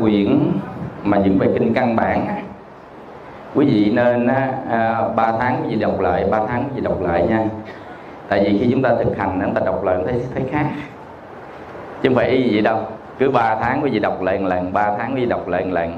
quyển 0.00 0.38
mà 1.04 1.18
những 1.18 1.38
bài 1.38 1.48
kinh 1.54 1.74
căn 1.74 1.96
bản. 1.96 2.26
Quý 3.54 3.66
vị 3.66 3.90
nên 3.94 4.26
à, 4.26 4.52
à 4.70 5.08
3 5.16 5.32
tháng 5.38 5.62
quý 5.62 5.70
vị 5.70 5.80
đọc 5.80 6.00
lại 6.00 6.24
3 6.30 6.40
tháng 6.48 6.64
quý 6.64 6.70
vị 6.74 6.80
đọc 6.80 7.02
lại 7.02 7.26
nha. 7.28 7.44
Tại 8.28 8.40
vì 8.44 8.58
khi 8.58 8.68
chúng 8.70 8.82
ta 8.82 8.94
thực 9.04 9.18
hành 9.18 9.40
chúng 9.44 9.54
ta 9.54 9.60
đọc 9.64 9.84
lại 9.84 9.96
thấy 10.06 10.22
thấy 10.34 10.42
khác. 10.50 10.66
Chứ 12.02 12.08
không 12.08 12.16
phải 12.16 12.28
y 12.28 12.48
gì 12.48 12.60
đâu. 12.60 12.80
Cứ 13.18 13.30
3 13.30 13.56
tháng 13.60 13.80
quý 13.82 13.90
vị 13.90 13.98
đọc 13.98 14.22
lại 14.22 14.38
một 14.38 14.48
lần 14.48 14.72
3 14.72 14.92
tháng 14.98 15.14
quý 15.14 15.20
vị 15.20 15.26
đọc 15.26 15.48
lại 15.48 15.64
một 15.64 15.70
lần 15.72 15.92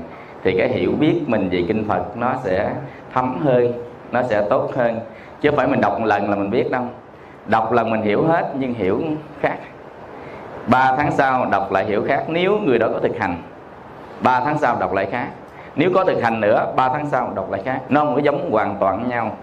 thì 0.45 0.55
cái 0.59 0.69
hiểu 0.69 0.93
biết 1.01 1.21
mình 1.27 1.49
về 1.49 1.65
kinh 1.69 1.89
Phật 1.89 2.17
nó 2.17 2.35
sẽ 2.45 2.71
thấm 3.15 3.39
hơn 3.45 3.73
nó 4.13 4.23
sẽ 4.23 4.43
tốt 4.51 4.71
hơn. 4.77 5.01
Chứ 5.41 5.51
không 5.51 5.57
phải 5.57 5.67
mình 5.67 5.81
đọc 5.81 6.01
một 6.01 6.07
lần 6.07 6.31
là 6.31 6.37
mình 6.37 6.51
biết 6.51 6.71
đâu. 6.71 6.83
Đọc 7.47 7.73
lần 7.73 7.91
mình 7.91 8.03
hiểu 8.03 8.25
hết 8.27 8.53
nhưng 8.59 8.75
hiểu 8.75 9.03
khác. 9.41 9.57
3 10.67 10.97
tháng 10.97 11.13
sau 11.13 11.47
đọc 11.51 11.73
lại 11.73 11.85
hiểu 11.85 12.05
khác. 12.09 12.25
Nếu 12.29 12.59
người 12.59 12.79
đó 12.79 12.89
có 12.93 13.01
thực 13.01 13.19
hành 13.19 13.37
3 14.21 14.41
tháng 14.41 14.59
sau 14.59 14.77
đọc 14.81 14.93
lại 14.93 15.09
khác. 15.13 15.27
Nếu 15.77 15.91
có 15.95 16.05
thực 16.05 16.23
hành 16.23 16.41
nữa 16.41 16.73
3 16.77 16.89
tháng 16.89 17.07
sau 17.07 17.33
đọc 17.35 17.51
lại 17.51 17.63
khác. 17.65 17.81
Nó 17.89 18.05
không 18.05 18.15
có 18.15 18.21
giống 18.21 18.51
hoàn 18.51 18.77
toàn 18.81 19.09
nhau. 19.09 19.37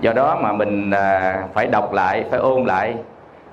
Do 0.00 0.12
đó 0.12 0.38
mà 0.40 0.52
mình 0.52 0.90
à, 0.90 1.42
phải 1.54 1.66
đọc 1.66 1.92
lại 1.92 2.24
phải 2.30 2.40
ôn 2.40 2.64
lại. 2.64 2.94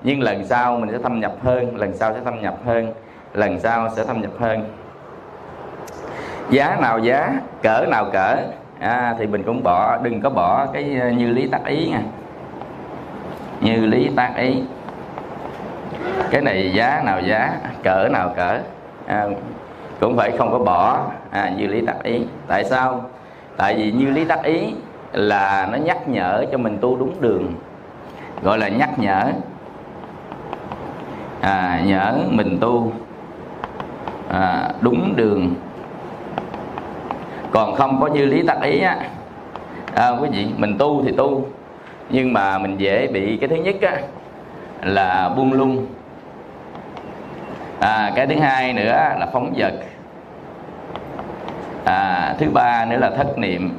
Nhưng 0.02 0.20
lần 0.20 0.44
sau 0.44 0.76
mình 0.76 0.90
sẽ 0.92 0.98
thâm 1.02 1.20
nhập 1.20 1.32
hơn 1.42 1.76
lần 1.76 1.96
sau 1.96 2.14
sẽ 2.14 2.20
thâm 2.24 2.40
nhập 2.40 2.54
hơn 2.66 2.92
lần 3.34 3.60
sau 3.60 3.88
sẽ 3.96 4.04
thâm 4.04 4.20
nhập 4.20 4.30
hơn. 4.38 4.64
Giá 6.50 6.76
nào 6.80 6.98
giá 6.98 7.32
cỡ 7.62 7.86
nào 7.90 8.04
cỡ 8.12 8.36
à, 8.80 9.14
thì 9.18 9.26
mình 9.26 9.42
cũng 9.42 9.62
bỏ 9.62 9.98
đừng 10.02 10.20
có 10.20 10.30
bỏ 10.30 10.66
cái 10.72 10.98
à, 11.00 11.10
như 11.10 11.26
lý 11.26 11.48
tác 11.48 11.64
ý 11.64 11.88
nha. 11.88 12.02
Như 13.60 13.86
lý 13.86 14.10
tác 14.16 14.32
ý. 14.36 14.62
Cái 16.30 16.40
này 16.40 16.72
giá 16.74 17.02
nào 17.04 17.20
giá 17.20 17.52
cỡ 17.84 18.08
nào 18.12 18.32
cỡ 18.36 18.58
à, 19.06 19.26
cũng 20.02 20.16
phải 20.16 20.30
không 20.38 20.50
có 20.50 20.58
bỏ. 20.58 21.06
À, 21.30 21.52
như 21.56 21.66
lý 21.66 21.80
tác 21.86 22.02
ý. 22.02 22.20
Tại 22.46 22.64
sao? 22.64 23.04
Tại 23.56 23.74
vì 23.74 23.92
như 23.92 24.10
lý 24.10 24.24
tác 24.24 24.42
ý 24.42 24.74
là 25.12 25.68
nó 25.72 25.78
nhắc 25.78 26.08
nhở 26.08 26.44
cho 26.52 26.58
mình 26.58 26.78
tu 26.80 26.96
đúng 26.96 27.20
đường. 27.20 27.54
Gọi 28.42 28.58
là 28.58 28.68
nhắc 28.68 28.98
nhở. 28.98 29.32
À, 31.40 31.80
nhớ 31.84 32.14
mình 32.30 32.58
tu 32.60 32.92
à, 34.28 34.68
đúng 34.80 35.16
đường. 35.16 35.54
Còn 37.50 37.74
không 37.74 38.00
có 38.00 38.06
như 38.06 38.24
lý 38.24 38.42
tác 38.46 38.62
ý 38.62 38.80
á 38.80 38.96
à, 39.94 40.08
quý 40.08 40.28
vị 40.32 40.46
mình 40.56 40.78
tu 40.78 41.04
thì 41.04 41.12
tu. 41.12 41.46
Nhưng 42.10 42.32
mà 42.32 42.58
mình 42.58 42.76
dễ 42.78 43.06
bị 43.06 43.36
cái 43.36 43.48
thứ 43.48 43.56
nhất 43.56 43.76
á 43.82 43.96
là 44.82 45.28
buông 45.28 45.52
lung. 45.52 45.86
À, 47.80 48.12
cái 48.14 48.26
thứ 48.26 48.34
hai 48.40 48.72
nữa 48.72 48.92
là 48.92 49.26
phóng 49.32 49.52
vật 49.56 49.72
à, 51.84 52.34
thứ 52.38 52.50
ba 52.50 52.84
nữa 52.84 52.96
là 52.96 53.10
thất 53.10 53.38
niệm. 53.38 53.78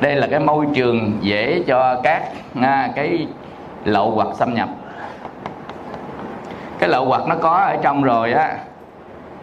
Đây 0.00 0.16
là 0.16 0.26
cái 0.30 0.40
môi 0.40 0.66
trường 0.74 1.18
dễ 1.20 1.62
cho 1.66 2.00
các 2.02 2.22
à, 2.62 2.90
cái 2.94 3.26
lậu 3.84 4.10
hoặc 4.10 4.28
xâm 4.34 4.54
nhập. 4.54 4.68
Cái 6.78 6.88
lậu 6.88 7.04
hoặc 7.04 7.22
nó 7.28 7.36
có 7.42 7.50
ở 7.50 7.76
trong 7.82 8.02
rồi 8.02 8.32
á 8.32 8.56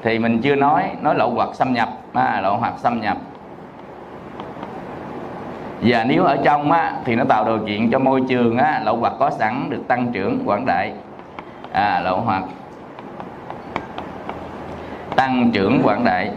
thì 0.03 0.19
mình 0.19 0.41
chưa 0.41 0.55
nói 0.55 0.83
nói 1.01 1.15
lậu 1.15 1.29
hoặc 1.29 1.49
xâm 1.53 1.73
nhập 1.73 1.89
à, 2.13 2.39
lậu 2.43 2.57
hoặc 2.57 2.73
xâm 2.77 3.01
nhập. 3.01 3.17
Và 5.81 6.03
nếu 6.03 6.23
ở 6.23 6.37
trong 6.43 6.71
á, 6.71 6.93
thì 7.05 7.15
nó 7.15 7.23
tạo 7.23 7.45
điều 7.45 7.59
kiện 7.67 7.91
cho 7.91 7.99
môi 7.99 8.21
trường 8.29 8.57
á, 8.57 8.81
lậu 8.85 8.97
hoặc 8.97 9.13
có 9.19 9.29
sẵn 9.29 9.69
được 9.69 9.83
tăng 9.87 10.11
trưởng 10.13 10.43
quảng 10.45 10.65
đại. 10.65 10.93
À, 11.71 12.01
lậu 12.03 12.21
hoặc 12.21 12.43
tăng 15.23 15.51
trưởng 15.53 15.81
quảng 15.83 16.03
đại. 16.05 16.29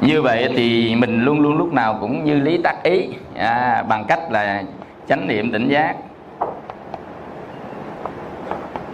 Như 0.00 0.22
vậy 0.22 0.48
thì 0.56 0.94
mình 0.94 1.24
luôn 1.24 1.40
luôn 1.40 1.58
lúc 1.58 1.72
nào 1.72 1.98
cũng 2.00 2.24
như 2.24 2.34
lý 2.34 2.58
tác 2.58 2.82
ý 2.82 3.08
à, 3.36 3.84
bằng 3.88 4.04
cách 4.08 4.20
là 4.30 4.62
chánh 5.08 5.28
niệm 5.28 5.52
tỉnh 5.52 5.68
giác. 5.68 5.96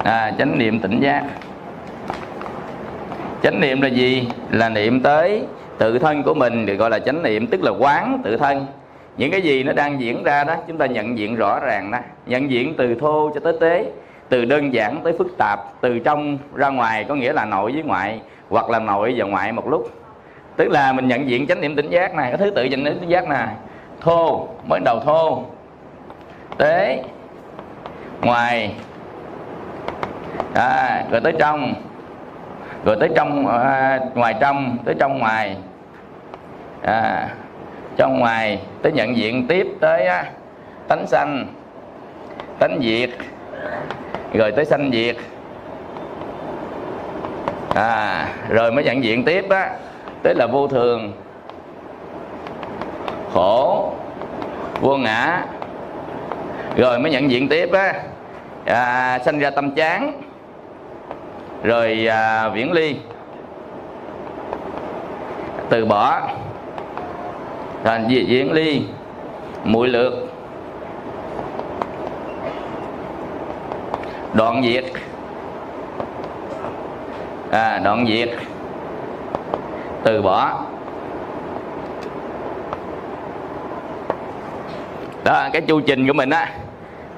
À, 0.04 0.32
chánh 0.38 0.58
niệm 0.58 0.80
tỉnh 0.80 1.00
giác. 1.00 1.24
Chánh 3.42 3.60
niệm 3.60 3.80
là 3.80 3.88
gì? 3.88 4.28
Là 4.50 4.68
niệm 4.68 5.00
tới 5.00 5.46
tự 5.78 5.98
thân 5.98 6.22
của 6.22 6.34
mình 6.34 6.66
được 6.66 6.74
gọi 6.74 6.90
là 6.90 6.98
chánh 6.98 7.22
niệm 7.22 7.46
tức 7.46 7.62
là 7.62 7.70
quán 7.70 8.20
tự 8.24 8.36
thân. 8.36 8.66
Những 9.16 9.30
cái 9.30 9.42
gì 9.42 9.62
nó 9.62 9.72
đang 9.72 10.00
diễn 10.00 10.22
ra 10.22 10.44
đó 10.44 10.56
chúng 10.68 10.78
ta 10.78 10.86
nhận 10.86 11.18
diện 11.18 11.36
rõ 11.36 11.60
ràng 11.60 11.90
đó 11.90 11.98
nhận 12.26 12.50
diện 12.50 12.74
từ 12.78 12.94
thô 12.94 13.30
cho 13.34 13.40
tới 13.40 13.54
tế 13.60 13.92
từ 14.32 14.44
đơn 14.44 14.72
giản 14.72 15.00
tới 15.04 15.12
phức 15.18 15.38
tạp 15.38 15.60
từ 15.80 15.98
trong 15.98 16.38
ra 16.54 16.68
ngoài 16.68 17.04
có 17.04 17.14
nghĩa 17.14 17.32
là 17.32 17.44
nội 17.44 17.72
với 17.72 17.82
ngoại 17.82 18.20
hoặc 18.48 18.70
là 18.70 18.78
nội 18.78 19.14
và 19.16 19.24
ngoại 19.24 19.52
một 19.52 19.68
lúc. 19.68 19.90
Tức 20.56 20.68
là 20.70 20.92
mình 20.92 21.08
nhận 21.08 21.28
diện 21.28 21.46
chánh 21.46 21.60
niệm 21.60 21.76
tỉnh 21.76 21.90
giác 21.90 22.14
này 22.14 22.30
có 22.30 22.36
thứ 22.36 22.50
tự 22.50 22.68
chánh 22.70 22.84
niệm 22.84 22.98
tỉnh 23.00 23.08
giác 23.08 23.28
này 23.28 23.48
thô 24.00 24.48
mới 24.68 24.80
đầu 24.84 25.00
thô 25.00 25.44
tế 26.58 27.02
ngoài 28.22 28.74
à, 30.54 31.04
rồi 31.10 31.20
tới 31.20 31.32
trong 31.38 31.74
rồi 32.84 32.96
tới 33.00 33.08
trong 33.16 33.46
à, 33.46 34.00
ngoài 34.14 34.34
trong 34.40 34.78
tới 34.84 34.94
trong 34.98 35.18
ngoài 35.18 35.56
à, 36.82 37.28
trong 37.96 38.18
ngoài 38.18 38.60
tới 38.82 38.92
nhận 38.92 39.16
diện 39.16 39.46
tiếp 39.46 39.66
tới 39.80 40.06
á, 40.06 40.24
tánh 40.88 41.06
sanh 41.06 41.46
tánh 42.58 42.78
diệt 42.82 43.10
rồi 44.34 44.52
tới 44.52 44.64
sanh 44.64 44.90
diệt. 44.92 45.16
À, 47.74 48.28
rồi 48.48 48.72
mới 48.72 48.84
nhận 48.84 49.04
diện 49.04 49.24
tiếp 49.24 49.44
á. 49.50 49.70
Tới 50.22 50.34
là 50.34 50.46
vô 50.46 50.68
thường 50.68 51.12
khổ 53.32 53.92
vô 54.80 54.96
ngã. 54.96 55.44
Rồi 56.76 56.98
mới 56.98 57.12
nhận 57.12 57.30
diện 57.30 57.48
tiếp 57.48 57.72
á. 57.72 57.94
À, 58.64 59.18
sanh 59.24 59.38
ra 59.38 59.50
tâm 59.50 59.74
chán. 59.74 60.22
Rồi 61.62 62.06
à, 62.10 62.48
viễn 62.48 62.72
ly. 62.72 62.96
Từ 65.68 65.84
bỏ. 65.84 66.28
Thành 67.84 68.08
viễn 68.08 68.52
ly. 68.52 68.82
Muội 69.64 69.88
lược. 69.88 70.12
Đoạn 74.34 74.62
diệt. 74.62 74.84
À, 77.50 77.80
đoạn 77.84 78.06
diệt. 78.06 78.28
Từ 80.02 80.22
bỏ. 80.22 80.64
Đó 85.24 85.48
cái 85.52 85.62
chu 85.62 85.80
trình 85.80 86.06
của 86.06 86.12
mình 86.12 86.30
á 86.30 86.48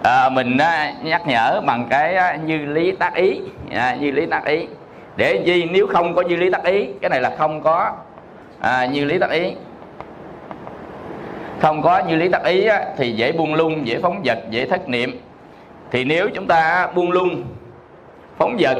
à, 0.02 0.28
mình 0.28 0.58
á, 0.58 0.92
nhắc 1.02 1.26
nhở 1.26 1.60
bằng 1.66 1.86
cái 1.90 2.16
á, 2.16 2.36
như 2.46 2.56
lý 2.66 2.92
tác 2.92 3.14
ý. 3.14 3.40
À, 3.74 3.96
như 4.00 4.10
lý 4.10 4.26
tác 4.26 4.44
ý. 4.44 4.66
Để 5.16 5.42
gì 5.44 5.64
nếu 5.72 5.86
không 5.86 6.14
có 6.14 6.22
như 6.22 6.36
lý 6.36 6.50
tác 6.50 6.64
ý 6.64 6.86
cái 7.00 7.10
này 7.10 7.20
là 7.20 7.30
không 7.38 7.62
có 7.62 7.92
à, 8.60 8.86
như 8.86 9.04
lý 9.04 9.18
tác 9.18 9.30
ý. 9.30 9.52
Không 11.60 11.82
có 11.82 11.98
như 11.98 12.16
lý 12.16 12.28
tác 12.28 12.44
ý 12.44 12.66
á, 12.66 12.84
thì 12.96 13.12
dễ 13.12 13.32
buông 13.32 13.54
lung 13.54 13.86
dễ 13.86 13.98
phóng 14.02 14.22
vật 14.24 14.38
dễ 14.50 14.66
thất 14.66 14.88
niệm 14.88 15.20
thì 15.94 16.04
nếu 16.04 16.28
chúng 16.34 16.46
ta 16.46 16.88
buông 16.94 17.12
lung 17.12 17.44
phóng 18.38 18.56
vật 18.58 18.78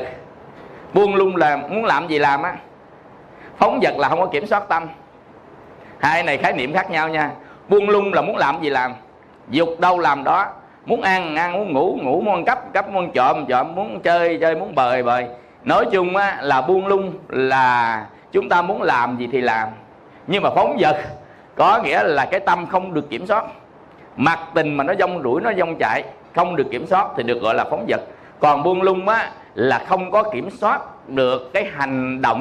buông 0.95 1.15
lung 1.15 1.37
là 1.37 1.57
muốn 1.57 1.85
làm 1.85 2.09
gì 2.09 2.19
làm 2.19 2.43
á? 2.43 2.57
Phóng 3.57 3.81
vật 3.83 3.97
là 3.97 4.09
không 4.09 4.21
có 4.21 4.27
kiểm 4.27 4.47
soát 4.47 4.69
tâm. 4.69 4.87
Hai 5.99 6.23
này 6.23 6.39
khái 6.39 6.53
niệm 6.53 6.73
khác 6.73 6.91
nhau 6.91 7.09
nha. 7.09 7.31
Buông 7.69 7.89
lung 7.89 8.13
là 8.13 8.23
muốn 8.23 8.37
làm 8.37 8.63
gì 8.63 8.71
làm? 8.71 8.95
Dục 9.49 9.69
đâu 9.79 9.99
làm 9.99 10.25
đó. 10.25 10.47
Muốn 10.87 11.03
ăn 11.03 11.37
ăn 11.37 11.53
muốn 11.53 11.73
ngủ 11.73 11.99
ngủ 12.03 12.21
muốn 12.21 12.35
ăn 12.35 12.45
cắp 12.45 12.73
cắp 12.73 12.91
muốn 12.91 13.11
trộm 13.15 13.45
trộm 13.49 13.75
muốn 13.75 14.01
chơi 14.01 14.39
chơi 14.41 14.55
muốn 14.55 14.75
bời 14.75 15.03
bời. 15.03 15.27
Nói 15.65 15.85
chung 15.93 16.17
á, 16.17 16.39
là 16.43 16.61
buông 16.61 16.87
lung 16.87 17.13
là 17.29 18.07
chúng 18.33 18.49
ta 18.49 18.63
muốn 18.63 18.83
làm 18.83 19.17
gì 19.17 19.29
thì 19.33 19.41
làm. 19.41 19.69
Nhưng 20.27 20.43
mà 20.43 20.51
phóng 20.51 20.77
vật 20.81 20.97
có 21.55 21.81
nghĩa 21.85 22.03
là 22.03 22.25
cái 22.25 22.41
tâm 22.41 22.67
không 22.67 22.95
được 22.95 23.11
kiểm 23.11 23.27
soát. 23.27 23.45
Mặc 24.17 24.39
tình 24.55 24.77
mà 24.77 24.85
nó 24.85 24.95
dông 24.99 25.23
đuổi 25.23 25.41
nó 25.41 25.53
dông 25.59 25.77
chạy 25.79 26.05
không 26.35 26.57
được 26.57 26.67
kiểm 26.71 26.87
soát 26.87 27.09
thì 27.17 27.23
được 27.23 27.41
gọi 27.43 27.55
là 27.55 27.65
phóng 27.71 27.85
vật. 27.89 28.01
Còn 28.41 28.63
buông 28.63 28.83
lung 28.83 29.09
á, 29.09 29.31
là 29.55 29.85
không 29.89 30.11
có 30.11 30.23
kiểm 30.23 30.51
soát 30.51 30.81
được 31.09 31.51
cái 31.53 31.67
hành 31.77 32.23
động. 32.23 32.41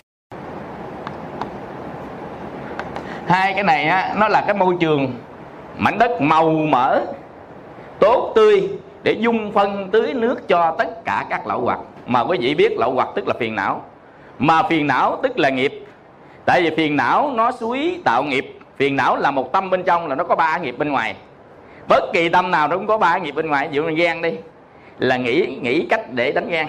Hai 3.28 3.54
cái 3.54 3.63
này 3.63 3.86
á, 3.86 4.13
nó 4.18 4.28
là 4.28 4.42
cái 4.48 4.56
môi 4.56 4.75
trường 4.80 5.13
mảnh 5.78 5.98
đất 6.00 6.22
màu 6.22 6.50
mỡ, 6.50 7.01
tốt 8.00 8.31
tươi 8.36 8.69
để 9.04 9.12
dung 9.12 9.51
phân 9.51 9.90
tưới 9.92 10.13
nước 10.13 10.48
cho 10.48 10.75
tất 10.78 11.06
cả 11.06 11.25
các 11.30 11.48
lậu 11.48 11.62
hoặc 11.62 11.80
mà 12.06 12.22
quý 12.22 12.38
vị 12.42 12.56
biết 12.56 12.78
lậu 12.78 12.92
hoặc 12.92 13.10
tức 13.16 13.28
là 13.28 13.34
phiền 13.40 13.56
não. 13.56 13.81
Mà 14.40 14.63
phiền 14.63 14.88
não 14.88 15.19
tức 15.24 15.40
là 15.40 15.50
nghiệp. 15.50 15.86
Tại 16.45 16.62
vì 16.62 16.75
phiền 16.78 16.95
não 16.95 17.31
nó 17.36 17.51
suối 17.51 18.01
tạo 18.04 18.24
nghiệp. 18.24 18.60
Phiền 18.78 18.95
não 18.95 19.18
là 19.18 19.31
một 19.31 19.51
tâm 19.51 19.69
bên 19.69 19.84
trong 19.84 20.07
là 20.07 20.16
nó 20.16 20.24
có 20.24 20.36
ba 20.36 20.57
nghiệp 20.57 20.75
bên 20.78 20.92
ngoài 20.92 21.16
bất 21.88 22.03
kỳ 22.13 22.30
tâm 22.30 22.51
nào 22.51 22.68
nó 22.68 22.75
cũng 22.75 22.88
có 22.88 22.97
ba 22.97 23.18
nghiệp 23.18 23.31
bên 23.31 23.47
ngoài. 23.47 23.68
Ví 23.68 23.75
dụ 23.75 23.83
như 23.83 23.95
ghen 23.95 24.21
đi 24.21 24.33
là 25.00 25.18
nghĩ 25.18 25.57
nghĩ 25.62 25.88
cách 25.89 26.01
để 26.12 26.31
đánh 26.31 26.50
ghen 26.50 26.68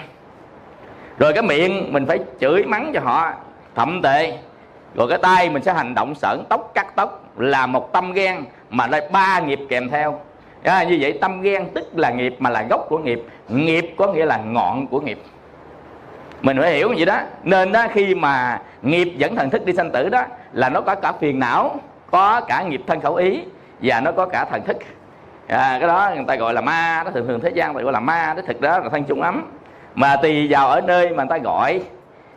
rồi 1.18 1.32
cái 1.32 1.42
miệng 1.42 1.92
mình 1.92 2.06
phải 2.06 2.18
chửi 2.40 2.64
mắng 2.64 2.90
cho 2.94 3.00
họ 3.00 3.32
thậm 3.74 4.02
tệ. 4.02 4.32
Rồi 4.94 5.08
cái 5.08 5.18
tay 5.18 5.50
mình 5.50 5.62
sẽ 5.62 5.72
hành 5.72 5.94
động 5.94 6.14
sởn 6.14 6.44
tóc 6.48 6.70
cắt 6.74 6.96
tóc 6.96 7.24
là 7.36 7.66
một 7.66 7.92
tâm 7.92 8.12
ghen 8.12 8.44
mà 8.70 8.86
lại 8.86 9.08
ba 9.12 9.40
nghiệp 9.40 9.60
kèm 9.68 9.88
theo. 9.88 10.20
À, 10.62 10.82
như 10.82 10.98
vậy 11.00 11.18
tâm 11.20 11.40
ghen 11.40 11.68
tức 11.74 11.98
là 11.98 12.10
nghiệp 12.10 12.36
mà 12.38 12.50
là 12.50 12.62
gốc 12.70 12.86
của 12.88 12.98
nghiệp. 12.98 13.22
Nghiệp 13.48 13.94
có 13.96 14.12
nghĩa 14.12 14.24
là 14.24 14.36
ngọn 14.36 14.86
của 14.86 15.00
nghiệp. 15.00 15.18
Mình 16.42 16.56
phải 16.60 16.72
hiểu 16.72 16.94
vậy 16.96 17.06
đó. 17.06 17.20
Nên 17.42 17.72
đó 17.72 17.86
khi 17.92 18.14
mà 18.14 18.62
nghiệp 18.82 19.12
dẫn 19.16 19.36
thần 19.36 19.50
thức 19.50 19.66
đi 19.66 19.72
sanh 19.72 19.90
tử 19.90 20.08
đó 20.08 20.24
là 20.52 20.68
nó 20.68 20.80
có 20.80 20.94
cả 20.94 21.12
phiền 21.12 21.38
não 21.38 21.76
có 22.10 22.40
cả 22.40 22.62
nghiệp 22.62 22.80
thân 22.86 23.00
khẩu 23.00 23.14
ý 23.14 23.40
và 23.82 24.00
nó 24.00 24.12
có 24.12 24.26
cả 24.26 24.44
thần 24.44 24.64
thức 24.64 24.76
à, 25.46 25.76
cái 25.80 25.88
đó 25.88 26.10
người 26.14 26.24
ta 26.28 26.36
gọi 26.36 26.54
là 26.54 26.60
ma 26.60 27.02
đó 27.04 27.10
thường 27.10 27.26
thường 27.28 27.40
thế 27.40 27.50
gian 27.50 27.72
người 27.72 27.80
ta 27.80 27.84
gọi 27.84 27.92
là 27.92 28.00
ma 28.00 28.34
đó 28.36 28.42
thực 28.46 28.60
đó 28.60 28.78
là 28.78 28.88
thân 28.88 29.04
chung 29.04 29.22
ấm 29.22 29.50
mà 29.94 30.16
tùy 30.16 30.46
vào 30.50 30.68
ở 30.68 30.80
nơi 30.80 31.08
mà 31.08 31.24
người 31.24 31.30
ta 31.30 31.38
gọi 31.38 31.80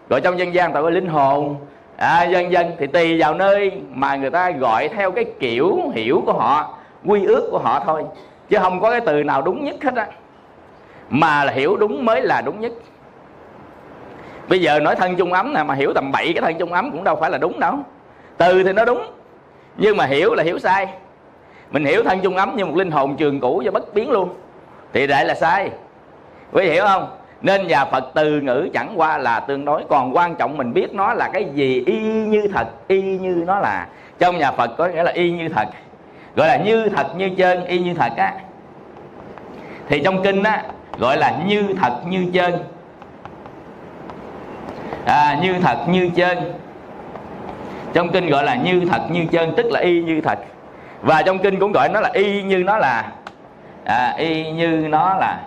gọi 0.10 0.22
trong 0.22 0.40
dân 0.40 0.54
gian 0.54 0.70
người 0.70 0.74
ta 0.76 0.82
gọi 0.82 0.92
linh 0.92 1.08
hồn. 1.08 1.56
À, 1.98 2.24
dân 2.24 2.52
dân 2.52 2.72
thì 2.80 2.88
tùy 2.88 3.20
vào 3.20 3.34
nơi 3.34 3.82
mà 3.90 4.16
người 4.16 4.30
ta 4.30 4.52
gọi 4.52 4.88
theo 4.88 5.12
cái 5.12 5.26
kiểu 5.40 5.80
hiểu 5.94 6.24
của 6.26 6.34
họ 6.34 6.78
quy 7.06 7.26
ước 7.26 7.48
của 7.52 7.60
họ 7.60 7.84
thôi. 7.86 8.04
Chứ 8.50 8.58
không 8.60 8.82
có 8.82 8.92
cái 8.92 9.02
từ 9.02 9.24
nào 9.24 9.42
đúng 9.42 9.64
nhất 9.64 9.76
hết 9.84 9.96
á. 9.96 10.08
Mà 11.10 11.44
là 11.44 11.52
hiểu 11.52 11.78
đúng 11.78 12.06
mới 12.06 12.22
là 12.22 12.42
đúng 12.42 12.60
nhất. 12.60 12.72
Bây 14.50 14.62
giờ 14.62 14.80
nói 14.80 14.96
thân 14.96 15.16
chung 15.16 15.34
ấm 15.34 15.54
nè 15.54 15.64
mà 15.64 15.74
hiểu 15.74 15.94
tầm 15.94 16.12
bậy 16.12 16.34
cái 16.34 16.42
thân 16.42 16.58
chung 16.58 16.74
ấm 16.74 16.92
cũng 16.92 17.04
đâu 17.04 17.16
phải 17.16 17.30
là 17.30 17.38
đúng 17.38 17.60
đâu. 17.60 17.74
Từ 18.38 18.64
thì 18.64 18.74
nó 18.74 18.86
đúng 18.86 19.02
nhưng 19.78 19.98
mà 19.98 20.06
hiểu 20.06 20.34
là 20.34 20.44
hiểu 20.44 20.60
sai 20.60 20.88
mình 21.72 21.86
hiểu 21.86 22.04
thân 22.04 22.20
chung 22.24 22.36
ấm 22.38 22.56
như 22.56 22.66
một 22.66 22.76
linh 22.76 22.92
hồn 22.92 23.16
trường 23.18 23.40
cũ 23.40 23.62
và 23.66 23.72
bất 23.72 23.94
biến 23.94 24.12
luôn. 24.12 24.30
Thì 24.94 25.08
lại 25.08 25.26
là 25.26 25.36
sai. 25.36 25.70
Quý 26.52 26.70
hiểu 26.70 26.84
không? 26.86 27.08
Nên 27.42 27.68
nhà 27.68 27.86
phật 27.86 28.12
từ 28.14 28.42
ngữ 28.42 28.70
chẳng 28.74 28.94
qua 28.96 29.18
là 29.18 29.40
tương 29.40 29.66
đối. 29.66 29.84
Còn 29.90 30.16
quan 30.16 30.36
trọng 30.36 30.58
mình 30.58 30.74
biết 30.74 30.94
nó 30.94 31.14
là 31.14 31.30
cái 31.34 31.46
gì 31.54 31.84
y 31.86 32.00
như 32.02 32.48
thật 32.54 32.68
y 32.88 33.02
như 33.02 33.44
nó 33.48 33.60
là. 33.60 33.88
Trong 34.20 34.38
nhà 34.38 34.52
phật 34.52 34.72
có 34.78 34.88
nghĩa 34.88 35.04
là 35.04 35.12
y 35.12 35.32
như 35.32 35.50
thật. 35.50 35.68
Gọi 36.36 36.48
là 36.48 36.58
như 36.58 36.90
thật 36.90 37.08
như 37.18 37.30
chân 37.38 37.66
y 37.66 37.80
như 37.80 37.94
thật 37.94 38.12
á. 38.18 38.34
Thì 39.90 40.02
trong 40.04 40.24
kinh 40.24 40.44
á 40.44 40.64
gọi 41.00 41.18
là 41.18 41.40
như 41.48 41.68
thật 41.82 42.00
như 42.10 42.26
chân 42.34 42.54
à, 45.06 45.40
như 45.42 45.60
thật 45.62 45.78
như 45.90 46.10
chân 46.16 46.54
trong 47.94 48.12
kinh 48.12 48.30
gọi 48.30 48.44
là 48.44 48.56
như 48.56 48.82
thật 48.90 49.02
như 49.12 49.26
chân 49.32 49.54
tức 49.58 49.66
là 49.72 49.80
y 49.80 50.04
như 50.04 50.22
thật 50.22 50.40
và 51.02 51.22
trong 51.22 51.40
kinh 51.40 51.60
cũng 51.60 51.72
gọi 51.72 51.90
nó 51.90 52.00
là 52.00 52.10
y 52.14 52.44
như 52.44 52.58
nó 52.58 52.78
là 52.78 53.12
à, 53.86 54.14
y 54.18 54.52
như 54.52 54.86
nó 54.90 55.16
là. 55.20 55.40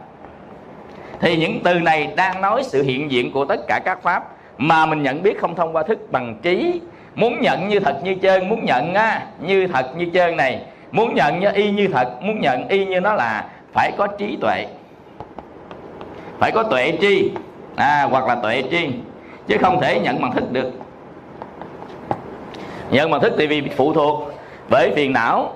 Thì 1.21 1.37
những 1.37 1.61
từ 1.65 1.75
này 1.75 2.13
đang 2.17 2.41
nói 2.41 2.63
sự 2.65 2.83
hiện 2.83 3.11
diện 3.11 3.33
của 3.33 3.45
tất 3.45 3.61
cả 3.69 3.79
các 3.85 4.03
pháp 4.03 4.25
mà 4.59 4.87
mình 4.87 5.03
nhận 5.03 5.23
biết 5.23 5.41
không 5.41 5.55
thông 5.55 5.77
qua 5.77 5.83
thức 5.83 5.99
bằng 6.11 6.39
trí 6.43 6.81
muốn 7.15 7.41
nhận 7.41 7.69
như 7.69 7.81
thật 7.81 8.01
như 8.03 8.15
chân 8.15 8.49
muốn 8.49 8.65
nhận 8.65 8.95
á, 8.95 9.27
như 9.41 9.67
thật 9.67 9.97
như 9.97 10.07
chân 10.15 10.37
này. 10.37 10.63
Muốn 10.93 11.15
nhận 11.15 11.41
như 11.41 11.51
y 11.55 11.71
như 11.71 11.89
thật 11.93 12.23
muốn 12.23 12.41
nhận 12.41 12.69
y 12.69 12.85
như 12.85 13.01
nó 13.01 13.15
là 13.15 13.45
phải 13.73 13.93
có 13.99 14.07
trí 14.07 14.39
tuệ. 14.41 14.67
Phải 16.39 16.53
có 16.53 16.63
tuệ 16.63 16.93
tri 17.01 17.31
à, 17.77 18.07
hoặc 18.11 18.27
là 18.27 18.35
tuệ 18.35 18.63
tri 18.71 18.91
chứ 19.47 19.57
không 19.61 19.81
thể 19.81 20.01
nhận 20.01 20.23
bằng 20.23 20.33
thức 20.33 20.53
được. 20.53 20.71
Nhận 22.91 23.11
bằng 23.11 23.21
thức 23.21 23.33
thì 23.39 23.47
vì 23.47 23.63
phụ 23.77 23.93
thuộc 23.93 24.30
bởi 24.71 24.93
phiền 24.97 25.13
não 25.13 25.53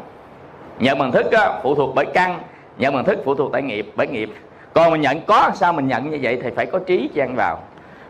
nhận 0.78 0.98
bằng 0.98 1.12
thức 1.12 1.32
á, 1.32 1.60
phụ 1.62 1.74
thuộc 1.74 1.94
bởi 1.94 2.06
căn 2.14 2.38
nhận 2.78 2.94
bằng 2.94 3.04
thức 3.04 3.18
phụ 3.24 3.34
thuộc 3.34 3.52
tại 3.52 3.62
nghiệp 3.62 3.92
bởi 3.96 4.06
nghiệp. 4.06 4.30
Còn 4.72 4.90
mình 4.90 5.00
nhận 5.00 5.20
có 5.20 5.50
sao 5.54 5.72
mình 5.72 5.88
nhận 5.88 6.10
như 6.10 6.18
vậy 6.22 6.40
thì 6.42 6.50
phải 6.56 6.66
có 6.66 6.78
trí 6.78 7.10
chen 7.14 7.34
vào. 7.36 7.58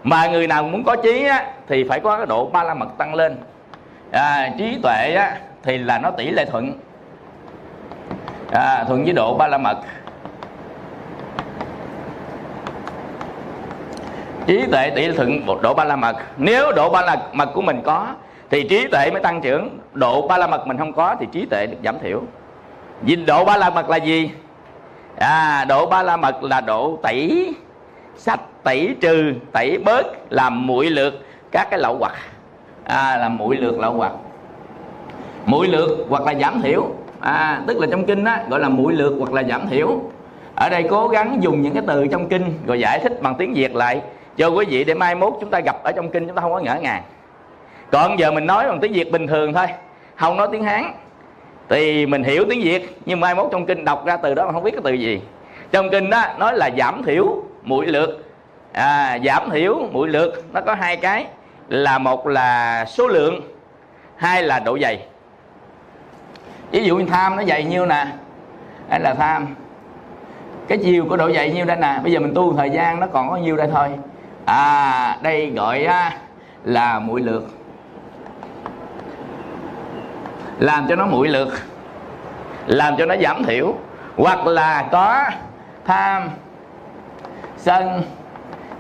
Mà 0.02 0.26
người 0.26 0.46
nào 0.46 0.62
muốn 0.62 0.84
có 0.84 0.96
trí 0.96 1.24
á, 1.24 1.46
thì 1.68 1.84
phải 1.88 2.00
có 2.00 2.16
cái 2.16 2.26
độ 2.26 2.46
ba 2.46 2.62
la 2.62 2.74
mật 2.74 2.88
tăng 2.98 3.14
lên. 3.14 3.36
À, 4.10 4.50
trí 4.58 4.78
tuệ 4.82 5.14
á, 5.14 5.38
thì 5.62 5.78
là 5.78 5.98
nó 5.98 6.10
tỷ 6.10 6.30
lệ 6.30 6.44
thuận. 6.44 6.72
À, 8.50 8.84
thuận 8.88 9.04
với 9.04 9.12
độ 9.12 9.34
ba 9.34 9.48
la 9.48 9.58
mật. 9.58 9.76
Trí 14.46 14.66
tuệ 14.70 14.90
tỷ 14.90 15.06
lệ 15.06 15.16
thuận 15.16 15.46
độ 15.62 15.74
ba 15.74 15.84
la 15.84 15.96
mật. 15.96 16.16
Nếu 16.36 16.72
độ 16.72 16.90
ba 16.90 17.02
la 17.02 17.16
mật 17.32 17.48
của 17.54 17.62
mình 17.62 17.80
có 17.84 18.06
thì 18.54 18.62
trí 18.62 18.86
tuệ 18.86 19.10
mới 19.10 19.20
tăng 19.20 19.40
trưởng. 19.40 19.78
Độ 19.92 20.28
ba 20.28 20.38
la 20.38 20.46
mật 20.46 20.66
mình 20.66 20.78
không 20.78 20.92
có 20.92 21.16
thì 21.20 21.26
trí 21.32 21.46
tuệ 21.46 21.66
được 21.66 21.76
giảm 21.84 21.98
thiểu. 21.98 22.22
Vì 23.00 23.16
độ 23.16 23.44
ba 23.44 23.56
la 23.56 23.70
mật 23.70 23.88
là 23.88 23.96
gì? 23.96 24.30
À, 25.16 25.64
độ 25.68 25.86
ba 25.86 26.02
la 26.02 26.16
mật 26.16 26.42
là 26.42 26.60
độ 26.60 26.98
tẩy 27.02 27.54
sạch 28.16 28.40
tẩy 28.62 28.96
trừ 29.00 29.32
tẩy 29.52 29.78
bớt 29.84 30.06
làm 30.30 30.66
muội 30.66 30.86
lược 30.86 31.14
các 31.50 31.68
cái 31.70 31.80
lậu 31.80 31.96
hoặc. 32.00 32.12
À, 32.84 33.16
làm 33.16 33.36
muội 33.36 33.56
lược 33.56 33.78
lậu 33.78 33.92
hoặc. 33.92 34.12
Muội 35.46 35.68
lược 35.68 35.90
hoặc 36.08 36.22
là 36.22 36.34
giảm 36.34 36.62
thiểu. 36.62 36.86
À, 37.20 37.62
tức 37.66 37.78
là 37.78 37.86
trong 37.90 38.06
kinh 38.06 38.24
á, 38.24 38.44
gọi 38.48 38.60
là 38.60 38.68
muội 38.68 38.92
lược 38.92 39.12
hoặc 39.18 39.32
là 39.32 39.42
giảm 39.42 39.68
thiểu. 39.68 39.88
Ở 40.56 40.68
đây 40.68 40.82
cố 40.90 41.08
gắng 41.08 41.38
dùng 41.40 41.62
những 41.62 41.74
cái 41.74 41.82
từ 41.86 42.06
trong 42.06 42.28
kinh 42.28 42.58
rồi 42.66 42.80
giải 42.80 42.98
thích 42.98 43.22
bằng 43.22 43.34
tiếng 43.34 43.54
việt 43.54 43.74
lại 43.74 44.00
cho 44.36 44.48
quý 44.48 44.64
vị 44.68 44.84
để 44.84 44.94
mai 44.94 45.14
mốt 45.14 45.32
chúng 45.40 45.50
ta 45.50 45.60
gặp 45.60 45.76
ở 45.82 45.92
trong 45.92 46.10
kinh 46.10 46.26
chúng 46.26 46.36
ta 46.36 46.42
không 46.42 46.52
có 46.52 46.60
ngỡ 46.60 46.74
ngàng 46.74 47.02
còn 47.90 48.18
giờ 48.18 48.30
mình 48.30 48.46
nói 48.46 48.68
bằng 48.68 48.80
tiếng 48.80 48.92
việt 48.92 49.12
bình 49.12 49.26
thường 49.26 49.52
thôi 49.52 49.66
không 50.16 50.36
nói 50.36 50.48
tiếng 50.52 50.64
hán. 50.64 50.92
Thì 51.68 52.06
mình 52.06 52.24
hiểu 52.24 52.44
tiếng 52.48 52.62
việt 52.62 52.98
nhưng 53.06 53.20
mai 53.20 53.34
mốt 53.34 53.48
trong 53.52 53.66
kinh 53.66 53.84
đọc 53.84 54.06
ra 54.06 54.16
từ 54.16 54.34
đó 54.34 54.46
mà 54.46 54.52
không 54.52 54.62
biết 54.62 54.70
cái 54.70 54.80
từ 54.84 54.92
gì. 54.92 55.20
Trong 55.72 55.90
kinh 55.90 56.10
đó 56.10 56.24
nói 56.38 56.54
là 56.54 56.70
giảm 56.78 57.02
thiểu 57.02 57.42
mũi 57.62 57.86
lượt 57.86 58.24
à, 58.72 59.18
giảm 59.24 59.50
thiểu 59.50 59.88
mũi 59.92 60.08
lượt 60.08 60.44
nó 60.52 60.60
có 60.60 60.74
hai 60.74 60.96
cái. 60.96 61.26
Là 61.68 61.98
một 61.98 62.26
là 62.26 62.84
số 62.84 63.08
lượng 63.08 63.40
hai 64.16 64.42
là 64.42 64.58
độ 64.58 64.78
dày. 64.78 65.06
Ví 66.70 66.84
dụ 66.84 66.96
như 66.96 67.06
tham 67.06 67.36
nó 67.36 67.44
dày 67.44 67.64
nhiêu 67.64 67.86
nè 67.86 68.06
đây 68.88 69.00
là 69.00 69.14
tham. 69.14 69.46
Cái 70.68 70.78
chiều 70.78 71.06
của 71.08 71.16
độ 71.16 71.32
dày 71.32 71.50
nhiêu 71.50 71.64
đây 71.64 71.76
nè 71.76 71.98
bây 72.02 72.12
giờ 72.12 72.20
mình 72.20 72.34
tu 72.34 72.56
thời 72.56 72.70
gian 72.70 73.00
nó 73.00 73.06
còn 73.06 73.30
có 73.30 73.36
nhiêu 73.36 73.56
đây 73.56 73.68
thôi. 73.72 73.88
À 74.44 75.18
đây 75.22 75.50
gọi 75.50 75.88
là 76.64 76.98
mũi 76.98 77.20
lượt 77.20 77.44
làm 80.58 80.86
cho 80.88 80.96
nó 80.96 81.06
mũi 81.06 81.28
lượt 81.28 81.48
làm 82.66 82.94
cho 82.98 83.06
nó 83.06 83.14
giảm 83.16 83.44
thiểu. 83.44 83.74
Hoặc 84.16 84.46
là 84.46 84.88
có 84.92 85.24
tham 85.84 86.30
sân 87.56 88.02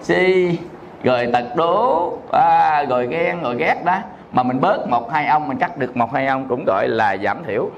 si 0.00 0.58
rồi 1.04 1.28
tật 1.32 1.44
đố 1.56 2.12
à, 2.32 2.84
rồi 2.88 3.06
ghen 3.06 3.42
rồi 3.42 3.56
ghét 3.58 3.76
đó. 3.84 3.96
Mà 4.32 4.42
mình 4.42 4.60
bớt 4.60 4.88
một 4.88 5.12
hai 5.12 5.26
ông 5.26 5.48
mình 5.48 5.58
cắt 5.58 5.76
được 5.76 5.96
một 5.96 6.12
hai 6.12 6.26
ông 6.26 6.48
cũng 6.48 6.64
gọi 6.66 6.88
là 6.88 7.16
giảm 7.16 7.44
thiểu 7.44 7.70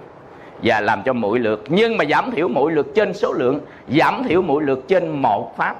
và 0.62 0.80
làm 0.80 1.02
cho 1.02 1.12
mũi 1.12 1.38
lượt 1.38 1.64
nhưng 1.68 1.96
mà 1.96 2.04
giảm 2.10 2.30
thiểu 2.30 2.48
mũi 2.48 2.72
lượt 2.72 2.86
trên 2.94 3.14
số 3.14 3.32
lượng 3.32 3.60
giảm 3.88 4.22
thiểu 4.28 4.42
mũi 4.42 4.62
lượt 4.62 4.84
trên 4.88 5.22
một 5.22 5.56
pháp. 5.56 5.76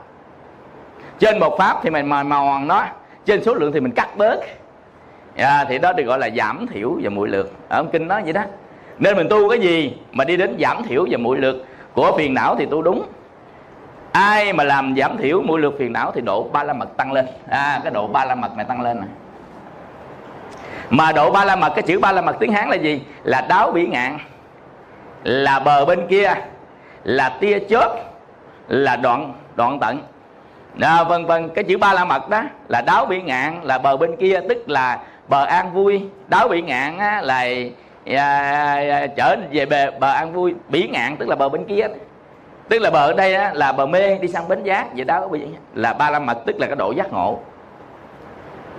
Trên 1.19 1.39
một 1.39 1.59
pháp 1.59 1.77
thì 1.83 1.91
mình 1.91 2.09
mò 2.09 2.23
mòn 2.23 2.69
nó. 2.69 2.85
Trên 3.25 3.45
số 3.45 3.55
lượng 3.55 3.73
thì 3.73 3.81
mình 3.81 3.93
cắt 3.93 4.17
bớt 4.17 4.41
à, 5.37 5.65
thì 5.69 5.79
đó 5.79 5.93
được 5.93 6.05
gọi 6.05 6.19
là 6.19 6.31
giảm 6.37 6.67
thiểu 6.67 6.99
và 7.03 7.11
mũi 7.11 7.29
lượt 7.29 7.53
ở 7.69 7.85
kinh 7.93 8.09
nói 8.09 8.23
vậy 8.23 8.33
đó. 8.33 8.43
Nên 8.99 9.17
mình 9.17 9.29
tu 9.31 9.49
cái 9.49 9.59
gì 9.59 9.97
mà 10.13 10.25
đi 10.25 10.37
đến 10.37 10.57
giảm 10.61 10.83
thiểu 10.83 11.07
và 11.11 11.19
mũi 11.19 11.39
lượt 11.39 11.65
của 11.93 12.13
phiền 12.19 12.35
não 12.35 12.57
thì 12.59 12.67
tu 12.67 12.83
đúng. 12.83 13.03
Ai 14.13 14.53
mà 14.53 14.65
làm 14.65 14.95
giảm 14.97 15.17
thiểu 15.17 15.43
mũi 15.43 15.61
lượt 15.61 15.75
phiền 15.79 15.93
não 15.93 16.13
thì 16.15 16.21
độ 16.21 16.49
ba 16.53 16.63
la 16.63 16.73
mật 16.73 16.97
tăng 16.97 17.13
lên. 17.13 17.27
À 17.49 17.81
cái 17.83 17.93
độ 17.93 18.07
ba 18.07 18.25
la 18.25 18.35
mật 18.35 18.57
này 18.57 18.65
tăng 18.65 18.81
lên 18.81 19.01
này 19.01 19.09
mà 20.91 21.13
độ 21.13 21.31
ba 21.31 21.45
la 21.45 21.57
mật 21.57 21.73
cái 21.75 21.83
chữ 21.83 21.99
ba 21.99 22.13
la 22.13 22.23
mật 22.23 22.37
tiếng 22.41 22.53
hán 22.53 22.69
là 22.69 22.77
gì? 22.77 23.03
Là 23.25 23.47
đáo 23.49 23.73
bỉ 23.73 23.87
ngạn. 23.87 24.19
Là 25.25 25.59
bờ 25.59 25.85
bên 25.85 26.07
kia. 26.07 26.35
Là 27.05 27.29
tia 27.29 27.59
chớp. 27.59 27.91
Là 28.69 28.97
đoạn 28.97 29.33
đoạn 29.57 29.79
tận. 29.81 29.99
À, 30.81 31.05
vân 31.05 31.27
vân 31.27 31.49
cái 31.49 31.65
chữ 31.65 31.79
ba 31.79 31.93
la 31.93 32.05
mật 32.05 32.29
đó 32.29 32.43
là 32.69 32.83
đáo 32.87 33.07
bỉ 33.07 33.23
ngạn 33.23 33.61
là 33.63 33.79
bờ 33.79 33.97
bên 33.97 34.17
kia 34.17 34.41
tức 34.49 34.71
là 34.71 34.99
bờ 35.29 35.45
an 35.45 35.73
vui 35.73 36.03
đáo 36.29 36.49
bị 36.49 36.63
ngạn 36.63 36.99
á, 36.99 37.21
là 37.21 37.47
à, 38.07 38.29
à, 38.91 39.07
trở 39.07 39.37
về 39.51 39.67
bờ, 39.67 39.91
bờ 40.01 40.13
an 40.13 40.33
vui 40.33 40.55
bỉ 40.69 40.89
ngạn 40.89 41.17
tức 41.17 41.29
là 41.29 41.37
bờ 41.37 41.49
bên 41.49 41.65
kia. 41.65 41.87
Tức 42.69 42.79
là 42.79 42.91
bờ 42.91 43.07
ở 43.07 43.13
đây 43.13 43.35
á, 43.35 43.51
là 43.55 43.73
bờ 43.73 43.87
mê 43.87 44.19
đi 44.19 44.29
sang 44.29 44.49
bến 44.49 44.63
giác 44.63 44.87
vậy 44.95 45.05
đó 45.05 45.29
là 45.75 45.93
ba 45.93 46.11
la 46.11 46.19
mật 46.19 46.39
tức 46.47 46.57
là 46.59 46.67
cái 46.67 46.77
độ 46.77 46.93
giác 46.97 47.13
ngộ. 47.13 47.39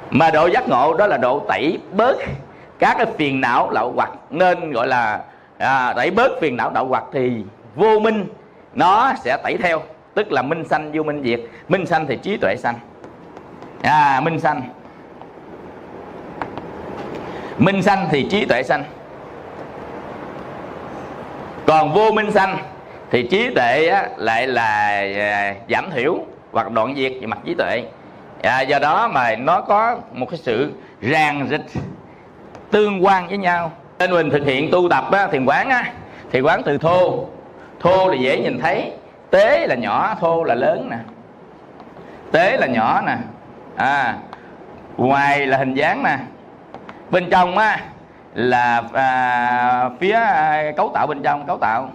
Mà 0.09 0.31
độ 0.31 0.47
giác 0.47 0.69
ngộ 0.69 0.93
đó 0.97 1.07
là 1.07 1.17
độ 1.17 1.39
tẩy 1.39 1.79
bớt 1.91 2.17
các 2.79 2.95
cái 2.97 3.05
phiền 3.17 3.41
não 3.41 3.71
lậu 3.71 3.91
hoặc 3.95 4.11
nên 4.29 4.71
gọi 4.71 4.87
là 4.87 5.21
à, 5.57 5.93
tẩy 5.93 6.11
bớt 6.11 6.31
phiền 6.41 6.57
não 6.57 6.69
đậu 6.73 6.85
hoặc 6.85 7.03
thì 7.13 7.43
vô 7.75 7.99
minh 7.99 8.25
nó 8.73 9.13
sẽ 9.23 9.37
tẩy 9.43 9.57
theo. 9.57 9.81
Tức 10.13 10.31
là 10.31 10.41
minh 10.41 10.63
sanh 10.67 10.91
vô 10.93 11.03
minh 11.03 11.23
diệt. 11.23 11.39
Minh 11.67 11.85
sanh 11.85 12.07
thì 12.07 12.17
trí 12.17 12.37
tuệ 12.37 12.55
sanh. 12.55 12.75
À 13.81 14.21
minh 14.23 14.39
sanh 14.39 14.61
minh 17.57 17.83
sanh 17.83 18.07
thì 18.11 18.27
trí 18.29 18.45
tuệ 18.45 18.63
sanh. 18.63 18.83
Còn 21.65 21.93
vô 21.93 22.11
minh 22.11 22.31
sanh 22.31 22.57
thì 23.11 23.23
trí 23.23 23.49
tuệ 23.55 23.87
á, 23.87 24.09
lại 24.17 24.47
là 24.47 25.03
à, 25.19 25.55
giảm 25.69 25.89
thiểu 25.95 26.17
hoặc 26.51 26.71
đoạn 26.71 26.95
diệt 26.95 27.11
về 27.21 27.27
mặt 27.27 27.39
trí 27.45 27.53
tuệ. 27.53 27.83
À, 28.41 28.61
do 28.61 28.79
đó 28.79 29.07
mà 29.07 29.35
nó 29.35 29.61
có 29.61 29.97
một 30.13 30.25
cái 30.29 30.39
sự 30.43 30.71
ràng 31.01 31.47
rịch 31.49 31.81
tương 32.71 33.05
quan 33.05 33.27
với 33.27 33.37
nhau. 33.37 33.71
Nên 33.99 34.11
mình 34.11 34.29
thực 34.29 34.45
hiện 34.45 34.71
tu 34.71 34.89
tập 34.89 35.11
á, 35.11 35.27
thiền 35.27 35.45
quán 35.45 35.69
á, 35.69 35.91
thì 36.31 36.41
quán 36.41 36.61
từ 36.63 36.77
thô. 36.77 37.25
Thô 37.79 38.07
là 38.07 38.15
dễ 38.15 38.39
nhìn 38.39 38.59
thấy 38.59 38.91
tế 39.29 39.67
là 39.67 39.75
nhỏ 39.75 40.15
thô 40.19 40.43
là 40.43 40.55
lớn 40.55 40.87
nè. 40.91 40.97
Tế 42.31 42.57
là 42.57 42.67
nhỏ 42.67 43.01
nè. 43.05 43.17
À 43.75 44.15
ngoài 44.97 45.47
là 45.47 45.57
hình 45.57 45.73
dáng 45.73 46.03
nè 46.03 46.17
bên 47.09 47.29
trong 47.29 47.57
á 47.57 47.79
là 48.33 48.83
à, 48.93 49.89
phía 49.99 50.11
à, 50.11 50.71
cấu 50.77 50.91
tạo 50.93 51.07
bên 51.07 51.21
trong 51.21 51.47
cấu 51.47 51.57
tạo. 51.57 51.89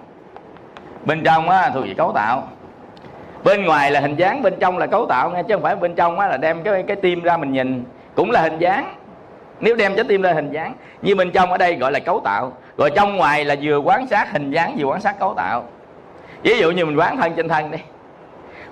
Bên 1.05 1.23
trong 1.25 1.49
á 1.49 1.71
thuộc 1.75 1.85
về 1.85 1.95
cấu 1.95 2.13
tạo. 2.13 2.49
Bên 3.45 3.65
ngoài 3.65 3.91
là 3.91 4.01
hình 4.01 4.17
dáng 4.17 4.43
bên 4.43 4.55
trong 4.61 4.79
là 4.79 4.87
cấu 4.87 5.07
tạo 5.07 5.31
nghe 5.31 5.43
chứ 5.43 5.55
không 5.55 5.63
phải 5.63 5.77
bên 5.77 5.95
trong 5.95 6.19
á 6.21 6.27
là 6.29 6.37
đem 6.37 6.63
cái 6.63 6.83
cái 6.83 6.97
tim 6.97 7.23
ra 7.23 7.37
mình 7.37 7.53
nhìn. 7.53 7.85
Cũng 8.15 8.31
là 8.31 8.43
hình 8.43 8.59
dáng. 8.59 8.95
Nếu 9.61 9.77
đem 9.77 9.95
trái 9.97 10.05
tim 10.09 10.23
lên 10.23 10.37
hình 10.37 10.51
dáng 10.51 10.75
như 11.03 11.15
bên 11.15 11.31
trong 11.31 11.51
ở 11.51 11.59
đây 11.59 11.77
gọi 11.77 11.93
là 11.93 11.99
cấu 11.99 12.21
tạo. 12.21 12.53
Rồi 12.79 12.91
trong 12.97 13.17
ngoài 13.17 13.45
là 13.45 13.55
vừa 13.63 13.79
quan 13.79 14.07
sát 14.07 14.33
hình 14.33 14.51
dáng 14.51 14.77
vừa 14.79 14.87
quan 14.87 15.01
sát 15.01 15.19
cấu 15.19 15.35
tạo. 15.35 15.65
Ví 16.43 16.59
dụ 16.59 16.71
như 16.71 16.87
mình 16.87 16.97
quán 16.97 17.17
thân 17.17 17.33
trên 17.37 17.49
thân 17.49 17.71
đi. 17.71 17.79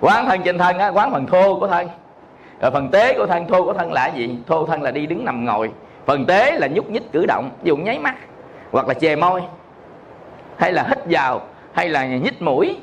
Quán 0.01 0.25
thân 0.25 0.41
trên 0.43 0.57
thân 0.57 0.79
á 0.79 0.87
quán 0.87 1.11
phần 1.11 1.25
thô 1.25 1.59
của 1.59 1.67
thân. 1.67 1.87
Rồi 2.61 2.71
phần 2.71 2.89
tế 2.89 3.13
của 3.17 3.25
thân 3.25 3.47
thô 3.47 3.63
của 3.63 3.73
thân 3.73 3.91
là 3.91 4.07
gì? 4.07 4.37
Thô 4.47 4.65
thân 4.65 4.81
là 4.81 4.91
đi 4.91 5.05
đứng 5.05 5.25
nằm 5.25 5.45
ngồi 5.45 5.71
phần 6.05 6.25
tế 6.25 6.51
là 6.51 6.67
nhúc 6.67 6.89
nhích 6.89 7.11
cử 7.11 7.25
động, 7.25 7.49
ví 7.63 7.67
dụ 7.67 7.77
nháy 7.77 7.99
mắt, 7.99 8.15
hoặc 8.71 8.87
là 8.87 8.93
chè 8.93 9.15
môi, 9.15 9.41
hay 10.57 10.73
là 10.73 10.83
hít 10.89 10.99
vào, 11.05 11.41
hay 11.73 11.89
là 11.89 12.05
nhích 12.05 12.41
mũi, 12.41 12.77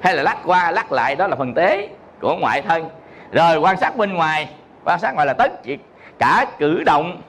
hay 0.00 0.16
là 0.16 0.22
lắc 0.22 0.38
qua, 0.46 0.70
lắc 0.70 0.92
lại, 0.92 1.16
đó 1.16 1.26
là 1.26 1.36
phần 1.36 1.54
tế 1.54 1.88
của 2.20 2.36
ngoại 2.40 2.62
thân. 2.62 2.88
Rồi 3.32 3.58
quan 3.58 3.76
sát 3.76 3.96
bên 3.96 4.14
ngoài, 4.14 4.48
quan 4.84 4.98
sát 4.98 5.14
ngoài 5.14 5.26
là 5.26 5.32
tất 5.32 5.52
cả 6.18 6.46
cử 6.58 6.82
động, 6.86 7.22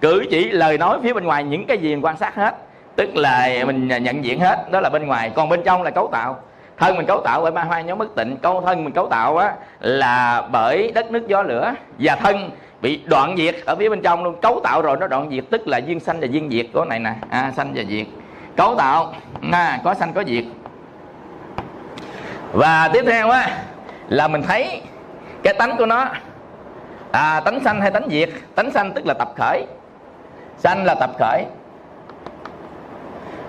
cử 0.00 0.24
chỉ 0.30 0.50
lời 0.50 0.78
nói 0.78 0.98
phía 1.02 1.12
bên 1.12 1.24
ngoài, 1.24 1.44
những 1.44 1.66
cái 1.66 1.78
gì 1.78 1.94
mình 1.94 2.04
quan 2.04 2.16
sát 2.16 2.34
hết, 2.34 2.54
tức 2.96 3.16
là 3.16 3.48
mình 3.66 3.88
nhận 3.88 4.24
diện 4.24 4.40
hết, 4.40 4.70
đó 4.70 4.80
là 4.80 4.88
bên 4.88 5.06
ngoài. 5.06 5.30
Còn 5.34 5.48
bên 5.48 5.62
trong 5.64 5.82
là 5.82 5.90
cấu 5.90 6.08
tạo. 6.12 6.38
Thân 6.76 6.96
mình 6.96 7.06
cấu 7.06 7.20
tạo 7.20 7.40
bởi 7.42 7.52
ba 7.52 7.62
hoa 7.62 7.80
nhóm 7.80 7.98
bất 7.98 8.14
tịnh, 8.14 8.36
câu 8.36 8.60
thân 8.60 8.84
mình 8.84 8.92
cấu 8.92 9.08
tạo 9.08 9.36
á, 9.36 9.54
là 9.80 10.42
bởi 10.52 10.92
đất 10.94 11.10
nước 11.10 11.28
gió 11.28 11.42
lửa, 11.42 11.74
và 11.98 12.16
thân 12.16 12.50
bị 12.82 13.00
đoạn 13.06 13.36
diệt 13.36 13.56
ở 13.66 13.76
phía 13.76 13.88
bên 13.88 14.02
trong 14.02 14.24
luôn. 14.24 14.36
Cấu 14.42 14.60
tạo 14.64 14.82
rồi 14.82 14.96
nó 15.00 15.06
đoạn 15.06 15.28
diệt. 15.30 15.44
Tức 15.50 15.68
là 15.68 15.78
duyên 15.78 16.00
sanh 16.00 16.20
và 16.20 16.26
duyên 16.26 16.50
diệt. 16.50 16.66
Của 16.72 16.84
này 16.84 16.98
nè. 16.98 17.14
À, 17.30 17.52
sanh 17.56 17.72
và 17.74 17.82
diệt. 17.88 18.06
Cấu 18.56 18.74
tạo. 18.74 19.14
À, 19.52 19.80
có 19.84 19.94
sanh 19.94 20.12
có 20.12 20.24
diệt. 20.26 20.44
Và 22.52 22.90
tiếp 22.92 23.04
theo 23.06 23.30
á 23.30 23.62
là 24.08 24.28
mình 24.28 24.42
thấy 24.42 24.80
cái 25.42 25.54
tánh 25.54 25.76
của 25.76 25.86
nó. 25.86 26.08
À, 27.12 27.40
tánh 27.40 27.60
sanh 27.64 27.80
hay 27.80 27.90
tánh 27.90 28.08
diệt? 28.10 28.28
Tánh 28.54 28.70
sanh 28.70 28.92
tức 28.92 29.06
là 29.06 29.14
tập 29.14 29.32
khởi. 29.36 29.66
Sanh 30.58 30.84
là 30.84 30.94
tập 30.94 31.10
khởi. 31.18 31.44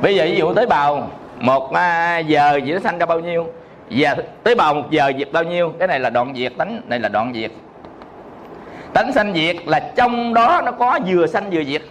Bây 0.02 0.16
giờ 0.16 0.24
ví 0.24 0.36
dụ 0.36 0.54
tế 0.54 0.66
bào 0.66 1.10
một 1.40 1.74
à, 1.74 2.20
giờ 2.20 2.60
gì 2.66 2.74
nó 2.74 2.80
sanh 2.80 2.98
ra 2.98 3.06
bao 3.06 3.20
nhiêu? 3.20 3.48
Giờ 3.90 4.16
tế 4.44 4.56
bào 4.56 4.74
một 4.74 4.92
giờ 4.92 5.12
diệt 5.18 5.32
bao 5.32 5.44
nhiêu? 5.44 5.74
Cái 5.80 5.88
này 5.88 6.00
là 6.00 6.10
đoạn 6.10 6.34
diệt 6.36 6.54
tánh 6.58 6.82
này 6.86 7.00
là 7.00 7.10
đoạn 7.10 7.32
diệt 7.36 7.52
tánh 8.94 9.14
sanh 9.14 9.34
diệt 9.34 9.56
là 9.66 9.92
trong 9.96 10.34
đó 10.34 10.62
nó 10.66 10.72
có 10.72 11.00
vừa 11.08 11.28
sanh 11.28 11.50
vừa 11.52 11.64
diệt. 11.64 11.82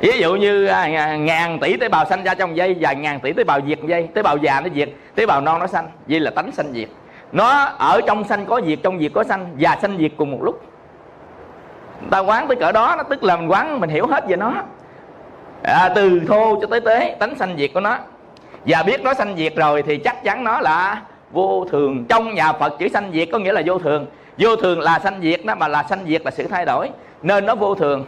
Ví 0.00 0.20
dụ 0.20 0.34
như 0.34 0.66
à, 0.66 1.16
ngàn 1.16 1.58
tỷ 1.58 1.76
tế 1.76 1.88
bào 1.88 2.04
sanh 2.04 2.24
ra 2.24 2.34
trong 2.34 2.56
dây 2.56 2.76
và 2.80 2.92
ngàn 2.92 3.20
tỷ 3.20 3.32
tế 3.32 3.44
bào 3.44 3.60
diệt 3.66 3.78
dây. 3.86 4.08
Tế 4.14 4.22
bào 4.22 4.36
già 4.36 4.60
nó 4.60 4.68
diệt 4.74 4.88
tế 5.14 5.26
bào 5.26 5.40
non 5.40 5.60
nó 5.60 5.66
sanh. 5.66 5.88
Vậy 6.06 6.20
là 6.20 6.30
tánh 6.30 6.52
sanh 6.52 6.72
diệt. 6.72 6.88
Nó 7.32 7.64
ở 7.78 8.00
trong 8.06 8.24
sanh 8.24 8.46
có 8.46 8.60
diệt 8.66 8.78
trong 8.82 9.00
diệt 9.00 9.12
có 9.14 9.24
sanh 9.24 9.46
và 9.58 9.78
sanh 9.82 9.98
diệt 9.98 10.12
cùng 10.16 10.30
một 10.30 10.38
lúc. 10.42 10.62
Ta 12.10 12.18
quán 12.18 12.48
tới 12.48 12.56
cỡ 12.56 12.72
đó 12.72 12.94
nó 12.96 13.02
tức 13.02 13.24
là 13.24 13.36
mình 13.36 13.50
quán 13.50 13.80
mình 13.80 13.90
hiểu 13.90 14.06
hết 14.06 14.28
về 14.28 14.36
nó. 14.36 14.52
À, 15.62 15.88
từ 15.94 16.20
thô 16.28 16.60
cho 16.60 16.66
tới 16.66 16.80
tế 16.80 17.16
tánh 17.18 17.34
sanh 17.34 17.56
diệt 17.58 17.70
của 17.74 17.80
nó. 17.80 17.98
Và 18.66 18.82
biết 18.82 19.02
nó 19.02 19.14
sanh 19.14 19.36
diệt 19.36 19.56
rồi 19.56 19.82
thì 19.82 19.96
chắc 19.96 20.24
chắn 20.24 20.44
nó 20.44 20.60
là 20.60 21.02
vô 21.32 21.66
thường. 21.70 22.04
Trong 22.08 22.34
nhà 22.34 22.52
phật 22.52 22.78
chữ 22.78 22.88
sanh 22.88 23.10
diệt 23.12 23.28
có 23.32 23.38
nghĩa 23.38 23.52
là 23.52 23.62
vô 23.66 23.78
thường 23.78 24.06
vô 24.38 24.56
thường 24.56 24.80
là 24.80 24.98
sanh 24.98 25.20
diệt 25.22 25.44
đó, 25.44 25.54
mà 25.54 25.68
là 25.68 25.82
sanh 25.82 26.04
diệt 26.06 26.24
là 26.24 26.30
sự 26.30 26.46
thay 26.46 26.64
đổi. 26.64 26.90
Nên 27.22 27.46
nó 27.46 27.54
vô 27.54 27.74
thường. 27.74 28.04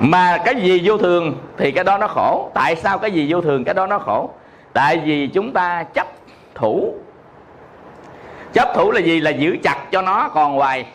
Mà 0.00 0.38
cái 0.44 0.54
gì 0.54 0.82
vô 0.84 0.98
thường 0.98 1.34
thì 1.56 1.72
cái 1.72 1.84
đó 1.84 1.98
nó 1.98 2.06
khổ. 2.06 2.50
Tại 2.54 2.76
sao 2.76 2.98
cái 2.98 3.10
gì 3.10 3.32
vô 3.32 3.40
thường, 3.40 3.64
cái 3.64 3.74
đó 3.74 3.86
nó 3.86 3.98
khổ? 3.98 4.30
Tại 4.72 4.98
vì 5.04 5.26
chúng 5.28 5.52
ta 5.52 5.82
chấp 5.82 6.06
thủ. 6.54 6.94
Chấp 8.52 8.68
thủ 8.74 8.90
là 8.90 9.00
gì? 9.00 9.20
Là 9.20 9.30
giữ 9.30 9.56
chặt 9.62 9.78
cho 9.90 10.02
nó 10.02 10.28
còn 10.28 10.54
hoài. 10.54 10.86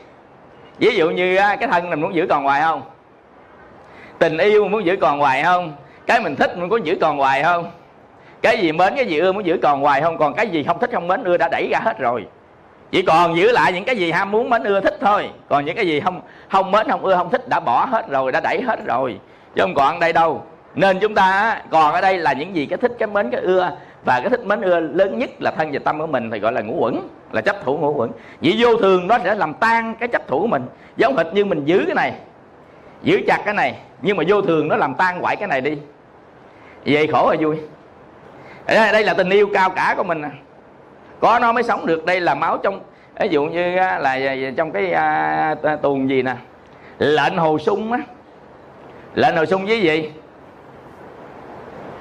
Ví 0.79 0.95
dụ 0.95 1.09
như 1.09 1.37
cái 1.37 1.67
thân 1.71 1.89
mình 1.89 2.01
muốn 2.01 2.15
giữ 2.15 2.25
còn 2.29 2.43
hoài 2.43 2.61
không? 2.61 2.81
Tình 4.19 4.37
yêu 4.37 4.67
muốn 4.67 4.85
giữ 4.85 4.95
còn 5.01 5.19
hoài 5.19 5.43
không? 5.43 5.75
Cái 6.07 6.19
mình 6.19 6.35
thích 6.35 6.57
mình 6.57 6.69
có 6.69 6.77
giữ 6.77 6.97
còn 7.01 7.17
hoài 7.17 7.43
không? 7.43 7.71
Cái 8.41 8.57
gì 8.57 8.71
mến, 8.71 8.93
cái 8.95 9.05
gì 9.05 9.19
ưa 9.19 9.31
muốn 9.31 9.45
giữ 9.45 9.57
còn 9.63 9.81
hoài 9.81 10.01
không, 10.01 10.17
còn 10.17 10.33
cái 10.33 10.47
gì 10.47 10.63
không 10.63 10.79
thích 10.79 10.89
không 10.93 11.07
mến, 11.07 11.23
ưa 11.23 11.37
đã 11.37 11.49
đẩy 11.51 11.69
ra 11.71 11.79
hết 11.79 11.99
rồi. 11.99 12.25
Chỉ 12.91 13.01
còn 13.01 13.37
giữ 13.37 13.51
lại 13.51 13.73
những 13.73 13.83
cái 13.83 13.97
gì 13.97 14.11
ham 14.11 14.31
muốn, 14.31 14.49
mến, 14.49 14.63
ưa, 14.63 14.79
thích 14.79 14.97
thôi. 15.01 15.29
Còn 15.49 15.65
những 15.65 15.75
cái 15.75 15.87
gì 15.87 15.99
không 15.99 16.21
không 16.49 16.71
mến, 16.71 16.87
không 16.89 17.05
ưa, 17.05 17.15
không 17.15 17.29
thích 17.29 17.49
đã 17.49 17.59
bỏ 17.59 17.85
hết 17.85 18.09
rồi, 18.09 18.31
đã 18.31 18.39
đẩy 18.39 18.61
hết 18.61 18.85
rồi. 18.85 19.19
Chứ 19.55 19.61
không 19.61 19.73
còn 19.73 19.99
đây 19.99 20.13
đâu. 20.13 20.43
Nên 20.75 20.99
chúng 20.99 21.15
ta 21.15 21.61
còn 21.69 21.93
ở 21.93 22.01
đây 22.01 22.17
là 22.17 22.33
những 22.33 22.55
gì 22.55 22.65
cái 22.65 22.77
thích, 22.77 22.91
cái 22.99 23.07
mến, 23.07 23.29
cái 23.29 23.41
ưa. 23.41 23.77
Và 24.05 24.19
cái 24.19 24.29
thích, 24.29 24.45
mến, 24.45 24.61
ưa 24.61 24.79
lớn 24.79 25.19
nhất 25.19 25.29
là 25.39 25.51
thân 25.51 25.69
và 25.73 25.79
tâm 25.83 25.99
của 25.99 26.07
mình 26.07 26.31
thì 26.31 26.39
gọi 26.39 26.51
là 26.51 26.61
ngũ 26.61 26.75
quẩn, 26.79 27.07
là 27.31 27.41
chấp 27.41 27.55
thủ 27.65 27.77
ngũ 27.77 27.93
quẩn. 27.93 28.11
Vì 28.41 28.55
vô 28.59 28.77
thường 28.77 29.07
nó 29.07 29.17
sẽ 29.23 29.35
làm 29.35 29.53
tan 29.53 29.95
cái 29.99 30.07
chấp 30.07 30.27
thủ 30.27 30.39
của 30.39 30.47
mình. 30.47 30.63
Giống 30.97 31.17
hệt 31.17 31.27
như 31.33 31.45
mình 31.45 31.65
giữ 31.65 31.83
cái 31.85 31.95
này, 31.95 32.13
giữ 33.03 33.21
chặt 33.27 33.41
cái 33.45 33.53
này. 33.53 33.75
Nhưng 34.01 34.17
mà 34.17 34.23
vô 34.27 34.41
thường 34.41 34.67
nó 34.67 34.75
làm 34.75 34.95
tan 34.95 35.19
hoại 35.19 35.35
cái 35.35 35.47
này 35.47 35.61
đi. 35.61 35.77
Vậy 36.85 37.07
khổ 37.07 37.31
là 37.31 37.37
vui? 37.39 37.57
Đây 38.67 39.03
là 39.03 39.13
tình 39.13 39.29
yêu 39.29 39.47
cao 39.53 39.69
cả 39.69 39.93
của 39.97 40.03
mình 40.03 40.21
à. 40.21 40.31
có 41.19 41.39
nó 41.39 41.51
mới 41.51 41.63
sống 41.63 41.85
được. 41.85 42.05
Đây 42.05 42.21
là 42.21 42.35
máu 42.35 42.57
trong 42.57 42.81
ví 43.19 43.27
dụ 43.29 43.43
như 43.43 43.75
là 43.75 44.19
trong 44.57 44.71
cái 44.71 44.91
à, 44.91 45.55
tuồng 45.81 46.09
gì 46.09 46.21
nè. 46.21 46.35
Lệnh 46.99 47.37
hồ 47.37 47.59
sung 47.59 47.91
á. 47.91 47.99
Lệnh 49.15 49.35
hồ 49.35 49.45
sung 49.45 49.65
với 49.65 49.81
gì? 49.81 50.11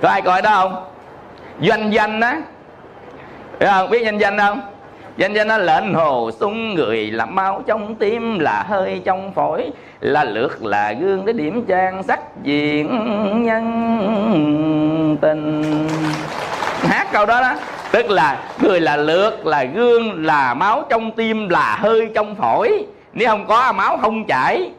Có 0.02 0.08
ai 0.08 0.22
coi 0.22 0.42
đó 0.42 0.50
không? 0.50 0.84
Doanh 1.68 1.92
danh 1.92 2.20
á. 2.20 2.40
Biết 3.60 3.66
không? 3.66 3.90
Biết 3.90 4.02
danh 4.04 4.18
danh 4.18 4.38
không? 4.38 4.60
Danh 5.16 5.32
danh 5.32 5.48
nó 5.48 5.58
lệnh 5.58 5.94
hồ 5.94 6.30
sung 6.40 6.74
người 6.74 7.10
là 7.10 7.26
máu 7.26 7.62
trong 7.66 7.94
tim 7.94 8.38
là 8.38 8.64
hơi 8.68 9.02
trong 9.04 9.32
phổi 9.32 9.70
là 10.00 10.24
lượt 10.24 10.64
là 10.64 10.92
gương 10.92 11.24
để 11.24 11.32
điểm 11.32 11.64
trang 11.68 12.02
sắc 12.02 12.20
diện 12.42 12.88
nhân 13.44 15.16
tình. 15.20 15.62
Hát 16.82 17.06
câu 17.12 17.26
đó 17.26 17.40
đó. 17.40 17.54
Tức 17.92 18.10
là 18.10 18.38
người 18.62 18.80
là 18.80 18.96
lượt 18.96 19.46
là 19.46 19.64
gương 19.64 20.26
là 20.26 20.54
máu 20.54 20.84
trong 20.90 21.10
tim 21.12 21.48
là 21.48 21.76
hơi 21.80 22.10
trong 22.14 22.34
phổi. 22.34 22.86
Nếu 23.12 23.28
không 23.28 23.46
có 23.46 23.72
máu 23.72 23.98
không 23.98 24.24
chảy. 24.24 24.70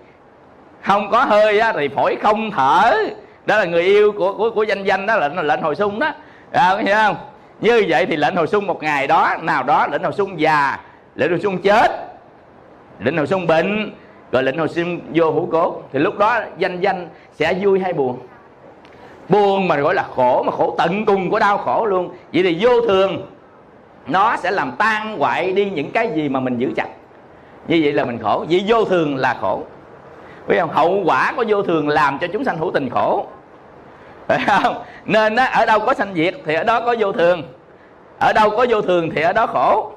Không 0.82 1.12
có 1.12 1.24
hơi 1.24 1.60
á, 1.60 1.74
thì 1.74 1.88
phổi 1.88 2.16
không 2.22 2.52
thở. 2.52 2.96
Đó 3.46 3.58
là 3.58 3.66
người 3.66 3.84
yêu 3.84 4.12
của 4.12 4.34
của 4.34 4.50
của 4.50 4.64
danh 4.64 4.84
danh 4.84 5.06
đó 5.06 5.16
là 5.16 5.28
lệnh 5.28 5.62
hồi 5.62 5.76
sung 5.76 6.00
đó. 6.00 6.12
À, 6.52 6.78
hiểu 6.78 6.96
không? 6.96 7.16
Như 7.60 7.86
vậy 7.88 8.06
thì 8.06 8.16
lệnh 8.16 8.36
hồi 8.36 8.48
sung 8.48 8.68
một 8.68 8.84
ngày 8.84 9.08
đó 9.08 9.36
nào 9.42 9.64
đó 9.64 9.88
lệnh 9.92 10.04
hồi 10.04 10.14
sung 10.14 10.40
già 10.40 10.80
lệnh 11.16 11.30
hồi 11.30 11.40
sung 11.40 11.58
chết 11.62 11.92
lệnh 13.00 13.18
hồi 13.18 13.28
sung 13.28 13.48
bệnh 13.48 13.92
rồi 14.32 14.44
lệnh 14.44 14.58
hồi 14.58 14.70
sinh 14.70 15.00
vô 15.14 15.32
hữu 15.32 15.46
cốt. 15.46 15.82
Thì 15.94 16.00
lúc 16.00 16.18
đó 16.18 16.40
danh 16.58 16.80
danh 16.80 17.08
sẽ 17.34 17.54
vui 17.62 17.80
hay 17.80 17.94
buồn? 17.94 18.18
Buồn 19.30 19.68
mà 19.68 19.76
gọi 19.76 19.96
là 19.96 20.04
khổ 20.16 20.44
mà 20.44 20.52
khổ 20.52 20.76
tận 20.78 21.06
cùng 21.06 21.30
của 21.30 21.40
đau 21.40 21.58
khổ 21.58 21.86
luôn. 21.86 22.10
Vậy 22.34 22.44
thì 22.44 22.58
vô 22.62 22.82
thường 22.88 23.28
nó 24.08 24.38
sẽ 24.38 24.52
làm 24.52 24.72
tan 24.78 25.18
hoại 25.18 25.52
đi 25.52 25.70
những 25.70 25.92
cái 25.92 26.12
gì 26.16 26.30
mà 26.30 26.40
mình 26.40 26.58
giữ 26.58 26.72
chặt. 26.76 26.88
Như 27.68 27.80
vậy 27.84 27.94
là 27.94 28.06
mình 28.06 28.20
khổ. 28.24 28.46
Vì 28.50 28.64
vô 28.68 28.86
thường 28.86 29.16
là 29.16 29.38
khổ. 29.42 29.62
Biết 30.48 30.60
không? 30.60 30.70
Hậu 30.74 31.04
quả 31.06 31.34
của 31.36 31.44
vô 31.48 31.62
thường 31.62 31.90
làm 31.90 32.20
cho 32.20 32.28
chúng 32.28 32.44
sanh 32.44 32.58
hữu 32.58 32.72
tình 32.72 32.90
khổ. 32.90 33.26
Phải 34.28 34.40
không? 34.48 34.76
Nên 35.06 35.36
á, 35.36 35.46
ở 35.46 35.66
đâu 35.66 35.80
có 35.80 35.94
sanh 35.94 36.14
diệt 36.16 36.36
thì 36.46 36.54
ở 36.54 36.64
đó 36.64 36.82
có 36.82 36.96
vô 37.00 37.12
thường. 37.12 37.44
Ở 38.20 38.34
đâu 38.34 38.50
có 38.50 38.66
vô 38.70 38.82
thường 38.82 39.10
thì 39.16 39.22
ở 39.22 39.34
đó 39.34 39.48
khổ. 39.48 39.92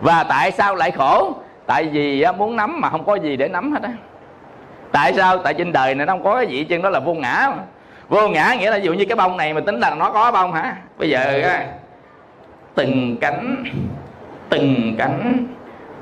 Và 0.00 0.24
tại 0.24 0.50
sao 0.50 0.74
lại 0.74 0.90
khổ? 0.90 1.32
Tại 1.68 1.84
vì 1.92 2.24
muốn 2.38 2.56
nắm 2.56 2.80
mà 2.80 2.90
không 2.90 3.04
có 3.04 3.14
gì 3.14 3.36
để 3.36 3.48
nắm 3.48 3.72
hết 3.72 3.82
á. 3.82 3.92
Tại 4.92 5.12
sao? 5.14 5.38
Tại 5.38 5.54
trên 5.54 5.72
đời 5.72 5.94
này 5.94 6.06
nó 6.06 6.12
không 6.12 6.24
có 6.24 6.34
cái 6.34 6.46
gì 6.46 6.64
chân 6.64 6.82
đó 6.82 6.90
là 6.90 7.00
vô 7.00 7.14
ngã 7.14 7.52
mà. 7.56 7.62
vô 8.08 8.28
ngã 8.28 8.54
nghĩa 8.58 8.70
là 8.70 8.78
ví 8.78 8.84
dụ 8.84 8.92
như 8.92 9.04
cái 9.04 9.16
bông 9.16 9.36
này 9.36 9.54
mà 9.54 9.60
tính 9.60 9.80
là 9.80 9.94
nó 9.94 10.10
có 10.10 10.32
bông 10.32 10.52
hả? 10.52 10.76
Bây 10.98 11.10
giờ 11.10 11.42
từng 12.74 13.16
cánh 13.20 13.64
từng 14.48 14.94
cánh 14.98 15.46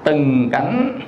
từng 0.05 0.49
cánh 0.53 1.01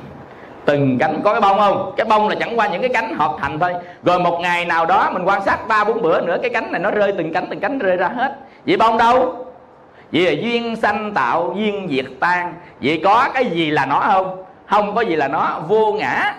từng 0.64 0.98
cánh 0.98 1.20
có 1.24 1.32
cái 1.32 1.40
bông 1.40 1.58
không? 1.58 1.92
Cái 1.96 2.06
bông 2.06 2.28
là 2.28 2.34
chẳng 2.34 2.58
qua 2.58 2.68
những 2.68 2.80
cái 2.80 2.90
cánh 2.94 3.14
hợp 3.14 3.36
thành 3.40 3.58
thôi. 3.58 3.74
Rồi 4.02 4.20
một 4.20 4.38
ngày 4.42 4.64
nào 4.64 4.86
đó 4.86 5.10
mình 5.12 5.24
quan 5.24 5.44
sát 5.44 5.68
ba 5.68 5.84
bốn 5.84 6.02
bữa 6.02 6.20
nữa, 6.20 6.36
cái 6.42 6.50
cánh 6.50 6.72
này 6.72 6.80
nó 6.80 6.90
rơi 6.90 7.12
từng 7.18 7.32
cánh 7.32 7.46
từng 7.50 7.60
cánh 7.60 7.78
rơi 7.78 7.96
ra 7.96 8.08
hết. 8.08 8.36
Vậy 8.66 8.76
bông 8.76 8.98
đâu? 8.98 9.44
Vậy 10.12 10.22
là 10.22 10.42
duyên 10.42 10.76
sanh 10.76 11.12
tạo, 11.14 11.54
duyên 11.56 11.88
diệt 11.90 12.06
tan. 12.20 12.54
Vậy 12.82 13.00
có 13.04 13.28
cái 13.34 13.46
gì 13.46 13.70
là 13.70 13.86
nó 13.86 14.00
không? 14.00 14.44
Không 14.68 14.94
có 14.94 15.00
gì 15.00 15.16
là 15.16 15.28
nó 15.28 15.60
vô 15.68 15.92
ngã. 15.92 16.34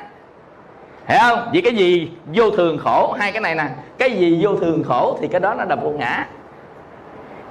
Hiểu 1.08 1.20
không? 1.22 1.50
Vậy 1.54 1.62
cái 1.62 1.74
gì? 1.76 2.12
Vô 2.34 2.52
thường 2.52 2.78
khổ. 2.78 3.16
Hai 3.20 3.32
cái 3.32 3.42
này 3.42 3.56
nè. 3.56 3.66
Cái 3.98 4.12
gì 4.12 4.40
vô 4.42 4.56
thường 4.56 4.84
khổ 4.84 5.18
thì 5.22 5.28
cái 5.28 5.40
đó 5.40 5.54
nó 5.58 5.64
là 5.64 5.76
vô 5.76 5.90
ngã. 5.90 6.26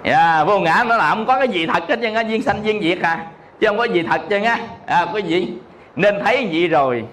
Yeah, 0.03 0.47
vô 0.47 0.59
ngã 0.59 0.85
nó 0.89 0.97
là 0.97 1.11
không 1.11 1.27
có 1.27 1.39
cái 1.39 1.49
gì 1.49 1.67
thật 1.67 1.83
hết 1.89 1.99
trơn 2.03 2.15
á 2.15 2.21
duyên 2.21 2.43
sanh 2.43 2.65
duyên 2.65 2.83
diệt 2.83 2.99
à. 3.03 3.27
Chứ 3.61 3.67
không 3.67 3.79
có 3.79 3.85
gì 3.85 4.03
thật 4.03 4.21
trơn 4.31 4.43
á 4.43 4.59
à, 4.87 5.07
có 5.13 5.19
gì 5.19 5.59
nên 5.97 6.25
thấy 6.25 6.49
gì 6.49 6.69
rồi? 6.69 7.05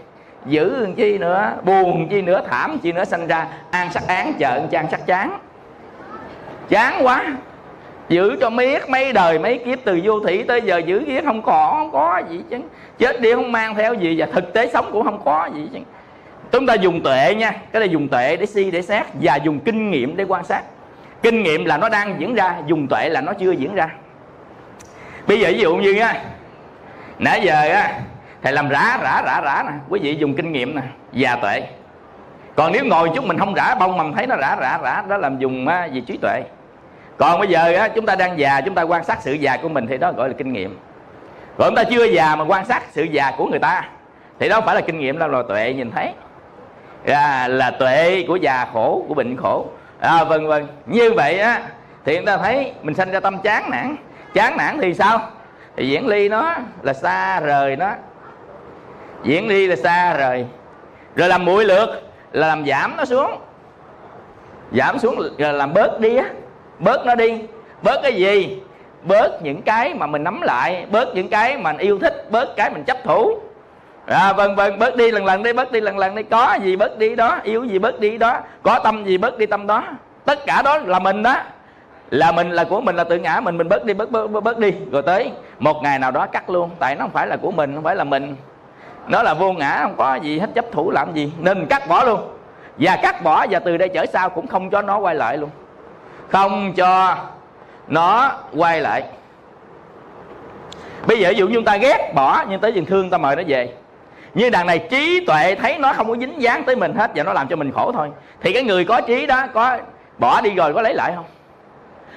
Giữ 0.45 0.87
chi 0.97 1.17
nữa? 1.17 1.51
Buồn 1.63 2.07
chi 2.09 2.21
nữa? 2.21 2.41
Thảm 2.49 2.79
chi 2.79 2.91
nữa? 2.91 3.05
Sanh 3.05 3.27
ra 3.27 3.47
an 3.71 3.93
sắc 3.93 4.03
án 4.07 4.33
chợn 4.39 4.67
trang 4.71 4.87
sắc 4.91 5.05
chán. 5.05 5.39
Chán 6.69 7.05
quá 7.05 7.23
giữ 8.09 8.37
cho 8.41 8.49
miết 8.49 8.89
mấy 8.89 9.13
đời 9.13 9.39
mấy 9.39 9.57
kiếp 9.57 9.79
từ 9.85 9.99
vô 10.03 10.19
thủy 10.19 10.45
tới 10.47 10.61
giờ 10.61 10.77
giữ 10.77 11.03
kiếp 11.07 11.25
không 11.25 11.41
có 11.41 11.73
không 11.77 11.91
có 11.91 12.21
gì 12.29 12.41
chứ. 12.49 12.57
Chết 12.97 13.21
đi 13.21 13.33
không 13.33 13.51
mang 13.51 13.75
theo 13.75 13.93
gì 13.93 14.15
và 14.17 14.25
thực 14.25 14.53
tế 14.53 14.67
sống 14.73 14.85
cũng 14.91 15.03
không 15.03 15.21
có 15.25 15.49
gì 15.55 15.69
chứ. 15.73 15.79
Chúng 16.51 16.65
ta 16.65 16.73
dùng 16.73 17.01
tuệ 17.01 17.35
nha 17.35 17.51
cái 17.71 17.79
này 17.79 17.89
dùng 17.89 18.07
tuệ 18.07 18.35
để 18.35 18.45
si 18.45 18.71
để 18.71 18.81
xét 18.81 19.05
và 19.21 19.35
dùng 19.35 19.59
kinh 19.59 19.91
nghiệm 19.91 20.17
để 20.17 20.23
quan 20.23 20.43
sát. 20.43 20.61
Kinh 21.21 21.43
nghiệm 21.43 21.65
là 21.65 21.77
nó 21.77 21.89
đang 21.89 22.15
diễn 22.19 22.35
ra 22.35 22.55
dùng 22.67 22.87
tuệ 22.89 23.09
là 23.09 23.21
nó 23.21 23.33
chưa 23.33 23.51
diễn 23.51 23.75
ra. 23.75 23.89
Bây 25.27 25.39
giờ 25.39 25.49
ví 25.49 25.59
dụ 25.59 25.75
như 25.75 25.99
á 25.99 26.21
nãy 27.19 27.41
giờ 27.43 27.53
á 27.53 27.99
thầy 28.41 28.53
làm 28.53 28.69
rã 28.69 28.97
rã 29.01 29.21
rã 29.25 29.41
rã 29.41 29.63
nè. 29.65 29.71
Quý 29.89 29.99
vị 30.03 30.15
dùng 30.15 30.35
kinh 30.35 30.51
nghiệm 30.51 30.75
nè 30.75 30.81
và 31.13 31.35
tuệ. 31.35 31.61
Còn 32.55 32.71
nếu 32.71 32.85
ngồi 32.85 33.11
chút 33.15 33.25
mình 33.25 33.39
không 33.39 33.53
rã 33.53 33.75
bông 33.75 33.97
mà 33.97 34.03
mình 34.03 34.13
thấy 34.13 34.27
nó 34.27 34.35
rã 34.35 34.55
rã 34.59 34.79
rã 34.83 35.03
đó 35.07 35.17
làm 35.17 35.39
dùng 35.39 35.67
á, 35.67 35.85
gì 35.85 36.01
trí 36.07 36.17
tuệ 36.21 36.41
còn 37.17 37.39
bây 37.39 37.47
giờ 37.47 37.73
á, 37.73 37.87
chúng 37.87 38.05
ta 38.05 38.15
đang 38.15 38.39
già 38.39 38.61
chúng 38.61 38.75
ta 38.75 38.81
quan 38.81 39.03
sát 39.03 39.17
sự 39.21 39.33
già 39.33 39.57
của 39.57 39.69
mình 39.69 39.87
thì 39.87 39.97
đó 39.97 40.11
gọi 40.11 40.29
là 40.29 40.35
kinh 40.37 40.53
nghiệm. 40.53 40.79
Còn 41.57 41.67
chúng 41.67 41.75
ta 41.75 41.83
chưa 41.83 42.03
già 42.03 42.35
mà 42.35 42.45
quan 42.47 42.65
sát 42.65 42.83
sự 42.91 43.03
già 43.03 43.31
của 43.37 43.45
người 43.45 43.59
ta 43.59 43.89
thì 44.39 44.49
đó 44.49 44.55
không 44.55 44.65
phải 44.65 44.75
là 44.75 44.81
kinh 44.81 44.99
nghiệm 44.99 45.19
đâu 45.19 45.29
là 45.29 45.43
tuệ 45.47 45.73
nhìn 45.73 45.91
thấy. 45.91 46.13
À, 47.05 47.47
là 47.47 47.71
tuệ 47.71 48.25
của 48.27 48.35
già 48.35 48.67
khổ 48.73 49.05
của 49.07 49.13
bệnh 49.13 49.37
khổ. 49.37 49.65
À, 49.99 50.23
vân 50.23 50.47
vân 50.47 50.67
như 50.85 51.13
vậy 51.13 51.39
á 51.39 51.61
thì 52.05 52.15
chúng 52.15 52.25
ta 52.25 52.37
thấy 52.37 52.73
mình 52.81 52.95
sanh 52.95 53.11
ra 53.11 53.19
tâm 53.19 53.41
chán 53.41 53.69
nản. 53.71 53.95
Chán 54.33 54.57
nản 54.57 54.77
thì 54.81 54.93
sao? 54.93 55.19
Thì 55.75 55.89
diễn 55.89 56.07
ly 56.07 56.29
nó 56.29 56.55
là 56.81 56.93
xa 56.93 57.39
rời 57.39 57.75
nó. 57.75 57.91
Diễn 59.23 59.47
ly 59.47 59.67
là 59.67 59.75
xa 59.75 60.13
rời. 60.13 60.45
Rồi 61.15 61.29
làm 61.29 61.45
mũi 61.45 61.65
lượt 61.65 61.89
là 62.31 62.47
làm 62.47 62.65
giảm 62.65 62.97
nó 62.97 63.05
xuống. 63.05 63.31
Giảm 64.71 64.99
xuống 64.99 65.15
rồi 65.37 65.53
làm 65.53 65.73
bớt 65.73 65.99
đi 65.99 66.15
á 66.17 66.25
bớt 66.79 67.05
nó 67.05 67.15
đi. 67.15 67.41
Bớt 67.81 67.99
cái 68.03 68.13
gì? 68.13 68.59
Bớt 69.03 69.43
những 69.43 69.61
cái 69.61 69.93
mà 69.93 70.07
mình 70.07 70.23
nắm 70.23 70.41
lại. 70.41 70.85
Bớt 70.91 71.15
những 71.15 71.29
cái 71.29 71.57
mà 71.57 71.71
mình 71.71 71.81
yêu 71.81 71.99
thích. 71.99 72.31
Bớt 72.31 72.55
cái 72.55 72.69
mình 72.69 72.83
chấp 72.83 72.97
thủ. 73.03 73.39
À, 74.07 74.33
vân 74.33 74.55
vân 74.55 74.79
bớt 74.79 74.95
đi 74.95 75.11
lần 75.11 75.25
lần 75.25 75.43
đi 75.43 75.53
bớt 75.53 75.71
đi 75.71 75.81
lần 75.81 75.97
lần 75.97 76.15
đi. 76.15 76.23
Có 76.23 76.57
gì 76.63 76.75
bớt 76.75 76.97
đi 76.97 77.15
đó. 77.15 77.39
Yêu 77.43 77.63
gì 77.63 77.79
bớt 77.79 77.99
đi 77.99 78.17
đó. 78.17 78.39
Có 78.63 78.79
tâm 78.79 79.05
gì 79.05 79.17
bớt 79.17 79.37
đi 79.37 79.45
tâm 79.45 79.67
đó. 79.67 79.83
Tất 80.25 80.45
cả 80.45 80.61
đó 80.61 80.77
là 80.77 80.99
mình 80.99 81.23
đó. 81.23 81.35
Là 82.09 82.31
mình 82.31 82.51
là 82.51 82.63
của 82.63 82.81
mình 82.81 82.95
là 82.95 83.03
tự 83.03 83.17
ngã 83.17 83.39
mình. 83.39 83.57
Mình 83.57 83.69
bớt 83.69 83.85
đi 83.85 83.93
bớt 83.93 84.11
bớt 84.11 84.27
bớt, 84.27 84.43
bớt 84.43 84.57
đi. 84.57 84.73
Rồi 84.91 85.01
tới 85.01 85.31
một 85.59 85.83
ngày 85.83 85.99
nào 85.99 86.11
đó 86.11 86.25
cắt 86.25 86.49
luôn. 86.49 86.69
Tại 86.79 86.95
nó 86.95 87.01
không 87.01 87.11
phải 87.11 87.27
là 87.27 87.37
của 87.37 87.51
mình 87.51 87.75
không 87.75 87.83
phải 87.83 87.95
là 87.95 88.03
mình. 88.03 88.35
Nó 89.07 89.23
là 89.23 89.33
vô 89.33 89.53
ngã 89.53 89.79
không 89.81 89.95
có 89.97 90.15
gì 90.15 90.39
hết. 90.39 90.49
Chấp 90.55 90.65
thủ 90.71 90.91
làm 90.91 91.13
gì. 91.13 91.31
Nên 91.39 91.65
cắt 91.65 91.87
bỏ 91.87 92.03
luôn. 92.03 92.19
Và 92.77 92.97
cắt 93.01 93.23
bỏ 93.23 93.45
và 93.49 93.59
từ 93.59 93.77
đây 93.77 93.89
trở 93.89 94.05
sau 94.05 94.29
cũng 94.29 94.47
không 94.47 94.69
cho 94.69 94.81
nó 94.81 94.97
quay 94.97 95.15
lại 95.15 95.37
luôn 95.37 95.49
không 96.29 96.73
cho 96.73 97.17
nó 97.87 98.31
quay 98.55 98.81
lại. 98.81 99.03
Bây 101.07 101.19
giờ 101.19 101.29
ví 101.29 101.35
dụ 101.35 101.47
như 101.47 101.55
chúng 101.55 101.65
ta 101.65 101.77
ghét 101.77 102.11
bỏ 102.15 102.43
nhưng 102.49 102.59
tới 102.59 102.73
dừng 102.73 102.85
thương 102.85 103.09
ta 103.09 103.17
mời 103.17 103.35
nó 103.35 103.43
về. 103.47 103.73
Như 104.33 104.49
đằng 104.49 104.67
này 104.67 104.79
trí 104.79 105.25
tuệ 105.25 105.55
thấy 105.55 105.77
nó 105.77 105.93
không 105.93 106.09
có 106.09 106.15
dính 106.17 106.41
dáng 106.41 106.63
tới 106.63 106.75
mình 106.75 106.93
hết 106.93 107.11
và 107.15 107.23
nó 107.23 107.33
làm 107.33 107.47
cho 107.47 107.55
mình 107.55 107.71
khổ 107.71 107.91
thôi. 107.91 108.09
Thì 108.41 108.53
cái 108.53 108.63
người 108.63 108.85
có 108.85 109.01
trí 109.01 109.25
đó 109.25 109.47
có 109.53 109.77
bỏ 110.17 110.41
đi 110.41 110.55
rồi 110.55 110.73
có 110.73 110.81
lấy 110.81 110.93
lại 110.93 111.13
không? 111.15 111.25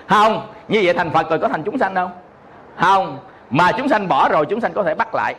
Không. 0.06 0.46
Như 0.68 0.80
vậy 0.84 0.94
thành 0.94 1.10
phật 1.10 1.30
rồi 1.30 1.38
có 1.38 1.48
thành 1.48 1.62
chúng 1.62 1.78
sanh 1.78 1.94
không 1.94 2.10
không. 2.76 3.18
Mà 3.50 3.72
chúng 3.72 3.88
sanh 3.88 4.08
bỏ 4.08 4.28
rồi 4.28 4.46
chúng 4.46 4.60
sanh 4.60 4.72
có 4.72 4.82
thể 4.82 4.94
bắt 4.94 5.14
lại. 5.14 5.34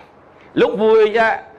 Lúc 0.54 0.72
vui 0.80 1.14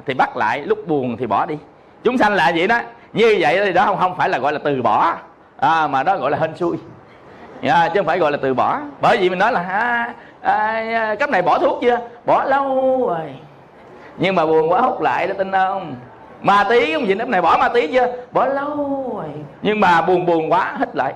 thì 0.07 0.15
bắt 0.15 0.37
lại 0.37 0.61
lúc 0.61 0.89
buồn 0.89 1.17
thì 1.17 1.27
bỏ 1.27 1.47
đi. 1.47 1.59
Chúng 2.05 2.19
sanh 2.19 2.35
là 2.35 2.53
vậy 2.57 2.67
đó. 2.67 2.81
Như 3.13 3.37
vậy 3.41 3.61
thì 3.65 3.73
đó 3.73 3.85
không 3.87 3.99
không 3.99 4.17
phải 4.17 4.29
là 4.29 4.39
gọi 4.39 4.53
là 4.53 4.59
từ 4.65 4.83
bỏ. 4.83 5.15
À, 5.57 5.87
mà 5.87 6.03
đó 6.03 6.17
gọi 6.17 6.31
là 6.31 6.39
hên 6.39 6.57
xui 6.57 6.77
yeah, 7.63 7.93
chứ 7.95 8.01
không 8.01 8.07
phải 8.07 8.19
gọi 8.19 8.33
là 8.33 8.39
từ 8.43 8.55
bỏ. 8.55 8.81
Bởi 9.01 9.19
vì 9.19 9.31
mình 9.31 9.39
nói 9.39 9.53
là 9.53 9.61
à, 9.61 10.15
à, 10.41 10.55
à, 10.95 11.15
cấp 11.15 11.31
này 11.31 11.43
bỏ 11.43 11.59
thuốc 11.59 11.79
chưa? 11.83 11.99
Bỏ 12.27 12.45
lâu 12.45 13.07
rồi. 13.09 13.35
Nhưng 14.19 14.35
mà 14.35 14.47
buồn 14.47 14.73
quá 14.73 14.81
hút 14.81 15.01
lại 15.01 15.27
đó 15.27 15.35
tin 15.39 15.53
không? 15.53 15.97
Ma 16.43 16.65
tí 16.69 16.95
không 16.95 17.09
gì 17.09 17.15
cấp 17.15 17.29
này 17.29 17.43
bỏ 17.43 17.57
ma 17.61 17.69
tí 17.69 17.87
chưa? 17.87 18.07
Bỏ 18.33 18.47
lâu 18.47 19.07
rồi. 19.17 19.25
Nhưng 19.63 19.81
mà 19.81 20.03
buồn 20.03 20.27
buồn 20.27 20.53
quá 20.53 20.77
hít 20.79 20.97
lại. 20.97 21.15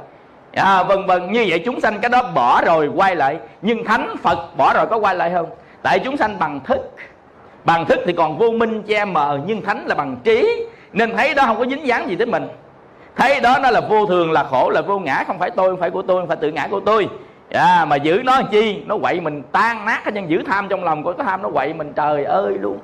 À, 0.53 0.83
vân 0.83 1.07
vân 1.07 1.33
như 1.33 1.47
vậy 1.49 1.63
chúng 1.65 1.81
sanh 1.81 2.01
cái 2.01 2.09
đó 2.09 2.23
bỏ 2.35 2.63
rồi 2.63 2.91
quay 2.97 3.17
lại. 3.17 3.39
Nhưng 3.63 3.85
thánh 3.85 4.15
phật 4.23 4.57
bỏ 4.57 4.73
rồi 4.75 4.87
có 4.87 4.97
quay 4.97 5.15
lại 5.15 5.31
không? 5.35 5.47
Tại 5.83 5.99
chúng 5.99 6.17
sanh 6.17 6.39
bằng 6.39 6.61
thức. 6.65 6.95
Bằng 7.65 7.87
thức 7.87 7.99
thì 8.07 8.13
còn 8.13 8.39
vô 8.39 8.51
minh 8.51 8.83
che 8.83 9.05
mờ 9.05 9.39
nhưng 9.47 9.63
thánh 9.63 9.87
là 9.87 9.95
bằng 9.95 10.17
trí. 10.25 10.67
Nên 10.93 11.17
thấy 11.17 11.35
đó 11.35 11.43
không 11.47 11.59
có 11.59 11.67
dính 11.67 11.87
dáng 11.87 12.09
gì 12.09 12.17
tới 12.17 12.27
mình 12.27 12.49
thấy 13.17 13.41
đó 13.41 13.59
nó 13.63 13.71
là 13.71 13.81
vô 13.81 14.07
thường 14.07 14.33
là 14.33 14.45
khổ 14.45 14.71
là 14.71 14.81
vô 14.81 14.99
ngã. 14.99 15.25
Không 15.27 15.39
phải 15.39 15.51
tôi 15.51 15.71
không 15.71 15.81
phải 15.81 15.91
của 15.91 16.03
tôi 16.03 16.21
không 16.21 16.29
phải 16.29 16.37
tự 16.37 16.51
ngã 16.51 16.69
của 16.71 16.81
tôi. 16.81 17.09
À, 17.53 17.85
mà 17.85 17.97
giữ 17.97 18.23
nó 18.25 18.43
chi? 18.51 18.83
Nó 18.87 18.99
quậy 18.99 19.21
mình 19.21 19.43
tan 19.53 19.85
nát 19.85 20.13
nhân 20.13 20.31
giữ 20.31 20.43
tham 20.47 20.69
trong 20.69 20.85
lòng. 20.85 21.03
Của 21.03 21.13
cái 21.13 21.27
tham 21.27 21.43
nó 21.43 21.51
quậy 21.51 21.75
mình 21.75 21.93
trời 21.97 22.25
ơi 22.25 22.55
luôn. 22.61 22.79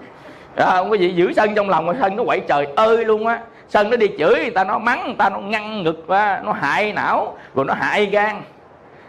À, 0.57 0.67
không 0.67 0.91
có 0.91 0.97
gì 0.97 1.13
giữ 1.15 1.33
sân 1.33 1.55
trong 1.55 1.69
lòng 1.69 1.87
mà 1.87 1.93
sân 2.01 2.17
nó 2.17 2.25
quậy 2.25 2.41
trời 2.41 2.67
ơi 2.77 3.05
luôn 3.05 3.27
á. 3.27 3.41
Sân 3.69 3.91
nó 3.91 3.97
đi 3.97 4.07
chửi 4.19 4.35
người 4.35 4.51
ta 4.51 4.65
nó 4.65 4.79
mắng 4.79 5.03
người 5.05 5.15
ta 5.19 5.31
nó 5.31 5.39
ngăn 5.39 5.83
ngực 5.83 6.09
ra 6.09 6.41
nó 6.45 6.53
hại 6.53 6.93
não 6.93 7.37
rồi 7.55 7.65
nó 7.65 7.75
hại 7.75 8.07
gan. 8.07 8.43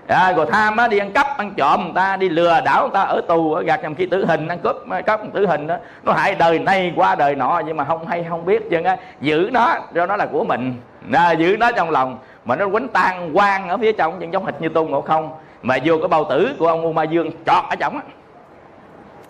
À, 0.08 0.32
rồi 0.32 0.46
tham 0.52 0.78
á 0.78 0.88
đi 0.88 0.98
ăn 0.98 1.12
cắp 1.12 1.28
ăn 1.38 1.54
trộm 1.58 1.84
người 1.84 1.94
ta 1.96 2.18
đi 2.18 2.30
lừa 2.30 2.62
đảo 2.66 2.82
người 2.82 2.94
ta 2.94 3.02
ở 3.02 3.22
tù 3.28 3.54
ở 3.54 3.62
gạt 3.62 3.84
nhầm 3.84 3.96
khi 3.96 4.06
tử 4.06 4.26
hình 4.26 4.48
ăn 4.48 4.60
cướp 4.60 4.76
cắp 5.06 5.22
tử 5.34 5.48
hình 5.48 5.68
đó. 5.68 5.76
Nó 6.04 6.14
hại 6.14 6.36
đời 6.36 6.60
này 6.60 6.94
qua 6.96 7.16
đời 7.16 7.36
nọ 7.36 7.62
nhưng 7.66 7.78
mà 7.78 7.84
không 7.84 8.08
hay 8.08 8.26
không 8.30 8.46
biết 8.46 8.70
chứ 8.70 8.84
á. 8.84 8.98
Giữ 9.22 9.50
nó 9.54 9.76
do 9.94 10.06
nó 10.06 10.16
là 10.16 10.26
của 10.26 10.44
mình 10.44 10.74
à, 11.14 11.32
giữ 11.32 11.58
nó 11.60 11.72
trong 11.72 11.90
lòng 11.90 12.20
mà 12.46 12.56
nó 12.56 12.70
quánh 12.70 12.88
tan 12.88 13.34
quang 13.34 13.70
ở 13.70 13.78
phía 13.78 13.92
trong 13.92 14.20
những 14.20 14.34
giống 14.34 14.46
hệt 14.46 14.62
như 14.62 14.70
tôn 14.70 14.88
ngộ 14.88 15.02
không. 15.02 15.38
Mà 15.62 15.78
vô 15.86 15.98
cái 15.98 16.08
bao 16.08 16.26
tử 16.30 16.56
của 16.60 16.68
ông 16.68 16.82
U 16.82 16.94
Ma 16.94 17.04
Dương 17.04 17.32
trọt 17.46 17.64
ở 17.70 17.76
trong 17.76 17.96
á. 17.96 18.02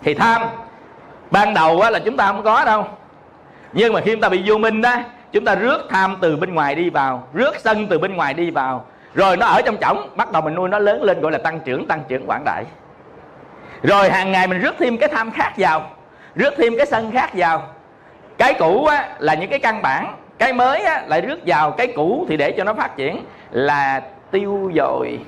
Thì 0.02 0.14
tham 0.14 0.42
ban 1.30 1.54
đầu 1.54 1.80
á 1.80 1.90
là 1.90 1.98
chúng 1.98 2.16
ta 2.16 2.26
không 2.26 2.42
có 2.42 2.64
đâu. 2.64 2.86
Nhưng 3.72 3.92
mà 3.92 4.00
khi 4.00 4.12
chúng 4.12 4.20
ta 4.20 4.28
bị 4.28 4.42
vô 4.46 4.58
minh 4.58 4.82
đó 4.82 4.96
chúng 5.32 5.44
ta 5.44 5.54
rước 5.54 5.86
tham 5.90 6.16
từ 6.20 6.36
bên 6.36 6.54
ngoài 6.54 6.74
đi 6.74 6.90
vào 6.90 7.28
rước 7.34 7.54
sân 7.58 7.86
từ 7.86 7.98
bên 7.98 8.16
ngoài 8.16 8.34
đi 8.34 8.50
vào. 8.50 8.84
Rồi 9.14 9.36
nó 9.36 9.46
ở 9.46 9.62
trong 9.62 9.76
chổng 9.76 10.08
bắt 10.16 10.32
đầu 10.32 10.42
mình 10.42 10.54
nuôi 10.54 10.68
nó 10.68 10.78
lớn 10.78 11.02
lên 11.02 11.20
gọi 11.20 11.32
là 11.32 11.38
tăng 11.38 11.60
trưởng 11.60 11.86
tăng 11.86 12.02
trưởng 12.08 12.26
quảng 12.26 12.42
đại. 12.44 12.64
Rồi 13.82 14.10
hàng 14.10 14.32
ngày 14.32 14.46
mình 14.46 14.60
rước 14.60 14.74
thêm 14.78 14.96
cái 14.96 15.08
tham 15.08 15.30
khác 15.30 15.52
vào 15.56 15.86
rước 16.34 16.54
thêm 16.56 16.76
cái 16.76 16.86
sân 16.86 17.10
khác 17.12 17.30
vào. 17.34 17.62
Cái 18.38 18.54
cũ 18.54 18.86
á, 18.86 19.08
là 19.18 19.34
những 19.34 19.50
cái 19.50 19.58
căn 19.58 19.82
bản 19.82 20.14
cái 20.42 20.52
mới 20.52 20.82
á, 20.82 21.04
lại 21.06 21.20
rước 21.20 21.38
vào 21.46 21.70
cái 21.70 21.86
cũ 21.86 22.26
thì 22.28 22.36
để 22.36 22.52
cho 22.52 22.64
nó 22.64 22.74
phát 22.74 22.96
triển 22.96 23.24
là 23.50 24.02
tiêu 24.30 24.70
dội 24.74 25.18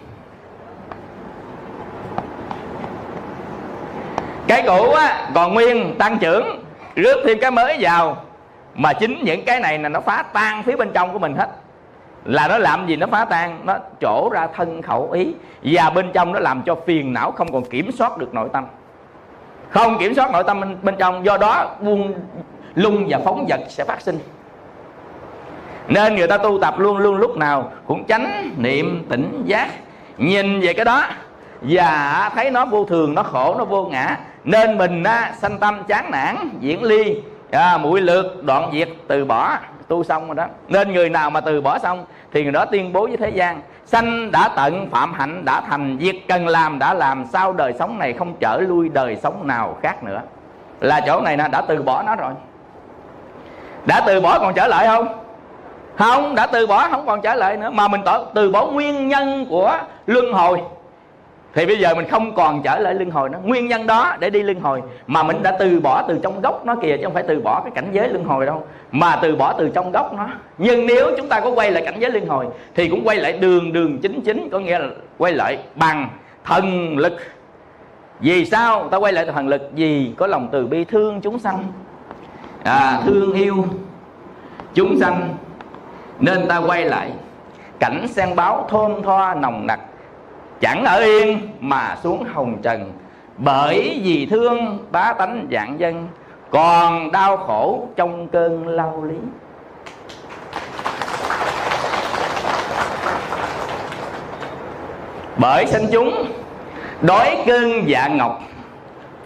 cái 4.46 4.62
cũ 4.66 4.92
á, 4.92 5.30
còn 5.34 5.54
nguyên 5.54 5.94
tăng 5.98 6.18
trưởng 6.18 6.64
rước 6.94 7.22
thêm 7.26 7.38
cái 7.40 7.50
mới 7.50 7.76
vào. 7.80 8.24
Mà 8.74 8.92
chính 8.92 9.24
những 9.24 9.44
cái 9.44 9.60
này 9.60 9.78
là 9.78 9.88
nó 9.88 10.00
phá 10.00 10.24
tan 10.32 10.62
phía 10.62 10.76
bên 10.76 10.90
trong 10.94 11.12
của 11.12 11.18
mình 11.18 11.36
hết. 11.36 11.48
Là 12.24 12.48
nó 12.48 12.58
làm 12.58 12.86
gì 12.86 12.96
nó 12.96 13.06
phá 13.06 13.24
tan? 13.24 13.60
Nó 13.64 13.76
trổ 14.00 14.28
ra 14.32 14.46
thân 14.46 14.82
khẩu 14.82 15.10
ý. 15.10 15.34
Và 15.62 15.90
bên 15.90 16.10
trong 16.12 16.32
nó 16.32 16.38
làm 16.38 16.62
cho 16.62 16.74
phiền 16.86 17.12
não 17.12 17.32
không 17.32 17.52
còn 17.52 17.64
kiểm 17.64 17.92
soát 17.92 18.18
được 18.18 18.34
nội 18.34 18.48
tâm. 18.52 18.66
Không 19.70 19.98
kiểm 19.98 20.14
soát 20.14 20.30
nội 20.30 20.44
tâm 20.46 20.60
bên, 20.60 20.76
bên 20.82 20.94
trong. 20.98 21.24
Do 21.24 21.36
đó 21.36 21.76
buông 21.80 22.14
lung 22.74 23.06
và 23.08 23.18
phóng 23.24 23.46
vật 23.48 23.60
sẽ 23.68 23.84
phát 23.84 24.00
sinh 24.00 24.18
nên 25.88 26.16
người 26.16 26.26
ta 26.26 26.38
tu 26.38 26.58
tập 26.60 26.78
luôn 26.78 26.96
luôn 26.98 27.14
lúc 27.14 27.36
nào 27.36 27.72
cũng 27.86 28.04
tránh 28.04 28.52
niệm 28.56 29.06
tỉnh 29.08 29.42
giác. 29.46 29.68
Nhìn 30.18 30.60
về 30.60 30.72
cái 30.72 30.84
đó 30.84 31.04
và 31.62 32.30
thấy 32.34 32.50
nó 32.50 32.64
vô 32.64 32.84
thường 32.84 33.14
nó 33.14 33.22
khổ 33.22 33.54
nó 33.58 33.64
vô 33.64 33.84
ngã. 33.84 34.16
Nên 34.44 34.78
mình 34.78 35.04
á, 35.04 35.32
sanh 35.38 35.58
tâm 35.58 35.82
chán 35.88 36.10
nản 36.10 36.36
diễn 36.60 36.82
ly 36.82 37.20
à, 37.50 37.78
mũi 37.78 38.00
lượt 38.00 38.44
đoạn 38.44 38.70
diệt 38.72 38.88
từ 39.08 39.24
bỏ 39.24 39.58
tu 39.88 40.04
xong 40.04 40.26
rồi 40.26 40.34
đó. 40.34 40.46
Nên 40.68 40.92
người 40.92 41.10
nào 41.10 41.30
mà 41.30 41.40
từ 41.40 41.60
bỏ 41.60 41.78
xong 41.78 42.04
thì 42.32 42.42
người 42.42 42.52
đó 42.52 42.64
tuyên 42.64 42.92
bố 42.92 43.06
với 43.06 43.16
thế 43.16 43.28
gian 43.28 43.60
sanh 43.86 44.30
đã 44.30 44.48
tận 44.56 44.88
phạm 44.90 45.12
hạnh 45.12 45.44
đã 45.44 45.60
thành 45.60 45.96
việc 45.96 46.28
cần 46.28 46.48
làm 46.48 46.78
đã 46.78 46.94
làm 46.94 47.24
sau 47.32 47.52
đời 47.52 47.72
sống 47.78 47.98
này 47.98 48.12
không 48.12 48.34
trở 48.40 48.56
lui 48.56 48.88
đời 48.88 49.16
sống 49.22 49.46
nào 49.46 49.78
khác 49.82 50.04
nữa. 50.04 50.20
Là 50.80 51.00
chỗ 51.06 51.20
này 51.20 51.36
nè 51.36 51.48
đã 51.48 51.60
từ 51.60 51.82
bỏ 51.82 52.02
nó 52.02 52.14
rồi. 52.14 52.32
Đã 53.86 54.02
từ 54.06 54.20
bỏ 54.20 54.38
còn 54.38 54.54
trở 54.54 54.66
lại 54.66 54.86
không? 54.86 55.23
Không 55.96 56.34
đã 56.34 56.46
từ 56.46 56.66
bỏ 56.66 56.88
không 56.90 57.06
còn 57.06 57.20
trở 57.22 57.34
lại 57.34 57.56
nữa. 57.56 57.70
Mà 57.70 57.88
mình 57.88 58.00
từ 58.34 58.50
bỏ 58.50 58.66
nguyên 58.66 59.08
nhân 59.08 59.46
của 59.50 59.78
luân 60.06 60.32
hồi. 60.32 60.60
Thì 61.54 61.66
bây 61.66 61.78
giờ 61.78 61.94
mình 61.94 62.08
không 62.08 62.34
còn 62.34 62.62
trở 62.62 62.78
lại 62.78 62.94
luân 62.94 63.10
hồi 63.10 63.28
nữa. 63.28 63.38
Nguyên 63.44 63.68
nhân 63.68 63.86
đó 63.86 64.16
để 64.18 64.30
đi 64.30 64.42
luân 64.42 64.60
hồi. 64.60 64.82
Mà 65.06 65.22
mình 65.22 65.42
đã 65.42 65.56
từ 65.58 65.80
bỏ 65.80 66.02
từ 66.08 66.20
trong 66.22 66.40
gốc 66.40 66.66
nó 66.66 66.74
kìa 66.74 66.96
chứ 66.96 67.04
không 67.04 67.14
phải 67.14 67.24
từ 67.28 67.40
bỏ 67.40 67.60
cái 67.60 67.70
cảnh 67.74 67.88
giới 67.92 68.08
luân 68.08 68.24
hồi 68.24 68.46
đâu. 68.46 68.66
Mà 68.92 69.18
từ 69.22 69.36
bỏ 69.36 69.52
từ 69.52 69.70
trong 69.74 69.92
gốc 69.92 70.12
nó. 70.16 70.28
Nhưng 70.58 70.86
nếu 70.86 71.10
chúng 71.16 71.28
ta 71.28 71.40
có 71.40 71.50
quay 71.50 71.70
lại 71.70 71.84
cảnh 71.84 71.94
giới 71.98 72.10
luân 72.10 72.26
hồi 72.26 72.46
thì 72.74 72.88
cũng 72.88 73.04
quay 73.04 73.16
lại 73.16 73.32
đường 73.32 73.72
đường 73.72 73.98
chính 73.98 74.20
chính 74.20 74.48
có 74.50 74.58
nghĩa 74.58 74.78
là 74.78 74.88
quay 75.18 75.32
lại 75.32 75.58
bằng 75.74 76.08
thần 76.44 76.96
lực. 76.98 77.18
Vì 78.20 78.44
sao 78.44 78.88
ta 78.88 78.96
quay 78.96 79.12
lại 79.12 79.26
thần 79.34 79.48
lực? 79.48 79.70
Vì 79.74 80.12
có 80.16 80.26
lòng 80.26 80.48
từ 80.52 80.66
bi 80.66 80.84
thương 80.84 81.20
chúng 81.20 81.38
sanh. 81.38 81.64
À, 82.64 83.00
thương 83.06 83.32
yêu 83.32 83.64
chúng 84.74 84.98
sanh 85.00 85.34
nên 86.18 86.48
ta 86.48 86.58
quay 86.58 86.84
lại, 86.84 87.10
cảnh 87.78 88.06
sen 88.08 88.36
báo 88.36 88.66
thơm 88.70 89.02
tho 89.02 89.34
nồng 89.34 89.66
nặc, 89.66 89.80
chẳng 90.60 90.84
ở 90.84 90.98
yên 90.98 91.48
mà 91.60 91.96
xuống 92.02 92.24
hồng 92.34 92.56
trần. 92.62 92.92
Bởi 93.36 94.00
vì 94.04 94.26
thương 94.30 94.78
bá 94.92 95.12
tánh 95.12 95.46
dạng 95.52 95.80
dân, 95.80 96.08
còn 96.50 97.12
đau 97.12 97.36
khổ 97.36 97.88
trong 97.96 98.28
cơn 98.28 98.68
lao 98.68 99.04
lý. 99.04 99.16
Bởi 105.36 105.66
sanh 105.66 105.86
chúng, 105.92 106.26
đói 107.00 107.44
cơn 107.46 107.88
dạ 107.88 108.08
ngọc, 108.08 108.40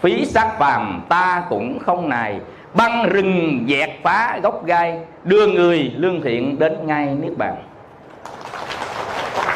phí 0.01 0.25
sắc 0.25 0.59
phàm 0.59 1.03
ta 1.09 1.43
cũng 1.49 1.79
không 1.87 2.09
nài 2.09 2.41
băng 2.75 3.09
rừng 3.09 3.65
dẹt 3.69 3.91
phá 4.03 4.39
gốc 4.43 4.67
gai 4.67 4.99
đưa 5.25 5.47
người 5.47 5.93
lương 5.97 6.21
thiện 6.21 6.59
đến 6.59 6.87
ngay 6.87 7.07
niết 7.23 7.39
bàn. 7.39 7.55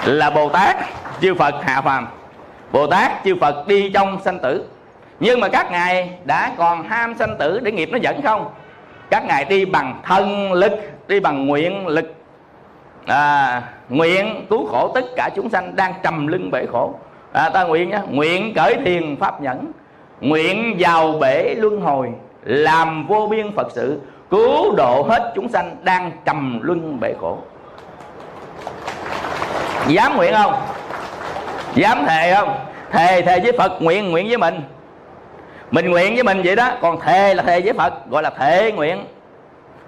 Là 0.05 0.31
bồ 0.31 0.49
tát 0.49 0.77
chư 1.21 1.35
phật 1.35 1.55
hạ 1.63 1.81
phàm. 1.81 2.07
Bồ 2.73 2.87
tát 2.87 3.13
chư 3.25 3.35
phật 3.41 3.69
đi 3.69 3.91
trong 3.91 4.19
sanh 4.25 4.39
tử. 4.39 4.65
Nhưng 5.21 5.41
mà 5.41 5.49
các 5.49 5.71
ngài 5.71 6.11
đã 6.25 6.53
còn 6.57 6.89
ham 6.89 7.15
sanh 7.15 7.37
tử 7.39 7.61
để 7.63 7.73
nghiệp 7.73 7.89
nó 7.93 7.99
dẫn 7.99 8.23
không? 8.23 8.51
Các 9.11 9.25
ngài 9.25 9.45
đi 9.45 9.65
bằng 9.65 10.01
thân 10.05 10.53
lực 10.53 10.73
đi 11.09 11.21
bằng 11.21 11.47
nguyện 11.47 11.87
lực. 11.87 12.15
À, 13.07 13.63
nguyện 13.89 14.47
cứu 14.51 14.67
khổ 14.67 14.91
tất 14.95 15.05
cả 15.17 15.31
chúng 15.37 15.51
sanh 15.51 15.77
đang 15.77 15.93
trầm 16.03 16.27
lưng 16.27 16.51
bể 16.51 16.67
khổ. 16.73 16.95
À, 17.33 17.49
ta 17.49 17.65
nguyện 17.65 17.91
nhé 17.91 17.99
nguyện 18.11 18.53
cởi 18.55 18.77
thiền 18.85 19.17
pháp 19.17 19.41
nhẫn 19.41 19.73
nguyện 20.21 20.77
vào 20.79 21.13
bể 21.13 21.55
luân 21.59 21.81
hồi 21.81 22.09
làm 22.45 23.07
vô 23.07 23.27
biên 23.31 23.53
phật 23.57 23.67
sự 23.73 24.01
cứu 24.31 24.75
độ 24.77 25.03
hết 25.03 25.33
chúng 25.35 25.49
sanh 25.49 25.77
đang 25.83 26.11
trầm 26.25 26.61
luân 26.63 27.01
bể 27.01 27.15
khổ 27.21 27.39
dám 29.89 30.17
nguyện 30.17 30.33
không 30.35 30.55
dám 31.75 32.05
thề 32.07 32.35
không 32.35 32.55
thề 32.91 33.23
thề 33.23 33.41
với 33.41 33.53
phật 33.59 33.83
nguyện 33.83 34.11
nguyện 34.11 34.29
với 34.29 34.39
mình 34.39 34.61
mình 35.71 35.91
nguyện 35.91 36.15
với 36.15 36.23
mình 36.23 36.43
vậy 36.45 36.57
đó 36.57 36.71
còn 36.81 37.01
thề 37.01 37.35
là 37.35 37.43
thề 37.43 37.61
với 37.61 37.73
phật 37.73 38.11
gọi 38.11 38.23
là 38.23 38.31
thề 38.31 38.73
nguyện 38.73 39.05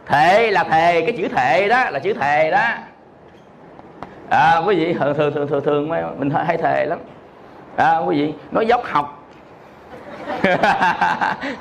thề 0.07 0.51
là 0.51 0.65
thề 0.65 1.01
cái 1.01 1.13
chữ 1.17 1.29
thề 1.37 1.69
đó 1.69 1.91
là 1.91 1.99
chữ 1.99 2.13
thề 2.13 2.51
đó 2.51 2.69
à, 4.31 4.61
quý 4.67 4.77
vị 4.77 4.95
thường 4.95 5.15
thường 5.15 5.35
thường 5.35 5.49
thường, 5.49 5.65
thường 5.65 5.89
mình 6.19 6.31
hay 6.47 6.57
thề 6.57 6.87
lắm 6.87 6.99
à, 7.77 7.99
quý 7.99 8.17
vị 8.17 8.33
nói 8.51 8.67
dốc 8.67 8.85
học 8.85 9.24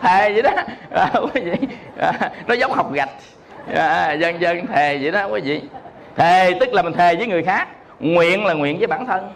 thề 0.01 0.33
vậy 0.33 0.41
đó. 0.41 0.51
À, 0.91 1.11
quý 1.13 1.41
vị. 1.41 1.67
À, 1.97 2.11
nó 2.47 2.53
giống 2.53 2.71
học 2.71 2.93
gạch. 2.93 3.09
À, 3.75 4.11
dân 4.13 4.41
dân 4.41 4.67
thề 4.67 4.97
vậy 5.01 5.11
đó 5.11 5.27
quý 5.27 5.41
vị. 5.41 5.61
Thề 6.15 6.53
tức 6.59 6.73
là 6.73 6.81
mình 6.81 6.93
thề 6.93 7.15
với 7.15 7.27
người 7.27 7.43
khác. 7.43 7.67
Nguyện 7.99 8.45
là 8.45 8.53
nguyện 8.53 8.77
với 8.77 8.87
bản 8.87 9.05
thân. 9.05 9.33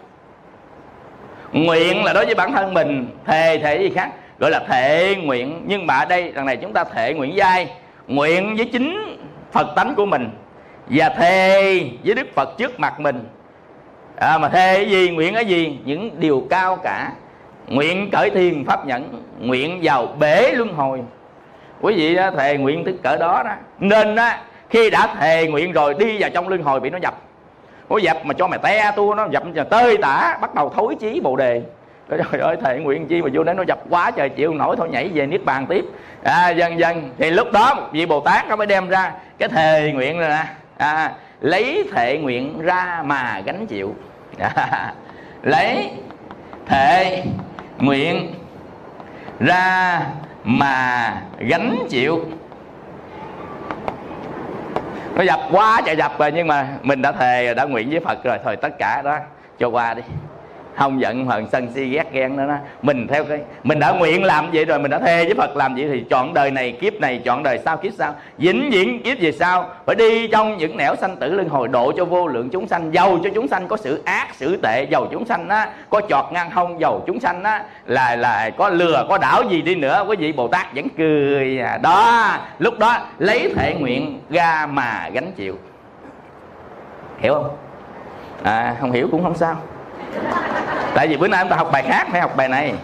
Nguyện 1.52 2.04
là 2.04 2.12
đối 2.12 2.26
với 2.26 2.34
bản 2.34 2.52
thân 2.52 2.74
mình. 2.74 3.08
Thề 3.26 3.58
thề 3.58 3.76
gì 3.76 3.90
khác. 3.94 4.10
Gọi 4.38 4.50
là 4.50 4.60
thệ 4.68 5.14
nguyện. 5.14 5.62
Nhưng 5.66 5.86
mà 5.86 5.94
ở 5.94 6.04
đây 6.04 6.32
lần 6.32 6.46
này 6.46 6.56
chúng 6.56 6.72
ta 6.72 6.84
thệ 6.84 7.14
nguyện 7.14 7.36
giai 7.36 7.68
nguyện 8.06 8.56
với 8.56 8.68
chính 8.72 9.18
phật 9.52 9.66
tánh 9.76 9.94
của 9.94 10.06
mình. 10.06 10.30
Và 10.86 11.08
thề 11.08 11.80
với 12.04 12.14
đức 12.14 12.26
phật 12.34 12.58
trước 12.58 12.80
mặt 12.80 13.00
mình. 13.00 13.24
À, 14.16 14.38
mà 14.38 14.48
thề 14.48 14.74
cái 14.74 14.90
gì 14.90 15.10
nguyện 15.10 15.34
cái 15.34 15.44
gì? 15.44 15.78
Những 15.84 16.20
điều 16.20 16.46
cao 16.50 16.76
cả 16.76 17.12
nguyện 17.68 18.10
cởi 18.12 18.30
thiền 18.30 18.64
pháp 18.64 18.86
nhẫn 18.86 19.22
nguyện 19.40 19.80
vào 19.82 20.06
bể 20.06 20.52
luân 20.52 20.72
hồi. 20.72 21.00
Quý 21.80 21.94
vị 21.94 22.14
đó, 22.14 22.30
thề 22.30 22.56
nguyện 22.56 22.84
tức 22.84 22.96
cỡ 23.02 23.16
đó 23.16 23.42
đó. 23.44 23.52
Nên 23.78 24.14
đó, 24.14 24.30
khi 24.70 24.90
đã 24.90 25.14
thề 25.20 25.46
nguyện 25.46 25.72
rồi 25.72 25.94
đi 25.98 26.16
vào 26.20 26.30
trong 26.30 26.48
luân 26.48 26.62
hồi 26.62 26.80
bị 26.80 26.90
nó 26.90 26.98
dập. 27.02 27.14
Nó 27.90 27.98
dập 27.98 28.16
mà 28.24 28.34
cho 28.34 28.48
mày 28.48 28.58
te 28.58 28.90
tu 28.96 29.14
nó 29.14 29.28
dập 29.30 29.42
mà 29.54 29.64
tơi 29.64 29.96
tả 29.96 30.38
bắt 30.40 30.54
đầu 30.54 30.68
thối 30.68 30.96
chí 31.00 31.20
bồ 31.20 31.36
đề. 31.36 31.62
Trời 32.08 32.40
ơi 32.40 32.56
thề 32.64 32.78
nguyện 32.78 33.06
chi 33.06 33.22
mà 33.22 33.28
vô 33.32 33.44
đấy 33.44 33.54
nó 33.54 33.62
dập 33.66 33.78
quá 33.90 34.10
trời 34.10 34.28
chịu 34.28 34.54
nổi 34.54 34.76
thôi 34.76 34.88
nhảy 34.90 35.10
về 35.14 35.26
niết 35.26 35.44
bàn 35.44 35.66
tiếp. 35.66 35.84
À, 36.22 36.50
dần 36.50 36.78
dần. 36.78 37.10
Thì 37.18 37.30
lúc 37.30 37.52
đó 37.52 37.88
vị 37.92 38.06
bồ 38.06 38.20
tát 38.20 38.48
nó 38.48 38.56
mới 38.56 38.66
đem 38.66 38.88
ra 38.88 39.12
cái 39.38 39.48
thề 39.48 39.92
nguyện 39.94 40.18
rồi 40.18 40.28
nè. 40.28 40.44
À, 40.76 41.12
lấy 41.40 41.88
thệ 41.92 42.18
nguyện 42.18 42.62
ra 42.62 43.02
mà 43.04 43.42
gánh 43.44 43.66
chịu. 43.66 43.94
À, 44.38 44.92
lấy 45.42 45.90
thệ 46.66 47.22
nguyện 47.78 48.34
ra 49.40 50.00
mà 50.44 51.14
gánh 51.38 51.78
chịu. 51.88 52.24
Nó 55.14 55.22
dập 55.22 55.40
quá 55.52 55.80
trời 55.86 55.96
dập 55.96 56.18
rồi, 56.18 56.32
nhưng 56.32 56.46
mà 56.46 56.68
mình 56.82 57.02
đã 57.02 57.12
thề 57.12 57.54
đã 57.54 57.64
nguyện 57.64 57.90
với 57.90 58.00
phật 58.00 58.24
rồi, 58.24 58.38
thôi 58.44 58.56
tất 58.56 58.78
cả 58.78 59.02
đó, 59.02 59.18
cho 59.58 59.68
qua 59.68 59.94
đi 59.94 60.02
không 60.78 61.00
giận 61.00 61.26
hờn 61.26 61.46
sân 61.52 61.68
si 61.74 61.88
ghét 61.88 62.12
ghen 62.12 62.36
nữa 62.36 62.46
đó. 62.48 62.56
Mình 62.82 63.06
theo 63.06 63.24
cái, 63.24 63.38
mình 63.62 63.78
đã 63.78 63.92
nguyện 63.92 64.24
làm 64.24 64.50
vậy 64.52 64.64
rồi, 64.64 64.78
mình 64.78 64.90
đã 64.90 64.98
thề 64.98 65.24
với 65.24 65.34
phật 65.34 65.56
làm 65.56 65.74
vậy 65.74 65.88
thì 65.92 66.04
chọn 66.10 66.34
đời 66.34 66.50
này 66.50 66.72
kiếp 66.72 67.00
này, 67.00 67.20
chọn 67.24 67.42
đời 67.42 67.58
sau 67.64 67.76
kiếp 67.76 67.92
sau. 67.98 68.14
Vĩnh 68.38 68.70
viễn 68.70 69.02
kiếp 69.02 69.20
về 69.20 69.32
sau, 69.32 69.70
phải 69.86 69.94
đi 69.96 70.28
trong 70.28 70.56
những 70.56 70.76
nẻo 70.76 70.96
sanh 70.96 71.16
tử 71.16 71.32
luân 71.32 71.48
hồi, 71.48 71.68
độ 71.68 71.92
cho 71.96 72.04
vô 72.04 72.26
lượng 72.26 72.50
chúng 72.50 72.68
sanh, 72.68 72.94
giàu 72.94 73.18
cho 73.24 73.30
chúng 73.34 73.48
sanh, 73.48 73.68
có 73.68 73.76
sự 73.76 74.02
ác, 74.04 74.28
sự 74.34 74.56
tệ, 74.62 74.86
giàu 74.90 75.06
chúng 75.12 75.24
sanh 75.24 75.48
á, 75.48 75.70
có 75.90 76.00
chọt 76.08 76.24
ngang 76.32 76.50
hông, 76.50 76.80
giàu 76.80 77.00
chúng 77.06 77.20
sanh 77.20 77.44
á, 77.44 77.64
là 77.86 78.16
là 78.16 78.50
có 78.56 78.68
lừa, 78.68 79.06
có 79.08 79.18
đảo 79.18 79.42
gì 79.50 79.62
đi 79.62 79.74
nữa, 79.74 80.04
quý 80.08 80.16
vị 80.16 80.32
bồ 80.32 80.48
tát 80.48 80.74
vẫn 80.74 80.86
cười 80.98 81.58
à. 81.58 81.78
đó, 81.82 82.36
lúc 82.58 82.78
đó 82.78 82.98
lấy 83.18 83.52
thể 83.56 83.74
nguyện 83.80 84.20
ra 84.30 84.66
mà 84.70 85.08
gánh 85.12 85.32
chịu. 85.36 85.58
Hiểu 87.18 87.34
không? 87.34 87.56
À 88.42 88.76
không 88.80 88.92
hiểu 88.92 89.08
cũng 89.10 89.22
không 89.22 89.34
sao 89.34 89.56
tại 90.94 91.08
vì 91.08 91.16
bữa 91.16 91.28
nay 91.28 91.40
chúng 91.42 91.50
ta 91.50 91.56
học 91.56 91.68
bài 91.72 91.82
khác 91.82 92.06
phải 92.10 92.20
học 92.20 92.36
bài 92.36 92.48
này. 92.48 92.74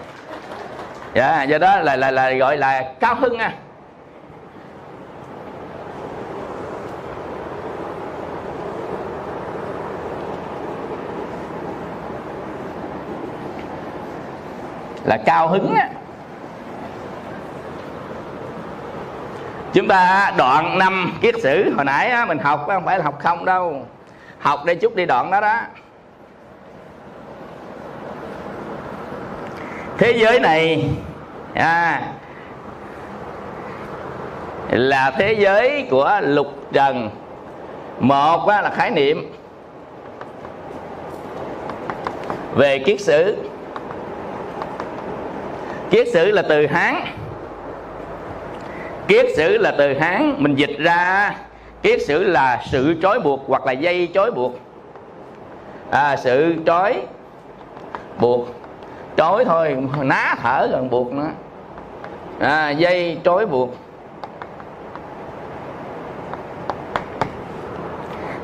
Dạ 1.14 1.42
do 1.42 1.58
đó 1.58 1.76
là 1.76 1.96
là 1.96 2.10
là 2.10 2.30
gọi 2.30 2.56
là 2.56 2.84
cao 3.00 3.14
hưng 3.14 3.38
à 3.38 3.52
là 15.04 15.18
cao 15.26 15.48
hứng 15.48 15.74
á. 15.74 15.88
Chúng 19.72 19.88
ta 19.88 20.32
đoạn 20.36 20.78
năm 20.78 21.12
kiết 21.20 21.34
sử 21.42 21.74
hồi 21.76 21.84
nãy 21.84 22.10
á, 22.10 22.24
mình 22.24 22.38
học 22.38 22.64
không 22.66 22.84
phải 22.84 22.98
là 22.98 23.04
học 23.04 23.18
không 23.22 23.44
đâu. 23.44 23.86
Học 24.38 24.60
để 24.64 24.74
chút 24.74 24.96
đi 24.96 25.06
đoạn 25.06 25.30
đó 25.30 25.40
đó. 25.40 25.60
Thế 29.98 30.12
giới 30.12 30.40
này 30.40 30.84
à, 31.54 32.02
là 34.70 35.10
thế 35.18 35.32
giới 35.32 35.86
của 35.90 36.20
lục 36.22 36.46
trần. 36.72 37.10
Một 37.98 38.48
là 38.48 38.70
khái 38.74 38.90
niệm 38.90 39.32
về 42.54 42.78
kiết 42.78 43.00
sử. 43.00 43.36
Kiết 45.90 46.08
sử 46.12 46.30
là 46.30 46.42
từ 46.48 46.66
hán. 46.66 46.94
Kiết 49.08 49.26
sử 49.36 49.58
là 49.58 49.74
từ 49.78 49.98
hán 49.98 50.34
mình 50.38 50.54
dịch 50.54 50.76
ra. 50.78 51.34
Kiết 51.82 52.02
sử 52.06 52.24
là 52.24 52.62
sự 52.70 52.94
trói 53.02 53.20
buộc 53.20 53.40
hoặc 53.46 53.66
là 53.66 53.72
dây 53.72 54.08
trói 54.14 54.30
buộc. 54.30 54.58
À, 55.90 56.16
sự 56.16 56.54
trói 56.66 57.00
buộc 58.18 58.63
trói 59.16 59.44
thôi 59.44 59.76
ná 60.02 60.34
thở 60.42 60.68
gần 60.70 60.90
buộc 60.90 61.12
nữa. 61.12 61.30
À, 62.40 62.70
dây 62.70 63.18
trói 63.24 63.46
buộc. 63.46 63.70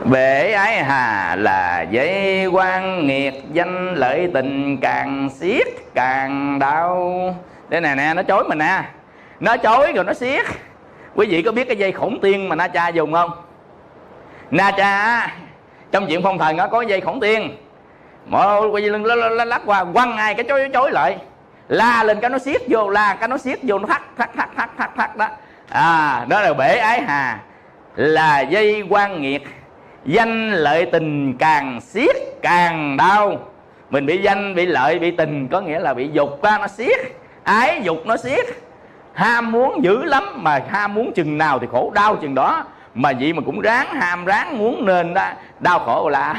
Bể 0.04 0.52
ái 0.52 0.84
hà 0.84 1.36
là 1.38 1.82
dây 1.90 2.46
quan 2.46 3.06
nghiệt 3.06 3.34
danh 3.52 3.94
lợi 3.94 4.30
tình 4.34 4.76
càng 4.80 5.30
siết 5.30 5.66
càng 5.94 6.58
đau. 6.58 7.34
Đây 7.68 7.80
nè 7.80 7.94
nè 7.94 8.14
nó 8.14 8.22
chối 8.22 8.44
mình 8.48 8.58
nè. 8.58 8.82
Nó 9.40 9.56
chối 9.56 9.92
rồi 9.92 10.04
nó 10.04 10.12
siết 10.12 10.46
quý 11.14 11.26
vị 11.26 11.42
có 11.42 11.52
biết 11.52 11.64
cái 11.64 11.76
dây 11.76 11.92
khổng 11.92 12.20
tiên 12.20 12.48
mà 12.48 12.56
na 12.56 12.68
cha 12.68 12.88
dùng 12.88 13.12
không? 13.12 13.30
Na 14.50 14.70
cha 14.70 15.26
trong 15.92 16.06
chuyện 16.06 16.22
phong 16.22 16.38
thần 16.38 16.56
nó 16.56 16.66
có 16.66 16.80
dây 16.82 17.00
khổng 17.00 17.20
tiên 17.20 17.56
mọi 18.26 18.68
quay 18.68 18.82
lưng 18.82 19.04
lắc 19.46 19.62
qua, 19.66 19.84
quăng 19.94 20.16
ai 20.16 20.34
cái 20.34 20.44
chối 20.44 20.68
chối 20.72 20.90
lại. 20.92 21.18
La 21.68 22.04
lên 22.04 22.20
cái 22.20 22.30
nó 22.30 22.38
xiết 22.38 22.62
vô, 22.68 22.88
la 22.88 23.16
cái 23.20 23.28
nó 23.28 23.38
xiết 23.38 23.58
vô, 23.62 23.78
nó 23.78 23.86
thắt 23.86 24.02
thắt 24.16 24.30
thắt 24.36 24.48
thắt 24.56 24.70
thắt 24.78 24.90
thắt 24.96 25.16
đó. 25.16 25.28
À 25.68 26.24
đó 26.28 26.40
là 26.40 26.54
bể 26.54 26.76
ái 26.76 27.02
hà. 27.02 27.38
Là 27.96 28.40
dây 28.40 28.82
quan 28.88 29.22
nghiệt. 29.22 29.42
Danh 30.04 30.50
lợi 30.50 30.86
tình 30.86 31.36
càng 31.38 31.80
xiết 31.80 32.16
càng 32.42 32.96
đau. 32.96 33.38
Mình 33.90 34.06
bị 34.06 34.22
danh, 34.22 34.54
bị 34.54 34.66
lợi, 34.66 34.98
bị 34.98 35.10
tình, 35.10 35.48
có 35.48 35.60
nghĩa 35.60 35.78
là 35.78 35.94
bị 35.94 36.10
dục 36.12 36.38
qua 36.40 36.58
nó 36.58 36.66
xiết 36.66 36.98
ái 37.44 37.80
dục 37.82 38.06
nó 38.06 38.16
xiết 38.16 38.46
ham 39.14 39.52
muốn 39.52 39.84
dữ 39.84 40.04
lắm, 40.04 40.24
mà 40.36 40.60
ham 40.70 40.94
muốn 40.94 41.12
chừng 41.12 41.38
nào 41.38 41.58
thì 41.58 41.66
khổ, 41.72 41.92
đau 41.94 42.16
chừng 42.16 42.34
đó. 42.34 42.64
Mà 42.94 43.12
vậy 43.20 43.32
mà 43.32 43.42
cũng 43.46 43.60
ráng 43.60 43.86
ham, 43.94 44.24
ráng 44.24 44.58
muốn 44.58 44.86
nên 44.86 45.14
đó, 45.14 45.28
đau 45.60 45.78
khổ 45.78 46.08
là 46.08 46.34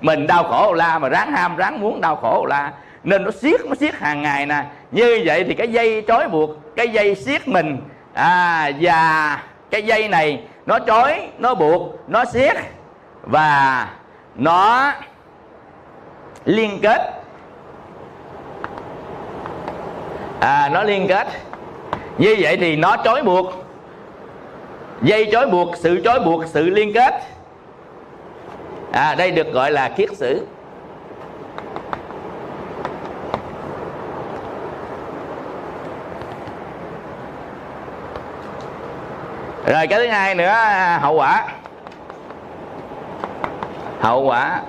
mình 0.00 0.26
đau 0.26 0.44
khổ 0.44 0.72
la 0.72 0.98
mà 0.98 1.08
ráng 1.08 1.32
ham, 1.32 1.56
ráng 1.56 1.80
muốn 1.80 2.00
đau 2.00 2.16
khổ 2.16 2.46
la. 2.48 2.72
Nên 3.04 3.24
nó 3.24 3.30
siết 3.30 3.60
nó 3.66 3.74
siết 3.74 3.94
hàng 3.94 4.22
ngày 4.22 4.46
nè. 4.46 4.64
Như 4.90 5.22
vậy 5.24 5.44
thì 5.44 5.54
cái 5.54 5.68
dây 5.68 6.04
trói 6.08 6.28
buộc, 6.28 6.50
cái 6.76 6.88
dây 6.88 7.14
siết 7.14 7.48
mình 7.48 7.78
à 8.14 8.70
và 8.80 9.38
cái 9.70 9.82
dây 9.82 10.08
này 10.08 10.42
nó 10.66 10.78
trói, 10.78 11.28
nó 11.38 11.54
buộc, 11.54 12.08
nó 12.08 12.24
siết 12.24 12.56
và 13.22 13.88
nó 14.34 14.92
liên 16.44 16.78
kết. 16.82 17.22
À 20.40 20.68
nó 20.72 20.82
liên 20.82 21.06
kết. 21.08 21.26
Như 22.18 22.36
vậy 22.38 22.56
thì 22.56 22.76
nó 22.76 22.96
trói 23.04 23.22
buộc. 23.22 23.52
Dây 25.02 25.28
trói 25.32 25.46
buộc, 25.46 25.76
sự 25.76 26.00
trói 26.04 26.20
buộc, 26.20 26.46
sự 26.46 26.70
liên 26.70 26.92
kết 26.92 27.22
à 28.92 29.14
đây 29.14 29.30
được 29.30 29.52
gọi 29.52 29.70
là 29.70 29.88
kiết 29.88 30.08
sử. 30.16 30.46
Rồi, 39.66 39.86
cái 39.86 39.98
thứ 39.98 40.06
hai 40.06 40.34
nữa 40.34 40.46
à, 40.46 40.98
hậu 41.02 41.14
quả. 41.14 41.46
Hậu 44.00 44.22
quả. 44.22 44.60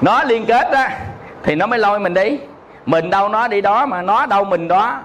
Nó 0.00 0.24
liên 0.24 0.46
kết 0.46 0.70
á, 0.72 0.98
thì 1.42 1.54
nó 1.54 1.66
mới 1.66 1.78
lôi 1.78 2.00
mình 2.00 2.14
đi. 2.14 2.38
Mình 2.86 3.10
đâu 3.10 3.28
nó 3.28 3.48
đi 3.48 3.60
đó 3.60 3.86
mà 3.86 4.02
nó 4.02 4.26
đâu 4.26 4.44
mình 4.44 4.68
đó. 4.68 5.00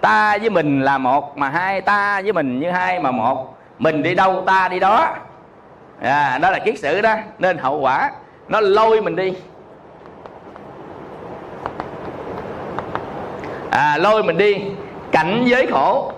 Ta 0.00 0.38
với 0.38 0.50
mình 0.50 0.80
là 0.80 0.98
một 0.98 1.38
mà 1.38 1.48
hai, 1.48 1.80
ta 1.80 2.20
với 2.22 2.32
mình 2.32 2.60
như 2.60 2.70
hai 2.70 3.00
mà 3.00 3.10
một 3.10 3.53
mình 3.78 4.02
đi 4.02 4.14
đâu 4.14 4.42
ta 4.46 4.68
đi 4.68 4.78
đó. 4.78 5.16
À, 6.00 6.38
đó 6.42 6.50
là 6.50 6.58
kiết 6.58 6.78
sử 6.78 7.00
đó 7.00 7.14
nên 7.38 7.58
hậu 7.58 7.78
quả 7.78 8.10
nó 8.48 8.60
lôi 8.60 9.02
mình 9.02 9.16
đi. 9.16 9.32
À, 13.70 13.98
lôi 13.98 14.22
mình 14.22 14.38
đi 14.38 14.64
cảnh 15.12 15.42
giới 15.46 15.66
khổ. 15.66 16.12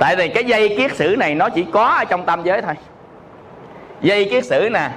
Tại 0.00 0.16
vì 0.16 0.28
cái 0.28 0.44
dây 0.44 0.74
kiết 0.76 0.96
sử 0.96 1.16
này 1.18 1.34
nó 1.34 1.48
chỉ 1.48 1.66
có 1.72 1.84
ở 1.84 2.04
trong 2.04 2.24
tam 2.24 2.42
giới 2.42 2.62
thôi. 2.62 2.74
Dây 4.00 4.28
kiết 4.30 4.44
sử 4.46 4.68
nè 4.72 4.90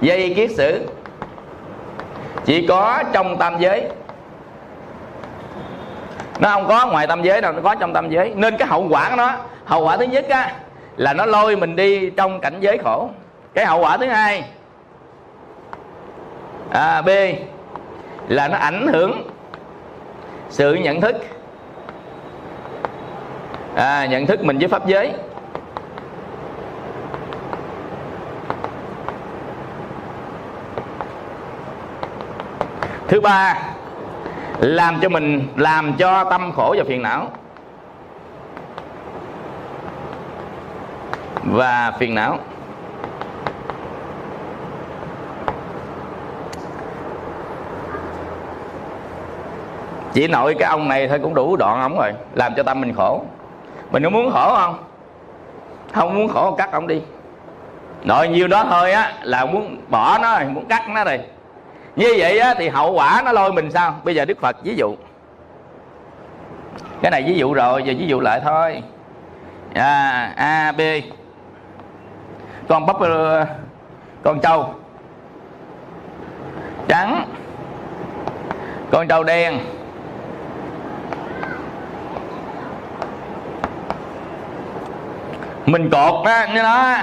dây 0.00 0.32
kiết 0.36 0.50
sử 0.50 0.88
chỉ 2.44 2.66
có 2.66 3.02
trong 3.12 3.36
tam 3.38 3.58
giới 3.58 3.88
nó 6.40 6.48
không 6.48 6.68
có 6.68 6.86
ngoài 6.86 7.06
tâm 7.06 7.22
giới 7.22 7.40
đâu 7.40 7.52
nó 7.52 7.60
có 7.62 7.74
trong 7.74 7.92
tâm 7.92 8.10
giới. 8.10 8.32
Nên 8.34 8.56
cái 8.56 8.68
hậu 8.68 8.88
quả 8.90 9.10
của 9.10 9.16
nó 9.16 9.32
hậu 9.64 9.84
quả 9.84 9.96
thứ 9.96 10.04
nhất 10.04 10.28
á 10.28 10.52
là 10.96 11.12
nó 11.12 11.26
lôi 11.26 11.56
mình 11.56 11.76
đi 11.76 12.10
trong 12.10 12.40
cảnh 12.40 12.56
giới 12.60 12.78
khổ. 12.78 13.10
Cái 13.54 13.66
hậu 13.66 13.80
quả 13.80 13.96
thứ 13.96 14.06
hai 14.06 14.44
à, 16.70 17.02
b 17.02 17.08
là 18.28 18.48
nó 18.48 18.58
ảnh 18.58 18.86
hưởng 18.86 19.30
sự 20.48 20.74
nhận 20.74 21.00
thức. 21.00 21.16
À, 23.74 24.06
nhận 24.06 24.26
thức 24.26 24.44
mình 24.44 24.58
với 24.58 24.68
pháp 24.68 24.86
giới. 24.86 25.12
Thứ 33.08 33.20
ba 33.20 33.54
làm 34.58 35.00
cho 35.00 35.08
mình 35.08 35.48
làm 35.56 35.92
cho 35.92 36.24
tâm 36.24 36.52
khổ 36.52 36.74
và 36.78 36.84
phiền 36.88 37.02
não. 37.02 37.30
Và 41.44 41.92
phiền 41.98 42.14
não. 42.14 42.38
Chỉ 50.12 50.28
nội 50.28 50.54
cái 50.58 50.68
ông 50.68 50.88
này 50.88 51.08
thôi 51.08 51.18
cũng 51.22 51.34
đủ 51.34 51.56
đoạn 51.56 51.82
ổng 51.82 51.98
rồi, 51.98 52.12
làm 52.34 52.54
cho 52.54 52.62
tâm 52.62 52.80
mình 52.80 52.94
khổ. 52.94 53.22
Mình 53.90 54.02
có 54.02 54.10
muốn 54.10 54.30
khổ 54.32 54.54
không? 54.54 54.84
Không 55.92 56.14
muốn 56.14 56.28
khổ, 56.28 56.54
cắt 56.58 56.72
ông 56.72 56.86
đi. 56.86 57.02
Nội 58.02 58.28
nhiêu 58.28 58.48
đó 58.48 58.64
thôi 58.70 58.92
á, 58.92 59.12
là 59.22 59.44
muốn 59.44 59.76
bỏ 59.88 60.18
nó 60.22 60.38
rồi, 60.38 60.48
muốn 60.48 60.66
cắt 60.66 60.88
nó 60.88 61.04
rồi 61.04 61.20
như 61.98 62.14
vậy 62.18 62.38
á, 62.38 62.54
thì 62.58 62.68
hậu 62.68 62.92
quả 62.92 63.22
nó 63.24 63.32
lôi 63.32 63.52
mình 63.52 63.70
sao? 63.70 63.94
Bây 64.04 64.14
giờ 64.14 64.24
đức 64.24 64.40
phật 64.40 64.56
ví 64.62 64.76
dụ. 64.76 64.94
Cái 67.02 67.10
này 67.10 67.22
ví 67.22 67.38
dụ 67.38 67.54
rồi 67.54 67.82
giờ 67.82 67.94
ví 67.98 68.06
dụ 68.06 68.20
lại 68.20 68.40
thôi. 68.44 68.82
À, 69.74 70.32
a 70.36 70.72
b. 70.72 70.80
Con 72.68 72.86
bắp 72.86 73.00
ờ, 73.00 73.46
con 74.22 74.40
trâu. 74.40 74.74
Trắng. 76.88 77.26
Con 78.90 79.08
trâu 79.08 79.24
đen. 79.24 79.58
Mình 85.66 85.90
cột 85.90 86.26
á 86.26 86.48
như 86.54 86.62
nó 86.62 86.96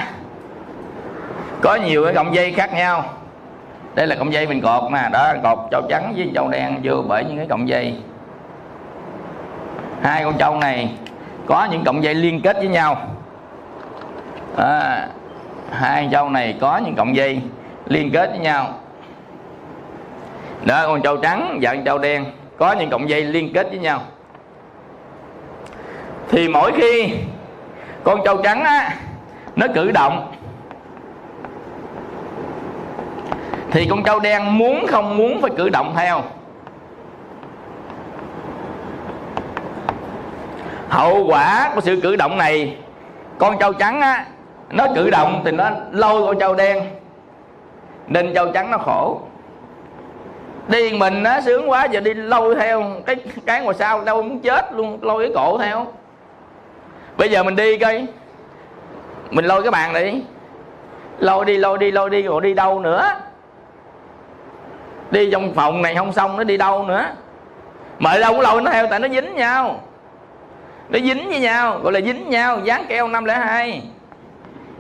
có 1.62 1.75
nhiều 1.75 2.03
cái 2.05 2.13
cọng 2.13 2.36
dây 2.36 2.51
khác 2.51 2.73
nhau 2.73 3.05
đây 3.95 4.08
là 4.08 4.15
cọng 4.15 4.34
dây 4.34 4.47
mình 4.47 4.62
cột 4.62 4.91
nè 4.91 5.10
đó 5.12 5.34
cột 5.43 5.60
trâu 5.71 5.81
trắng 5.89 6.13
với 6.17 6.31
trâu 6.36 6.49
đen 6.49 6.79
vô 6.84 7.03
bởi 7.08 7.23
những 7.23 7.38
cái 7.38 7.47
cọng 7.47 7.67
dây. 7.67 7.95
Hai 10.01 10.23
con 10.23 10.38
trâu 10.38 10.58
này 10.58 10.91
có 11.47 11.67
những 11.71 11.84
cọng 11.84 12.03
dây 12.03 12.13
liên 12.13 12.41
kết 12.41 12.58
với 12.58 12.67
nhau. 12.67 12.97
À, 14.58 15.08
hai 15.71 16.10
trâu 16.12 16.29
này 16.29 16.58
có 16.62 16.77
những 16.77 16.95
cọng 16.95 17.15
dây 17.15 17.41
liên 17.86 18.12
kết 18.12 18.29
với 18.29 18.39
nhau. 18.39 18.79
Đó 20.65 20.84
con 20.88 21.01
trâu 21.01 21.17
trắng 21.17 21.60
và 21.62 21.73
con 21.73 21.84
trâu 21.84 21.97
đen 21.97 22.25
có 22.58 22.71
những 22.71 22.89
cọng 22.89 23.10
dây 23.10 23.21
liên 23.21 23.53
kết 23.53 23.67
với 23.69 23.79
nhau. 23.79 24.01
Thì 26.29 26.47
mỗi 26.47 26.71
khi 26.71 27.13
con 28.03 28.19
trâu 28.25 28.41
trắng 28.43 28.63
á 28.63 28.95
nó 29.55 29.67
cử 29.75 29.91
động 29.91 30.34
thì 33.71 33.88
con 33.89 34.04
trâu 34.04 34.19
đen 34.19 34.58
muốn 34.58 34.88
không 34.88 35.17
muốn 35.17 35.41
phải 35.41 35.51
cử 35.58 35.69
động 35.69 35.93
theo. 35.97 36.21
Hậu 40.89 41.25
quả 41.28 41.71
của 41.75 41.82
sự 41.82 41.99
cử 42.04 42.15
động 42.15 42.38
này, 42.38 42.78
con 43.38 43.58
trâu 43.60 43.73
trắng 43.73 44.01
á, 44.01 44.25
nó 44.69 44.88
cử 44.95 45.10
động 45.10 45.41
thì 45.45 45.51
nó 45.51 45.69
lôi 45.91 46.25
con 46.25 46.39
trâu 46.39 46.56
đen 46.56 46.84
nên 48.08 48.34
trâu 48.34 48.51
trắng 48.51 48.71
nó 48.71 48.78
khổ. 48.78 49.19
Đi 50.67 50.93
mình 50.93 51.23
nó 51.23 51.41
sướng 51.41 51.69
quá, 51.69 51.86
giờ 51.86 51.99
đi 51.99 52.13
lôi 52.13 52.56
theo. 52.56 52.84
Cái 53.06 53.15
cái 53.45 53.62
ngoài 53.62 53.75
sau 53.80 54.04
đâu 54.04 54.21
muốn 54.21 54.39
chết 54.39 54.73
luôn, 54.73 54.99
lôi 55.01 55.23
cái 55.23 55.32
cổ 55.36 55.58
theo. 55.58 55.88
Bây 57.17 57.30
giờ 57.30 57.43
mình 57.43 57.56
đi 57.56 57.78
coi. 57.78 58.06
Mình 59.32 59.45
lôi 59.45 59.62
cái 59.62 59.71
bàn 59.71 59.93
đi. 59.93 60.21
Lôi 61.19 61.45
đi 61.45 61.58
lôi 61.58 61.78
đi 61.78 61.91
lôi 61.91 62.10
đi, 62.10 62.21
rồi 62.21 62.41
đi 62.41 62.54
đâu 62.54 62.80
nữa? 62.80 63.10
Đi 65.11 65.29
trong 65.31 65.53
phòng 65.53 65.81
này 65.81 65.95
không 65.95 66.13
xong 66.13 66.37
nó 66.37 66.43
đi 66.43 66.57
đâu 66.57 66.83
nữa? 66.83 67.05
Mà 67.99 68.17
đâu 68.17 68.31
cũng 68.33 68.41
lôi 68.41 68.61
nó 68.61 68.71
theo 68.71 68.87
tại 68.87 68.99
nó 68.99 69.07
dính 69.07 69.35
nhau. 69.35 69.79
Nó 70.89 70.99
dính 70.99 71.29
với 71.29 71.39
nhau 71.39 71.79
gọi 71.83 71.93
là 71.93 72.01
dính 72.01 72.29
nhau 72.29 72.59
dán 72.63 72.85
keo 72.89 73.07
năm 73.07 73.25
lẻ 73.25 73.35
hai. 73.35 73.83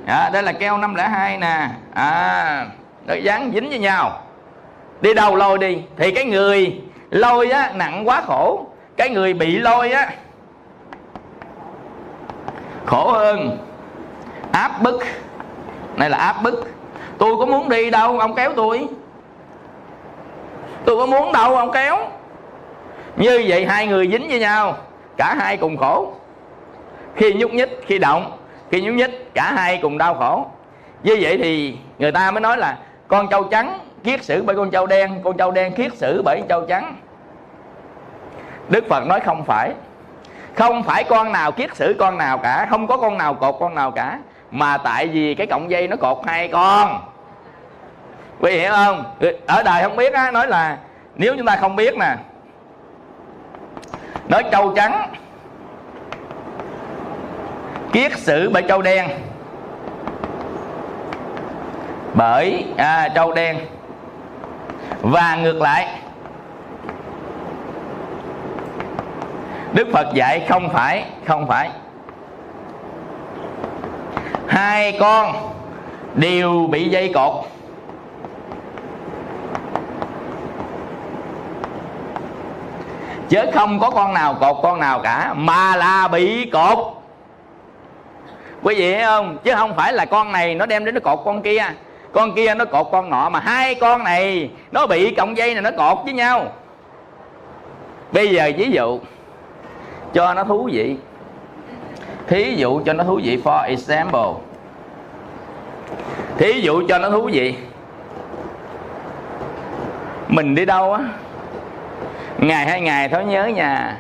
À, 0.07 0.29
đây 0.33 0.43
là 0.43 0.51
keo 0.51 0.77
502 0.77 1.37
nè. 1.37 1.69
À, 1.93 2.65
nó 3.05 3.13
dán 3.13 3.51
dính 3.53 3.69
với 3.69 3.79
nhau. 3.79 4.21
Đi 5.01 5.13
đâu 5.13 5.35
lôi 5.35 5.57
đi? 5.57 5.81
Thì 5.97 6.11
cái 6.11 6.25
người 6.25 6.81
lôi 7.09 7.49
á 7.49 7.71
nặng 7.75 8.07
quá 8.07 8.21
khổ. 8.21 8.65
Cái 8.97 9.09
người 9.09 9.33
bị 9.33 9.57
lôi 9.57 9.91
á 9.91 10.09
khổ 12.85 13.11
hơn. 13.11 13.57
Áp 14.51 14.81
bức. 14.81 15.03
Này 15.95 16.09
là 16.09 16.17
áp 16.17 16.41
bức. 16.43 16.67
Tôi 17.17 17.35
có 17.39 17.45
muốn 17.45 17.69
đi 17.69 17.89
đâu? 17.89 18.19
Ông 18.19 18.35
kéo 18.35 18.53
tôi 18.55 18.87
tôi 20.85 20.97
có 20.97 21.05
muốn 21.05 21.31
đâu, 21.31 21.55
ông 21.55 21.71
kéo. 21.71 21.97
Như 23.15 23.43
vậy 23.47 23.65
hai 23.65 23.87
người 23.87 24.07
dính 24.11 24.27
với 24.29 24.39
nhau, 24.39 24.77
cả 25.17 25.35
hai 25.39 25.57
cùng 25.57 25.77
khổ. 25.77 26.13
Khi 27.15 27.33
nhúc 27.33 27.53
nhích, 27.53 27.79
khi 27.85 27.99
động, 27.99 28.37
khi 28.71 28.81
nhúc 28.81 28.95
nhích, 28.95 29.33
cả 29.33 29.53
hai 29.55 29.79
cùng 29.81 29.97
đau 29.97 30.13
khổ. 30.13 30.45
Như 31.03 31.17
vậy 31.21 31.39
thì 31.43 31.77
người 31.97 32.11
ta 32.11 32.31
mới 32.31 32.41
nói 32.41 32.57
là, 32.57 32.77
con 33.07 33.27
trâu 33.29 33.43
trắng 33.43 33.79
kiết 34.03 34.23
xử 34.23 34.43
bởi 34.43 34.55
con 34.55 34.71
trâu 34.71 34.87
đen, 34.87 35.21
con 35.23 35.37
trâu 35.37 35.51
đen 35.51 35.73
kiết 35.73 35.93
xử 35.97 36.21
bởi 36.25 36.39
con 36.39 36.47
trâu 36.47 36.65
trắng. 36.65 36.95
Đức 38.69 38.85
phật 38.89 39.07
nói 39.07 39.19
không 39.19 39.43
phải. 39.45 39.73
Không 40.55 40.83
phải 40.83 41.03
con 41.03 41.31
nào 41.31 41.51
kiết 41.51 41.75
xử 41.75 41.95
con 41.99 42.17
nào 42.17 42.37
cả, 42.37 42.67
không 42.69 42.87
có 42.87 42.97
con 42.97 43.17
nào 43.17 43.33
cột 43.33 43.55
con 43.59 43.75
nào 43.75 43.91
cả, 43.91 44.19
mà 44.51 44.77
tại 44.77 45.07
vì 45.07 45.35
cái 45.35 45.47
cọng 45.47 45.71
dây 45.71 45.87
nó 45.87 45.95
cột 45.95 46.17
hai 46.25 46.47
con 46.47 47.01
quý 48.45 48.51
vị 48.51 48.59
hiểu 48.59 48.71
không? 48.71 49.03
Ờ, 49.19 49.31
ở 49.47 49.63
đời 49.63 49.83
không 49.83 49.95
biết 49.95 50.13
á 50.13 50.31
nói 50.31 50.47
là 50.47 50.77
nếu 51.15 51.35
chúng 51.37 51.45
ta 51.45 51.55
không 51.55 51.75
biết 51.75 51.97
nè 51.97 52.15
nói 54.27 54.43
trâu 54.51 54.73
trắng 54.75 55.13
kiết 57.93 58.17
sử 58.17 58.49
bởi 58.49 58.63
trâu 58.67 58.81
đen. 58.81 59.09
Bởi 62.13 62.65
à, 62.77 63.09
trâu 63.15 63.33
đen. 63.33 63.57
Và 65.01 65.35
ngược 65.35 65.61
lại 65.61 65.87
đức 69.73 69.87
phật 69.93 70.13
dạy 70.13 70.45
không 70.49 70.69
phải 70.69 71.05
không 71.25 71.47
phải. 71.47 71.69
Hai 74.47 74.97
con 74.99 75.35
đều 76.15 76.67
bị 76.71 76.89
dây 76.89 77.11
cột. 77.13 77.54
Chứ 83.29 83.39
không 83.53 83.79
có 83.79 83.89
con 83.89 84.13
nào 84.13 84.37
cột 84.39 84.57
con 84.63 84.79
nào 84.79 84.99
cả, 84.99 85.33
mà 85.33 85.75
là 85.75 86.07
bị 86.07 86.49
cột. 86.49 86.77
Quý 88.63 88.75
vị 88.75 88.93
thấy 88.93 89.03
không? 89.03 89.37
Chứ 89.43 89.55
không 89.55 89.75
phải 89.75 89.93
là 89.93 90.05
con 90.05 90.31
này 90.31 90.55
nó 90.55 90.65
đem 90.65 90.85
đến 90.85 90.95
nó 90.95 91.01
cột 91.03 91.19
con 91.25 91.41
kia. 91.41 91.63
Con 92.13 92.35
kia 92.35 92.55
nó 92.55 92.65
cột 92.65 92.87
con 92.91 93.09
nọ, 93.09 93.29
mà 93.29 93.39
hai 93.39 93.75
con 93.75 94.03
này 94.03 94.49
nó 94.71 94.87
bị 94.87 95.15
cọng 95.15 95.37
dây 95.37 95.53
này 95.53 95.61
nó 95.61 95.71
cột 95.77 96.05
với 96.05 96.13
nhau. 96.13 96.45
Bây 98.11 98.29
giờ 98.29 98.51
ví 98.57 98.71
dụ 98.71 98.99
cho 100.13 100.33
nó 100.33 100.43
thú 100.43 100.69
vị. 100.71 100.95
Thí 102.27 102.55
dụ 102.55 102.81
cho 102.85 102.93
nó 102.93 103.03
thú 103.03 103.19
vị, 103.23 103.41
for 103.43 103.65
example. 103.65 104.31
Thí 106.37 106.61
dụ 106.61 106.87
cho 106.87 106.97
nó 106.97 107.09
thú 107.09 107.29
vị. 107.33 107.55
Mình 110.27 110.55
đi 110.55 110.65
đâu 110.65 110.93
á? 110.93 110.99
Ngày 112.47 112.65
hai 112.65 112.81
ngày 112.81 113.09
thôi 113.09 113.25
nhớ 113.25 113.45
nhà. 113.45 113.97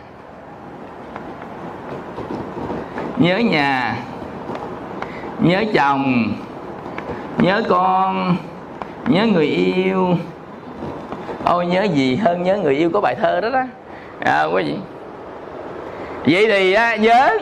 Nhớ 3.17 3.37
nhà. 3.37 3.95
Nhớ 5.39 5.63
chồng. 5.73 6.33
Nhớ 7.37 7.63
con. 7.69 8.35
Nhớ 9.07 9.25
người 9.25 9.45
yêu. 9.45 10.17
Ôi 11.45 11.65
nhớ 11.65 11.83
gì 11.83 12.15
hơn 12.15 12.43
nhớ 12.43 12.57
người 12.57 12.75
yêu 12.75 12.89
có 12.93 13.01
bài 13.01 13.15
thơ 13.21 13.41
đó 13.41 13.49
đó. 13.49 13.63
À, 14.19 14.43
quý 14.43 14.63
vị 14.63 14.77
vậy 16.33 16.47
thì 16.49 16.73
á, 16.73 16.95
nhớ. 16.95 17.37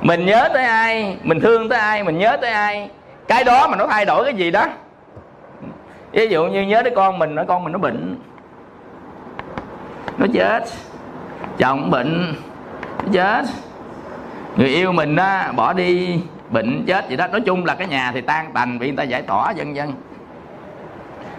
Mình 0.00 0.26
nhớ 0.26 0.48
tới 0.54 0.64
ai 0.64 1.16
mình 1.22 1.40
thương 1.40 1.68
tới 1.68 1.78
ai 1.78 2.04
mình 2.04 2.18
nhớ 2.18 2.36
tới 2.40 2.50
ai. 2.50 2.90
Cái 3.28 3.44
đó 3.44 3.68
mà 3.68 3.76
nó 3.76 3.86
thay 3.86 4.04
đổi 4.04 4.24
cái 4.24 4.34
gì 4.34 4.50
đó. 4.50 4.66
Ví 6.12 6.28
dụ 6.28 6.46
như 6.46 6.62
nhớ 6.62 6.82
tới 6.82 6.92
con 6.96 7.18
mình 7.18 7.34
nó 7.34 7.44
con 7.48 7.64
mình 7.64 7.72
nó 7.72 7.78
bệnh 7.78 8.18
nó 10.18 10.26
chết. 10.34 10.64
Chồng 11.58 11.90
bệnh 11.90 12.34
nó 13.02 13.08
chết. 13.12 13.44
Người 14.56 14.68
yêu 14.68 14.92
mình 14.92 15.16
á 15.16 15.52
bỏ 15.56 15.72
đi 15.72 16.20
bệnh 16.50 16.84
chết 16.86 17.08
gì 17.08 17.16
đó. 17.16 17.26
Nói 17.26 17.40
chung 17.40 17.64
là 17.64 17.74
cái 17.74 17.86
nhà 17.86 18.10
thì 18.14 18.20
tan 18.20 18.52
tành 18.52 18.78
bị 18.78 18.86
người 18.86 18.96
ta 18.96 19.02
giải 19.02 19.22
tỏa 19.22 19.52
vân 19.56 19.74
vân. 19.74 19.92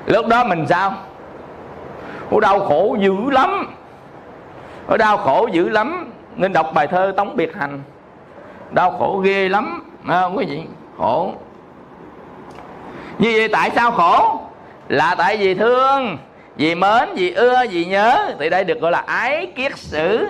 Lúc 0.05 0.27
đó 0.27 0.43
mình 0.43 0.65
sao? 0.69 0.93
Ủa 2.29 2.39
đau 2.39 2.59
khổ 2.59 2.97
dữ 2.99 3.29
lắm. 3.31 3.75
Ủa 4.87 4.97
đau 4.97 5.17
khổ 5.17 5.47
dữ 5.51 5.69
lắm. 5.69 6.11
Nên 6.35 6.53
đọc 6.53 6.71
bài 6.73 6.87
thơ 6.87 7.13
Tống 7.17 7.35
Biệt 7.35 7.55
Hành. 7.55 7.81
Đau 8.71 8.91
khổ 8.91 9.21
ghê 9.25 9.49
lắm. 9.49 9.83
À, 10.07 10.21
không 10.21 10.37
quý 10.37 10.45
vị 10.45 10.61
Khổ. 10.97 11.33
Như 13.19 13.33
vậy 13.35 13.47
tại 13.47 13.71
sao 13.75 13.91
khổ? 13.91 14.39
Là 14.87 15.15
tại 15.15 15.37
vì 15.37 15.53
thương. 15.53 16.17
Vì 16.55 16.75
mến, 16.75 17.09
vì 17.15 17.33
ưa, 17.33 17.63
vì 17.69 17.85
nhớ 17.85 18.35
Thì 18.39 18.49
đây 18.49 18.63
được 18.63 18.79
gọi 18.81 18.91
là 18.91 19.03
ái 19.05 19.45
kiết 19.55 19.77
sử. 19.77 20.27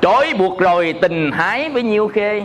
Trói 0.00 0.34
buộc 0.38 0.58
rồi 0.58 0.94
tình 1.02 1.32
hái 1.32 1.68
với 1.68 1.82
nhiêu 1.82 2.08
khê? 2.08 2.42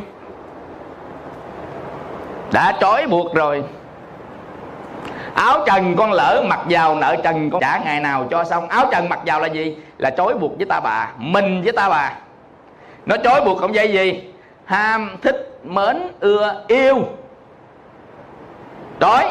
Đã 2.51 2.77
trói 2.80 3.08
buộc 3.08 3.36
rồi. 3.36 3.63
Áo 5.34 5.63
trần 5.65 5.95
con 5.97 6.13
lỡ 6.13 6.43
mặc 6.47 6.60
vào 6.69 6.95
nợ 6.95 7.15
trần 7.23 7.49
con 7.49 7.62
trả 7.62 7.77
ngày 7.77 7.99
nào 7.99 8.27
cho 8.32 8.43
xong. 8.43 8.67
Áo 8.67 8.89
trần 8.91 9.10
mặc 9.10 9.19
vào 9.25 9.39
là 9.39 9.47
gì? 9.47 9.77
Là 9.97 10.10
trói 10.10 10.34
buộc 10.34 10.58
với 10.58 10.65
ta 10.65 10.80
bà 10.80 11.12
mình 11.17 11.62
với 11.63 11.73
ta 11.73 11.89
bà. 11.89 12.13
Nó 13.06 13.17
trói 13.23 13.41
buộc 13.41 13.58
không 13.58 13.75
dây 13.75 13.91
gì 13.91 14.30
ham 14.71 15.17
thích 15.21 15.60
mến 15.63 15.97
ưa 16.19 16.63
yêu. 16.67 16.97
Trói 18.99 19.25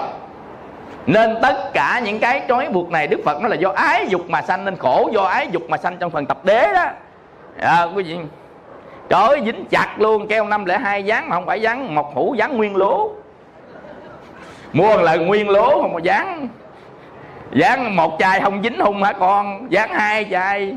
nên 1.07 1.37
tất 1.42 1.70
cả 1.72 2.00
những 2.05 2.18
cái 2.18 2.42
trói 2.48 2.68
buộc 2.68 2.90
này 2.90 3.07
đức 3.07 3.20
phật 3.24 3.40
nói 3.40 3.50
là 3.50 3.57
do 3.57 3.70
ái 3.70 4.07
dục 4.09 4.31
mà 4.31 4.42
sanh 4.42 4.64
nên 4.64 4.76
khổ 4.76 5.11
do 5.12 5.22
ái 5.22 5.48
dục 5.53 5.62
mà 5.68 5.76
sanh 5.76 5.96
trong 5.96 6.11
phần 6.11 6.26
tập 6.26 6.44
đế 6.44 6.72
đó. 6.74 6.85
À, 7.61 7.87
quý 7.94 8.03
vị. 8.03 8.18
Trời 9.09 9.22
ơi 9.22 9.40
dính 9.44 9.64
chặt 9.70 9.94
luôn 9.98 10.29
keo 10.29 10.46
năm 10.46 10.64
lẻ 10.64 10.79
hai 10.79 11.05
dán 11.05 11.29
mà 11.29 11.37
không 11.37 11.46
phải 11.46 11.61
dán 11.61 11.94
một 11.94 12.14
hũ 12.14 12.35
dán 12.38 12.57
nguyên 12.57 12.76
lố. 12.76 13.11
Mua 14.72 14.96
là 14.96 15.16
nguyên 15.16 15.48
lố 15.48 15.83
không 15.83 15.92
mà 15.92 16.00
dán 16.03 16.48
dán 17.53 17.96
một 17.96 18.16
chai 18.18 18.40
không 18.40 18.62
dính 18.62 18.81
hung 18.81 19.03
hả 19.03 19.12
con? 19.12 19.66
Dán 19.70 19.91
hai 19.91 20.26
chai. 20.30 20.74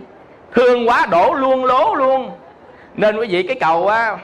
Thương 0.53 0.89
quá 0.89 1.05
đổ 1.11 1.33
luôn 1.33 1.65
lố 1.65 1.95
luôn. 1.95 2.31
Nên 2.95 3.17
quý 3.17 3.27
vị 3.29 3.43
cái 3.43 3.57
cầu 3.59 3.87
á 3.87 4.17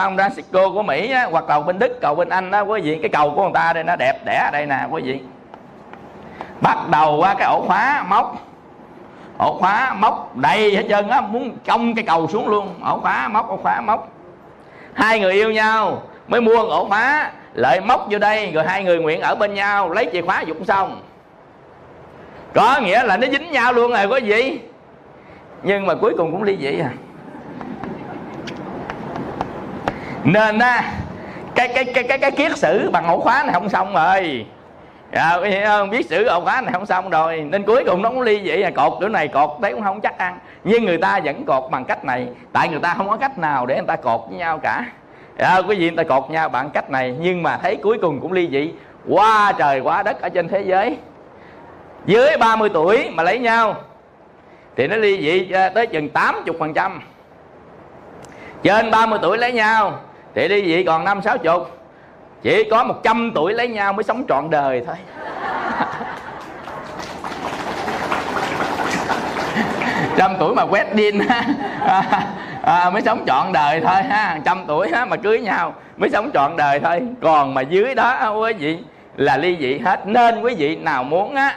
San 0.00 0.16
Francisco 0.16 0.74
của 0.74 0.82
Mỹ 0.82 1.10
á, 1.10 1.28
hoặc 1.30 1.44
cầu 1.48 1.62
bên 1.62 1.78
Đức 1.78 2.00
cầu 2.00 2.14
bên 2.14 2.28
Anh 2.28 2.50
đó 2.50 2.60
quý 2.60 2.80
vị 2.80 2.98
cái 3.02 3.08
cầu 3.08 3.32
của 3.36 3.42
người 3.42 3.52
ta 3.54 3.72
đây 3.72 3.84
nó 3.84 3.96
đẹp 3.96 4.24
đẽ 4.24 4.42
ở 4.44 4.50
đây 4.52 4.66
nè 4.66 4.86
quý 4.90 5.02
vị 5.02 5.20
bắt 6.60 6.78
đầu 6.90 7.16
qua 7.20 7.34
cái 7.34 7.46
ổ 7.46 7.64
khóa 7.66 8.04
móc. 8.08 8.36
Ổ 9.38 9.58
khóa 9.58 9.94
móc 9.94 10.36
đầy 10.36 10.76
hết 10.76 10.84
trơn 10.88 11.08
á 11.08 11.20
muốn 11.20 11.56
cong 11.66 11.94
cái 11.94 12.04
cầu 12.06 12.28
xuống 12.28 12.48
luôn. 12.48 12.74
Ổ 12.84 12.98
khóa 12.98 13.28
móc 13.28 13.48
ổ 13.48 13.56
khóa 13.56 13.80
móc. 13.80 14.08
Hai 14.94 15.20
người 15.20 15.32
yêu 15.32 15.52
nhau 15.52 16.02
mới 16.28 16.40
mua 16.40 16.62
ổ 16.62 16.84
khóa 16.88 17.30
lợi 17.54 17.80
móc 17.80 18.06
vô 18.10 18.18
đây 18.18 18.50
rồi 18.52 18.64
hai 18.64 18.84
người 18.84 18.98
nguyện 18.98 19.20
ở 19.20 19.34
bên 19.34 19.54
nhau 19.54 19.90
lấy 19.90 20.08
chìa 20.12 20.22
khóa 20.22 20.40
dụng 20.40 20.64
xong. 20.64 21.00
Có 22.54 22.80
nghĩa 22.82 23.02
là 23.02 23.16
nó 23.16 23.26
dính 23.26 23.50
nhau 23.52 23.72
luôn 23.72 23.90
rồi 23.92 24.06
quý 24.06 24.20
vị 24.20 24.60
nhưng 25.62 25.86
mà 25.86 25.94
cuối 25.94 26.14
cùng 26.18 26.32
cũng 26.32 26.42
ly 26.42 26.56
dị 26.60 26.80
à. 26.80 26.90
Nên 30.24 30.58
á 30.58 30.92
cái 31.54 31.68
cái 31.68 31.84
cái 31.84 32.04
cái 32.04 32.18
cái 32.18 32.30
kiết 32.30 32.58
sử 32.58 32.90
bằng 32.90 33.06
ổ 33.06 33.20
khóa 33.20 33.42
này 33.42 33.52
không 33.52 33.68
xong 33.68 33.94
rồi. 33.94 34.46
À, 35.12 35.38
không? 35.66 35.90
Biết 35.90 36.06
sử 36.06 36.24
ổ 36.24 36.40
khóa 36.40 36.60
này 36.60 36.72
không 36.72 36.86
xong 36.86 37.10
rồi. 37.10 37.40
Nên 37.40 37.62
cuối 37.62 37.84
cùng 37.86 38.02
nó 38.02 38.08
cũng 38.10 38.20
ly 38.20 38.40
vậy 38.44 38.62
à 38.62 38.70
cột 38.70 38.92
chỗ 39.00 39.08
này 39.08 39.28
cột 39.28 39.50
đấy 39.60 39.72
cũng 39.72 39.82
không 39.82 40.00
chắc 40.00 40.18
ăn. 40.18 40.38
Nhưng 40.64 40.84
người 40.84 40.98
ta 40.98 41.20
vẫn 41.24 41.44
cột 41.44 41.70
bằng 41.70 41.84
cách 41.84 42.04
này. 42.04 42.28
Tại 42.52 42.68
người 42.68 42.80
ta 42.80 42.94
không 42.94 43.08
có 43.08 43.16
cách 43.16 43.38
nào 43.38 43.66
để 43.66 43.74
người 43.74 43.86
ta 43.86 43.96
cột 43.96 44.20
với 44.28 44.38
nhau 44.38 44.58
cả. 44.58 44.84
À, 45.38 45.58
quý 45.68 45.76
vị 45.76 45.90
người 45.90 46.04
ta 46.04 46.16
cột 46.16 46.30
nhau 46.30 46.48
bằng 46.48 46.70
cách 46.70 46.90
này. 46.90 47.16
Nhưng 47.20 47.42
mà 47.42 47.56
thấy 47.56 47.76
cuối 47.76 47.98
cùng 48.02 48.20
cũng 48.20 48.32
ly 48.32 48.48
dị. 48.52 48.72
Qua 49.08 49.52
trời 49.58 49.80
quá 49.80 50.02
đất 50.02 50.20
ở 50.20 50.28
trên 50.28 50.48
thế 50.48 50.60
giới. 50.60 50.96
Dưới 52.06 52.36
30 52.36 52.68
tuổi 52.74 53.10
mà 53.10 53.22
lấy 53.22 53.38
nhau 53.38 53.74
thì 54.76 54.86
nó 54.86 54.96
ly 54.96 55.20
dị 55.20 55.52
à, 55.52 55.68
tới 55.68 55.86
chừng 55.86 56.08
80 56.08 56.56
phần 56.58 56.74
trăm. 56.74 57.00
Trên 58.62 58.90
30 58.90 59.18
tuổi 59.22 59.38
lấy 59.38 59.52
nhau 59.52 60.00
thì 60.34 60.48
ly 60.48 60.64
dị 60.64 60.82
còn 60.84 61.04
năm 61.04 61.22
sáu 61.22 61.38
chục. 61.38 61.80
Chỉ 62.42 62.64
có 62.70 62.84
100 62.84 63.32
tuổi 63.34 63.54
lấy 63.54 63.68
nhau 63.68 63.92
mới 63.92 64.04
sống 64.04 64.24
trọn 64.28 64.50
đời 64.50 64.84
thôi. 64.86 64.96
Trăm 70.16 70.36
tuổi 70.38 70.54
mà 70.54 70.62
quét 70.62 70.94
đin 70.94 71.18
à, 71.28 71.44
à, 72.62 72.90
mới 72.90 73.02
sống 73.02 73.24
trọn 73.26 73.52
đời 73.52 73.80
thôi 73.80 74.02
ha. 74.02 74.40
Trăm 74.44 74.64
tuổi 74.66 74.90
ha, 74.92 75.04
mà 75.04 75.16
cưới 75.16 75.40
nhau 75.40 75.74
mới 75.96 76.10
sống 76.10 76.30
trọn 76.34 76.56
đời 76.56 76.80
thôi. 76.80 77.02
Còn 77.22 77.54
mà 77.54 77.60
dưới 77.60 77.94
đó 77.94 78.32
quý 78.32 78.52
vị 78.52 78.78
là 79.16 79.36
ly 79.36 79.56
dị 79.60 79.78
hết. 79.78 80.06
Nên 80.06 80.42
quý 80.42 80.54
vị 80.54 80.76
nào 80.76 81.04
muốn 81.04 81.34
á 81.34 81.56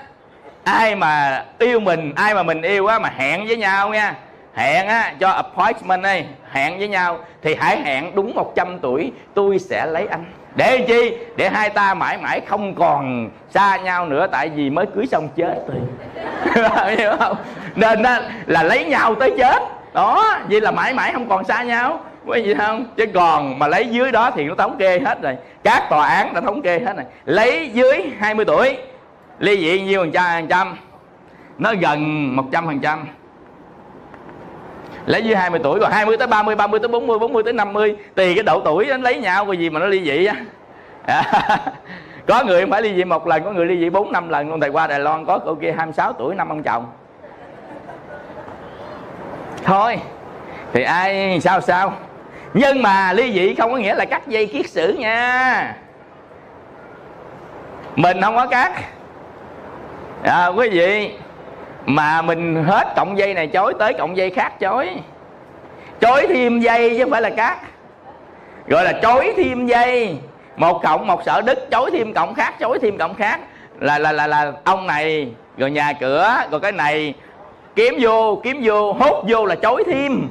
ai 0.64 0.96
mà 0.96 1.44
yêu 1.60 1.80
mình 1.80 2.14
ai 2.16 2.36
mà 2.36 2.44
mình 2.44 2.62
yêu 2.62 2.88
á 2.88 3.00
mà 3.00 3.10
hẹn 3.18 3.48
với 3.48 3.58
nhau 3.58 3.90
nha 3.90 4.16
hẹn 4.54 4.88
á 4.88 5.14
cho 5.20 5.30
appointment 5.30 6.04
ấy, 6.04 6.26
hẹn 6.52 6.78
với 6.78 6.88
nhau, 6.88 7.20
thì 7.42 7.56
hãy 7.56 7.82
hẹn 7.82 8.16
đúng 8.16 8.36
100 8.36 8.80
tuổi, 8.80 9.12
tôi 9.34 9.60
sẽ 9.60 9.86
lấy 9.86 10.08
anh. 10.08 10.26
Để 10.56 10.86
chi? 10.88 11.18
Để 11.36 11.50
hai 11.50 11.70
ta 11.70 11.94
mãi 11.94 12.18
mãi 12.18 12.42
không 12.48 12.76
còn 12.76 13.30
xa 13.50 13.78
nhau 13.78 14.06
nữa, 14.06 14.28
tại 14.32 14.50
vì 14.50 14.70
mới 14.70 14.86
cưới 14.96 15.06
xong 15.06 15.30
chết 15.36 15.56
rồi. 15.68 15.78
Hiểu 16.98 17.12
không? 17.20 17.38
Nên 17.76 18.02
đó 18.02 18.20
là 18.46 18.64
lấy 18.64 18.86
nhau 18.86 19.16
tới 19.16 19.34
chết. 19.38 19.64
Đó, 19.94 20.40
vậy 20.50 20.62
là 20.62 20.72
mãi 20.72 20.94
mãi 20.94 21.12
không 21.14 21.30
còn 21.30 21.44
xa 21.44 21.64
nhau. 21.64 22.00
Quý 22.26 22.42
vị 22.42 22.54
không? 22.54 22.86
Chứ 22.98 23.06
còn 23.14 23.60
mà 23.60 23.68
lấy 23.68 23.88
dưới 23.88 24.12
đó 24.12 24.32
thì 24.32 24.44
nó 24.44 24.56
thống 24.56 24.76
kê 24.80 25.00
hết 25.00 25.22
rồi. 25.22 25.38
Các 25.64 25.90
tòa 25.90 26.08
án 26.08 26.34
đã 26.34 26.42
thống 26.42 26.62
kê 26.62 26.80
hết 26.80 26.94
rồi. 26.96 27.06
Lấy 27.26 27.70
dưới 27.74 28.04
20 28.20 28.46
tuổi, 28.46 28.78
ly 29.40 29.58
dị 29.58 29.82
nhiêu 29.82 30.02
phần 30.02 30.48
trăm? 30.48 30.78
Nó 31.58 31.74
gần 31.82 32.36
một 32.36 32.46
trăm 32.52 32.66
phần 32.66 32.80
trăm 32.80 33.06
lấy 35.06 35.24
dưới 35.24 35.36
20 35.36 35.60
tuổi 35.64 35.80
còn 35.80 35.92
20 35.92 36.18
tới 36.18 36.28
30 36.28 36.56
30 36.56 36.80
tới 36.80 36.88
40 36.88 37.20
40 37.20 37.44
tới 37.44 37.54
50 37.54 37.96
tùy 38.16 38.36
cái 38.36 38.44
độ 38.44 38.62
tuổi 38.66 38.86
nó 38.86 38.98
lấy 38.98 39.16
nhau 39.16 39.46
cái 39.46 39.58
gì 39.58 39.70
mà 39.70 39.80
nó 39.80 39.86
ly 39.86 40.04
dị 40.04 40.26
á. 40.26 40.36
Có 42.28 42.44
người 42.44 42.62
không 42.62 42.72
phải 42.72 42.82
ly 42.82 42.96
dị 42.96 43.04
một 43.04 43.28
lần 43.28 43.44
có 43.44 43.52
người 43.52 43.66
ly 43.66 43.80
dị 43.80 43.90
bốn 43.90 44.12
năm 44.12 44.30
lần. 44.30 44.50
Luôn 44.50 44.60
thầy 44.60 44.70
qua 44.70 44.88
Đài 44.88 45.00
Loan 45.00 45.26
có 45.26 45.40
cô 45.40 45.56
kia 45.56 45.72
26 45.72 46.14
tuổi 46.14 46.36
năm 46.36 46.50
ông 46.50 46.64
chồng. 46.64 46.86
Thôi 49.64 50.00
thì 50.74 50.84
ai 50.84 51.40
sao 51.42 51.62
sao? 51.62 51.94
Nhưng 52.54 52.82
mà 52.82 53.14
ly 53.14 53.34
dị 53.34 53.56
không 53.56 53.72
có 53.72 53.78
nghĩa 53.78 53.96
là 53.96 54.06
cắt 54.06 54.28
dây 54.28 54.48
kiết 54.48 54.70
sử 54.70 54.94
nha. 54.94 55.76
Mình 57.96 58.22
không 58.22 58.36
có 58.36 58.48
cắt. 58.48 58.72
À, 60.24 60.48
quý 60.48 60.70
vị 60.70 61.12
mà 61.86 62.22
mình 62.22 62.64
hết 62.64 62.94
cộng 62.96 63.18
dây 63.18 63.34
này 63.34 63.48
chối 63.48 63.74
tới 63.80 63.94
cộng 63.94 64.18
dây 64.18 64.30
khác 64.30 64.60
chối. 64.60 64.90
Chối 66.00 66.26
thêm 66.30 66.60
dây 66.60 66.90
chứ 66.90 67.04
không 67.04 67.12
phải 67.12 67.22
là 67.22 67.30
cắt 67.30 67.58
gọi 68.68 68.84
là 68.84 68.94
chối 69.02 69.34
thêm 69.38 69.66
dây. 69.66 70.18
Một 70.58 70.82
cộng 70.84 71.08
một 71.08 71.24
sở 71.26 71.42
đức 71.42 71.72
chối 71.72 71.92
thêm 71.92 72.14
cộng 72.14 72.34
khác 72.34 72.54
chối 72.60 72.80
thêm 72.82 72.98
cộng 72.98 73.16
khác. 73.16 73.40
Là 73.80 74.00
là 74.00 74.12
là 74.12 74.28
là 74.28 74.52
ông 74.64 74.88
này 74.88 75.32
rồi 75.58 75.72
nhà 75.72 75.94
cửa 75.94 76.36
rồi 76.52 76.60
cái 76.60 76.72
này. 76.72 77.14
Kiếm 77.76 77.96
vô 78.00 78.42
kiếm 78.44 78.62
vô 78.64 78.94
hút 78.94 79.24
vô 79.28 79.46
là 79.46 79.56
chối 79.56 79.84
thêm. 79.88 80.28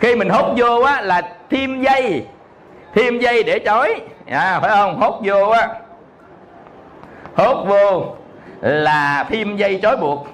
Khi 0.00 0.16
mình 0.16 0.28
hút 0.28 0.46
vô 0.56 0.82
á 0.82 1.00
là 1.00 1.22
thêm 1.50 1.82
dây. 1.82 2.24
Thêm 2.94 3.18
dây 3.18 3.42
để 3.42 3.58
chối. 3.58 4.00
À, 4.26 4.58
phải 4.60 4.70
không? 4.70 5.00
Hút 5.00 5.14
vô 5.24 5.48
á. 5.48 5.68
Hút 7.34 7.56
vô 7.66 8.16
là 8.64 9.24
phim 9.28 9.56
dây 9.56 9.78
trói 9.82 9.96
buộc. 9.96 10.28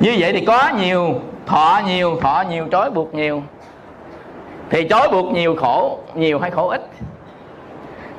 Như 0.00 0.16
vậy 0.18 0.32
thì 0.32 0.44
có 0.44 0.72
nhiều 0.80 1.14
thọ 1.46 1.80
nhiều 1.86 2.18
thọ 2.20 2.44
nhiều 2.50 2.68
trói 2.72 2.90
buộc 2.90 3.14
nhiều. 3.14 3.42
Thì 4.70 4.86
trói 4.90 5.08
buộc 5.08 5.32
nhiều 5.32 5.56
khổ 5.56 5.98
nhiều 6.14 6.38
hay 6.38 6.50
khổ 6.50 6.68
ít? 6.68 6.80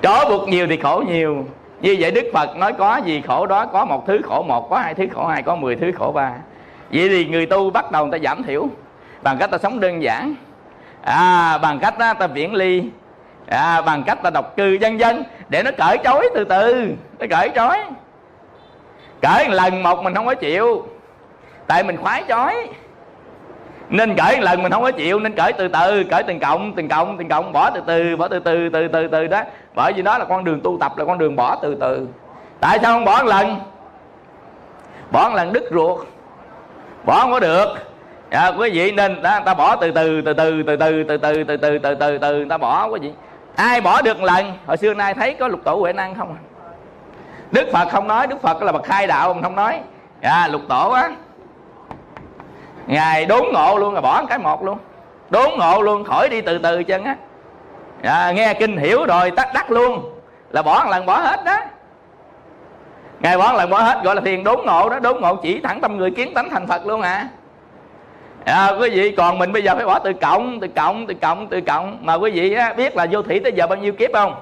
Trói 0.02 0.26
buộc 0.30 0.50
nhiều 0.50 0.68
thì 0.68 0.78
khổ 0.78 1.04
nhiều. 1.08 1.46
Như 1.82 1.96
vậy 2.00 2.12
đức 2.12 2.26
phật 2.34 2.58
nói 2.58 2.74
có 2.74 2.98
gì 3.06 3.22
khổ 3.28 3.46
đó 3.46 3.66
có 3.66 3.86
một 3.86 4.08
thứ 4.08 4.22
khổ 4.24 4.44
một 4.44 4.70
có 4.70 4.78
hai 4.78 4.94
thứ 4.94 5.06
khổ 5.14 5.28
hai 5.28 5.44
có 5.44 5.56
mười 5.56 5.76
thứ 5.76 5.92
khổ 5.98 6.12
ba. 6.12 6.34
Vậy 6.92 7.10
thì 7.10 7.26
người 7.26 7.46
tu 7.46 7.70
bắt 7.70 7.92
đầu 7.92 8.06
người 8.06 8.20
ta 8.20 8.24
giảm 8.24 8.44
thiểu 8.44 8.68
bằng 9.22 9.38
cách 9.38 9.52
ta 9.52 9.58
sống 9.58 9.80
đơn 9.80 10.04
giản. 10.04 10.36
À, 11.02 11.58
bằng 11.58 11.80
cách 11.80 11.96
ta 11.98 12.28
viễn 12.28 12.54
ly 12.54 12.84
à, 13.48 13.82
bằng 13.82 14.04
cách 14.04 14.24
ta 14.24 14.30
độc 14.30 14.58
cư 14.58 14.78
dân 14.82 15.00
dân 15.00 15.24
để 15.50 15.64
nó 15.64 15.72
cởi 15.78 15.98
trói 16.04 16.30
từ 16.36 16.44
từ 16.44 16.88
nó 17.20 17.26
cởi 17.30 17.50
trói 17.56 17.78
cởi 19.22 19.50
lần 19.50 19.84
một 19.84 20.04
mình 20.04 20.16
không 20.16 20.26
có 20.26 20.36
chịu 20.36 20.86
tại 21.68 21.84
mình 21.84 21.98
khoái 21.98 22.24
trói 22.28 22.68
nên 23.90 24.16
cởi 24.16 24.42
lần 24.42 24.64
mình 24.64 24.72
không 24.72 24.84
có 24.84 24.92
chịu 24.92 25.20
nên 25.20 25.34
cởi 25.34 25.54
từ 25.54 25.68
từ 25.68 26.04
cởi 26.04 26.24
từng 26.24 26.40
cộng 26.40 26.74
từng 26.74 26.88
cộng 26.88 27.18
từng 27.18 27.30
cộng 27.30 27.52
bỏ 27.52 27.70
từ 27.70 27.82
từ 27.88 28.16
bỏ 28.16 28.28
từ 28.28 28.40
từ 28.40 28.70
từ 28.70 28.88
từ 28.88 29.08
từ 29.08 29.28
đó 29.28 29.42
bởi 29.76 29.94
vì 29.94 30.02
đó 30.02 30.18
là 30.18 30.26
con 30.26 30.44
đường 30.44 30.62
tu 30.64 30.78
tập 30.80 30.98
là 30.98 31.06
con 31.06 31.18
đường 31.18 31.36
bỏ 31.36 31.56
từ 31.62 31.76
từ 31.76 32.08
tại 32.60 32.80
sao 32.82 32.94
không 32.94 33.06
bỏ 33.06 33.18
một 33.24 33.30
lần 33.30 33.60
bỏ 35.12 35.30
một 35.30 35.36
lần 35.36 35.54
đứt 35.54 35.64
ruột 35.72 36.08
bỏ 37.06 37.20
không 37.20 37.32
có 37.32 37.40
được 37.40 37.68
à, 38.30 38.52
quý 38.58 38.70
vị 38.74 38.92
nên 38.92 39.22
đó, 39.22 39.40
ta 39.46 39.54
bỏ 39.54 39.76
từ 39.76 39.92
từ 39.92 40.22
từ 40.22 40.34
từ 40.34 40.64
từ 40.64 41.04
từ 41.04 41.04
từ 41.04 41.18
từ 41.18 41.44
từ 41.44 41.58
từ 41.58 41.80
từ 41.80 41.96
từ 41.96 42.18
từ 42.18 42.46
ta 42.50 42.58
bỏ 42.58 42.88
quý 42.88 43.00
vị 43.02 43.12
ai 43.56 43.82
bỏ 43.82 44.02
được 44.02 44.20
một 44.20 44.26
lần? 44.26 44.58
Hồi 44.68 44.78
xưa 44.78 44.94
nay 44.94 45.14
thấy 45.14 45.34
có 45.34 45.48
lục 45.48 45.60
tổ 45.64 45.76
huệ 45.76 45.94
năng 45.94 46.16
không 46.16 46.36
à? 46.36 46.42
đức 47.52 47.70
phật 47.74 47.88
không 47.92 48.08
nói 48.08 48.28
đức 48.28 48.42
phật 48.42 48.62
là 48.62 48.72
bậc 48.72 48.84
khai 48.84 49.08
đạo 49.08 49.38
không 49.42 49.56
nói. 49.56 49.80
À, 50.22 50.48
lục 50.48 50.62
tổ 50.70 50.92
á. 50.92 51.10
Ngài 52.88 53.26
đốn 53.26 53.46
ngộ 53.54 53.78
luôn 53.78 53.94
rồi 53.94 54.02
bỏ 54.02 54.26
cái 54.26 54.38
một 54.38 54.64
luôn. 54.64 54.78
Đốn 55.30 55.50
ngộ 55.58 55.82
luôn 55.82 56.04
khỏi 56.04 56.30
đi 56.30 56.42
từ 56.42 56.58
từ 56.58 56.84
chân 56.84 57.04
á. 57.04 57.16
À, 58.04 58.32
nghe 58.32 58.54
kinh 58.54 58.78
hiểu 58.78 59.06
rồi 59.06 59.32
tắt 59.32 59.48
đắc 59.54 59.72
luôn. 59.72 60.14
Là 60.50 60.62
bỏ 60.62 60.84
một 60.84 60.90
lần 60.92 61.06
bỏ 61.06 61.18
hết 61.18 61.46
đó. 61.46 61.58
Ngài 63.20 63.38
bỏ 63.38 63.52
một 63.52 63.58
lần 63.58 63.70
bỏ 63.70 63.82
hết 63.82 64.04
gọi 64.04 64.16
là 64.16 64.22
thiền 64.22 64.44
đốn 64.44 64.60
ngộ 64.66 64.90
đó. 64.90 65.00
Đốn 65.00 65.22
ngộ 65.22 65.36
chỉ 65.36 65.60
thẳng 65.60 65.82
tâm 65.82 65.98
người 65.98 66.12
kiến 66.12 66.34
tánh 66.34 66.50
thành 66.50 66.68
phật 66.68 66.86
luôn 66.86 67.02
à 67.02 67.28
à, 68.46 68.72
quý 68.80 68.90
vị 68.90 69.12
còn 69.12 69.38
mình 69.38 69.52
bây 69.52 69.64
giờ 69.64 69.76
phải 69.76 69.86
bỏ 69.86 70.00
từ 70.00 70.14
cộng 70.14 70.60
từ 70.60 70.68
cộng 70.68 71.08
từ 71.08 71.14
cộng 71.22 71.48
từ 71.48 71.62
cộng 71.62 71.98
mà 72.02 72.14
quý 72.14 72.32
vị 72.32 72.54
á, 72.54 72.74
biết 72.74 72.96
là 72.96 73.08
vô 73.12 73.22
thủy 73.22 73.40
tới 73.40 73.52
giờ 73.56 73.68
bao 73.68 73.78
nhiêu 73.78 73.94
kiếp 73.94 74.14
không? 74.14 74.36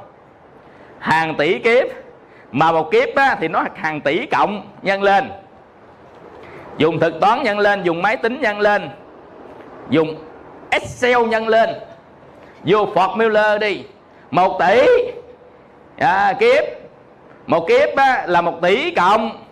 Hàng 1.00 1.36
tỷ 1.36 1.60
kiếp. 1.60 1.88
Mà 2.52 2.72
một 2.72 2.91
kiếp 2.91 3.16
á, 3.16 3.38
thì 3.39 3.47
nó 3.47 3.64
hàng 3.76 4.02
tỷ 4.02 4.26
cộng 4.26 4.68
nhân 4.82 5.04
lên. 5.04 5.32
Dùng 6.78 7.00
thực 7.00 7.20
toán 7.22 7.43
nhân 7.43 7.60
lên 7.60 7.84
dùng 7.84 8.02
máy 8.02 8.18
tính 8.18 8.41
nhân 8.41 8.60
lên 8.60 8.89
dùng 9.89 10.16
excel 10.70 11.28
nhân 11.28 11.47
lên 11.47 11.70
vô 12.66 12.88
formula 12.95 13.60
đi. 13.60 13.84
Một 14.32 14.60
tỷ. 14.60 14.82
À, 15.97 16.34
kiếp. 16.39 16.64
Một 17.47 17.68
kiếp 17.68 17.95
á, 17.95 18.24
là 18.28 18.41
một 18.41 18.62
tỷ 18.62 18.91
cộng. 18.91 19.43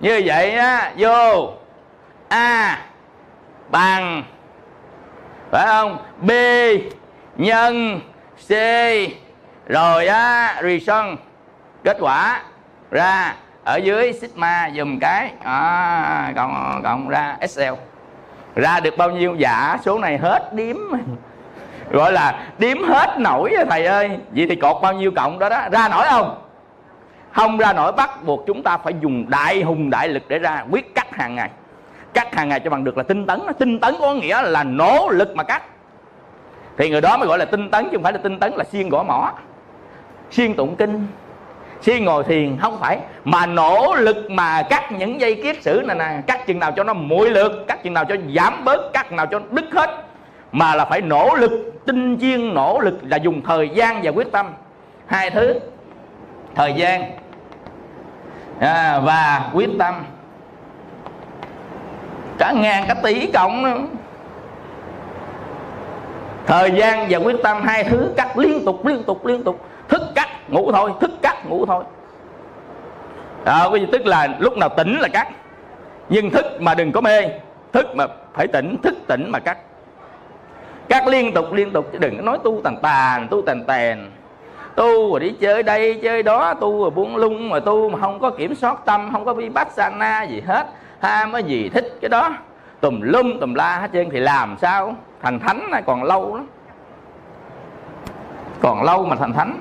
Như 0.00 0.22
vậy 0.24 0.50
á, 0.52 0.92
vô. 0.96 1.50
A 2.28 2.78
bằng 3.70 4.22
phải 5.50 5.66
không? 5.66 5.98
B 6.20 6.30
nhân 7.36 8.00
c. 8.48 8.52
Rồi 9.66 10.06
á 10.06 10.54
reason. 10.62 11.16
Kết 11.84 11.96
quả 12.00 12.42
ra 12.90 13.34
ở 13.64 13.76
dưới 13.76 14.12
sigma 14.12 14.70
dùm 14.76 14.98
cái. 14.98 15.32
À, 15.44 16.32
cộng 16.36 16.80
cộng 16.84 17.08
ra 17.08 17.36
excel. 17.40 17.74
Ra 18.54 18.80
được 18.80 18.96
bao 18.96 19.10
nhiêu? 19.10 19.34
Dạ 19.38 19.78
số 19.84 19.98
này 19.98 20.18
hết 20.18 20.54
điếm 20.54 20.76
gọi 21.90 22.12
là 22.12 22.48
điếm 22.58 22.82
hết 22.82 23.18
nổi 23.18 23.52
rồi 23.56 23.66
thầy 23.70 23.86
ơi. 23.86 24.10
Vậy 24.30 24.46
thì 24.48 24.56
cột 24.56 24.82
bao 24.82 24.92
nhiêu 24.92 25.10
cộng 25.16 25.38
đó 25.38 25.48
đó. 25.48 25.68
Ra 25.72 25.88
nổi 25.88 26.06
không? 26.10 26.42
Không 27.32 27.58
ra 27.58 27.72
nổi 27.72 27.92
bắt 27.92 28.24
buộc 28.24 28.46
chúng 28.46 28.62
ta 28.62 28.78
phải 28.78 28.94
dùng 29.00 29.30
đại 29.30 29.62
hùng 29.62 29.90
đại 29.90 30.08
lực 30.08 30.22
để 30.28 30.38
ra 30.38 30.64
quyết 30.70 30.94
cắt 30.94 31.06
hàng 31.12 31.34
ngày 31.34 31.50
cắt 32.14 32.34
hàng 32.34 32.48
ngày 32.48 32.60
cho 32.60 32.70
bằng 32.70 32.84
được 32.84 32.96
là 32.96 33.02
tinh 33.02 33.26
tấn. 33.26 33.40
Tinh 33.58 33.80
tấn 33.80 33.94
có 34.00 34.14
nghĩa 34.14 34.42
là 34.42 34.64
nỗ 34.64 35.08
lực 35.08 35.36
mà 35.36 35.42
cắt 35.42 35.62
thì 36.76 36.90
người 36.90 37.00
đó 37.00 37.16
mới 37.16 37.28
gọi 37.28 37.38
là 37.38 37.44
tinh 37.44 37.70
tấn 37.70 37.84
chứ 37.84 37.90
không 37.92 38.02
phải 38.02 38.12
là 38.12 38.18
tinh 38.22 38.38
tấn 38.38 38.52
là 38.52 38.64
xiên 38.64 38.88
gõ 38.88 39.02
mỏ 39.02 39.32
xiên 40.30 40.54
tụng 40.54 40.76
kinh 40.76 41.06
xiên 41.82 42.04
ngồi 42.04 42.24
thiền 42.24 42.56
không 42.60 42.78
phải. 42.80 42.98
Mà 43.24 43.46
nỗ 43.46 43.94
lực 43.98 44.30
mà 44.30 44.62
cắt 44.62 44.92
những 44.92 45.20
dây 45.20 45.34
kiết 45.34 45.62
sử 45.62 45.82
này 45.86 45.96
nè 45.96 46.22
cắt 46.26 46.46
chừng 46.46 46.58
nào 46.58 46.72
cho 46.72 46.84
nó 46.84 46.92
muội 46.92 47.30
lượt 47.30 47.64
cắt 47.68 47.82
chừng 47.82 47.94
nào 47.94 48.04
cho 48.04 48.16
giảm 48.36 48.64
bớt 48.64 48.92
cắt 48.92 49.12
nào 49.12 49.26
cho 49.26 49.40
đứt 49.50 49.64
hết. 49.72 49.90
Mà 50.52 50.74
là 50.74 50.84
phải 50.84 51.00
nỗ 51.00 51.34
lực 51.34 51.50
tinh 51.86 52.18
chiên 52.20 52.54
nỗ 52.54 52.80
lực 52.80 52.98
là 53.02 53.16
dùng 53.16 53.42
thời 53.42 53.68
gian 53.68 54.00
và 54.02 54.10
quyết 54.10 54.32
tâm. 54.32 54.46
Hai 55.06 55.30
thứ 55.30 55.54
thời 56.54 56.72
gian 56.72 57.10
à, 58.60 59.00
và 59.04 59.50
quyết 59.54 59.70
tâm 59.78 59.94
cả 62.38 62.52
ngàn 62.52 62.84
cả 62.88 62.94
tỷ 63.02 63.26
cộng 63.26 63.62
nữa. 63.62 63.78
Thời 66.46 66.70
gian 66.70 67.06
và 67.10 67.18
quyết 67.18 67.36
tâm 67.42 67.62
hai 67.62 67.84
thứ 67.84 68.12
cắt 68.16 68.38
liên 68.38 68.64
tục 68.64 68.86
liên 68.86 69.02
tục 69.02 69.26
liên 69.26 69.44
tục. 69.44 69.60
Thức 69.88 70.02
cắt, 70.14 70.28
ngủ 70.48 70.72
thôi, 70.72 70.90
thức 71.00 71.10
cắt, 71.22 71.46
ngủ 71.46 71.66
thôi. 71.66 71.84
Đó 73.44 73.70
cái 73.70 73.80
gì 73.80 73.86
tức 73.92 74.06
là 74.06 74.28
lúc 74.38 74.56
nào 74.56 74.68
tỉnh 74.68 74.98
là 75.00 75.08
cắt. 75.08 75.28
Nhưng 76.08 76.30
thức 76.30 76.46
mà 76.60 76.74
đừng 76.74 76.92
có 76.92 77.00
mê, 77.00 77.22
thức 77.72 77.86
mà 77.96 78.06
phải 78.34 78.46
tỉnh, 78.46 78.76
thức 78.82 78.94
tỉnh 79.06 79.30
mà 79.30 79.38
cắt. 79.38 79.58
Cắt 80.88 81.06
liên 81.06 81.34
tục 81.34 81.52
liên 81.52 81.70
tục, 81.70 81.88
chứ 81.92 81.98
đừng 81.98 82.16
có 82.16 82.22
nói 82.22 82.38
tu 82.44 82.60
tàn 82.64 82.76
tàn, 82.82 83.28
tu 83.30 83.42
tàn 83.42 83.64
tàn. 83.64 84.10
Tu 84.76 85.10
rồi 85.10 85.20
đi 85.20 85.30
chơi 85.40 85.62
đây, 85.62 86.00
chơi 86.02 86.22
đó, 86.22 86.54
tu 86.54 86.82
rồi 86.82 86.90
buông 86.90 87.16
lung 87.16 87.50
mà 87.50 87.60
tu 87.60 87.88
mà 87.88 87.98
không 88.00 88.18
có 88.18 88.30
kiểm 88.30 88.54
soát 88.54 88.78
tâm, 88.84 89.08
không 89.12 89.24
có 89.24 89.34
vipassana 89.34 90.22
gì 90.22 90.42
hết 90.46 90.66
ham 91.00 91.32
cái 91.32 91.42
gì 91.42 91.68
thích 91.68 91.98
cái 92.00 92.08
đó. 92.08 92.30
Tùm 92.80 93.00
lum, 93.00 93.40
tùm 93.40 93.54
la 93.54 93.78
hết 93.78 93.90
trơn, 93.92 94.10
thì 94.10 94.18
làm 94.18 94.56
sao? 94.60 94.96
Thành 95.22 95.38
thánh 95.38 95.70
này 95.70 95.82
còn 95.86 96.04
lâu 96.04 96.36
lắm. 96.36 96.46
Còn 98.60 98.82
lâu 98.82 99.06
mà 99.06 99.16
thành 99.16 99.32
thánh. 99.32 99.60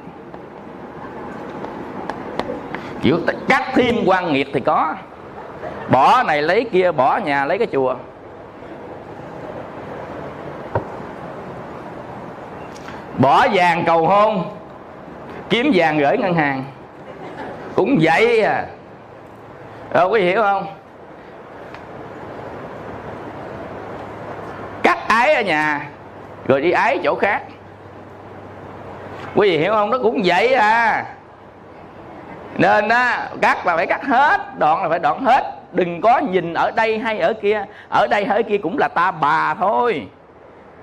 Kiểu 3.01 3.19
cắt 3.47 3.63
thêm 3.73 3.95
quan 4.05 4.33
nghiệt 4.33 4.47
thì 4.53 4.59
có. 4.59 4.95
Bỏ 5.89 6.23
này 6.23 6.41
lấy 6.41 6.69
kia, 6.71 6.91
bỏ 6.91 7.17
nhà 7.17 7.45
lấy 7.45 7.57
cái 7.57 7.67
chùa. 7.71 7.95
Bỏ 13.17 13.47
vàng 13.53 13.83
cầu 13.85 14.07
hôn, 14.07 14.43
kiếm 15.49 15.71
vàng 15.73 15.97
gửi 15.97 16.17
ngân 16.17 16.33
hàng. 16.33 16.63
Cũng 17.75 17.97
vậy 18.01 18.41
à. 18.41 18.65
Đâu 19.93 20.11
có 20.11 20.17
hiểu 20.17 20.41
không 20.41 20.65
cắt 24.83 24.97
ái 25.17 25.33
ở 25.33 25.41
nhà, 25.41 25.89
rồi 26.47 26.61
đi 26.61 26.71
ái 26.71 26.99
chỗ 27.03 27.15
khác. 27.15 27.41
Quý 29.35 29.49
vị 29.49 29.57
hiểu 29.57 29.73
không? 29.73 29.89
Nó 29.89 29.97
cũng 30.03 30.21
vậy 30.25 30.53
à. 30.53 31.05
Nên 32.57 32.89
á, 32.89 33.29
cắt 33.41 33.65
là 33.65 33.75
phải 33.75 33.87
cắt 33.87 34.05
hết, 34.05 34.59
đoạn 34.59 34.83
là 34.83 34.89
phải 34.89 34.99
đoạn 34.99 35.23
hết. 35.23 35.43
Đừng 35.71 36.01
có 36.01 36.19
nhìn 36.19 36.53
ở 36.53 36.71
đây 36.71 36.99
hay 36.99 37.19
ở 37.19 37.33
kia. 37.33 37.65
Ở 37.89 38.07
đây 38.07 38.25
hay 38.25 38.37
ở 38.37 38.43
kia 38.49 38.57
cũng 38.57 38.77
là 38.77 38.87
ta 38.87 39.11
bà 39.11 39.53
thôi. 39.53 40.07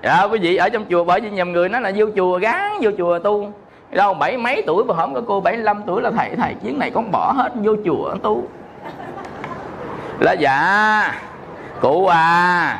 Dạ 0.03 0.23
quý 0.23 0.39
vị 0.39 0.55
ở 0.55 0.69
trong 0.69 0.85
chùa, 0.89 1.03
bởi 1.03 1.21
vì 1.21 1.29
nhầm 1.29 1.51
người 1.51 1.69
nó 1.69 1.79
là 1.79 1.91
vô 1.95 2.05
chùa, 2.15 2.37
gán 2.37 2.71
vô 2.81 2.91
chùa 2.97 3.19
tu. 3.19 3.51
Đâu, 3.91 4.13
bảy 4.13 4.37
mấy 4.37 4.63
tuổi 4.67 4.83
mà 4.83 4.93
không 4.95 5.13
có 5.13 5.21
cô 5.27 5.41
75 5.41 5.83
tuổi 5.85 6.01
là 6.01 6.11
thầy 6.17 6.29
thầy 6.37 6.53
chuyến 6.63 6.79
này 6.79 6.91
con 6.91 7.11
bỏ 7.11 7.31
hết 7.31 7.49
vô 7.55 7.75
chùa 7.85 8.15
tu. 8.23 8.43
Là 10.19 10.31
dạ 10.31 11.11
cụ 11.81 12.07
à 12.07 12.77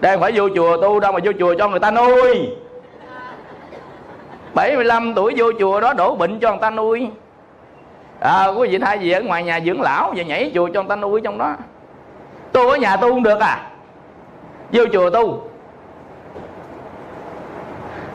đang 0.00 0.20
phải 0.20 0.32
vô 0.34 0.48
chùa 0.54 0.76
tu 0.82 1.00
đâu 1.00 1.12
mà 1.12 1.18
vô 1.24 1.32
chùa 1.38 1.54
cho 1.58 1.68
người 1.68 1.80
ta 1.80 1.90
nuôi. 1.90 2.50
75 4.54 5.14
tuổi 5.14 5.34
vô 5.36 5.52
chùa 5.58 5.80
đó 5.80 5.92
đổ 5.92 6.14
bệnh 6.14 6.40
cho 6.40 6.50
người 6.50 6.60
ta 6.60 6.70
nuôi. 6.70 7.08
À, 8.20 8.46
quý 8.46 8.68
vị 8.68 8.78
thay 8.78 8.98
gì 8.98 9.10
ở 9.10 9.20
ngoài 9.20 9.44
nhà 9.44 9.60
dưỡng 9.60 9.80
lão 9.80 10.12
và 10.16 10.22
nhảy 10.22 10.50
chùa 10.54 10.68
cho 10.74 10.82
người 10.82 10.88
ta 10.88 10.96
nuôi 10.96 11.20
trong 11.20 11.38
đó? 11.38 11.54
Tu 12.52 12.68
ở 12.68 12.76
nhà 12.76 12.96
tu 12.96 13.08
không 13.08 13.22
được 13.22 13.40
à? 13.40 13.70
Vô 14.72 14.84
chùa 14.92 15.10
tu. 15.10 15.42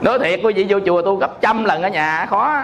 Nói 0.01 0.19
thiệt 0.19 0.39
quý 0.43 0.53
vị 0.53 0.65
vô 0.69 0.79
chùa 0.85 1.01
tu 1.01 1.15
gấp 1.15 1.41
trăm 1.41 1.63
lần 1.63 1.81
ở 1.81 1.89
nhà 1.89 2.25
khó 2.25 2.63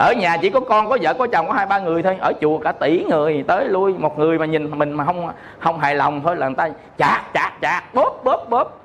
ở 0.00 0.12
nhà 0.12 0.36
chỉ 0.36 0.50
có 0.50 0.60
con, 0.60 0.88
có 0.88 0.98
vợ, 1.00 1.14
có 1.14 1.26
chồng, 1.26 1.46
có 1.46 1.52
hai, 1.52 1.66
ba 1.66 1.78
người 1.78 2.02
thôi. 2.02 2.16
Ở 2.20 2.32
chùa 2.40 2.58
cả 2.58 2.72
tỷ 2.72 3.04
người 3.04 3.44
tới 3.48 3.64
lui, 3.64 3.94
một 3.94 4.18
người 4.18 4.38
mà 4.38 4.46
nhìn 4.46 4.78
mình 4.78 4.92
mà 4.92 5.04
không 5.04 5.30
không 5.58 5.80
hài 5.80 5.94
lòng 5.94 6.20
thôi 6.24 6.36
là 6.36 6.46
người 6.46 6.56
ta 6.56 6.68
chạc 6.98 7.24
chạc 7.34 7.52
chạc, 7.62 7.94
bóp 7.94 8.24
bóp 8.24 8.46
bóp. 8.48 8.80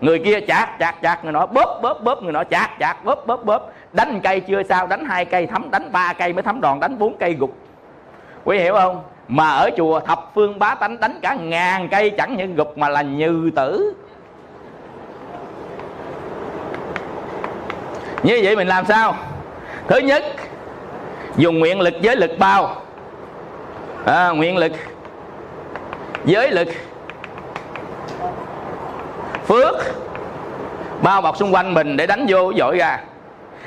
Người 0.00 0.18
kia 0.18 0.40
chạc 0.40 0.70
chạc 0.78 0.94
chạc, 1.02 1.24
người 1.24 1.32
nọ 1.32 1.46
bóp 1.46 1.80
bóp 1.82 2.04
bóp, 2.04 2.22
người 2.22 2.32
nọ 2.32 2.44
chạc 2.44 2.70
chạc, 2.80 3.04
bóp 3.04 3.26
bóp 3.26 3.44
bóp. 3.44 3.72
Đánh 3.92 4.20
cây 4.22 4.40
chưa 4.40 4.62
sao, 4.62 4.86
đánh 4.86 5.04
hai 5.04 5.24
cây 5.24 5.46
thấm, 5.46 5.70
đánh 5.70 5.92
ba 5.92 6.12
cây 6.12 6.32
mới 6.32 6.42
thấm 6.42 6.60
đòn, 6.60 6.80
đánh 6.80 6.98
bốn 6.98 7.16
cây 7.18 7.32
gục. 7.32 7.56
Quý 8.44 8.58
hiểu 8.58 8.74
không? 8.74 9.02
Mà 9.28 9.48
ở 9.48 9.70
chùa 9.76 10.00
thập 10.00 10.30
phương 10.34 10.58
bá 10.58 10.74
tánh, 10.74 11.00
đánh 11.00 11.18
cả 11.22 11.34
ngàn 11.34 11.88
cây 11.88 12.10
chẳng 12.10 12.36
những 12.36 12.54
gục 12.54 12.78
mà 12.78 12.88
là 12.88 13.02
như 13.02 13.50
tử. 13.56 13.94
Như 18.22 18.40
vậy 18.42 18.56
mình 18.56 18.68
làm 18.68 18.84
sao? 18.84 19.14
Thứ 19.88 19.98
nhất 19.98 20.24
dùng 21.36 21.58
nguyện 21.58 21.80
lực 21.80 21.94
giới 22.00 22.16
lực 22.16 22.30
bao. 22.38 22.82
À, 24.04 24.30
nguyện 24.30 24.56
lực 24.56 24.72
giới 26.24 26.50
lực. 26.50 26.68
Phước 29.46 29.74
bao 31.02 31.22
bọc 31.22 31.36
xung 31.36 31.54
quanh 31.54 31.74
mình 31.74 31.96
để 31.96 32.06
đánh 32.06 32.26
vô 32.28 32.52
dội 32.58 32.78
ra 32.78 32.98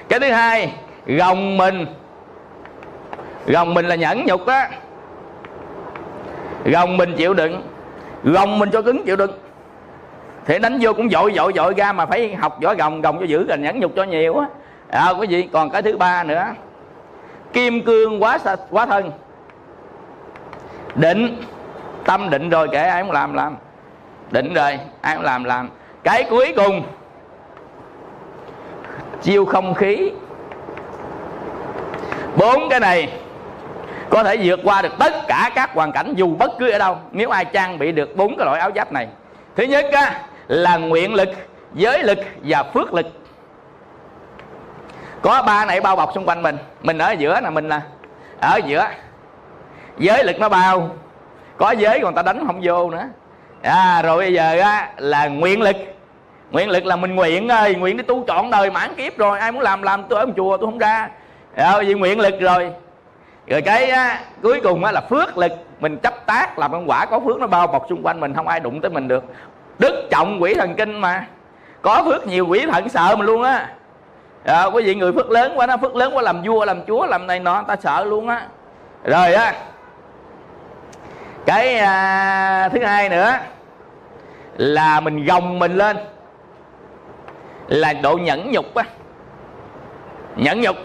cái 0.10 0.20
thứ 0.20 0.32
hai 0.32 0.74
gồng 1.06 1.58
mình. 1.58 1.86
Gồng 3.48 3.74
mình 3.74 3.86
là 3.86 3.96
nhẫn 3.96 4.26
nhục 4.26 4.48
á. 4.48 4.70
Gồng 6.66 6.98
mình 6.98 7.16
chịu 7.18 7.34
đựng. 7.34 7.62
Gồng 8.24 8.60
mình 8.60 8.70
cho 8.72 8.82
cứng 8.82 9.06
chịu 9.06 9.16
đựng. 9.16 9.32
Thì 10.46 10.60
đánh 10.60 10.78
vô 10.82 10.94
cũng 10.94 11.10
dội 11.10 11.34
dội 11.36 11.54
dội 11.56 11.74
ra 11.78 11.92
mà 11.92 12.06
phải 12.06 12.36
học 12.36 12.58
võ 12.64 12.74
gồng 12.74 13.02
gồng 13.02 13.20
cho 13.20 13.26
giữ 13.26 13.48
rồi 13.48 13.58
nhẫn 13.58 13.80
nhục 13.80 13.92
cho 13.96 14.04
nhiều 14.04 14.38
á 14.38 14.48
à, 14.90 15.10
quý 15.10 15.28
vị 15.28 15.50
còn 15.54 15.70
cái 15.70 15.82
thứ 15.82 15.98
ba 15.98 16.24
nữa. 16.24 16.46
Kim 17.54 17.86
cương 17.86 18.24
quá 18.24 18.40
quá 18.70 18.86
thân. 18.86 19.12
Định 20.96 21.44
tâm 22.06 22.30
định 22.30 22.50
rồi 22.50 22.68
kể 22.72 22.84
ai 22.84 23.02
cũng 23.04 23.12
làm 23.12 23.34
làm. 23.34 23.56
Định 24.32 24.54
rồi 24.54 24.80
ai 25.02 25.16
cũng 25.16 25.26
làm 25.26 25.44
làm. 25.44 25.70
Cái 26.04 26.24
cuối 26.30 26.54
cùng 26.56 26.84
chiêu 29.22 29.46
không 29.46 29.74
khí. 29.74 30.12
Bốn 32.38 32.70
cái 32.70 32.80
này 32.80 33.14
có 34.10 34.24
thể 34.24 34.38
vượt 34.44 34.60
qua 34.64 34.82
được 34.82 34.94
tất 35.00 35.14
cả 35.28 35.52
các 35.56 35.74
hoàn 35.74 35.92
cảnh 35.92 36.14
dù 36.16 36.36
bất 36.36 36.52
cứ 36.60 36.70
ở 36.70 36.78
đâu 36.78 36.98
nếu 37.12 37.30
ai 37.30 37.46
trang 37.46 37.80
bị 37.80 37.92
được 37.92 38.16
bốn 38.16 38.38
cái 38.38 38.46
loại 38.46 38.60
áo 38.60 38.72
giáp 38.76 38.92
này. 38.92 39.08
Thứ 39.56 39.64
nhất 39.64 39.86
á, 39.92 40.22
là 40.48 40.78
nguyện 40.78 41.14
lực 41.14 41.30
giới 41.74 42.04
lực 42.04 42.20
và 42.44 42.64
phước 42.64 42.94
lực 42.94 43.06
có 45.22 45.44
ba 45.48 45.66
này 45.66 45.82
bao 45.82 45.96
bọc 45.96 46.12
xung 46.14 46.26
quanh 46.26 46.42
mình. 46.42 46.58
Mình 46.82 46.98
ở 46.98 47.12
giữa 47.12 47.40
là 47.42 47.50
mình 47.50 47.70
là 47.70 47.82
ở 48.42 48.60
giữa. 48.66 48.88
Giới 49.98 50.24
lực 50.24 50.40
nó 50.40 50.50
bao. 50.50 50.90
Có 51.58 51.72
giới 51.72 52.00
còn 52.00 52.16
ta 52.16 52.22
đánh 52.22 52.48
không 52.48 52.60
vô 52.64 52.90
nữa. 52.90 53.04
À, 53.62 54.02
rồi 54.02 54.18
bây 54.18 54.34
giờ 54.34 54.60
á, 54.60 54.90
là 54.98 55.28
nguyện 55.28 55.62
lực. 55.62 55.76
Nguyện 56.52 56.70
lực 56.70 56.86
là 56.86 56.96
mình 56.96 57.16
nguyện 57.16 57.50
ơi 57.50 57.76
nguyện 57.76 57.98
đi 57.98 58.04
tu 58.04 58.24
trọn 58.28 58.50
đời 58.50 58.72
mãn 58.72 58.96
kiếp 58.96 59.18
rồi. 59.18 59.40
Ai 59.40 59.52
muốn 59.52 59.62
làm 59.62 59.82
làm 59.82 60.04
tôi 60.04 60.20
ở 60.20 60.26
một 60.26 60.34
chùa 60.36 60.58
tôi 60.58 60.68
không 60.68 60.78
ra. 60.78 61.10
Rồi 61.56 61.86
vì 61.86 61.94
nguyện 61.94 62.20
lực 62.20 62.40
rồi. 62.40 62.72
Rồi 63.48 63.62
cái 63.62 63.90
á, 63.90 64.20
cuối 64.44 64.62
cùng 64.64 64.84
á, 64.84 64.92
là 64.92 65.02
phước 65.02 65.38
lực. 65.38 65.52
Mình 65.80 65.98
chấp 65.98 66.26
tác 66.26 66.60
làm 66.60 66.72
công 66.72 66.90
quả 66.90 67.06
có 67.06 67.20
phước 67.20 67.40
nó 67.40 67.48
bao 67.48 67.68
bọc 67.68 67.86
xung 67.90 68.04
quanh 68.04 68.20
mình 68.20 68.34
không 68.34 68.48
ai 68.48 68.60
đụng 68.60 68.82
tới 68.82 68.92
mình 68.92 69.08
được. 69.08 69.24
Đức 69.80 70.08
trọng 70.12 70.42
quỷ 70.42 70.54
thần 70.54 70.76
kinh 70.76 71.02
mà. 71.02 71.26
Có 71.82 72.04
phước 72.06 72.28
nhiều 72.28 72.48
quỷ 72.48 72.66
thần 72.72 72.90
sợ 72.90 73.16
mình 73.16 73.26
luôn 73.26 73.44
á 73.44 73.70
à, 74.44 74.66
quý 74.66 74.84
vị 74.84 74.96
người 74.96 75.14
phước 75.14 75.32
lớn 75.32 75.52
quá 75.56 75.68
nó 75.68 75.78
phước 75.78 75.96
lớn 75.96 76.16
quá 76.16 76.22
làm 76.22 76.42
vua 76.42 76.66
làm 76.66 76.86
chúa 76.88 77.06
làm 77.06 77.28
này 77.28 77.40
nọ 77.40 77.64
ta 77.68 77.76
sợ 77.76 78.06
luôn 78.06 78.28
á. 78.28 78.48
Rồi 79.04 79.34
á 79.34 79.54
cái 81.46 81.76
à, 81.76 82.70
thứ 82.70 82.86
hai 82.86 83.10
nữa 83.10 83.34
là 84.58 85.00
mình 85.00 85.26
gồng 85.26 85.60
mình 85.60 85.76
lên 85.76 85.98
là 87.68 87.94
độ 87.94 88.18
nhẫn 88.18 88.52
nhục 88.52 88.76
á. 88.76 88.84
Nhẫn 90.36 90.62
nhục 90.62 90.76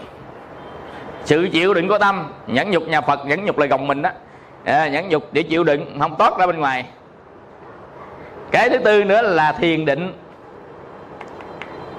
sự 1.25 1.47
chịu 1.51 1.73
đựng 1.73 1.87
của 1.87 1.97
tâm. 1.97 2.33
Nhẫn 2.47 2.71
nhục 2.71 2.83
nhà 2.83 3.01
phật 3.01 3.25
nhẫn 3.25 3.45
nhục 3.45 3.57
là 3.57 3.65
gồng 3.65 3.87
mình 3.87 4.01
đó. 4.01 4.09
À, 4.65 4.87
nhẫn 4.87 5.09
nhục 5.09 5.33
để 5.33 5.43
chịu 5.43 5.63
đựng 5.63 5.99
không 5.99 6.15
tốt 6.15 6.37
ra 6.39 6.47
bên 6.47 6.59
ngoài. 6.59 6.85
Cái 8.51 8.69
thứ 8.69 8.77
tư 8.77 9.03
nữa 9.03 9.21
là 9.21 9.51
thiền 9.51 9.85
định. 9.85 10.13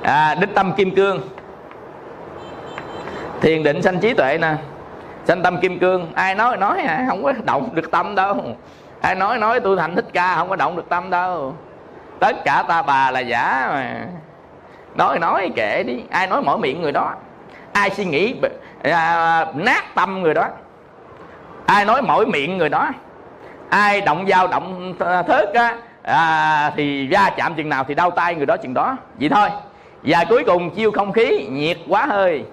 À, 0.02 0.34
đích 0.34 0.54
tâm 0.54 0.72
kim 0.72 0.94
cương 0.94 1.20
thiền 3.40 3.62
định 3.62 3.82
sanh 3.82 4.00
trí 4.00 4.14
tuệ 4.14 4.38
nè. 4.38 4.54
Sanh 5.24 5.42
tâm 5.42 5.60
kim 5.60 5.78
cương. 5.78 6.12
Ai 6.14 6.34
nói 6.34 6.56
nói 6.56 6.80
à, 6.80 7.04
không 7.08 7.22
có 7.22 7.32
động 7.44 7.68
được 7.74 7.90
tâm 7.90 8.14
đâu. 8.14 8.56
Ai 9.00 9.14
nói 9.14 9.38
nói 9.38 9.60
tôi 9.60 9.76
thành 9.76 9.94
thích 9.94 10.06
ca 10.12 10.34
không 10.34 10.48
có 10.48 10.56
động 10.56 10.76
được 10.76 10.88
tâm 10.88 11.10
đâu. 11.10 11.54
Tất 12.20 12.36
cả 12.44 12.64
ta 12.68 12.82
bà 12.82 13.10
là 13.10 13.20
giả 13.20 13.68
mà. 13.72 14.06
Nói 14.94 15.18
nói 15.18 15.50
kệ 15.56 15.82
đi. 15.82 16.00
Ai 16.10 16.26
nói 16.26 16.42
mở 16.42 16.56
miệng 16.56 16.82
người 16.82 16.92
đó? 16.92 17.14
Ai 17.72 17.90
suy 17.90 18.04
nghĩ 18.04 18.34
à, 18.82 19.46
nát 19.54 19.94
tâm 19.94 20.22
người 20.22 20.34
đó? 20.34 20.48
Ai 21.66 21.84
nói 21.84 22.02
mỗi 22.02 22.26
miệng 22.26 22.58
người 22.58 22.68
đó? 22.68 22.88
Ai 23.68 24.00
động 24.00 24.26
dao 24.28 24.48
động 24.48 24.94
thớt 25.26 25.54
á? 25.54 25.76
À, 26.02 26.72
thì 26.76 27.06
ra 27.06 27.30
chạm 27.36 27.54
chừng 27.54 27.68
nào 27.68 27.84
thì 27.84 27.94
đau 27.94 28.10
tay 28.10 28.34
người 28.34 28.46
đó 28.46 28.56
chừng 28.56 28.74
đó. 28.74 28.96
Vậy 29.20 29.28
thôi. 29.28 29.48
Và 30.02 30.24
cuối 30.28 30.44
cùng 30.46 30.70
chiêu 30.70 30.90
không 30.90 31.12
khí 31.12 31.46
nhiệt 31.50 31.78
quá 31.88 32.06
hơi. 32.06 32.44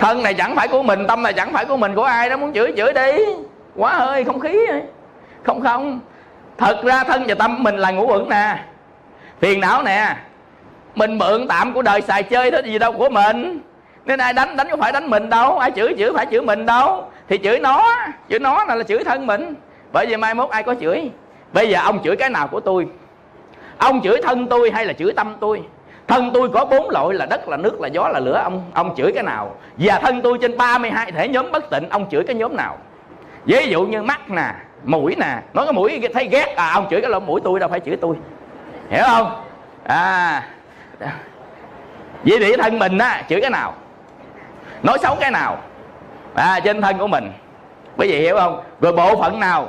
Thân 0.00 0.22
này 0.22 0.34
chẳng 0.34 0.56
phải 0.56 0.68
của 0.68 0.82
mình 0.82 1.06
tâm 1.06 1.22
này 1.22 1.32
chẳng 1.32 1.52
phải 1.52 1.64
của 1.64 1.76
mình 1.76 1.94
của 1.94 2.02
ai 2.02 2.30
đó 2.30 2.36
muốn 2.36 2.52
chửi 2.52 2.72
chửi 2.76 2.92
đi. 2.92 3.12
Quá 3.76 3.92
hơi 3.92 4.24
không 4.24 4.40
khí 4.40 4.58
không 5.42 5.60
không. 5.60 6.00
Thật 6.58 6.80
ra 6.84 7.04
thân 7.04 7.24
và 7.28 7.34
tâm 7.34 7.62
mình 7.62 7.76
là 7.76 7.90
ngũ 7.90 8.06
uẩn 8.06 8.28
nè. 8.28 8.58
Phiền 9.40 9.60
não 9.60 9.82
nè. 9.82 10.16
Mình 10.94 11.18
mượn 11.18 11.48
tạm 11.48 11.72
của 11.72 11.82
đời 11.82 12.00
xài 12.00 12.22
chơi 12.22 12.50
thế 12.50 12.62
gì 12.64 12.78
đâu 12.78 12.92
của 12.92 13.08
mình. 13.08 13.60
Nên 14.04 14.18
ai 14.18 14.32
đánh 14.32 14.56
đánh 14.56 14.68
có 14.70 14.76
phải 14.76 14.92
đánh 14.92 15.10
mình 15.10 15.30
đâu. 15.30 15.58
Ai 15.58 15.70
chửi 15.70 15.94
chửi 15.98 16.12
phải 16.14 16.26
chửi 16.30 16.40
mình 16.40 16.66
đâu. 16.66 17.10
Thì 17.28 17.38
chửi 17.38 17.58
nó. 17.58 17.96
Chửi 18.28 18.38
nó 18.38 18.64
là, 18.64 18.74
là 18.74 18.82
chửi 18.82 19.04
thân 19.04 19.26
mình. 19.26 19.54
Bởi 19.92 20.06
vì 20.06 20.16
mai 20.16 20.34
mốt 20.34 20.50
ai 20.50 20.62
có 20.62 20.74
chửi? 20.80 21.10
Bây 21.52 21.68
giờ 21.70 21.80
ông 21.84 22.02
chửi 22.04 22.16
cái 22.16 22.30
nào 22.30 22.48
của 22.48 22.60
tôi? 22.60 22.86
Ông 23.78 24.00
chửi 24.00 24.22
thân 24.22 24.46
tôi 24.46 24.70
hay 24.70 24.86
là 24.86 24.92
chửi 24.92 25.12
tâm 25.12 25.36
tôi? 25.40 25.62
Thân 26.10 26.30
tôi 26.34 26.48
có 26.48 26.64
bốn 26.64 26.90
loại, 26.90 27.14
là 27.14 27.26
đất, 27.26 27.48
là 27.48 27.56
nước, 27.56 27.80
là 27.80 27.88
gió, 27.88 28.08
là 28.08 28.20
lửa. 28.20 28.40
Ông 28.44 28.64
ông 28.74 28.94
chửi 28.96 29.12
cái 29.12 29.22
nào? 29.22 29.54
Và 29.76 29.98
thân 29.98 30.22
tôi 30.22 30.38
trên 30.40 30.56
32 30.56 31.12
thể 31.12 31.28
nhóm 31.28 31.52
bất 31.52 31.70
tịnh, 31.70 31.88
ông 31.90 32.10
chửi 32.10 32.24
cái 32.26 32.36
nhóm 32.36 32.56
nào? 32.56 32.78
Ví 33.44 33.68
dụ 33.70 33.82
như 33.82 34.02
mắt 34.02 34.30
nè, 34.30 34.54
mũi 34.84 35.16
nè. 35.18 35.38
Nói 35.54 35.66
cái 35.66 35.72
mũi 35.72 36.08
thấy 36.14 36.28
ghét 36.28 36.54
à 36.56 36.70
ông 36.74 36.86
chửi 36.90 37.00
cái 37.00 37.10
lỗ 37.10 37.20
mũi 37.20 37.40
tôi, 37.44 37.60
đâu 37.60 37.68
phải 37.68 37.80
chửi 37.80 37.96
tôi. 37.96 38.16
Hiểu 38.90 39.02
không? 39.06 39.44
À. 39.84 40.42
Vậy 42.24 42.38
thì 42.40 42.56
thân 42.56 42.78
mình 42.78 42.98
á, 42.98 43.22
chửi 43.28 43.40
cái 43.40 43.50
nào? 43.50 43.74
Nói 44.82 44.98
xấu 45.02 45.16
cái 45.20 45.30
nào? 45.30 45.58
À 46.34 46.60
trên 46.64 46.82
thân 46.82 46.98
của 46.98 47.06
mình. 47.06 47.32
Quý 47.96 48.08
vị 48.12 48.20
hiểu 48.20 48.36
không? 48.36 48.62
Rồi 48.80 48.92
bộ 48.92 49.16
phận 49.16 49.40
nào? 49.40 49.68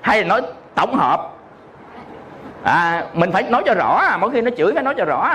Hay 0.00 0.20
là 0.22 0.28
nói 0.28 0.42
tổng 0.74 0.94
hợp? 0.94 1.32
À 2.68 3.04
mình 3.12 3.32
phải 3.32 3.42
nói 3.42 3.62
cho 3.66 3.74
rõ 3.74 3.98
à, 4.10 4.16
mỗi 4.16 4.30
khi 4.30 4.40
nó 4.40 4.50
chửi 4.56 4.74
phải 4.74 4.82
nói 4.82 4.94
cho 4.98 5.04
rõ 5.04 5.34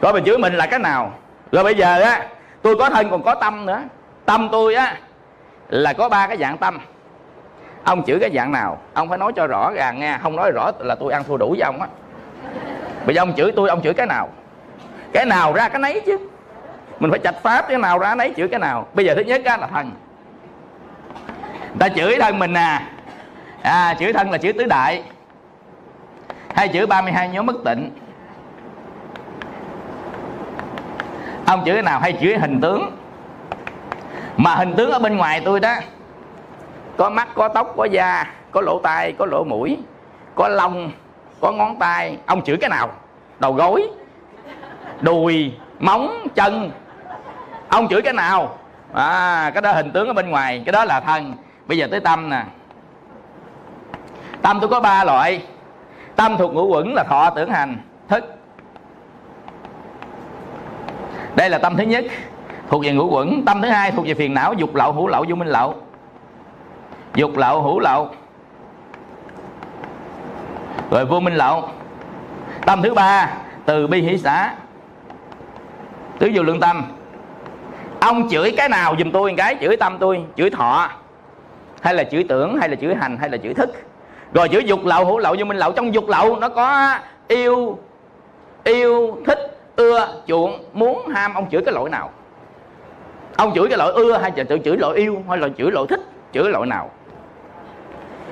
rồi 0.00 0.12
mình 0.12 0.24
chửi 0.24 0.38
mình 0.38 0.54
là 0.54 0.66
cái 0.66 0.78
nào. 0.78 1.12
Rồi 1.52 1.64
bây 1.64 1.74
giờ 1.74 2.00
á, 2.00 2.26
tôi 2.62 2.76
có 2.76 2.90
thân 2.90 3.10
còn 3.10 3.22
có 3.22 3.34
tâm 3.34 3.66
nữa. 3.66 3.82
Tâm 4.24 4.48
tôi 4.52 4.74
á, 4.74 4.96
là 5.68 5.92
có 5.92 6.08
ba 6.08 6.26
cái 6.26 6.36
dạng 6.36 6.58
tâm. 6.58 6.78
Ông 7.84 8.04
chửi 8.04 8.18
cái 8.20 8.30
dạng 8.34 8.52
nào, 8.52 8.78
ông 8.94 9.08
phải 9.08 9.18
nói 9.18 9.32
cho 9.36 9.46
rõ 9.46 9.70
ràng 9.70 10.00
nghe. 10.00 10.18
Không 10.22 10.36
nói 10.36 10.50
rõ 10.54 10.70
là 10.78 10.94
tôi 10.94 11.12
ăn 11.12 11.24
thua 11.24 11.36
đủ 11.36 11.48
với 11.48 11.60
ông 11.60 11.80
á. 11.80 11.88
Bây 13.06 13.14
giờ 13.14 13.22
ông 13.22 13.32
chửi 13.36 13.52
tôi, 13.56 13.68
ông 13.68 13.82
chửi 13.82 13.94
cái 13.94 14.06
nào? 14.06 14.28
Cái 15.12 15.24
nào 15.24 15.52
ra 15.52 15.68
cái 15.68 15.80
nấy 15.80 16.02
chứ. 16.06 16.18
Mình 17.00 17.10
phải 17.10 17.20
chạch 17.24 17.42
pháp 17.42 17.68
cái 17.68 17.78
nào 17.78 17.98
ra 17.98 18.14
nấy 18.14 18.32
chửi 18.36 18.48
cái 18.48 18.60
nào. 18.60 18.86
Bây 18.94 19.04
giờ 19.06 19.14
thứ 19.14 19.22
nhất 19.22 19.44
á 19.44 19.56
là 19.56 19.66
thân. 19.66 19.90
Ta 21.78 21.88
chửi 21.88 22.16
thân 22.20 22.38
mình 22.38 22.52
nè. 22.52 22.80
À 23.62 23.94
chửi 24.00 24.12
thân 24.12 24.30
là 24.30 24.38
chửi 24.38 24.52
tứ 24.52 24.64
đại 24.64 25.02
hay 26.58 26.68
chữ 26.68 26.86
32 26.86 27.28
nhóm 27.28 27.46
bất 27.46 27.56
tịnh 27.64 27.90
ông 31.46 31.62
chữ 31.64 31.82
nào 31.82 32.00
hay 32.00 32.12
chữ 32.12 32.36
hình 32.40 32.60
tướng? 32.60 32.96
Mà 34.36 34.54
hình 34.54 34.74
tướng 34.76 34.90
ở 34.90 34.98
bên 34.98 35.16
ngoài 35.16 35.42
tôi 35.44 35.60
đó, 35.60 35.74
có 36.96 37.10
mắt, 37.10 37.28
có 37.34 37.48
tóc, 37.48 37.74
có 37.76 37.84
da, 37.84 38.26
có 38.50 38.60
lỗ 38.60 38.80
tai, 38.82 39.12
có 39.12 39.26
lỗ 39.26 39.44
mũi, 39.44 39.78
có 40.34 40.48
lông, 40.48 40.90
có 41.40 41.52
ngón 41.52 41.78
tay. 41.78 42.16
Ông 42.26 42.42
chữ 42.42 42.56
cái 42.60 42.70
nào? 42.70 42.90
Đầu 43.38 43.52
gối, 43.52 43.88
đùi, 45.00 45.52
móng, 45.78 46.26
chân. 46.34 46.70
Ông 47.68 47.88
chửi 47.88 48.02
cái 48.02 48.12
nào? 48.12 48.58
À 48.92 49.50
cái 49.54 49.62
đó 49.62 49.72
hình 49.72 49.90
tướng 49.92 50.06
ở 50.06 50.12
bên 50.12 50.30
ngoài, 50.30 50.62
cái 50.66 50.72
đó 50.72 50.84
là 50.84 51.00
thân. 51.00 51.34
Bây 51.66 51.78
giờ 51.78 51.88
tới 51.90 52.00
tâm 52.00 52.30
nè. 52.30 52.44
Tâm 54.42 54.60
tôi 54.60 54.68
có 54.68 54.80
ba 54.80 55.04
loại 55.04 55.42
tâm 56.18 56.36
thuộc 56.38 56.54
ngũ 56.54 56.66
quẩn 56.66 56.94
là 56.94 57.04
thọ 57.04 57.30
tưởng 57.30 57.50
hành. 57.50 57.76
Thức. 58.08 58.24
Đây 61.36 61.50
là 61.50 61.58
tâm 61.58 61.76
thứ 61.76 61.82
nhất, 61.82 62.04
thuộc 62.68 62.84
về 62.84 62.92
ngũ 62.92 63.08
quẩn. 63.10 63.44
Tâm 63.44 63.62
thứ 63.62 63.68
hai 63.68 63.90
thuộc 63.90 64.06
về 64.06 64.14
phiền 64.14 64.34
não, 64.34 64.52
dục 64.52 64.74
lậu 64.74 64.92
hữu 64.92 65.08
lậu 65.08 65.24
vô 65.28 65.34
minh 65.34 65.48
lậu. 65.48 65.74
Dục 67.14 67.36
lậu 67.36 67.62
hữu 67.62 67.80
lậu. 67.80 68.08
Rồi 70.90 71.04
vô 71.04 71.20
minh 71.20 71.34
lậu. 71.34 71.68
Tâm 72.66 72.82
thứ 72.82 72.94
ba, 72.94 73.30
từ 73.64 73.86
bi 73.86 74.02
hỷ 74.02 74.18
xã 74.18 74.54
tứ 76.18 76.30
vô 76.34 76.42
lương 76.42 76.60
tâm. 76.60 76.84
Ông 78.00 78.28
chửi 78.28 78.54
cái 78.56 78.68
nào 78.68 78.94
giùm 78.98 79.10
tôi 79.10 79.34
cái, 79.36 79.56
chửi 79.60 79.76
tâm 79.76 79.96
tôi, 80.00 80.24
chửi 80.36 80.50
thọ. 80.50 80.90
Hay 81.80 81.94
là 81.94 82.04
chửi 82.04 82.24
tưởng, 82.28 82.56
hay 82.60 82.68
là 82.68 82.76
chửi 82.76 82.94
hành, 82.94 83.16
hay 83.16 83.30
là 83.30 83.38
chửi 83.42 83.54
thức 83.54 83.87
rồi 84.32 84.48
chữ 84.48 84.58
dục 84.58 84.80
lậu 84.84 85.04
hữu 85.04 85.18
lậu 85.18 85.34
vô 85.38 85.44
minh 85.44 85.56
lậu 85.56 85.72
trong 85.72 85.94
dục 85.94 86.08
lậu 86.08 86.36
nó 86.36 86.48
có 86.48 86.94
yêu 87.28 87.78
yêu 88.64 89.18
thích 89.26 89.58
ưa 89.76 90.08
chuộng 90.26 90.64
muốn 90.72 91.08
ham. 91.08 91.34
Ông 91.34 91.50
chửi 91.50 91.62
cái 91.64 91.74
lỗi 91.74 91.90
nào? 91.90 92.10
Ông 93.36 93.54
chửi 93.54 93.68
cái 93.68 93.78
lỗi 93.78 93.92
ưa 93.92 94.18
hay 94.18 94.30
tự 94.30 94.58
chửi 94.64 94.76
lỗi 94.76 94.96
yêu 94.96 95.22
hay 95.28 95.38
là 95.38 95.48
chửi 95.58 95.70
lỗi 95.70 95.86
thích 95.88 96.00
chửi 96.32 96.50
lỗi 96.50 96.66
nào? 96.66 96.90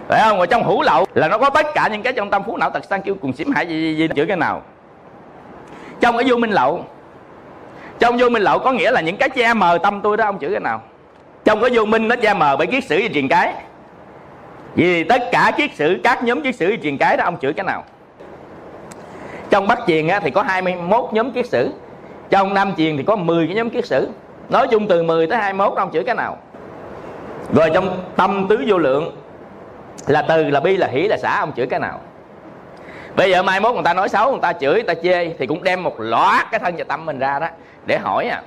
Phải 0.09 0.23
không? 0.25 0.37
Rồi 0.37 0.47
trong 0.47 0.65
hữu 0.65 0.83
lậu 0.83 1.05
là 1.15 1.29
nó 1.29 1.39
có 1.39 1.51
tất 1.51 1.67
cả 1.75 1.89
những 1.93 2.03
cái 2.03 2.13
trong 2.13 2.31
tâm 2.31 2.43
phú 2.47 2.57
não 2.57 2.71
tật 2.71 2.85
sang 2.85 3.03
kêu 3.03 3.15
cùng 3.15 3.33
xỉm 3.33 3.51
hại 3.51 3.67
gì, 3.67 3.81
gì, 3.81 3.97
gì 3.97 4.09
chửi 4.17 4.27
cái 4.27 4.37
nào? 4.37 4.63
Trong 6.01 6.17
cái 6.17 6.25
vô 6.29 6.37
minh 6.37 6.51
lậu 6.51 6.85
trong 7.99 8.17
vô 8.19 8.29
minh 8.29 8.43
lậu 8.43 8.59
có 8.59 8.73
nghĩa 8.73 8.91
là 8.91 9.01
những 9.01 9.17
cái 9.17 9.29
che 9.29 9.55
mờ 9.55 9.79
tâm 9.83 10.01
tôi 10.01 10.17
đó 10.17 10.25
ông 10.25 10.39
chửi 10.39 10.51
cái 10.51 10.61
nào? 10.61 10.83
Trong 11.45 11.61
cái 11.61 11.71
vô 11.73 11.85
minh 11.85 12.09
nó 12.09 12.17
che 12.17 12.35
mờ 12.35 12.57
bởi 12.57 12.67
kiết 12.67 12.85
sử 12.85 13.01
và 13.03 13.09
truyền 13.15 13.29
cái 13.29 13.55
vì 14.77 15.05
tất 15.05 15.23
cả 15.33 15.53
kiết 15.57 15.75
sử, 15.75 16.01
các 16.05 16.25
nhóm 16.25 16.43
kiết 16.43 16.55
sử 16.55 16.77
truyền 16.83 16.99
cái 16.99 17.17
đó, 17.17 17.25
ông 17.25 17.37
chửi 17.41 17.53
cái 17.53 17.65
nào? 17.65 17.85
Trong 19.51 19.67
bắc 19.69 19.79
truyền 19.87 20.09
thì 20.23 20.31
có 20.31 20.43
21 20.43 21.05
nhóm 21.13 21.31
kiết 21.31 21.47
sử. 21.47 21.71
Trong 22.31 22.55
nam 22.55 22.73
truyền 22.77 22.97
thì 22.97 23.03
có 23.03 23.17
10 23.17 23.47
cái 23.47 23.57
nhóm 23.57 23.71
kiết 23.71 23.87
sử. 23.87 24.09
Nói 24.49 24.69
chung 24.71 24.89
từ 24.89 25.03
10 25.03 25.27
tới 25.27 25.39
21 25.39 25.79
ông 25.79 25.93
chửi 25.93 26.05
cái 26.05 26.15
nào? 26.15 26.39
Rồi 27.53 27.71
trong 27.75 28.01
tâm 28.17 28.47
tứ 28.49 28.65
vô 28.67 28.79
lượng, 28.79 29.17
là 30.07 30.23
từ, 30.23 30.45
là 30.45 30.61
bi, 30.61 30.77
là 30.77 30.87
hỷ, 30.87 31.09
là 31.09 31.17
xã, 31.17 31.39
ông 31.39 31.53
chửi 31.57 31.67
cái 31.67 31.81
nào? 31.81 32.01
Bây 33.17 33.31
giờ 33.31 33.43
mai 33.43 33.61
mốt 33.61 33.75
người 33.75 33.85
ta 33.85 33.95
nói 33.95 34.09
xấu, 34.09 34.31
người 34.31 34.41
ta 34.43 34.53
chửi, 34.53 34.75
người 34.75 34.83
ta 34.83 34.95
chê, 35.03 35.35
thì 35.39 35.47
cũng 35.47 35.63
đem 35.63 35.83
một 35.83 36.01
loạt 36.01 36.47
cái 36.51 36.61
thân 36.61 36.75
và 36.77 36.85
tâm 36.85 37.07
mình 37.07 37.19
ra 37.19 37.39
đó 37.39 37.49
để 37.87 37.99
hỏi 37.99 38.29
à. 38.29 38.43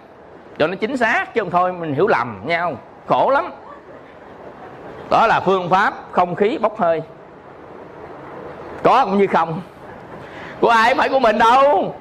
Cho 0.60 0.68
nó 0.68 0.76
chính 0.76 0.98
xác 0.98 1.34
chứ 1.34 1.42
không 1.42 1.52
thôi, 1.52 1.74
mình 1.74 1.94
hiểu 1.94 2.08
lầm 2.08 2.42
nhau 2.46 2.74
khổ 3.08 3.30
lắm 3.30 3.52
đó 5.10 5.28
là 5.28 5.40
phương 5.40 5.70
pháp 5.70 5.94
không 6.12 6.36
khí 6.36 6.58
bốc 6.58 6.80
hơi. 6.80 7.02
Có 8.84 9.06
cũng 9.06 9.18
như 9.18 9.28
không? 9.28 9.62
Của 10.62 10.70
ai 10.70 10.96
phải 10.96 11.10
của 11.10 11.20
mình 11.20 11.38
đâu. 11.38 11.96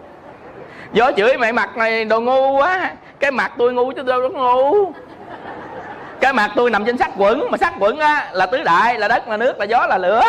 Gió 0.92 1.10
chửi 1.16 1.36
mày 1.36 1.52
mặt 1.52 1.76
này 1.76 2.04
đồ 2.04 2.20
ngu 2.20 2.58
quá. 2.58 2.90
Cái 3.20 3.30
mặt 3.30 3.52
tôi 3.58 3.72
ngu 3.72 3.92
chứ 3.92 4.02
đâu 4.02 4.20
có 4.22 4.28
ngu. 4.28 4.92
Cái 6.20 6.32
mặt 6.32 6.50
tôi 6.56 6.70
nằm 6.70 6.84
trên 6.84 6.98
sắc 6.98 7.10
quẩn, 7.16 7.50
mà 7.50 7.58
sắc 7.58 7.74
quẩn 7.80 7.98
á, 7.98 8.30
là 8.32 8.46
tứ 8.46 8.62
đại, 8.62 8.98
là 8.98 9.08
đất, 9.08 9.28
là 9.28 9.36
nước, 9.36 9.58
là 9.58 9.64
gió, 9.64 9.86
là 9.86 9.98
lửa. 9.98 10.22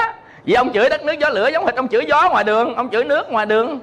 Vì 0.45 0.53
ông 0.53 0.73
chửi 0.73 0.89
đất, 0.89 1.03
nước, 1.03 1.13
gió, 1.19 1.29
lửa 1.29 1.49
giống 1.53 1.65
hệt 1.65 1.75
ông 1.75 1.87
chửi 1.87 2.05
gió 2.07 2.29
ngoài 2.29 2.43
đường, 2.43 2.75
ông 2.75 2.89
chửi 2.89 3.03
nước 3.03 3.31
ngoài 3.31 3.45
đường. 3.45 3.79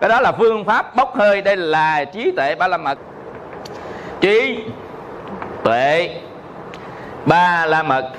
Cái 0.00 0.08
đó 0.08 0.20
là 0.20 0.32
phương 0.32 0.64
pháp 0.64 0.96
bốc 0.96 1.16
hơi, 1.16 1.42
đây 1.42 1.56
là 1.56 2.04
trí 2.04 2.30
tuệ 2.30 2.54
ba 2.54 2.68
la 2.68 2.76
mật. 2.76 2.98
Trí 4.20 4.58
tuệ 5.64 6.16
ba 7.26 7.66
la 7.66 7.82
mật 7.82 8.10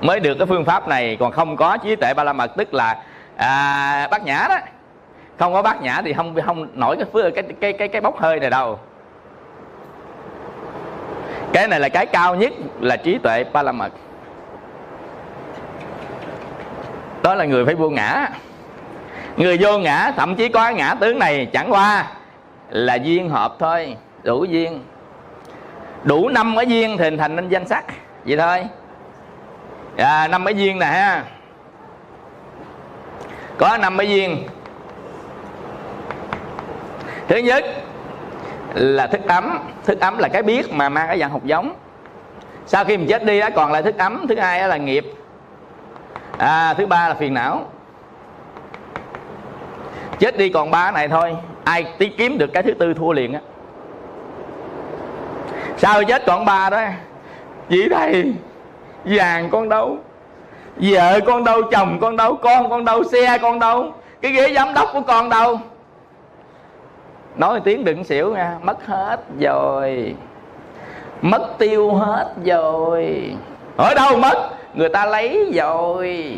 mới 0.00 0.20
được 0.20 0.34
cái 0.38 0.46
phương 0.46 0.64
pháp 0.64 0.88
này 0.88 1.16
còn 1.20 1.32
không 1.32 1.56
có 1.56 1.76
trí 1.76 1.96
tuệ 1.96 2.14
ba 2.14 2.24
la 2.24 2.32
mật 2.32 2.50
tức 2.56 2.74
là 2.74 3.02
à, 3.36 4.08
bát 4.10 4.24
nhã 4.24 4.46
đó. 4.48 4.58
Không 5.38 5.52
có 5.52 5.62
bát 5.62 5.82
nhã 5.82 6.02
thì 6.04 6.12
không 6.12 6.34
không 6.46 6.68
nổi 6.74 6.96
cái 6.96 7.30
cái 7.34 7.44
cái 7.60 7.72
cái 7.72 7.88
cái 7.88 8.00
bốc 8.00 8.18
hơi 8.20 8.40
này 8.40 8.50
đâu. 8.50 8.78
Cái 11.52 11.68
này 11.68 11.80
là 11.80 11.88
cái 11.88 12.06
cao 12.06 12.34
nhất 12.34 12.52
là 12.80 12.96
trí 12.96 13.18
tuệ 13.18 13.44
ba 13.44 13.62
la 13.62 13.72
mật 13.72 13.92
đó 17.22 17.34
là 17.34 17.44
người 17.44 17.64
phải 17.64 17.74
vô 17.74 17.90
ngã. 17.90 18.28
Người 19.36 19.58
vô 19.60 19.78
ngã 19.78 20.12
thậm 20.16 20.34
chí 20.34 20.48
có 20.48 20.70
ngã 20.70 20.94
tướng 20.94 21.18
này 21.18 21.46
chẳng 21.46 21.72
qua 21.72 22.06
là 22.70 22.94
duyên 22.94 23.28
hợp 23.28 23.56
thôi 23.58 23.96
đủ 24.22 24.44
duyên. 24.44 24.80
Đủ 26.04 26.28
năm 26.28 26.56
cái 26.56 26.66
duyên 26.66 26.96
thì 26.98 27.04
hình 27.04 27.18
thành 27.18 27.36
nên 27.36 27.48
danh 27.48 27.68
sắc 27.68 27.84
vậy 28.28 28.36
thôi. 28.36 28.66
À, 29.96 30.28
năm 30.28 30.44
cái 30.44 30.54
duyên 30.54 30.78
nè 30.78 30.86
ha. 30.86 31.24
Có 33.58 33.76
năm 33.76 33.96
cái 33.96 34.08
duyên 34.08 34.46
thứ 37.28 37.36
nhất 37.36 37.64
là 38.74 39.06
thức 39.06 39.20
ấm. 39.28 39.58
Thức 39.84 40.00
ấm 40.00 40.18
là 40.18 40.28
cái 40.28 40.42
biết 40.42 40.72
mà 40.72 40.88
mang 40.88 41.08
cái 41.08 41.20
dạng 41.20 41.30
hột 41.30 41.44
giống. 41.44 41.74
Sau 42.66 42.84
khi 42.84 42.96
mình 42.96 43.08
chết 43.08 43.24
đi 43.24 43.38
á 43.38 43.50
còn 43.50 43.72
lại 43.72 43.82
thức 43.82 43.98
ấm. 43.98 44.26
Thứ 44.28 44.36
hai 44.36 44.68
là 44.68 44.76
nghiệp. 44.76 45.14
À, 46.38 46.74
thứ 46.74 46.86
ba 46.86 47.08
là 47.08 47.14
phiền 47.14 47.34
não. 47.34 47.66
Chết 50.18 50.38
đi 50.38 50.48
còn 50.48 50.70
ba 50.70 50.90
này 50.90 51.08
thôi. 51.08 51.36
Ai 51.64 51.84
tí 51.98 52.08
kiếm 52.08 52.38
được 52.38 52.50
cái 52.54 52.62
thứ 52.62 52.74
tư 52.74 52.94
thua 52.94 53.12
liền 53.12 53.32
á. 53.32 53.40
Sau 55.76 56.04
chết 56.04 56.22
còn 56.26 56.44
ba 56.44 56.70
đó 56.70 56.82
vì 57.68 57.88
thầy 57.88 58.32
vàng 59.04 59.50
con 59.50 59.68
đâu? 59.68 59.96
Vợ 60.76 61.20
con 61.26 61.44
đâu? 61.44 61.62
Chồng 61.62 61.98
con 62.00 62.16
đâu? 62.16 62.36
Con 62.36 62.70
con 62.70 62.84
đâu? 62.84 63.04
Xe 63.04 63.38
con 63.38 63.58
đâu? 63.58 63.92
Cái 64.22 64.32
ghế 64.32 64.54
giám 64.54 64.74
đốc 64.74 64.88
của 64.92 65.00
con 65.00 65.28
đâu? 65.28 65.60
Nói 67.36 67.60
tiếng 67.64 67.84
đừng 67.84 68.04
xỉu 68.04 68.34
nha, 68.34 68.58
mất 68.62 68.86
hết 68.86 69.20
rồi. 69.40 70.14
Mất 71.22 71.58
tiêu 71.58 71.94
hết 71.94 72.34
rồi. 72.44 73.32
Ở 73.76 73.94
đâu 73.94 74.16
mất? 74.16 74.50
Người 74.74 74.88
ta 74.88 75.06
lấy 75.06 75.52
rồi. 75.54 76.36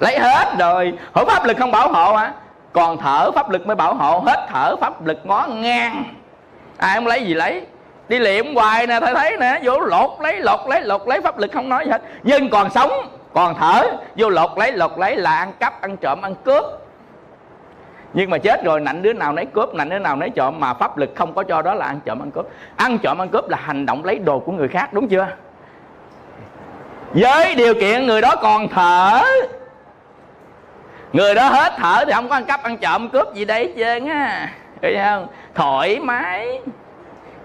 Lấy 0.00 0.18
hết 0.18 0.48
rồi. 0.58 0.92
Hổ 1.14 1.24
pháp 1.24 1.44
lực 1.44 1.56
không 1.58 1.70
bảo 1.70 1.92
hộ 1.92 2.14
hả? 2.14 2.32
Còn 2.72 2.98
thở 2.98 3.30
pháp 3.32 3.50
lực 3.50 3.66
mới 3.66 3.76
bảo 3.76 3.94
hộ. 3.94 4.18
Hết 4.18 4.46
thở 4.52 4.76
pháp 4.76 5.06
lực 5.06 5.18
ngó 5.24 5.46
ngang. 5.46 6.04
Ai 6.76 6.94
không 6.94 7.06
lấy 7.06 7.24
gì 7.26 7.34
lấy? 7.34 7.66
Đi 8.08 8.18
liệm 8.18 8.54
hoài 8.54 8.86
nè, 8.86 9.00
thầy 9.00 9.14
thấy 9.14 9.36
nè, 9.40 9.60
vô 9.62 9.80
lột 9.80 10.10
lấy 10.20 10.40
lột 10.40 10.60
lấy 10.68 10.80
lột 10.80 11.08
lấy, 11.08 11.20
pháp 11.20 11.38
lực 11.38 11.50
không 11.52 11.68
nói 11.68 11.84
gì 11.84 11.90
hết. 11.90 12.02
Nhưng 12.22 12.50
còn 12.50 12.70
sống, 12.70 12.90
còn 13.34 13.54
thở, 13.54 13.82
vô 14.16 14.28
lột 14.28 14.50
lấy 14.56 14.72
lột 14.72 14.98
lấy, 14.98 15.16
là 15.16 15.36
ăn 15.36 15.52
cắp, 15.60 15.82
ăn 15.82 15.96
trộm, 15.96 16.22
ăn 16.22 16.34
cướp. 16.34 16.64
Nhưng 18.12 18.30
mà 18.30 18.38
chết 18.38 18.64
rồi, 18.64 18.80
nạnh 18.80 19.02
đứa 19.02 19.12
nào 19.12 19.32
nấy 19.32 19.46
cướp, 19.46 19.74
nạnh 19.74 19.88
đứa 19.88 19.98
nào 19.98 20.16
nấy 20.16 20.30
trộm, 20.30 20.60
mà 20.60 20.74
pháp 20.74 20.98
lực 20.98 21.10
không 21.16 21.34
có 21.34 21.42
cho 21.42 21.62
đó 21.62 21.74
là 21.74 21.86
ăn 21.86 22.00
trộm, 22.04 22.22
ăn 22.22 22.30
cướp. 22.30 22.46
Ăn 22.76 22.98
trộm, 22.98 23.22
ăn 23.22 23.28
cướp 23.28 23.48
là 23.48 23.58
hành 23.60 23.86
động 23.86 24.04
lấy 24.04 24.18
đồ 24.18 24.38
của 24.38 24.52
người 24.52 24.68
khác, 24.68 24.92
đúng 24.92 25.08
chưa? 25.08 25.26
Với 27.12 27.54
điều 27.54 27.74
kiện 27.74 28.06
người 28.06 28.20
đó 28.20 28.34
còn 28.42 28.68
thở. 28.68 29.22
Người 31.12 31.34
đó 31.34 31.48
hết 31.48 31.72
thở 31.76 32.04
thì 32.06 32.12
không 32.12 32.28
có 32.28 32.36
ăn 32.36 32.44
cắp, 32.44 32.62
ăn 32.62 32.76
trộm, 32.76 33.08
cướp 33.08 33.34
gì 33.34 33.44
đấy 33.44 33.72
chứ 33.76 33.82
á 34.08 34.48
thấy 34.82 34.96
không? 35.04 35.26
Thoải 35.54 36.00
mái 36.00 36.60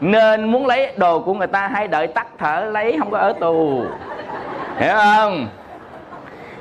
nên 0.02 0.52
muốn 0.52 0.68
lấy 0.68 0.92
đồ 0.98 1.20
của 1.20 1.34
người 1.34 1.48
ta 1.48 1.68
hay 1.68 1.88
đợi 1.88 2.08
tắt 2.08 2.28
thở 2.38 2.70
lấy 2.72 2.96
không 3.00 3.12
có 3.12 3.18
ở 3.18 3.34
tù. 3.40 3.84
Hiểu 4.78 4.94
không? 4.96 5.48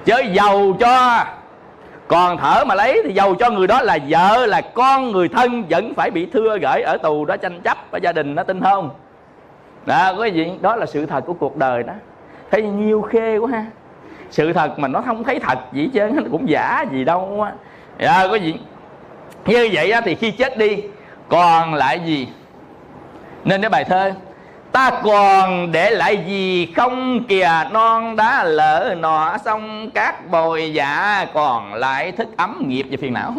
Chứ 0.04 0.14
giàu 0.32 0.72
cho. 0.80 1.24
Còn 2.08 2.36
thở 2.36 2.64
mà 2.64 2.74
lấy 2.74 3.02
thì 3.04 3.12
giàu 3.12 3.34
cho 3.34 3.50
người 3.50 3.66
đó 3.66 3.82
là 3.82 3.98
vợ 4.08 4.46
là 4.46 4.60
con 4.60 5.12
người 5.12 5.28
thân 5.28 5.64
vẫn 5.70 5.94
phải 5.94 6.10
bị 6.10 6.26
thưa 6.32 6.58
gửi 6.58 6.82
ở 6.82 6.96
tù 7.02 7.24
đó 7.24 7.36
tranh 7.36 7.60
chấp 7.60 7.90
ở 7.90 7.98
gia 8.02 8.12
đình 8.12 8.34
nó 8.34 8.42
tin 8.42 8.60
không? 8.60 8.90
Đó 9.86 10.14
có 10.18 10.24
gì? 10.24 10.52
Đó 10.60 10.76
là 10.76 10.86
sự 10.86 11.06
thật 11.06 11.24
của 11.26 11.32
cuộc 11.32 11.56
đời 11.56 11.82
đó. 11.82 11.92
Thấy 12.50 12.62
nhiều 12.62 13.02
khê 13.02 13.38
quá 13.38 13.50
ha. 13.52 13.64
Sự 14.30 14.52
thật 14.52 14.78
mà 14.78 14.88
nó 14.88 15.00
không 15.00 15.24
thấy 15.24 15.38
thật 15.38 15.58
gì 15.72 15.90
chứ 15.92 16.10
nó 16.12 16.22
cũng 16.32 16.48
giả 16.48 16.84
gì 16.92 17.04
đâu 17.04 17.42
á. 17.42 17.52
Dạ, 17.98 18.26
có 18.30 18.34
gì? 18.34 18.54
Như 19.46 19.68
vậy 19.72 19.90
á, 19.90 20.00
thì 20.00 20.14
khi 20.14 20.30
chết 20.30 20.58
đi 20.58 20.82
còn 21.28 21.74
lại 21.74 22.00
gì? 22.04 22.28
Nên 23.44 23.60
cái 23.60 23.70
bài 23.70 23.84
thơ 23.84 24.12
ta 24.72 24.90
còn 25.04 25.72
để 25.72 25.90
lại 25.90 26.24
gì 26.26 26.72
không 26.76 27.24
kìa 27.24 27.64
non 27.70 28.16
đá 28.16 28.44
lỡ 28.44 28.94
nọ 28.98 29.36
xong 29.44 29.90
các 29.90 30.30
bồi 30.30 30.72
dạ 30.74 31.26
còn 31.34 31.74
lại 31.74 32.12
thức 32.12 32.28
ấm 32.36 32.62
nghiệp 32.66 32.86
và 32.90 32.96
phiền 33.00 33.14
não. 33.14 33.34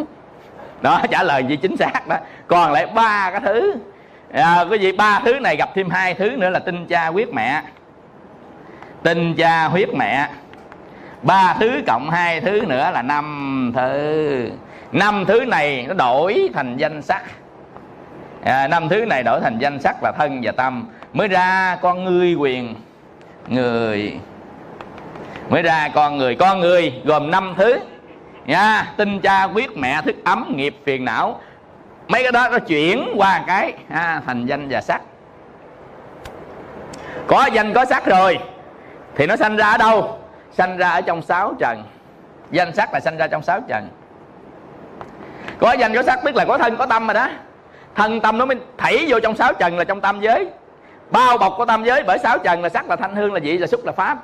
Đó 0.80 1.02
trả 1.10 1.22
lời 1.22 1.44
gì 1.44 1.56
chính 1.56 1.76
xác 1.76 2.08
đó. 2.08 2.16
Còn 2.46 2.72
lại 2.72 2.86
ba 2.86 3.30
cái 3.30 3.40
thứ. 3.40 3.74
À, 4.32 4.64
cái 4.70 4.78
gì 4.78 4.92
ba 4.92 5.20
thứ 5.24 5.38
này 5.38 5.56
gặp 5.56 5.68
thêm 5.74 5.90
hai 5.90 6.14
thứ 6.14 6.30
nữa 6.30 6.50
là 6.50 6.58
tinh 6.58 6.86
cha 6.86 7.06
huyết 7.06 7.28
mẹ. 7.32 7.62
Tinh 9.02 9.34
cha 9.34 9.64
huyết 9.64 9.88
mẹ. 9.94 10.28
Ba 11.22 11.56
thứ 11.60 11.82
cộng 11.86 12.10
hai 12.10 12.40
thứ 12.40 12.60
nữa 12.66 12.90
là 12.92 13.02
năm 13.02 13.72
thứ. 13.74 14.50
Năm 14.92 15.24
thứ 15.28 15.44
này 15.44 15.84
nó 15.88 15.94
đổi 15.94 16.50
thành 16.54 16.76
danh 16.76 17.02
sắc 17.02 17.22
à, 18.44 18.68
năm 18.68 18.88
thứ 18.88 19.04
này 19.04 19.22
đổi 19.22 19.40
thành 19.40 19.58
danh 19.58 19.80
sắc 19.80 20.02
là 20.02 20.12
thân 20.12 20.40
và 20.42 20.52
tâm. 20.52 20.88
Mới 21.12 21.28
ra 21.28 21.76
con 21.82 22.04
ngươi 22.04 22.34
quyền 22.34 22.74
người. 23.48 24.18
Mới 25.48 25.62
ra 25.62 25.88
con 25.94 26.16
người 26.16 26.34
con 26.34 26.60
người 26.60 27.02
gồm 27.04 27.30
năm 27.30 27.54
thứ. 27.56 27.78
Nha 28.46 28.92
tinh 28.96 29.20
cha 29.20 29.44
quyết 29.44 29.76
mẹ 29.76 30.02
thức 30.02 30.16
ấm 30.24 30.52
nghiệp 30.56 30.76
phiền 30.84 31.04
não. 31.04 31.40
Mấy 32.08 32.22
cái 32.22 32.32
đó 32.32 32.48
nó 32.48 32.58
chuyển 32.58 33.08
qua 33.16 33.44
cái 33.46 33.72
à, 33.90 34.22
thành 34.26 34.46
danh 34.46 34.68
và 34.70 34.80
sắc. 34.80 35.02
Có 37.26 37.46
danh 37.52 37.72
có 37.72 37.84
sắc 37.84 38.06
rồi 38.06 38.38
thì 39.16 39.26
nó 39.26 39.36
sanh 39.36 39.56
ra 39.56 39.70
ở 39.70 39.78
đâu? 39.78 40.18
Sanh 40.52 40.76
ra 40.76 40.90
ở 40.90 41.00
trong 41.00 41.22
sáu 41.22 41.54
trần. 41.58 41.82
Danh 42.50 42.74
sắc 42.74 42.92
là 42.92 43.00
sanh 43.00 43.16
ra 43.16 43.26
trong 43.26 43.42
sáu 43.42 43.60
trần. 43.68 43.88
Có 45.58 45.72
danh 45.72 45.94
có 45.94 46.02
sắc 46.02 46.20
tức 46.24 46.36
là 46.36 46.44
có 46.44 46.58
thân 46.58 46.76
có 46.76 46.86
tâm 46.86 47.06
mà 47.06 47.14
đó 47.14 47.28
thân 47.94 48.20
tâm 48.20 48.38
nó 48.38 48.44
mới 48.44 48.56
thảy 48.78 49.04
vô 49.08 49.20
trong 49.20 49.36
sáu 49.36 49.52
trần 49.52 49.78
là 49.78 49.84
trong 49.84 50.00
tam 50.00 50.20
giới. 50.20 50.48
Bao 51.10 51.38
bọc 51.38 51.54
của 51.56 51.64
tam 51.64 51.84
giới 51.84 52.02
bởi 52.02 52.18
sáu 52.18 52.38
trần 52.38 52.62
là 52.62 52.68
sắc 52.68 52.88
là 52.88 52.96
thanh 52.96 53.16
hương, 53.16 53.32
là 53.32 53.40
vị, 53.42 53.58
là 53.58 53.66
xúc, 53.66 53.80
là 53.84 53.92
pháp. 53.92 54.18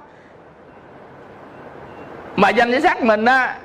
Mà 2.36 2.48
danh 2.48 2.70
với 2.70 2.80
sắc 2.80 3.02
mình 3.02 3.24
á, 3.24 3.56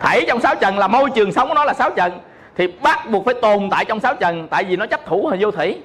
thảy 0.00 0.24
trong 0.28 0.40
sáu 0.40 0.54
trần 0.54 0.78
là 0.78 0.88
môi 0.88 1.10
trường 1.10 1.32
sống 1.32 1.48
của 1.48 1.54
nó 1.54 1.64
là 1.64 1.74
sáu 1.74 1.90
trần. 1.90 2.20
Thì 2.56 2.66
bắt 2.66 3.10
buộc 3.10 3.24
phải 3.24 3.34
tồn 3.42 3.70
tại 3.70 3.84
trong 3.84 4.00
sáu 4.00 4.14
trần, 4.14 4.48
tại 4.48 4.64
vì 4.64 4.76
nó 4.76 4.86
chấp 4.86 5.06
thủ 5.06 5.26
hình 5.30 5.40
vô 5.40 5.50
thủy. 5.50 5.82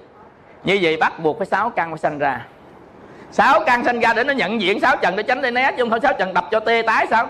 Như 0.64 0.80
vậy 0.82 0.98
bắt 0.98 1.20
buộc 1.20 1.38
phải 1.38 1.48
sáu 1.48 1.70
căn 1.70 1.90
phải 1.90 1.98
sanh 1.98 2.20
ra. 2.20 2.46
Sáu 3.32 3.60
căn 3.66 3.84
sanh 3.84 4.00
ra 4.00 4.14
để 4.14 4.24
nó 4.24 4.34
nhận 4.34 4.62
diện 4.62 4.80
sáu 4.80 4.98
trần, 4.98 5.16
để 5.16 5.24
tránh 5.24 5.42
để 5.42 5.52
né 5.52 5.72
chứ 5.72 5.84
không 5.84 5.90
thôi. 5.90 6.00
Sáu 6.04 6.14
trần 6.14 6.34
đập 6.34 6.46
cho 6.52 6.60
tê 6.60 6.82
tái 6.82 7.08
sao? 7.10 7.28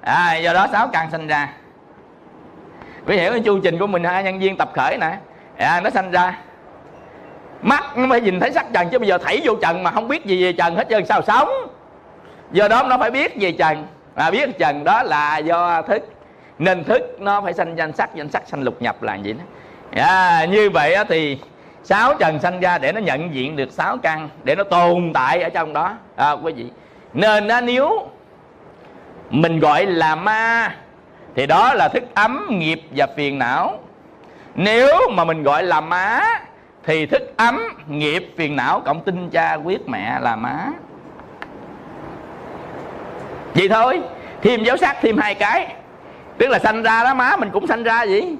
À 0.00 0.36
do 0.36 0.52
đó 0.52 0.66
sáu 0.72 0.88
căn 0.88 1.10
sanh 1.10 1.26
ra. 1.26 1.48
Quý 3.06 3.16
hiểu 3.16 3.32
cái 3.32 3.40
chu 3.40 3.60
trình 3.60 3.78
của 3.78 3.86
mình 3.86 4.04
hai 4.04 4.24
nhân 4.24 4.38
viên 4.38 4.56
tập 4.56 4.70
khởi 4.74 4.98
nè 4.98 5.16
à, 5.58 5.80
nó 5.80 5.90
sanh 5.90 6.10
ra. 6.10 6.38
Mắt 7.62 7.96
nó 7.96 8.06
phải 8.10 8.20
nhìn 8.20 8.40
thấy 8.40 8.52
sắc 8.52 8.66
trần 8.72 8.88
chứ 8.88 8.98
bây 8.98 9.08
giờ 9.08 9.18
thảy 9.18 9.40
vô 9.44 9.54
trần 9.62 9.82
mà 9.82 9.90
không 9.90 10.08
biết 10.08 10.24
gì 10.24 10.42
về 10.42 10.52
trần 10.52 10.76
hết 10.76 10.86
trơn 10.90 11.06
sao 11.06 11.22
sống? 11.22 11.48
Do 12.52 12.68
đó 12.68 12.82
nó 12.82 12.98
phải 12.98 13.10
biết 13.10 13.32
về 13.40 13.52
trần. 13.52 13.86
Mà 14.16 14.30
biết 14.30 14.58
trần 14.58 14.84
đó 14.84 15.02
là 15.02 15.38
do 15.38 15.82
thức. 15.82 16.02
Nên 16.58 16.84
thức 16.84 17.16
nó 17.20 17.40
phải 17.40 17.52
sanh 17.52 17.78
danh 17.78 17.92
sắc 17.92 18.14
danh 18.14 18.30
sắc 18.30 18.42
sanh 18.46 18.62
lục 18.62 18.82
nhập 18.82 19.02
là 19.02 19.14
gì 19.14 19.32
đó. 19.32 19.44
À, 20.02 20.44
như 20.44 20.70
vậy 20.70 20.96
thì 21.08 21.38
sáu 21.84 22.14
trần 22.14 22.38
sanh 22.38 22.60
ra 22.60 22.78
để 22.78 22.92
nó 22.92 23.00
nhận 23.00 23.34
diện 23.34 23.56
được 23.56 23.72
sáu 23.72 23.96
căn 24.02 24.28
để 24.44 24.54
nó 24.54 24.64
tồn 24.64 25.10
tại 25.14 25.42
ở 25.42 25.48
trong 25.48 25.72
đó. 25.72 25.94
À, 26.16 26.32
quý 26.32 26.52
vị. 26.52 26.66
Nên 27.14 27.48
á, 27.48 27.60
nếu 27.60 28.08
mình 29.30 29.60
gọi 29.60 29.86
là 29.86 30.14
ma 30.14 30.74
thì 31.34 31.46
đó 31.46 31.74
là 31.74 31.88
thức 31.88 32.04
ấm 32.14 32.46
nghiệp 32.50 32.82
và 32.96 33.06
phiền 33.16 33.38
não 33.38 33.78
nếu 34.58 35.10
mà 35.10 35.24
mình 35.24 35.42
gọi 35.42 35.62
là 35.62 35.80
má 35.80 36.20
thì 36.84 37.06
thức 37.06 37.32
ấm 37.36 37.60
nghiệp 37.88 38.34
phiền 38.36 38.56
não 38.56 38.80
cộng 38.80 39.04
tinh 39.04 39.30
cha 39.30 39.54
quyết 39.54 39.88
mẹ 39.88 40.18
là 40.20 40.36
má. 40.36 40.66
Vậy 43.54 43.68
thôi 43.68 44.00
thêm 44.42 44.64
dấu 44.64 44.76
sắc 44.76 44.96
thêm 45.02 45.18
hai 45.18 45.34
cái. 45.34 45.74
Tức 46.38 46.50
là 46.50 46.58
sanh 46.58 46.82
ra 46.82 47.04
đó 47.04 47.14
má 47.14 47.36
mình 47.36 47.50
cũng 47.50 47.66
sanh 47.66 47.82
ra 47.82 48.04
vậy. 48.08 48.36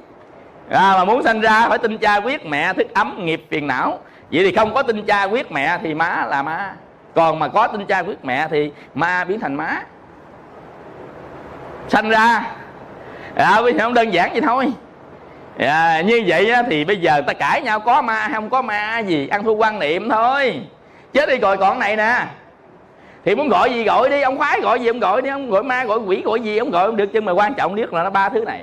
À, 0.71 0.95
mà 0.97 1.05
muốn 1.05 1.23
sanh 1.23 1.41
ra 1.41 1.69
phải 1.69 1.79
tinh 1.79 1.99
cha 1.99 2.17
quyết 2.17 2.47
mẹ 2.47 2.73
thức 2.73 2.87
ấm 2.95 3.25
nghiệp 3.25 3.47
phiền 3.51 3.67
não. 3.67 3.99
Vậy 4.33 4.45
thì 4.45 4.53
không 4.57 4.75
có 4.75 4.83
tinh 4.83 5.05
cha 5.07 5.25
quyết 5.25 5.53
mẹ 5.53 5.79
thì 5.83 5.95
má 5.95 6.27
là 6.29 6.43
má 6.43 6.75
còn 7.15 7.39
mà 7.39 7.49
có 7.49 7.67
tinh 7.67 7.87
cha 7.87 7.99
quyết 7.99 8.25
mẹ 8.25 8.49
thì 8.51 8.73
ma 8.95 9.25
biến 9.25 9.41
thành 9.41 9.55
má. 9.55 9.83
Sanh 11.89 12.09
ra. 12.09 12.47
À, 13.35 13.61
không 13.81 13.95
đơn 13.95 14.11
giản 14.11 14.33
vậy 14.33 14.41
thôi 14.41 14.73
à, 15.67 16.01
như 16.01 16.23
vậy 16.27 16.51
á, 16.51 16.63
thì 16.71 16.85
bây 16.85 16.97
giờ 16.97 17.21
ta 17.27 17.33
cãi 17.33 17.63
nhau 17.63 17.81
có 17.81 18.03
ma 18.03 18.15
hay 18.15 18.33
không 18.35 18.51
có 18.51 18.63
ma 18.63 18.99
gì 18.99 19.29
ăn 19.29 19.45
thua 19.45 19.53
quan 19.53 19.79
niệm 19.79 20.09
thôi. 20.09 20.61
Chết 21.13 21.29
đi 21.29 21.39
rồi 21.39 21.57
còn 21.57 21.79
này 21.79 21.97
nè. 21.97 22.27
Thì 23.25 23.35
muốn 23.35 23.49
gọi 23.49 23.71
gì 23.71 23.85
gọi 23.85 24.09
đi 24.11 24.21
ông 24.21 24.39
khoái 24.39 24.61
gọi 24.61 24.81
gì 24.81 24.87
ông 24.87 25.01
gọi 25.01 25.23
đi 25.23 25.31
ông 25.31 25.51
gọi 25.51 25.63
ma 25.63 25.85
gọi 25.85 25.99
quỷ 25.99 26.23
gọi 26.25 26.41
gì 26.41 26.59
ông 26.59 26.71
gọi 26.71 26.87
không 26.87 26.97
được 26.97 27.11
nhưng 27.13 27.25
mà 27.25 27.33
quan 27.33 27.55
trọng 27.55 27.75
nhất 27.75 27.93
là 27.93 28.03
nó 28.03 28.11
ba 28.11 28.29
thứ 28.29 28.45
này. 28.45 28.63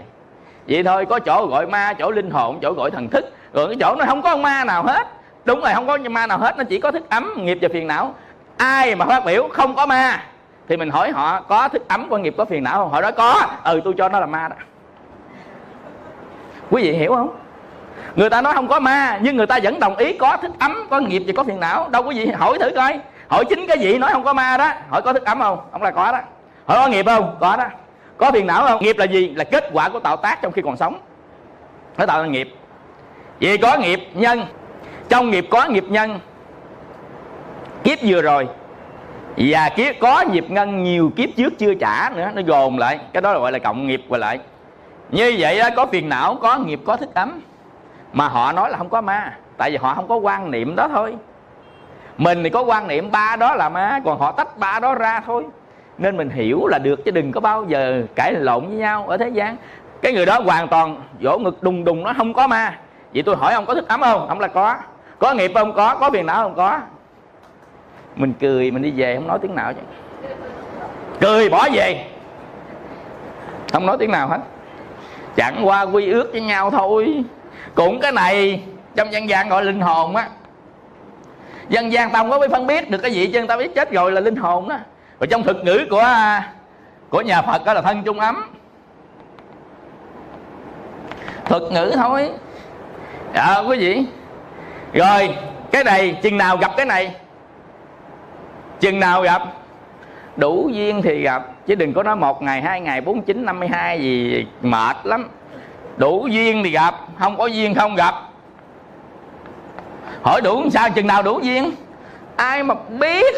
Vậy 0.68 0.84
thôi 0.84 1.06
có 1.06 1.20
chỗ 1.20 1.48
gọi 1.48 1.68
ma 1.68 1.94
chỗ 1.94 2.12
linh 2.12 2.32
hồn 2.32 2.60
chỗ 2.62 2.74
gọi 2.74 2.92
thần 2.92 3.10
thức. 3.10 3.34
Rồi 3.54 3.68
cái 3.68 3.78
chỗ 3.80 3.96
nó 4.00 4.06
không 4.06 4.22
có 4.22 4.36
ma 4.36 4.64
nào 4.64 4.84
hết. 4.84 5.08
Đúng 5.46 5.62
rồi 5.62 5.74
không 5.74 5.88
có 5.88 5.98
ma 5.98 6.28
nào 6.28 6.38
hết 6.38 6.58
nó 6.58 6.64
chỉ 6.64 6.80
có 6.80 6.92
thức 6.92 7.10
ấm 7.10 7.34
nghiệp 7.38 7.58
và 7.62 7.70
phiền 7.74 7.88
não. 7.88 8.16
Ai 8.58 8.96
mà 8.96 9.06
phát 9.06 9.26
biểu 9.26 9.48
không 9.54 9.76
có 9.76 9.86
ma? 9.86 10.24
Thì 10.70 10.78
mình 10.78 10.90
hỏi 10.90 11.12
họ 11.12 11.42
có 11.42 11.68
thức 11.68 11.88
ấm 11.88 12.08
có 12.10 12.18
nghiệp 12.18 12.34
có 12.38 12.46
phiền 12.46 12.64
não 12.64 12.78
không? 12.78 12.92
Họ 12.92 13.02
nói 13.02 13.12
có. 13.12 13.48
Ừ 13.64 13.82
tôi 13.84 13.94
cho 13.98 14.10
nó 14.10 14.20
là 14.20 14.26
ma 14.26 14.48
đó 14.48 14.56
quý 16.70 16.84
vị 16.84 16.92
hiểu 16.92 17.16
không? 17.16 17.36
Người 18.16 18.30
ta 18.30 18.42
nói 18.42 18.54
không 18.54 18.68
có 18.68 18.80
ma, 18.80 19.20
nhưng 19.22 19.38
người 19.38 19.48
ta 19.48 19.60
vẫn 19.64 19.80
đồng 19.80 19.96
ý 19.96 20.14
có 20.14 20.38
thức 20.38 20.52
ấm, 20.60 20.88
có 20.90 21.00
nghiệp 21.00 21.24
và 21.28 21.34
có 21.38 21.44
phiền 21.44 21.60
não. 21.60 21.90
Đâu 21.90 22.04
quý 22.04 22.16
vị 22.20 22.32
hỏi 22.32 22.58
thử 22.60 22.70
coi. 22.76 23.00
Hỏi 23.28 23.46
chính 23.50 23.68
cái 23.68 23.80
gì 23.80 23.98
nói 23.98 24.10
không 24.14 24.24
có 24.24 24.34
ma 24.34 24.58
đó. 24.58 24.72
Hỏi 24.90 25.02
có 25.02 25.14
thức 25.14 25.26
ấm 25.26 25.40
không? 25.40 25.60
Ông 25.72 25.82
là 25.82 25.92
có 25.92 26.12
đó. 26.12 26.20
Hỏi 26.66 26.78
có 26.78 26.88
nghiệp 26.88 27.06
không? 27.06 27.38
Có 27.40 27.58
đó. 27.58 27.66
Có 28.18 28.32
phiền 28.32 28.48
não 28.48 28.68
không? 28.68 28.84
Nghiệp 28.84 28.98
là 28.98 29.06
gì? 29.06 29.30
Là 29.30 29.44
kết 29.44 29.70
quả 29.74 29.90
của 29.90 30.00
tạo 30.00 30.18
tác 30.18 30.42
trong 30.42 30.52
khi 30.52 30.62
còn 30.62 30.78
sống. 30.78 31.00
Nó 31.98 32.06
tạo 32.06 32.24
ra 32.24 32.28
nghiệp. 32.28 32.56
Vì 33.40 33.58
có 33.58 33.78
nghiệp 33.78 34.08
nhân, 34.14 34.46
trong 35.10 35.32
nghiệp 35.32 35.48
có 35.50 35.66
nghiệp 35.66 35.86
nhân, 35.90 36.20
kiếp 37.84 38.00
vừa 38.02 38.22
rồi, 38.22 38.48
và 39.38 39.70
kiếp 39.76 39.96
có 40.00 40.24
nghiệp 40.32 40.46
ngân, 40.50 40.84
nhiều 40.84 41.12
kiếp 41.16 41.30
trước 41.38 41.54
chưa 41.58 41.74
trả 41.74 42.10
nữa, 42.16 42.30
nó 42.34 42.42
gồm 42.46 42.78
lại. 42.78 43.00
Cái 43.14 43.22
đó 43.22 43.40
gọi 43.40 43.52
là 43.52 43.60
cộng 43.60 43.88
nghiệp 43.88 44.02
và 44.10 44.18
lại 44.18 44.40
như 45.12 45.36
vậy 45.40 45.60
đó, 45.60 45.70
có 45.76 45.86
phiền 45.86 46.10
não 46.10 46.38
có 46.42 46.58
nghiệp 46.58 46.80
có 46.86 46.98
thức 46.98 47.14
ấm. 47.14 47.42
Mà 48.14 48.28
họ 48.28 48.52
nói 48.52 48.70
là 48.70 48.78
không 48.78 48.90
có 48.90 49.02
ma 49.02 49.38
tại 49.58 49.72
vì 49.72 49.78
họ 49.78 49.94
không 49.94 50.08
có 50.08 50.16
quan 50.16 50.52
niệm 50.52 50.76
đó 50.76 50.88
thôi. 50.88 51.16
Mình 52.18 52.44
thì 52.44 52.50
có 52.50 52.62
quan 52.64 52.88
niệm 52.88 53.12
ba 53.12 53.36
đó 53.36 53.56
là 53.56 53.70
ma 53.70 54.00
còn 54.06 54.20
họ 54.20 54.32
tách 54.32 54.58
ba 54.58 54.80
đó 54.80 54.96
ra 54.96 55.22
thôi. 55.26 55.46
Nên 55.98 56.18
mình 56.18 56.30
hiểu 56.30 56.68
là 56.68 56.78
được 56.78 57.06
chứ 57.06 57.12
đừng 57.12 57.32
có 57.32 57.42
bao 57.42 57.66
giờ 57.68 58.04
cãi 58.16 58.34
lộn 58.34 58.68
với 58.68 58.76
nhau 58.76 59.06
ở 59.08 59.18
thế 59.18 59.30
gian. 59.30 59.58
Cái 60.02 60.14
người 60.14 60.26
đó 60.26 60.40
hoàn 60.46 60.68
toàn 60.68 61.02
vỗ 61.22 61.38
ngực 61.38 61.64
đùng 61.64 61.84
đùng 61.84 62.04
nó 62.04 62.14
không 62.18 62.34
có 62.34 62.48
ma. 62.48 62.78
Vậy 63.14 63.24
tôi 63.24 63.36
hỏi 63.36 63.54
ông 63.54 63.66
có 63.66 63.76
thức 63.76 63.88
ấm 63.88 64.02
không? 64.02 64.28
Ông 64.28 64.40
là 64.40 64.48
có. 64.48 64.76
Có 65.20 65.34
nghiệp 65.34 65.52
không? 65.56 65.74
Có. 65.74 65.96
Có 65.96 66.10
phiền 66.10 66.26
não 66.26 66.44
không? 66.44 66.56
Có. 66.56 66.80
Mình 68.16 68.34
cười 68.40 68.72
mình 68.72 68.82
đi 68.82 68.92
về 68.96 69.16
không 69.16 69.28
nói 69.28 69.40
tiếng 69.42 69.56
nào 69.56 69.74
chứ. 69.74 69.82
Cười 71.22 71.50
bỏ 71.50 71.68
về. 71.74 72.06
Không 73.74 73.86
nói 73.86 73.98
tiếng 74.00 74.12
nào 74.12 74.28
hết 74.28 74.40
chẳng 75.36 75.68
qua 75.68 75.82
quy 75.82 76.12
ước 76.12 76.30
với 76.32 76.42
nhau 76.42 76.72
thôi. 76.72 77.24
Cũng 77.76 78.00
cái 78.00 78.12
này 78.12 78.64
trong 78.96 79.14
dân 79.14 79.30
gian 79.30 79.50
gọi 79.50 79.64
linh 79.64 79.82
hồn 79.82 80.16
á. 80.16 80.30
Dân 81.70 81.92
gian 81.92 82.10
tao 82.12 82.24
không 82.24 82.30
có 82.30 82.40
biết 82.40 82.52
phân 82.52 82.68
biết 82.68 82.90
được 82.90 82.98
cái 82.98 83.12
gì 83.12 83.28
chứ 83.28 83.46
tao 83.48 83.58
biết 83.58 83.76
chết 83.76 83.92
rồi 83.92 84.12
là 84.12 84.22
linh 84.22 84.36
hồn 84.36 84.70
đó 84.70 84.76
và 85.20 85.28
trong 85.30 85.44
thực 85.44 85.58
ngữ 85.64 85.86
của 85.90 86.06
của 87.10 87.22
nhà 87.22 87.42
phật 87.42 87.66
đó 87.66 87.74
là 87.74 87.82
thân 87.82 88.04
trung 88.04 88.20
ấm. 88.20 88.56
Thuật 91.46 91.64
ngữ 91.72 91.92
thôi. 91.96 92.32
À, 93.34 93.60
quý 93.60 93.78
vị. 93.78 94.06
Rồi 94.94 95.36
cái 95.72 95.84
này 95.84 96.20
chừng 96.22 96.38
nào 96.38 96.58
gặp 96.58 96.72
cái 96.78 96.86
này? 96.86 97.16
Chừng 98.80 99.00
nào 99.00 99.22
gặp? 99.22 99.42
Đủ 100.38 100.70
duyên 100.74 101.02
thì 101.02 101.22
gặp, 101.22 101.46
chứ 101.68 101.76
đừng 101.76 101.94
có 101.94 102.04
nói 102.04 102.16
một 102.16 102.42
ngày, 102.42 102.62
hai 102.62 102.82
ngày, 102.82 103.02
bốn, 103.02 103.22
chín, 103.22 103.46
năm 103.46 103.60
mươi 103.60 103.68
hai 103.68 104.00
gì 104.00 104.46
mệt 104.62 104.98
lắm. 105.04 105.30
Đủ 105.98 106.28
duyên 106.28 106.64
thì 106.64 106.70
gặp, 106.70 106.96
không 107.20 107.38
có 107.38 107.46
duyên 107.46 107.76
không 107.76 107.96
gặp. 107.96 108.16
Hỏi 110.22 110.42
đủ 110.42 110.70
sao, 110.70 110.90
chừng 110.90 111.08
nào 111.08 111.24
đủ 111.24 111.40
duyên? 111.40 111.72
Ai 112.36 112.64
mà 112.64 112.76
biết? 112.90 113.36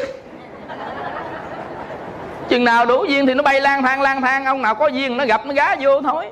Chừng 2.49 2.63
nào 2.63 2.85
đủ 2.85 3.05
duyên 3.05 3.25
thì 3.25 3.33
nó 3.33 3.43
bay 3.43 3.61
lang 3.61 3.83
thang 3.83 4.01
lang 4.01 4.21
thang, 4.21 4.45
ông 4.45 4.61
nào 4.61 4.75
có 4.75 4.87
duyên 4.87 5.17
nó 5.17 5.25
gặp, 5.25 5.45
nó 5.45 5.53
gá 5.53 5.75
vô 5.79 6.01
thôi. 6.01 6.25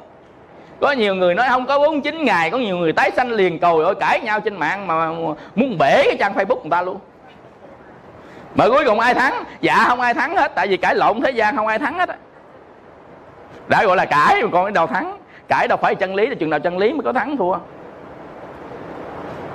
Có 0.79 0.91
nhiều 0.91 1.15
người 1.15 1.33
nói 1.35 1.47
không 1.49 1.65
có 1.65 1.79
49 1.79 2.25
ngày, 2.25 2.49
có 2.49 2.57
nhiều 2.57 2.77
người 2.77 2.93
tái 2.93 3.11
sanh 3.15 3.31
liền 3.31 3.59
cầu 3.59 3.79
ơi 3.79 3.95
cãi 3.99 4.19
nhau 4.23 4.39
trên 4.39 4.55
mạng 4.55 4.87
mà 4.87 5.11
muốn 5.55 5.77
bể 5.79 6.03
cái 6.05 6.15
trang 6.19 6.33
facebook 6.33 6.61
người 6.61 6.69
ta 6.69 6.81
luôn 6.81 6.97
mà 8.55 8.69
cuối 8.69 8.85
cùng 8.85 8.99
ai 8.99 9.13
thắng? 9.13 9.43
Dạ 9.61 9.85
không 9.87 10.01
ai 10.01 10.13
thắng 10.13 10.37
hết 10.37 10.51
tại 10.55 10.67
vì 10.67 10.77
cãi 10.77 10.95
lộn 10.95 11.21
thế 11.21 11.31
gian 11.31 11.55
không 11.55 11.67
ai 11.67 11.79
thắng 11.79 11.99
hết 11.99 12.09
đã 13.67 13.85
gọi 13.85 13.97
là 13.97 14.05
cãi 14.05 14.43
mà 14.43 14.49
còn 14.51 14.73
đâu 14.73 14.87
thắng. 14.87 15.17
Cãi 15.47 15.67
đâu 15.67 15.77
phải 15.81 15.95
chân 15.95 16.15
lý 16.15 16.27
là 16.27 16.35
chừng 16.35 16.49
nào 16.49 16.59
chân 16.59 16.77
lý 16.77 16.93
mới 16.93 17.01
có 17.03 17.13
thắng 17.13 17.37
thua. 17.37 17.55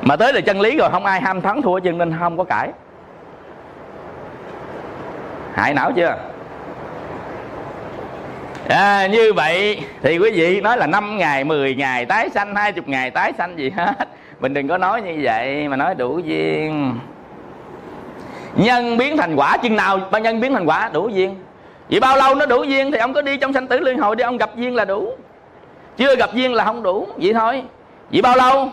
Mà 0.03 0.17
tới 0.17 0.33
là 0.33 0.41
chân 0.41 0.61
lý 0.61 0.77
rồi 0.77 0.91
không 0.91 1.07
ai 1.07 1.21
ham 1.21 1.41
thắng 1.41 1.63
thua 1.63 1.81
chừng 1.81 1.99
nên 1.99 2.17
không 2.19 2.37
có 2.37 2.45
cãi. 2.45 2.69
Hại 5.55 5.75
não 5.75 5.93
chưa? 5.97 6.17
À, 8.69 9.07
như 9.07 9.33
vậy 9.33 9.85
thì 10.03 10.19
quý 10.19 10.31
vị 10.31 10.61
nói 10.61 10.77
là 10.77 10.87
5 10.87 11.19
ngày 11.19 11.45
10 11.45 11.75
ngày 11.75 12.07
tái 12.07 12.31
sanh 12.31 12.55
20 12.55 12.83
ngày 12.87 13.11
tái 13.11 13.33
sanh 13.39 13.59
gì 13.59 13.71
hết. 13.71 14.09
Mình 14.41 14.55
đừng 14.55 14.69
có 14.69 14.79
nói 14.79 15.03
như 15.03 15.21
vậy 15.23 15.69
mà 15.69 15.77
nói 15.77 15.95
đủ 15.95 16.19
duyên 16.19 16.99
nhân 18.57 18.97
biến 18.97 19.17
thành 19.17 19.37
quả 19.37 19.57
chừng 19.57 19.77
nào 19.77 19.99
ba 20.11 20.19
nhân 20.19 20.41
biến 20.41 20.55
thành 20.55 20.67
quả 20.67 20.91
đủ 20.93 21.09
duyên. 21.09 21.37
Vậy 21.91 22.01
bao 22.01 22.17
lâu 22.17 22.35
nó 22.35 22.47
đủ 22.47 22.63
duyên 22.63 22.93
thì 22.93 22.99
ông 22.99 23.13
có 23.13 23.23
đi 23.23 23.37
trong 23.37 23.53
sanh 23.53 23.67
tử 23.67 23.81
liên 23.81 23.99
hồi 23.99 24.17
đi 24.17 24.25
ông 24.25 24.37
gặp 24.37 24.57
duyên 24.57 24.75
là 24.75 24.85
đủ. 24.85 25.09
Chưa 25.97 26.17
gặp 26.17 26.31
duyên 26.35 26.55
là 26.55 26.65
không 26.65 26.83
đủ 26.83 27.09
vậy 27.17 27.35
thôi. 27.35 27.63
Vậy 28.13 28.23
bao 28.23 28.37
lâu? 28.37 28.69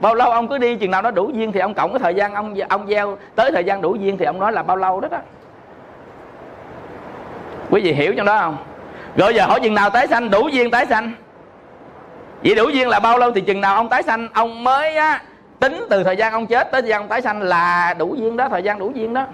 Bao 0.00 0.14
lâu 0.14 0.30
ông 0.30 0.48
cứ 0.48 0.58
đi 0.58 0.76
chừng 0.76 0.90
nào 0.90 1.02
nó 1.02 1.10
đủ 1.10 1.30
duyên 1.34 1.52
thì 1.52 1.60
ông 1.60 1.74
cộng 1.74 1.92
cái 1.92 1.98
thời 1.98 2.14
gian 2.14 2.34
ông 2.34 2.54
ông 2.68 2.86
gieo 2.88 3.18
tới 3.34 3.52
thời 3.52 3.64
gian 3.64 3.80
đủ 3.80 3.94
duyên 3.94 4.18
thì 4.18 4.24
ông 4.24 4.38
nói 4.38 4.52
là 4.52 4.62
bao 4.62 4.76
lâu 4.76 5.00
đó 5.00 5.08
đó. 5.08 5.18
Quý 7.70 7.80
vị 7.80 7.92
hiểu 7.92 8.14
trong 8.16 8.26
đó 8.26 8.38
không? 8.38 8.56
Rồi 9.16 9.34
giờ 9.34 9.46
hỏi 9.46 9.60
chừng 9.62 9.74
nào 9.74 9.90
tái 9.90 10.06
sanh 10.06 10.30
đủ 10.30 10.48
duyên 10.48 10.70
tái 10.70 10.86
sanh. 10.86 11.12
Vậy 12.44 12.54
đủ 12.54 12.68
duyên 12.68 12.88
là 12.88 13.00
bao 13.00 13.18
lâu 13.18 13.30
thì 13.30 13.40
chừng 13.40 13.60
nào 13.60 13.74
ông 13.74 13.88
tái 13.88 14.02
sanh 14.02 14.28
ông 14.32 14.64
mới 14.64 14.96
á, 14.96 15.22
tính 15.64 15.86
từ 15.90 16.04
thời 16.04 16.16
gian 16.16 16.32
ông 16.32 16.46
chết 16.46 16.72
tới 16.72 16.82
thời 16.82 16.88
gian 16.88 17.00
ông 17.00 17.08
tái 17.08 17.22
sanh 17.22 17.42
là 17.42 17.94
đủ 17.98 18.14
duyên 18.14 18.36
đó, 18.36 18.48
thời 18.48 18.62
gian 18.62 18.78
đủ 18.78 18.92
duyên 18.94 19.14
đó. 19.14 19.26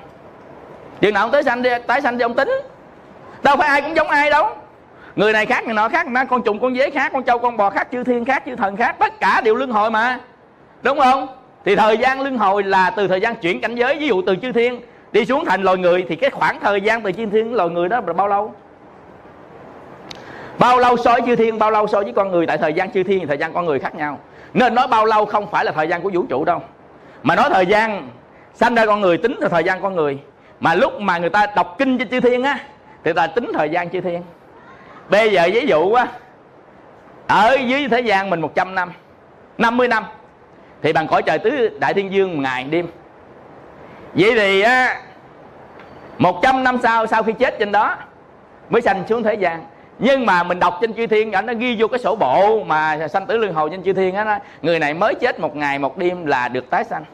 Chừng 1.01 1.15
nào 1.15 1.25
ông 1.25 1.31
tái 1.31 1.43
sanh 1.43 1.63
đi, 1.63 1.71
tái 1.87 2.01
sanh 2.03 2.19
thì 2.19 2.23
ông 2.23 2.35
tính. 2.35 2.51
Đâu 3.43 3.57
phải 3.57 3.69
ai 3.69 3.83
cũng 3.83 3.97
giống 3.97 4.09
ai 4.09 4.31
đâu. 4.31 4.49
Người 5.17 5.33
này 5.33 5.47
khác, 5.47 5.65
người 5.65 5.75
nọ 5.75 5.89
khác 5.89 6.07
mà 6.07 6.25
con 6.25 6.43
trùng, 6.43 6.61
con 6.61 6.77
dế 6.77 6.91
khác, 6.91 7.13
con 7.13 7.23
trâu, 7.23 7.39
con 7.39 7.57
bò 7.57 7.71
khác, 7.71 7.89
chư 7.93 8.05
thiên 8.05 8.25
khác, 8.25 8.43
chư 8.47 8.57
thần 8.57 8.77
khác, 8.77 8.97
tất 8.99 9.21
cả 9.21 9.41
đều 9.45 9.55
luân 9.55 9.71
hồi 9.71 9.91
mà. 9.91 10.19
Đúng 10.83 10.99
không? 10.99 11.27
Thì 11.65 11.77
thời 11.77 11.99
gian 11.99 12.21
luân 12.21 12.39
hồi 12.39 12.63
là 12.63 12.91
từ 12.91 13.09
thời 13.09 13.21
gian 13.21 13.35
chuyển 13.37 13.61
cảnh 13.61 13.75
giới, 13.75 13.99
ví 13.99 14.07
dụ 14.07 14.23
từ 14.23 14.37
chư 14.37 14.53
thiên 14.53 14.81
đi 15.13 15.25
xuống 15.25 15.45
thành 15.45 15.63
loài 15.63 15.77
người, 15.77 16.07
thì 16.09 16.17
cái 16.17 16.31
khoảng 16.31 16.61
thời 16.61 16.81
gian 16.81 17.03
từ 17.03 17.13
chư 17.13 17.27
thiên 17.27 17.33
đến 17.33 17.53
loài 17.53 17.69
người 17.69 17.89
đó 17.89 18.01
là 18.07 18.13
bao 18.13 18.29
lâu? 18.29 18.55
Bao 20.59 20.79
lâu 20.79 20.97
so 20.97 21.13
với 21.13 21.23
chư 21.27 21.37
thiên, 21.37 21.59
bao 21.59 21.71
lâu 21.71 21.87
so 21.87 22.01
với 22.01 22.13
con 22.13 22.31
người? 22.31 22.47
Tại 22.47 22.59
thời 22.59 22.73
gian 22.73 22.91
chư 22.91 23.03
thiên 23.03 23.21
thì 23.21 23.27
thời 23.27 23.39
gian 23.39 23.53
con 23.53 23.67
người 23.67 23.79
khác 23.79 23.95
nhau 23.95 24.19
nên 24.55 24.75
nói 24.75 24.87
bao 24.87 25.05
lâu 25.05 25.27
không 25.27 25.51
phải 25.51 25.65
là 25.65 25.73
thời 25.73 25.89
gian 25.89 26.03
của 26.03 26.11
vũ 26.15 26.25
trụ 26.29 26.45
đâu. 26.45 26.63
Mà 27.23 27.35
nói 27.35 27.51
thời 27.53 27.67
gian, 27.67 28.09
sanh 28.55 28.75
ra 28.75 28.87
con 28.87 29.01
người 29.01 29.19
tính 29.19 29.37
là 29.41 29.49
thời 29.49 29.65
gian 29.65 29.83
con 29.83 29.95
người. 29.97 30.19
Mà 30.61 30.75
lúc 30.75 31.01
mà 31.01 31.19
người 31.19 31.31
ta 31.31 31.47
đọc 31.57 31.75
kinh 31.79 31.99
cho 31.99 32.05
chư 32.11 32.21
thiên 32.21 32.43
á, 32.43 32.59
thì 33.05 33.13
ta 33.13 33.27
tính 33.27 33.51
thời 33.55 33.71
gian 33.71 33.91
chư 33.91 34.01
thiên. 34.01 34.23
Bây 35.09 35.33
giờ 35.33 35.49
ví 35.53 35.67
dụ 35.67 35.93
á, 35.93 36.07
ở 37.27 37.57
dưới 37.67 37.89
thế 37.89 38.01
gian 38.01 38.31
mình 38.31 38.41
100 38.41 38.75
năm 38.75 38.93
50 39.59 39.89
năm, 39.89 40.05
thì 40.83 40.93
bằng 40.93 41.07
cõi 41.07 41.23
trời 41.23 41.39
tứ 41.39 41.79
đại 41.81 41.95
thiên 41.95 42.13
dương 42.13 42.35
một 42.35 42.41
ngày 42.43 42.65
đêm. 42.65 42.87
Vậy 44.15 44.33
thì 44.35 44.61
á 44.61 45.01
100 46.19 46.65
năm 46.65 46.79
sau 46.83 47.07
sau 47.07 47.23
khi 47.23 47.33
chết 47.33 47.59
trên 47.59 47.73
đó, 47.73 47.97
mới 48.71 48.83
sanh 48.83 49.05
xuống 49.09 49.23
thế 49.23 49.35
gian 49.35 49.65
nhưng 50.01 50.27
mà 50.27 50.43
mình 50.43 50.61
đọc 50.61 50.79
trên 50.81 50.95
chư 50.95 51.07
thiên 51.07 51.33
ảnh 51.33 51.47
nó 51.47 51.53
ghi 51.53 51.77
vô 51.79 51.89
cái 51.89 51.99
sổ 51.99 52.17
bộ 52.17 52.65
mà 52.65 53.09
sanh 53.09 53.27
tử 53.27 53.37
luân 53.37 53.55
hồi 53.55 53.71
trên 53.71 53.83
chư 53.83 53.93
thiên 53.93 54.15
á 54.15 54.41
người 54.63 54.79
này 54.79 54.95
mới 54.95 55.15
chết 55.15 55.41
một 55.41 55.57
ngày 55.57 55.79
một 55.79 55.99
đêm 55.99 56.27
là 56.27 56.49
được 56.49 56.71
tái 56.71 56.85
sanh. 56.85 57.05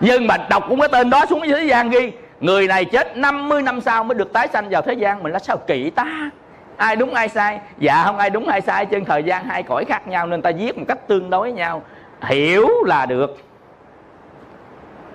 Nhưng 0.00 0.26
mà 0.26 0.36
đọc 0.50 0.64
cũng 0.68 0.80
cái 0.80 0.88
tên 0.92 1.10
đó 1.10 1.24
xuống 1.28 1.42
thế 1.48 1.64
gian 1.64 1.90
ghi, 1.90 2.12
người 2.40 2.66
này 2.66 2.84
chết 2.84 3.16
50 3.16 3.62
năm 3.62 3.80
sau 3.80 4.04
mới 4.04 4.14
được 4.14 4.32
tái 4.32 4.48
sanh 4.52 4.68
vào 4.70 4.82
thế 4.82 4.92
gian. 4.92 5.22
Mình 5.22 5.32
là 5.32 5.38
sao 5.38 5.56
kỳ 5.56 5.90
ta? 5.90 6.30
Ai 6.76 6.96
đúng 6.96 7.14
ai 7.14 7.28
sai? 7.28 7.60
Dạ 7.78 8.02
không, 8.04 8.18
ai 8.18 8.30
đúng 8.30 8.48
ai 8.48 8.60
sai, 8.60 8.86
trên 8.86 9.04
thời 9.04 9.22
gian 9.22 9.44
hai 9.44 9.62
cõi 9.62 9.84
khác 9.84 10.08
nhau 10.08 10.26
nên 10.26 10.42
ta 10.42 10.50
viết 10.58 10.78
một 10.78 10.84
cách 10.88 11.08
tương 11.08 11.30
đối 11.30 11.52
nhau. 11.52 11.82
Hiểu 12.22 12.68
là 12.86 13.06
được. 13.06 13.38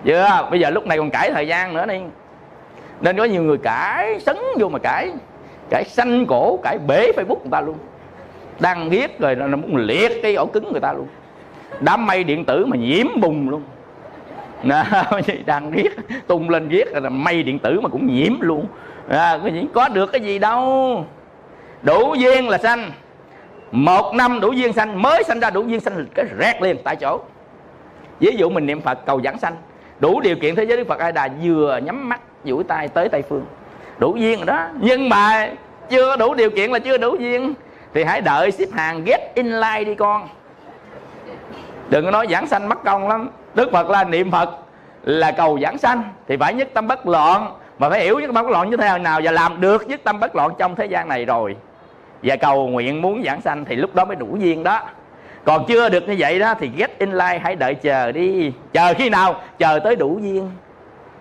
Chưa? 0.05 0.47
Bây 0.51 0.59
giờ 0.59 0.69
lúc 0.69 0.87
này 0.87 0.97
còn 0.97 1.09
cãi 1.09 1.31
thời 1.33 1.47
gian 1.47 1.73
nữa 1.73 1.85
đi. 1.85 1.99
Nên 3.01 3.17
có 3.17 3.23
nhiều 3.23 3.43
người 3.43 3.57
cãi, 3.57 4.19
sấn 4.19 4.37
vô 4.59 4.69
mà 4.69 4.79
cãi 4.79 5.11
cải 5.73 5.83
xanh 5.83 6.25
cổ 6.25 6.59
cải 6.63 6.77
bể 6.87 7.11
facebook 7.15 7.39
người 7.39 7.51
ta 7.51 7.61
luôn. 7.61 7.77
Đang 8.59 8.89
viết 8.89 9.19
rồi 9.19 9.35
nó 9.35 9.57
muốn 9.57 9.75
liệt 9.75 10.11
cái 10.23 10.35
ổ 10.35 10.45
cứng 10.45 10.71
người 10.71 10.81
ta 10.81 10.93
luôn. 10.93 11.07
Đám 11.79 12.05
mây 12.05 12.23
điện 12.23 12.45
tử 12.45 12.65
mà 12.65 12.77
nhiễm 12.77 13.05
bùng 13.21 13.49
luôn. 13.49 13.63
Nè 14.63 14.83
đang 15.45 15.71
viết 15.71 15.89
tung 16.27 16.49
lên 16.49 16.67
viết 16.67 16.87
là 16.93 17.09
mây 17.09 17.43
điện 17.43 17.59
tử 17.59 17.79
mà 17.79 17.89
cũng 17.89 18.07
nhiễm 18.07 18.33
luôn. 18.39 18.65
À, 19.09 19.39
có 19.73 19.89
được 19.89 20.11
cái 20.11 20.21
gì 20.21 20.39
đâu. 20.39 21.05
Đủ 21.81 22.15
duyên 22.15 22.49
là 22.49 22.57
sanh 22.57 22.91
một 23.71 24.15
năm 24.15 24.39
đủ 24.39 24.51
duyên 24.51 24.73
sanh 24.73 25.01
mới 25.01 25.23
sanh 25.23 25.39
ra 25.39 25.49
đủ 25.49 25.63
duyên 25.63 25.79
sanh 25.79 26.05
cái 26.15 26.25
rét 26.37 26.61
liền 26.61 26.77
tại 26.83 26.95
chỗ. 26.95 27.19
Ví 28.19 28.35
dụ 28.37 28.49
mình 28.49 28.65
niệm 28.65 28.81
phật 28.81 29.05
cầu 29.05 29.21
giảng 29.21 29.39
sanh 29.39 29.55
đủ 29.99 30.21
điều 30.21 30.35
kiện 30.35 30.55
thế 30.55 30.63
giới 30.63 30.77
đức 30.77 30.87
phật 30.87 30.99
ai 30.99 31.11
đà 31.11 31.29
vừa 31.43 31.79
nhắm 31.83 32.09
mắt 32.09 32.21
duỗi 32.45 32.63
tay 32.63 32.87
tới 32.87 33.09
tây 33.09 33.21
phương. 33.29 33.45
Đủ 33.99 34.15
duyên 34.15 34.37
rồi 34.37 34.45
đó. 34.45 34.67
Nhưng 34.81 35.09
mà 35.09 35.49
chưa 35.89 36.15
đủ 36.15 36.33
điều 36.33 36.49
kiện 36.49 36.71
là 36.71 36.79
chưa 36.79 36.97
đủ 36.97 37.15
duyên. 37.15 37.53
Thì 37.93 38.03
hãy 38.03 38.21
đợi 38.21 38.51
xếp 38.51 38.67
hàng, 38.73 39.03
get 39.03 39.21
in 39.35 39.51
line 39.51 39.83
đi 39.83 39.95
con. 39.95 40.27
Đừng 41.89 42.05
có 42.05 42.11
nói 42.11 42.27
giảng 42.29 42.47
sanh 42.47 42.69
mất 42.69 42.83
công 42.83 43.07
lắm. 43.07 43.29
Đức 43.53 43.71
phật 43.71 43.89
là 43.89 44.03
niệm 44.03 44.31
phật, 44.31 44.49
là 45.03 45.31
cầu 45.31 45.59
giảng 45.61 45.77
sanh. 45.77 46.03
Thì 46.27 46.37
phải 46.37 46.53
nhất 46.53 46.69
tâm 46.73 46.87
bất 46.87 47.07
loạn. 47.07 47.53
Mà 47.79 47.89
phải 47.89 48.03
hiểu 48.03 48.19
nhất 48.19 48.27
tâm 48.33 48.45
bất 48.45 48.51
loạn 48.51 48.69
như 48.69 48.77
thế 48.77 48.97
nào 48.97 49.21
và 49.23 49.31
làm 49.31 49.61
được 49.61 49.87
nhất 49.87 50.01
tâm 50.03 50.19
bất 50.19 50.35
loạn 50.35 50.51
trong 50.57 50.75
thế 50.75 50.85
gian 50.85 51.07
này 51.07 51.25
rồi. 51.25 51.55
Và 52.23 52.35
cầu 52.35 52.67
nguyện 52.67 53.01
muốn 53.01 53.23
giảng 53.25 53.41
sanh 53.41 53.65
thì 53.65 53.75
lúc 53.75 53.95
đó 53.95 54.05
mới 54.05 54.15
đủ 54.15 54.37
duyên 54.39 54.63
đó. 54.63 54.81
Còn 55.45 55.65
chưa 55.67 55.89
được 55.89 56.07
như 56.07 56.15
vậy 56.19 56.39
đó 56.39 56.53
thì 56.59 56.69
get 56.77 56.99
in 56.99 57.11
line, 57.11 57.39
hãy 57.43 57.55
đợi 57.55 57.75
chờ 57.75 58.11
đi. 58.11 58.51
Chờ 58.73 58.93
khi 58.97 59.09
nào? 59.09 59.41
Chờ 59.59 59.79
tới 59.83 59.95
đủ 59.95 60.19
duyên 60.21 60.51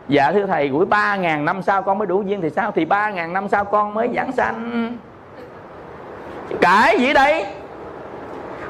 dạ 0.09 0.32
thưa 0.32 0.46
thầy 0.46 0.68
gửi 0.68 0.86
ba 0.86 1.16
ngàn 1.16 1.44
năm 1.44 1.62
sau 1.62 1.82
con 1.82 1.98
mới 1.98 2.07
đủ 2.07 2.22
duyên 2.22 2.40
thì 2.40 2.50
sao? 2.50 2.72
Thì 2.72 2.84
ba 2.84 3.11
ngàn 3.11 3.32
năm 3.32 3.48
sau 3.48 3.64
con 3.64 3.94
mới 3.94 4.09
giảng 4.14 4.32
sanh. 4.32 4.96
Cãi 6.61 6.98
gì 6.98 7.12
đây? 7.12 7.46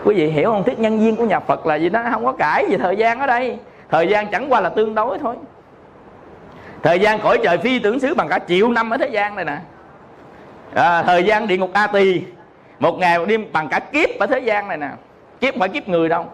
Quý 0.05 0.15
vị 0.15 0.27
hiểu 0.27 0.51
không? 0.51 0.65
Thuyết 0.65 0.79
nhân 0.79 1.01
duyên 1.01 1.17
của 1.17 1.25
nhà 1.25 1.41
phật 1.41 1.67
là 1.67 1.75
gì 1.75 1.89
đó 1.89 2.03
không 2.11 2.25
có 2.25 2.33
cãi 2.33 2.67
gì 2.71 2.77
thời 2.77 2.97
gian 2.97 3.21
ở 3.21 3.27
đây. 3.27 3.59
Thời 3.91 4.09
gian 4.09 4.31
chẳng 4.31 4.53
qua 4.53 4.61
là 4.61 4.69
tương 4.69 4.95
đối 4.95 5.19
thôi. 5.19 5.37
Thời 6.83 7.01
gian 7.01 7.21
cõi 7.21 7.39
trời 7.43 7.59
phi 7.59 7.79
tưởng 7.79 8.01
xứ 8.01 8.15
bằng 8.15 8.29
cả 8.29 8.39
triệu 8.49 8.69
năm 8.69 8.91
ở 8.91 8.97
thế 8.97 9.09
gian 9.09 9.35
này 9.35 9.45
nè. 9.45 9.59
À, 10.75 11.03
thời 11.03 11.25
gian 11.25 11.47
địa 11.47 11.57
ngục 11.57 11.71
a 11.73 11.87
tỳ 11.87 12.23
một 12.79 12.99
ngày 12.99 13.19
một 13.19 13.25
đêm 13.29 13.47
bằng 13.53 13.69
cả 13.69 13.79
kiếp 13.79 14.09
ở 14.19 14.27
thế 14.27 14.39
gian 14.39 14.69
này 14.69 14.77
nè. 14.77 14.89
Kiếp 15.41 15.55
phải 15.59 15.69
kiếp 15.69 15.89
người 15.89 16.09
đâu. 16.09 16.27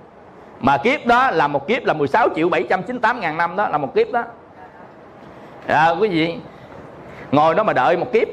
Mà 0.61 0.77
kiếp 0.77 1.07
đó 1.07 1.31
là 1.31 1.49
một 1.49 1.69
kiếp 1.69 1.85
là 1.85 1.95
16 1.95 2.29
triệu 2.37 2.49
798 2.49 3.21
ngàn 3.21 3.37
năm 3.37 3.57
đó 3.57 3.69
là 3.69 3.79
một 3.79 3.95
kiếp 3.95 4.13
đó 4.13 4.25
à, 5.69 5.89
quý 6.01 6.09
vị 6.09 6.35
ngồi 7.33 7.55
đó 7.55 7.63
mà 7.63 7.73
đợi 7.73 7.97
một 7.97 8.13
kiếp. 8.13 8.29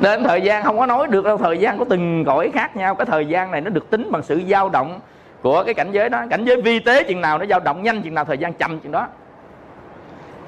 Nên 0.00 0.24
thời 0.24 0.40
gian 0.40 0.64
không 0.64 0.78
có 0.78 0.86
nói 0.86 1.06
được 1.08 1.24
đâu 1.24 1.38
thời 1.38 1.58
gian 1.58 1.78
có 1.78 1.84
từng 1.88 2.24
cõi 2.24 2.50
khác 2.54 2.76
nhau. 2.76 2.94
Cái 2.94 3.06
thời 3.06 3.26
gian 3.26 3.50
này 3.50 3.60
nó 3.60 3.70
được 3.70 3.90
tính 3.90 4.10
bằng 4.10 4.22
sự 4.22 4.42
dao 4.48 4.68
động 4.68 5.00
của 5.42 5.62
cái 5.64 5.74
cảnh 5.74 5.92
giới 5.92 6.08
đó. 6.08 6.22
Cảnh 6.30 6.44
giới 6.44 6.62
vi 6.62 6.78
tế 6.78 7.02
chừng 7.02 7.20
nào 7.20 7.38
nó 7.38 7.46
dao 7.46 7.60
động 7.60 7.82
nhanh 7.82 8.02
chừng 8.02 8.14
nào 8.14 8.24
thời 8.24 8.38
gian 8.38 8.52
chậm 8.52 8.78
chừng 8.78 8.92
đó. 8.92 9.06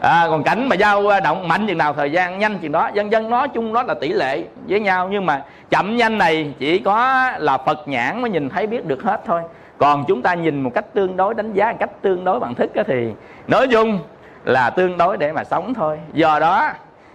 À, 0.00 0.26
còn 0.30 0.42
cảnh 0.42 0.68
mà 0.68 0.76
dao 0.76 1.02
động 1.24 1.48
mạnh 1.48 1.66
chừng 1.66 1.78
nào 1.78 1.92
thời 1.92 2.12
gian 2.12 2.38
nhanh 2.38 2.58
chừng 2.58 2.72
đó. 2.72 2.90
Dân 2.94 3.12
dân 3.12 3.30
nói 3.30 3.48
chung 3.48 3.72
đó 3.72 3.82
là 3.82 3.94
tỷ 3.94 4.08
lệ 4.08 4.44
với 4.68 4.80
nhau 4.80 5.08
nhưng 5.12 5.26
mà 5.26 5.42
chậm 5.70 5.96
nhanh 5.96 6.18
này 6.18 6.54
chỉ 6.58 6.78
có 6.78 7.30
là 7.38 7.58
phật 7.58 7.88
nhãn 7.88 8.22
mới 8.22 8.30
nhìn 8.30 8.48
thấy 8.48 8.66
biết 8.66 8.86
được 8.86 9.02
hết 9.02 9.20
thôi. 9.26 9.42
Còn 9.78 10.04
chúng 10.08 10.22
ta 10.22 10.34
nhìn 10.34 10.60
một 10.60 10.70
cách 10.74 10.84
tương 10.94 11.16
đối 11.16 11.34
đánh 11.34 11.52
giá 11.52 11.70
một 11.72 11.76
cách 11.80 11.90
tương 12.02 12.24
đối 12.24 12.40
bằng 12.40 12.54
thức 12.54 12.70
thì 12.86 13.08
nói 13.48 13.68
chung 13.68 13.98
là 14.44 14.70
tương 14.70 14.98
đối 14.98 15.16
để 15.16 15.32
mà 15.32 15.44
sống 15.44 15.74
thôi. 15.74 15.98
Do 16.12 16.38
đó 16.38 16.70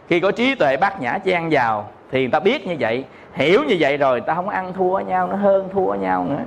khi 0.08 0.20
có 0.20 0.32
trí 0.32 0.56
tuệ 0.56 0.78
bát 0.78 1.02
nhã 1.02 1.18
chen 1.18 1.48
vào 1.52 1.90
thì 2.12 2.20
người 2.20 2.32
ta 2.32 2.40
biết 2.40 2.68
như 2.68 2.76
vậy 2.80 3.06
hiểu 3.34 3.64
như 3.64 3.78
vậy 3.80 3.98
rồi 3.98 4.22
ta 4.22 4.34
không 4.34 4.50
ăn 4.50 4.74
thua 4.74 5.00
nhau 5.00 5.28
nó 5.28 5.36
hơn 5.36 5.70
thua 5.74 5.94
nhau 5.94 6.26
nữa. 6.30 6.44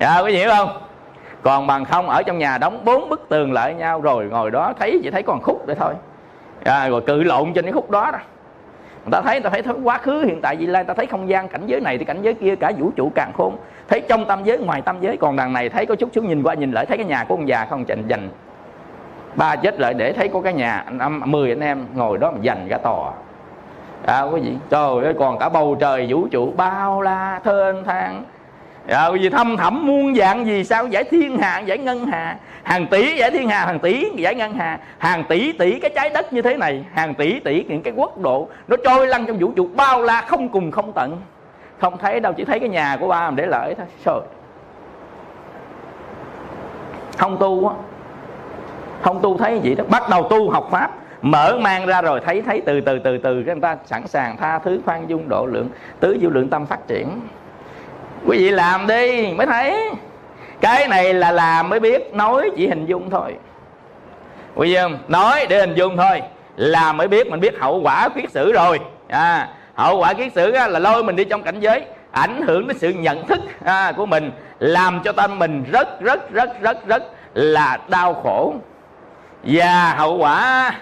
Dạ 0.00 0.16
có 0.20 0.26
hiểu 0.26 0.50
không? 0.50 0.68
Còn 1.42 1.66
bằng 1.66 1.84
không 1.84 2.08
ở 2.08 2.22
trong 2.22 2.38
nhà 2.38 2.58
đóng 2.58 2.84
bốn 2.84 3.08
bức 3.08 3.28
tường 3.28 3.52
lại 3.52 3.74
nhau 3.74 4.00
rồi 4.00 4.24
ngồi 4.24 4.50
đó 4.50 4.72
thấy 4.78 5.00
chỉ 5.02 5.10
thấy 5.10 5.22
còn 5.22 5.40
khúc 5.42 5.66
để 5.66 5.74
thôi. 5.74 5.94
À, 6.64 6.88
rồi 6.88 7.00
cự 7.06 7.22
lộn 7.22 7.52
trên 7.52 7.64
cái 7.64 7.72
khúc 7.72 7.90
đó 7.90 8.10
đó. 8.12 8.18
Người 9.04 9.12
ta 9.12 9.20
thấy 9.20 9.40
người 9.40 9.50
ta 9.50 9.50
thấy 9.50 9.74
quá 9.84 9.98
khứ 9.98 10.22
hiện 10.22 10.40
tại 10.40 10.56
vị 10.56 10.66
lai 10.66 10.84
ta 10.84 10.94
thấy 10.94 11.06
không 11.06 11.28
gian 11.28 11.48
cảnh 11.48 11.62
giới 11.66 11.80
này 11.80 11.98
thì 11.98 12.04
cảnh 12.04 12.22
giới 12.22 12.34
kia 12.34 12.56
cả 12.56 12.72
vũ 12.78 12.90
trụ 12.96 13.12
càng 13.14 13.32
khôn. 13.36 13.56
Thấy 13.88 14.00
trong 14.00 14.24
tâm 14.24 14.44
giới 14.44 14.58
ngoài 14.58 14.82
tâm 14.82 14.96
giới 15.00 15.16
còn 15.16 15.36
đằng 15.36 15.52
này 15.52 15.68
thấy 15.68 15.86
có 15.86 15.94
chút 15.94 16.10
xuống 16.14 16.28
nhìn 16.28 16.42
qua 16.42 16.54
nhìn 16.54 16.72
lại 16.72 16.86
thấy 16.86 16.96
cái 16.96 17.06
nhà 17.06 17.24
của 17.24 17.34
ông 17.34 17.48
già 17.48 17.66
không 17.70 17.84
chành 17.84 18.02
dành 18.08 18.28
ba 19.36 19.56
chết 19.56 19.80
lại 19.80 19.94
để 19.94 20.12
thấy 20.12 20.28
có 20.28 20.40
cái 20.40 20.52
nhà 20.52 20.84
năm 20.90 21.22
mười 21.24 21.48
anh 21.48 21.60
em 21.60 21.86
ngồi 21.94 22.18
đó 22.18 22.30
mà 22.30 22.38
dành 22.40 22.66
cả 22.70 22.78
tòa. 22.78 23.12
À, 24.06 24.22
quý 24.22 24.40
vị 24.40 24.52
trời 24.70 25.04
ơi 25.04 25.14
còn 25.18 25.38
cả 25.38 25.48
bầu 25.48 25.76
trời 25.80 26.06
vũ 26.08 26.28
trụ 26.30 26.52
bao 26.56 27.02
la 27.02 27.40
thênh 27.44 27.84
thang. 27.84 28.24
À, 28.88 29.06
quý 29.06 29.18
vị 29.18 29.28
thâm 29.28 29.56
thẳm 29.56 29.86
muôn 29.86 30.14
dạng 30.14 30.46
gì 30.46 30.64
sao? 30.64 30.86
Giải 30.86 31.04
thiên 31.04 31.38
hà 31.38 31.58
giải 31.58 31.78
ngân 31.78 32.06
hà. 32.06 32.36
Hàng 32.62 32.86
tỷ 32.86 33.16
giải 33.16 33.30
thiên 33.30 33.48
hà 33.48 33.66
hàng 33.66 33.78
tỷ 33.78 34.10
giải 34.16 34.34
ngân 34.34 34.54
hà. 34.54 34.78
Hàng 34.98 35.24
tỷ 35.24 35.52
tỷ 35.52 35.80
cái 35.80 35.90
trái 35.94 36.10
đất 36.10 36.32
như 36.32 36.42
thế 36.42 36.56
này. 36.56 36.84
Hàng 36.94 37.14
tỷ 37.14 37.40
tỷ 37.40 37.64
những 37.64 37.82
cái 37.82 37.92
quốc 37.96 38.18
độ 38.18 38.48
nó 38.68 38.76
trôi 38.84 39.06
lăn 39.06 39.26
trong 39.26 39.38
vũ 39.38 39.52
trụ 39.56 39.68
bao 39.76 40.02
la 40.02 40.20
không 40.20 40.48
cùng 40.48 40.70
không 40.70 40.92
tận. 40.92 41.20
Không 41.78 41.98
thấy 41.98 42.20
đâu 42.20 42.32
chỉ 42.32 42.44
thấy 42.44 42.60
cái 42.60 42.68
nhà 42.68 42.96
của 43.00 43.08
ba 43.08 43.30
mà 43.30 43.36
để 43.36 43.46
lợi 43.46 43.74
thôi. 43.78 43.86
Trời. 44.04 44.20
Không 47.18 47.36
tu 47.40 47.68
á 47.68 47.74
không 49.02 49.20
tu 49.22 49.38
thấy 49.38 49.60
gì 49.62 49.74
đó. 49.74 49.84
Bắt 49.88 50.08
đầu 50.10 50.28
tu 50.30 50.50
học 50.50 50.68
pháp 50.70 50.90
mở 51.22 51.58
mang 51.60 51.86
ra 51.86 52.02
rồi 52.02 52.20
thấy 52.20 52.42
thấy 52.42 52.62
từ 52.66 52.80
từ 52.80 52.98
từ 52.98 53.18
từ 53.18 53.42
cái 53.46 53.54
người 53.54 53.62
ta 53.62 53.76
sẵn 53.84 54.06
sàng 54.06 54.36
tha 54.36 54.58
thứ 54.58 54.80
khoan 54.84 55.08
dung 55.08 55.28
độ 55.28 55.46
lượng 55.46 55.68
tứ 56.00 56.18
diệu 56.20 56.30
lượng 56.30 56.48
tâm 56.48 56.66
phát 56.66 56.88
triển. 56.88 57.20
Quý 58.26 58.38
vị 58.38 58.50
làm 58.50 58.86
đi 58.86 59.32
mới 59.36 59.46
thấy. 59.46 59.90
Cái 60.60 60.88
này 60.88 61.14
là 61.14 61.32
làm 61.32 61.68
mới 61.68 61.80
biết 61.80 62.14
nói 62.14 62.50
chỉ 62.56 62.68
hình 62.68 62.86
dung 62.86 63.10
thôi. 63.10 63.34
Quý 64.54 64.68
vị 64.68 64.76
không? 64.76 64.98
Nói 65.08 65.46
để 65.48 65.60
hình 65.60 65.74
dung 65.74 65.96
thôi. 65.96 66.22
Làm 66.56 66.96
mới 66.96 67.08
biết 67.08 67.30
mình 67.30 67.40
biết 67.40 67.58
hậu 67.60 67.80
quả 67.82 68.08
kiết 68.08 68.30
sử 68.30 68.52
rồi. 68.52 68.80
À, 69.08 69.48
hậu 69.74 69.98
quả 69.98 70.12
kiết 70.12 70.32
sử 70.32 70.50
là 70.50 70.78
lôi 70.78 71.04
mình 71.04 71.16
đi 71.16 71.24
trong 71.24 71.42
cảnh 71.42 71.60
giới 71.60 71.82
ảnh 72.10 72.42
hưởng 72.42 72.68
đến 72.68 72.78
sự 72.78 72.90
nhận 72.90 73.26
thức 73.26 73.40
à, 73.64 73.92
của 73.96 74.06
mình 74.06 74.30
làm 74.58 75.00
cho 75.04 75.12
tâm 75.12 75.38
mình 75.38 75.64
rất 75.72 76.00
rất 76.00 76.32
rất 76.32 76.60
rất 76.60 76.86
rất 76.86 77.02
là 77.34 77.78
đau 77.88 78.14
khổ 78.14 78.54
và 79.46 79.94
hậu 79.98 80.16
quả, 80.16 80.72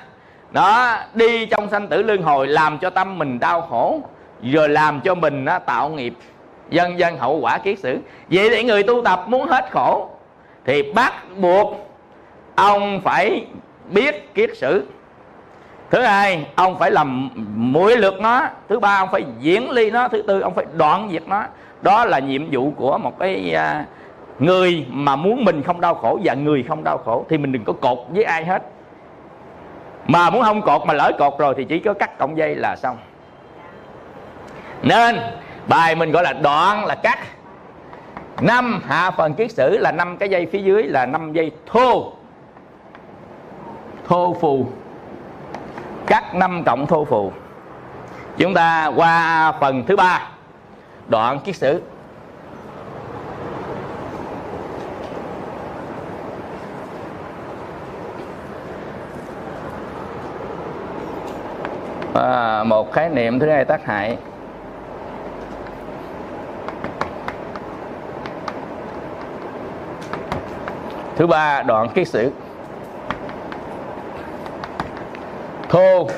đó, 0.51 0.97
đi 1.15 1.47
trong 1.47 1.71
sanh 1.71 1.89
tử 1.89 2.03
luân 2.03 2.23
hồi 2.23 2.47
làm 2.47 2.79
cho 2.79 2.91
tâm 2.91 3.19
mình 3.19 3.41
đau 3.41 3.61
khổ, 3.61 4.01
rồi 4.43 4.69
làm 4.69 5.01
cho 5.01 5.15
mình 5.15 5.45
nó 5.45 5.59
tạo 5.59 5.89
nghiệp. 5.89 6.15
Dân 6.71 6.99
dân 6.99 7.19
hậu 7.19 7.39
quả 7.41 7.59
kiết 7.59 7.79
sử. 7.79 7.99
Vậy 8.29 8.51
để 8.51 8.65
người 8.65 8.83
tu 8.83 9.03
tập 9.05 9.25
muốn 9.27 9.49
hết 9.49 9.71
khổ, 9.71 10.11
thì 10.65 10.93
bắt 10.93 11.13
buộc 11.37 11.91
ông 12.55 13.01
phải 13.05 13.47
biết 13.91 14.35
kiết 14.35 14.51
sử. 14.57 14.85
Thứ 15.91 16.03
hai, 16.03 16.47
ông 16.55 16.79
phải 16.79 16.91
làm 16.91 17.31
mũi 17.57 17.97
lượt 17.97 18.21
nó. 18.21 18.49
Thứ 18.69 18.79
ba, 18.79 18.99
ông 18.99 19.09
phải 19.13 19.25
diễn 19.41 19.71
ly 19.71 19.91
nó. 19.91 20.09
Thứ 20.09 20.23
tư, 20.23 20.41
ông 20.41 20.55
phải 20.55 20.65
đoạn 20.77 21.09
diệt 21.13 21.29
nó. 21.29 21.45
Đó 21.83 22.05
là 22.05 22.19
nhiệm 22.19 22.51
vụ 22.51 22.73
của 22.77 22.99
một 22.99 23.19
cái 23.19 23.53
à, 23.55 23.85
người 24.39 24.87
mà 24.91 25.17
muốn 25.17 25.45
mình 25.45 25.63
không 25.63 25.81
đau 25.81 25.95
khổ 25.95 26.19
và 26.25 26.35
người 26.35 26.63
không 26.63 26.85
đau 26.85 26.99
khổ 26.99 27.27
thì 27.29 27.39
mình 27.39 27.53
đừng 27.53 27.65
có 27.65 27.73
cột 27.73 27.99
với 28.09 28.25
ai 28.25 28.45
hết. 28.45 28.63
Mà 30.07 30.31
muốn 30.31 30.43
không 30.43 30.63
cột 30.63 30.87
mà 30.87 30.95
lỡ 30.95 31.13
cột 31.19 31.39
rồi 31.39 31.55
thì 31.57 31.65
chỉ 31.65 31.79
có 31.79 31.95
cắt 31.95 32.19
cọng 32.19 32.37
dây 32.37 32.55
là 32.55 32.77
xong. 32.77 32.97
Nên, 34.83 35.17
bài 35.69 35.95
mình 35.95 36.11
gọi 36.13 36.23
là 36.23 36.33
đoạn 36.33 36.87
là 36.87 36.95
cắt. 36.95 37.19
Năm 38.41 38.81
hạ 38.87 39.11
phần 39.11 39.35
kiết 39.35 39.53
sử 39.53 39.79
là 39.79 39.93
năm 39.93 40.17
cái 40.17 40.29
dây 40.29 40.47
phía 40.47 40.59
dưới 40.59 40.83
là 40.83 41.07
năm 41.07 41.33
dây 41.33 41.51
thô. 41.67 42.13
Thô 44.07 44.37
phù. 44.41 44.67
Cắt 46.07 46.35
năm 46.35 46.63
cộng 46.67 46.87
thô 46.87 47.05
phù. 47.05 47.33
Chúng 48.37 48.55
ta 48.55 48.87
qua 48.97 49.53
phần 49.61 49.85
thứ 49.87 49.97
ba. 49.97 50.29
Đoạn 51.09 51.39
kiết 51.39 51.57
sử. 51.57 51.83
À, 62.15 62.65
một 62.65 62.93
khái 62.93 63.09
niệm 63.09 63.39
thứ 63.39 63.51
hai 63.51 63.65
tác 63.65 63.85
hại. 63.85 64.17
Thứ 71.17 71.27
ba 71.27 71.63
đoạn 71.63 71.89
kiết 71.89 72.09
sử 72.09 72.33
thô. 75.69 76.09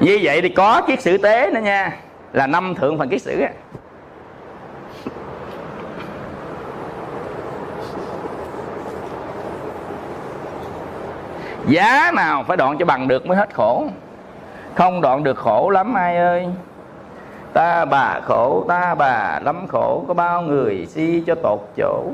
Như 0.00 0.18
vậy 0.22 0.42
thì 0.42 0.48
có 0.48 0.82
kiết 0.86 1.02
sử 1.02 1.18
tế 1.18 1.50
nữa 1.50 1.60
nha. 1.60 1.96
Là 2.32 2.46
năm 2.46 2.74
thượng 2.74 2.98
phần 2.98 3.08
kiết 3.08 3.22
sử 3.22 3.40
á. 3.40 3.50
Giá 11.66 12.12
nào 12.14 12.44
phải 12.48 12.56
đoạn 12.56 12.78
cho 12.78 12.84
bằng 12.84 13.08
được 13.08 13.26
mới 13.26 13.36
hết 13.36 13.54
khổ. 13.54 13.84
Không 14.74 15.00
đoạn 15.00 15.24
được 15.24 15.36
khổ 15.36 15.70
lắm 15.70 15.94
ai 15.94 16.16
ơi. 16.16 16.48
Ta 17.52 17.84
bà 17.84 18.20
khổ 18.20 18.64
ta 18.68 18.94
bà 18.94 19.40
lắm 19.44 19.66
khổ. 19.68 20.04
Có 20.08 20.14
bao 20.14 20.42
người 20.42 20.86
si 20.86 21.22
cho 21.26 21.34
tột 21.34 21.60
chỗ. 21.76 22.04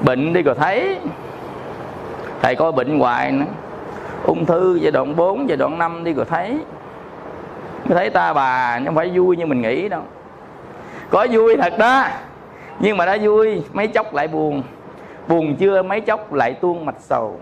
Bệnh 0.00 0.32
đi 0.32 0.42
rồi 0.42 0.54
thấy. 0.54 0.98
Thầy 2.42 2.54
coi 2.54 2.72
bệnh 2.72 2.98
hoài 2.98 3.32
nữa. 3.32 3.44
Ung 4.24 4.46
thư 4.46 4.78
giai 4.82 4.92
đoạn 4.92 5.16
4, 5.16 5.48
giai 5.48 5.56
đoạn 5.56 5.78
5 5.78 6.04
đi 6.04 6.12
rồi 6.12 6.24
thấy. 6.24 6.58
Mới 7.84 7.98
thấy 7.98 8.10
ta 8.10 8.32
bà 8.32 8.80
không 8.86 8.94
phải 8.94 9.10
vui 9.14 9.36
như 9.36 9.46
mình 9.46 9.62
nghĩ 9.62 9.88
đâu. 9.88 10.02
Có 11.10 11.26
vui 11.30 11.56
thật 11.56 11.78
đó 11.78 12.04
nhưng 12.78 12.96
mà 12.96 13.06
đã 13.06 13.18
vui, 13.22 13.62
mấy 13.72 13.88
chốc 13.88 14.14
lại 14.14 14.28
buồn. 14.28 14.62
Buồn 15.28 15.56
chưa, 15.56 15.82
mấy 15.82 16.00
chốc 16.00 16.32
lại 16.32 16.52
tuôn 16.52 16.84
mạch 16.84 17.00
sầu. 17.00 17.40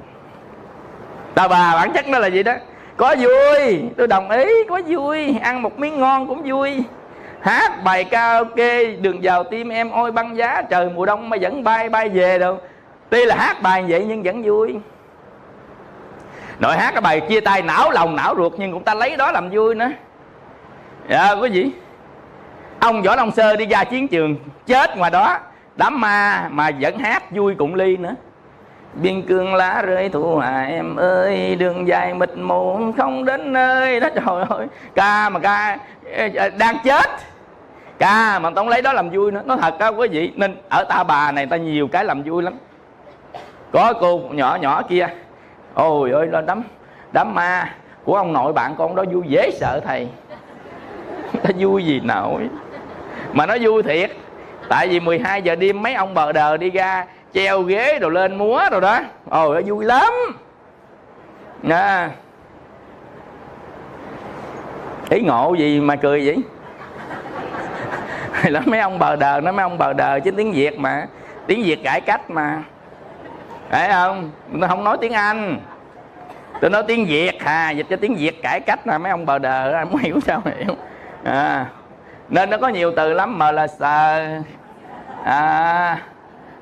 Ta 1.34 1.48
bà, 1.48 1.72
bản 1.74 1.92
chất 1.92 2.08
nó 2.08 2.18
là 2.18 2.26
gì 2.26 2.42
đó. 2.42 2.52
Có 2.96 3.14
vui, 3.18 3.82
tôi 3.96 4.06
đồng 4.06 4.30
ý, 4.30 4.46
có 4.68 4.80
vui. 4.86 5.38
Ăn 5.42 5.62
một 5.62 5.78
miếng 5.78 6.00
ngon 6.00 6.28
cũng 6.28 6.42
vui. 6.44 6.84
Hát 7.40 7.84
bài 7.84 8.04
karaoke, 8.04 8.84
đường 8.84 9.18
vào 9.22 9.44
tim 9.44 9.68
em 9.68 9.90
ôi 9.90 10.12
băng 10.12 10.36
giá. 10.36 10.62
Trời 10.62 10.90
mùa 10.94 11.06
đông 11.06 11.28
mà 11.28 11.36
vẫn 11.40 11.64
bay 11.64 11.88
bay 11.88 12.08
về 12.08 12.38
đâu. 12.38 12.58
Tuy 13.10 13.24
là 13.24 13.36
hát 13.36 13.62
bài 13.62 13.84
vậy 13.88 14.04
nhưng 14.08 14.22
vẫn 14.22 14.42
vui. 14.42 14.76
Nội 16.58 16.76
hát 16.76 16.90
cái 16.90 17.00
bài 17.00 17.20
chia 17.20 17.40
tay, 17.40 17.62
não 17.62 17.90
lòng, 17.90 18.16
não 18.16 18.34
ruột. 18.36 18.52
Nhưng 18.56 18.72
cũng 18.72 18.84
ta 18.84 18.94
lấy 18.94 19.16
đó 19.16 19.32
làm 19.32 19.50
vui 19.50 19.74
nữa. 19.74 19.90
Dạ 21.08 21.32
quý 21.32 21.48
vị 21.48 21.70
ông 22.84 23.02
võ 23.02 23.16
long 23.16 23.30
sơ 23.30 23.56
đi 23.56 23.66
ra 23.66 23.84
chiến 23.84 24.08
trường, 24.08 24.36
chết 24.66 24.96
ngoài 24.96 25.10
đó. 25.10 25.38
Đám 25.76 26.00
ma 26.00 26.48
mà 26.50 26.70
vẫn 26.80 26.98
hát 26.98 27.30
vui 27.30 27.54
cùng 27.58 27.74
ly 27.74 27.96
nữa. 27.96 28.14
Biên 28.94 29.22
cương 29.22 29.54
lá 29.54 29.82
rơi 29.82 30.08
thu 30.08 30.38
hà 30.38 30.64
em 30.64 30.96
ơi? 30.96 31.56
Đường 31.56 31.88
dài 31.88 32.14
mịt 32.14 32.30
mù 32.36 32.92
không 32.96 33.24
đến 33.24 33.52
nơi. 33.52 34.00
Đó, 34.00 34.08
trời 34.14 34.44
ơi. 34.48 34.66
Ca 34.94 35.28
mà 35.28 35.40
ca 35.40 35.78
đang 36.58 36.76
chết. 36.84 37.10
Ca 37.98 38.38
mà 38.38 38.50
tao 38.50 38.68
lấy 38.68 38.82
đó 38.82 38.92
làm 38.92 39.10
vui 39.10 39.32
nữa. 39.32 39.42
Nó 39.44 39.56
thật 39.56 39.78
á, 39.78 39.88
quý 39.88 40.08
vị, 40.08 40.32
nên 40.36 40.56
ở 40.70 40.84
ta 40.84 41.04
bà 41.04 41.32
này 41.32 41.46
ta 41.46 41.56
nhiều 41.56 41.88
cái 41.88 42.04
làm 42.04 42.22
vui 42.22 42.42
lắm. 42.42 42.54
Có 43.72 43.92
cô 44.00 44.18
nhỏ 44.30 44.58
nhỏ 44.60 44.82
kia. 44.88 45.08
Ôi 45.74 46.10
ơi, 46.10 46.26
lên 46.26 46.46
đám 46.46 46.62
đám 47.12 47.34
ma 47.34 47.74
của 48.04 48.16
ông 48.16 48.32
nội 48.32 48.52
bạn 48.52 48.74
con 48.78 48.96
đó 48.96 49.04
vui 49.12 49.22
dễ 49.26 49.50
sợ 49.60 49.80
thầy. 49.84 50.08
Ta 51.42 51.50
vui 51.58 51.84
gì 51.84 52.00
nổi 52.04 52.48
mà 53.34 53.46
nó 53.46 53.56
vui 53.60 53.82
thiệt. 53.82 54.10
Tại 54.68 54.88
vì 54.88 55.00
12 55.00 55.42
giờ 55.42 55.54
đêm 55.54 55.82
mấy 55.82 55.94
ông 55.94 56.14
bờ 56.14 56.32
đờ 56.32 56.56
đi 56.56 56.70
ra, 56.70 57.06
treo 57.34 57.62
ghế 57.62 57.98
rồi 57.98 58.10
lên 58.10 58.38
múa 58.38 58.62
rồi 58.70 58.80
đó. 58.80 59.00
Ôi 59.30 59.62
vui 59.62 59.84
lắm. 59.84 60.12
Nha. 61.62 62.10
Ý 65.10 65.20
ngộ 65.20 65.54
gì 65.54 65.80
mà 65.80 65.96
cười 65.96 66.26
vậy? 66.26 66.36
Là 68.44 68.60
mấy 68.66 68.80
ông 68.80 68.98
bờ 68.98 69.16
đờ 69.16 69.40
nó 69.40 69.52
mấy 69.52 69.62
ông 69.62 69.78
bờ 69.78 69.92
đờ 69.92 70.20
chứ 70.20 70.30
tiếng 70.30 70.52
việt 70.52 70.78
mà. 70.78 71.06
Tiếng 71.46 71.62
việt 71.62 71.84
cải 71.84 72.00
cách 72.00 72.30
mà. 72.30 72.62
Phải 73.70 73.88
không? 73.92 74.30
Nó 74.52 74.66
không 74.66 74.84
nói 74.84 74.96
tiếng 75.00 75.12
anh. 75.12 75.58
Tôi 76.60 76.70
nói 76.70 76.82
tiếng 76.88 77.06
việt 77.06 77.42
hà, 77.42 77.70
dịch 77.70 77.86
cho 77.90 77.96
tiếng 77.96 78.14
việt 78.14 78.42
cải 78.42 78.60
cách 78.60 78.86
là 78.86 78.98
mấy 78.98 79.10
ông 79.10 79.26
bờ 79.26 79.38
đờ 79.38 79.72
anh 79.72 79.90
muốn 79.90 80.00
hiểu 80.00 80.20
sao 80.20 80.42
hiểu. 80.44 80.76
À 81.24 81.66
nên 82.28 82.50
nó 82.50 82.56
có 82.56 82.68
nhiều 82.68 82.92
từ 82.96 83.12
lắm 83.12 83.38
mờ 83.38 83.50
là 83.50 83.66
sờ. 83.66 84.26
À, 85.24 85.98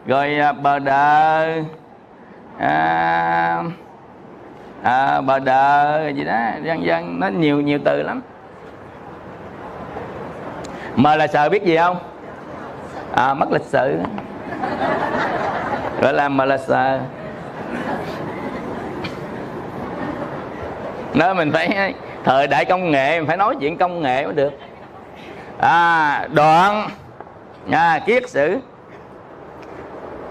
rồi 0.07 0.39
à, 0.39 0.53
bờ 0.53 0.79
đờ. 0.79 1.47
À, 2.59 3.63
à, 4.83 5.21
bờ 5.21 5.39
đờ 5.39 6.09
gì 6.09 6.25
đó 6.25 6.39
dân 6.63 6.85
dân 6.85 7.21
nó 7.21 7.29
nhiều 7.29 7.61
nhiều 7.61 7.79
từ 7.85 8.03
lắm. 8.03 8.23
Mờ 10.97 11.17
là 11.17 11.27
sợ 11.27 11.49
biết 11.49 11.65
gì 11.65 11.77
không? 11.77 11.97
À, 13.15 13.35
mất 13.35 13.53
lịch 13.53 13.63
sự 13.63 13.99
gọi 16.01 16.13
là 16.13 16.29
mờ 16.29 16.45
là 16.45 16.59
sợ 16.59 16.99
đó 21.15 21.35
mình 21.35 21.53
phải 21.53 21.67
à, 21.67 21.91
thời 22.25 22.47
đại 22.47 22.65
công 22.65 22.91
nghệ 22.91 23.19
mình 23.19 23.27
phải 23.27 23.37
nói 23.37 23.57
chuyện 23.61 23.77
công 23.77 24.03
nghệ 24.03 24.25
mới 24.25 24.35
được 24.35 24.53
à, 25.63 26.29
đoạn 26.33 26.89
à, 27.71 27.99
kiết 28.07 28.31
sử. 28.31 28.59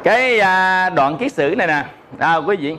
Cái 0.04 0.40
à, 0.40 0.90
đoạn 0.90 1.18
kiết 1.18 1.34
sử 1.34 1.56
này 1.58 1.68
nè. 1.68 1.86
À, 2.20 2.36
quý 2.36 2.56
vị 2.56 2.78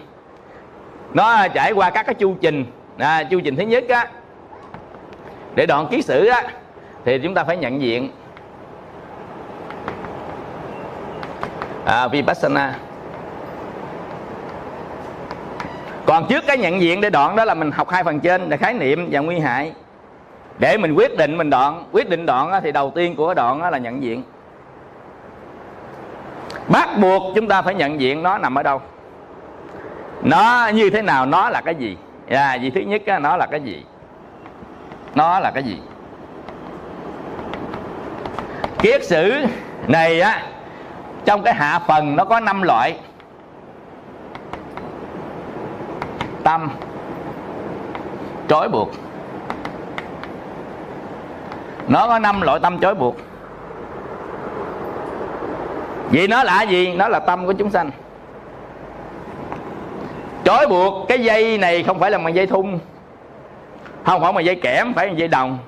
nó 1.14 1.48
trải 1.48 1.72
qua 1.72 1.90
các 1.90 2.07
cái 2.07 2.14
chu 2.14 2.36
trình. 2.40 2.64
À, 2.98 3.22
chu 3.22 3.40
trình 3.44 3.57
thứ 3.57 3.62
nhất 3.62 3.84
á 3.88 4.07
để 5.55 5.66
đoạn 5.66 5.86
kiết 5.90 6.05
sử 6.05 6.26
á 6.26 6.42
thì 7.05 7.18
chúng 7.18 7.34
ta 7.34 7.44
phải 7.44 7.57
nhận 7.57 7.82
diện. 7.82 8.11
À, 11.84 12.09
vipassana. 12.09 12.74
Còn 16.07 16.26
trước 16.28 16.44
cái 16.46 16.59
nhận 16.59 16.80
diện 16.80 17.00
để 17.00 17.11
đoạn 17.11 17.36
đó 17.36 17.44
là 17.44 17.55
mình 17.55 17.70
học 17.70 17.90
hai 17.90 18.05
phần 18.05 18.20
trên 18.20 18.48
là 18.48 18.57
khái 18.57 18.74
niệm 18.74 19.09
và 19.11 19.20
nguy 19.20 19.38
hại 19.38 19.72
để 20.62 20.76
mình 20.76 20.94
quyết 20.94 21.16
định 21.16 21.38
mình 21.38 21.50
đoạn 21.50 21.84
quyết 21.92 22.08
định 22.08 22.26
đoạn 22.26 22.60
thì 22.62 22.72
đầu 22.72 22.92
tiên 22.94 23.16
của 23.16 23.34
đoạn 23.34 23.70
là 23.70 23.78
nhận 23.78 24.02
diện. 24.02 24.22
Bắt 26.68 26.88
buộc 27.00 27.22
chúng 27.34 27.48
ta 27.48 27.62
phải 27.62 27.74
nhận 27.74 28.00
diện 28.00 28.22
nó 28.22 28.38
nằm 28.38 28.58
ở 28.58 28.62
đâu. 28.62 28.80
Nó 30.22 30.68
như 30.74 30.90
thế 30.90 31.02
nào 31.02 31.26
nó 31.26 31.50
là 31.50 31.60
cái 31.60 31.74
gì? 31.74 31.96
À, 32.28 32.54
gì 32.54 32.70
thứ 32.70 32.80
nhất 32.80 33.02
nó 33.20 33.36
là 33.36 33.46
cái 33.46 33.60
gì? 33.60 33.84
Nó 35.14 35.40
là 35.40 35.50
cái 35.50 35.62
gì? 35.62 35.80
Kiết 38.78 39.04
sử 39.04 39.34
này 39.88 40.20
á 40.20 40.42
trong 41.24 41.42
cái 41.42 41.54
hạ 41.54 41.78
phần 41.86 42.16
nó 42.16 42.24
có 42.24 42.40
năm 42.40 42.62
loại. 42.62 42.98
Tâm 46.44 46.70
trói 48.48 48.68
buộc 48.68 48.90
nó 51.89 52.07
có 52.07 52.18
năm 52.18 52.41
loại 52.41 52.61
tâm 52.62 52.78
trói 52.80 52.95
buộc. 52.95 53.16
Vì 56.11 56.26
nó 56.26 56.45
là 56.45 56.62
gì? 56.62 56.95
Nó 56.95 57.09
là 57.09 57.18
tâm 57.18 57.47
của 57.47 57.53
chúng 57.53 57.70
sanh. 57.70 57.91
Trói 60.45 60.66
buộc 60.66 61.09
cái 61.09 61.24
dây 61.24 61.59
này 61.59 61.83
không 61.83 61.99
phải 61.99 62.11
là 62.11 62.18
bằng 62.18 62.35
dây 62.35 62.47
thun. 62.47 62.78
Không 64.05 64.20
phải 64.20 64.33
bằng 64.33 64.45
dây 64.45 64.57
kẽm, 64.57 64.95
phải 64.95 65.07
bằng 65.07 65.18
dây 65.18 65.28
đồng. 65.28 65.59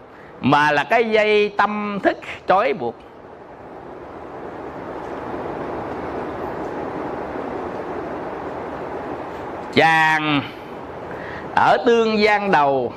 Mà 0.41 0.71
là 0.71 0.85
cái 0.85 1.11
dây 1.11 1.49
tâm 1.49 1.99
thức 2.03 2.17
trói 2.49 2.73
buộc. 2.73 2.95
Chàng 9.75 10.43
ở 11.57 11.77
tương 11.87 12.19
gian 12.19 12.51
đầu 12.51 12.93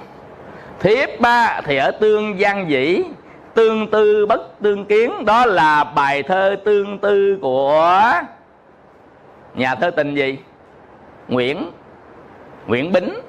thiếp 0.80 1.20
ba 1.20 1.62
thì 1.66 1.78
ở 1.78 1.92
tương 1.92 2.40
gian 2.40 2.70
dĩ 2.70 3.04
tương 3.54 3.92
tư 3.92 4.26
bất 4.26 4.62
tương 4.62 4.86
kiến 4.86 5.26
đó 5.26 5.46
là 5.46 5.84
bài 5.84 6.24
thơ 6.24 6.56
tương 6.66 6.98
tư 6.98 7.38
của 7.42 8.12
nhà 9.56 9.76
thơ 9.76 9.90
tình 9.90 10.16
gì? 10.16 10.38
Nguyễn 11.28 11.72
nguyễn 12.68 12.92
bính. 12.92 13.20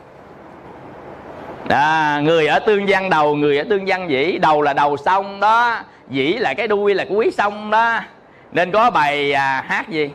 À, 1.68 2.20
người 2.24 2.46
ở 2.46 2.59
tương 2.59 2.88
gian 2.88 3.11
đầu 3.11 3.34
người 3.34 3.59
ở 3.59 3.64
tương 3.70 3.88
gian 3.88 4.11
dĩ 4.11 4.38
đầu 4.38 4.62
là 4.62 4.72
đầu 4.72 4.96
sông 4.96 5.40
đó 5.40 5.76
dĩ 6.09 6.32
là 6.32 6.55
cái 6.55 6.68
đuôi 6.68 6.94
là 6.94 7.05
cuối 7.09 7.30
sông 7.30 7.70
đó. 7.70 8.01
Nên 8.53 8.70
có 8.70 8.90
bài 8.90 9.32
à, 9.32 9.64
hát 9.68 9.88
gì? 9.88 10.11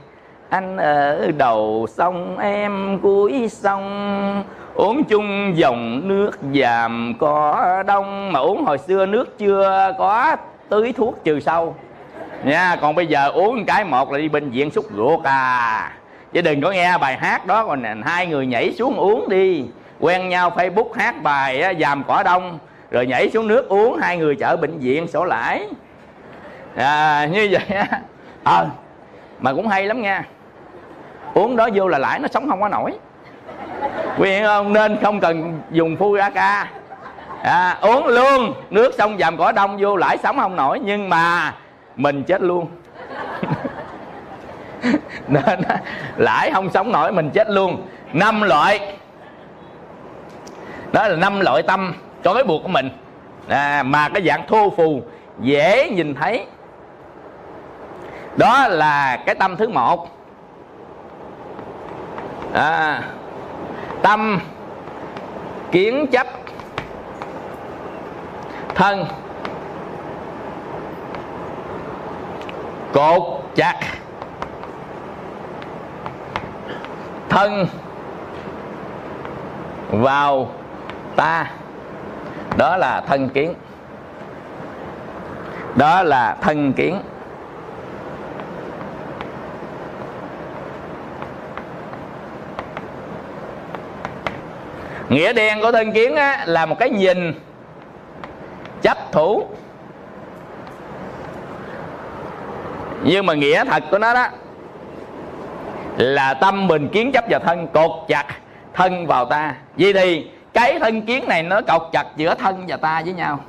Anh 0.50 0.78
ở 0.78 1.32
đầu 1.38 1.88
sông 1.90 2.38
em 2.38 3.00
cuối 3.02 3.48
sông 3.50 4.44
uống 4.76 5.04
chung 5.04 5.52
dòng 5.56 6.08
nước 6.08 6.32
giảm 6.54 7.14
có 7.20 7.84
đông 7.88 8.32
mà 8.32 8.40
uống 8.40 8.66
hồi 8.66 8.78
xưa 8.78 9.06
nước 9.06 9.38
chưa 9.38 9.94
có 9.98 10.36
tưới 10.70 10.94
thuốc 10.94 11.24
trừ 11.24 11.40
sâu. 11.40 11.76
Nha 12.44 12.76
còn 12.82 12.96
bây 12.96 13.08
giờ 13.08 13.30
uống 13.30 13.66
cái 13.66 13.84
một 13.84 14.12
là 14.12 14.18
đi 14.18 14.30
bệnh 14.30 14.50
viện 14.50 14.72
xúc 14.72 14.86
ruột 14.96 15.24
à. 15.24 15.92
Chứ 16.34 16.42
đừng 16.42 16.62
có 16.62 16.72
nghe 16.72 16.98
bài 16.98 17.18
hát 17.18 17.46
đó 17.46 17.66
còn 17.66 17.84
hai 18.04 18.28
người 18.28 18.46
nhảy 18.46 18.74
xuống 18.78 18.96
uống 18.96 19.30
đi. 19.30 19.66
Quen 20.00 20.30
nhau 20.30 20.50
facebook 20.56 20.94
hát 20.94 21.24
bài 21.24 21.76
dàm 21.80 22.04
cỏ 22.04 22.24
đông 22.24 22.60
rồi 22.92 23.08
nhảy 23.08 23.30
xuống 23.30 23.48
nước 23.48 23.70
uống 23.70 23.98
hai 23.98 24.18
người 24.18 24.36
chở 24.36 24.58
bệnh 24.58 24.80
viện 24.80 25.08
sổ 25.08 25.26
lãi. 25.26 25.68
À, 26.76 27.26
như 27.32 27.48
vậy 27.52 27.78
á. 27.78 28.02
À, 28.44 28.66
mà 29.40 29.54
cũng 29.54 29.68
hay 29.68 29.86
lắm 29.86 30.02
nha. 30.02 30.24
Uống 31.34 31.56
đó 31.56 31.70
vô 31.74 31.88
là 31.88 31.98
lãi 31.98 32.20
nó 32.20 32.28
sống 32.28 32.50
không 32.50 32.62
có 32.62 32.70
nổi 32.70 32.92
quý 34.18 34.42
không 34.44 34.74
nên 34.74 34.98
không 35.04 35.20
cần 35.20 35.62
dùng 35.72 35.96
phu 35.96 36.16
ra 36.16 36.30
ca. 36.30 36.68
À, 37.44 37.78
uống 37.82 38.08
luôn 38.08 38.54
nước 38.70 38.94
sông 38.98 39.18
dầm 39.18 39.38
cỏ 39.38 39.52
đông 39.52 39.78
vô 39.80 39.96
lãi 39.96 40.18
sống 40.18 40.38
không 40.40 40.56
nổi 40.56 40.80
nhưng 40.80 41.10
mà 41.10 41.54
mình 41.96 42.24
chết 42.24 42.42
luôn. 42.42 42.68
Nên 45.28 45.60
lãi 46.18 46.52
không 46.52 46.70
sống 46.70 46.92
nổi 46.92 47.12
mình 47.12 47.30
chết 47.30 47.50
luôn. 47.50 47.88
Năm 48.14 48.42
loại. 48.42 48.98
Đó 50.92 51.08
là 51.08 51.16
năm 51.16 51.40
loại 51.40 51.64
tâm 51.64 51.94
trói 52.24 52.44
buộc 52.44 52.64
của 52.64 52.70
mình. 52.70 52.90
À, 53.48 53.84
mà 53.84 54.10
cái 54.10 54.24
dạng 54.26 54.48
thô 54.48 54.70
phù 54.78 55.02
dễ 55.40 55.90
nhìn 55.90 56.16
thấy. 56.16 56.46
Đó 58.38 58.68
là 58.68 59.18
cái 59.26 59.36
tâm 59.36 59.56
thứ 59.58 59.70
một. 59.70 60.10
À, 62.54 63.02
tâm, 64.04 64.40
kiến 65.72 66.06
chấp, 66.12 66.28
thân, 68.76 69.06
cột 72.94 73.24
chặt, 73.56 73.80
thân, 77.30 77.68
vào 79.92 80.52
ta. 81.16 81.52
Đó 82.58 82.78
là 82.78 83.02
thân 83.02 83.30
kiến. 83.30 83.54
Đó 85.76 86.04
là 86.04 86.38
thân 86.42 86.74
kiến. 86.74 87.00
Nghĩa 95.14 95.34
đen 95.34 95.62
của 95.62 95.72
thân 95.72 95.92
kiến 95.92 96.16
á, 96.16 96.44
là 96.46 96.66
một 96.66 96.76
cái 96.80 96.90
nhìn 96.90 97.34
chấp 98.82 98.98
thủ. 99.12 99.48
Nhưng 103.04 103.26
mà 103.26 103.34
nghĩa 103.34 103.66
thật 103.66 103.84
của 103.92 104.00
nó 104.00 104.14
đó 104.14 104.28
là 105.98 106.34
tâm 106.34 106.68
mình 106.68 106.88
kiến 106.88 107.12
chấp 107.12 107.26
vào 107.30 107.40
thân 107.40 107.68
cột 107.68 107.92
chặt 108.08 108.26
thân 108.74 109.08
vào 109.08 109.26
ta. 109.26 109.56
Vì 109.76 109.94
thì 109.94 110.28
cái 110.54 110.80
thân 110.80 111.02
kiến 111.02 111.24
này 111.28 111.44
nó 111.44 111.62
cột 111.62 111.82
chặt 111.92 112.06
giữa 112.16 112.36
thân 112.36 112.64
và 112.68 112.78
ta 112.78 113.02
với 113.06 113.14
nhau. 113.14 113.40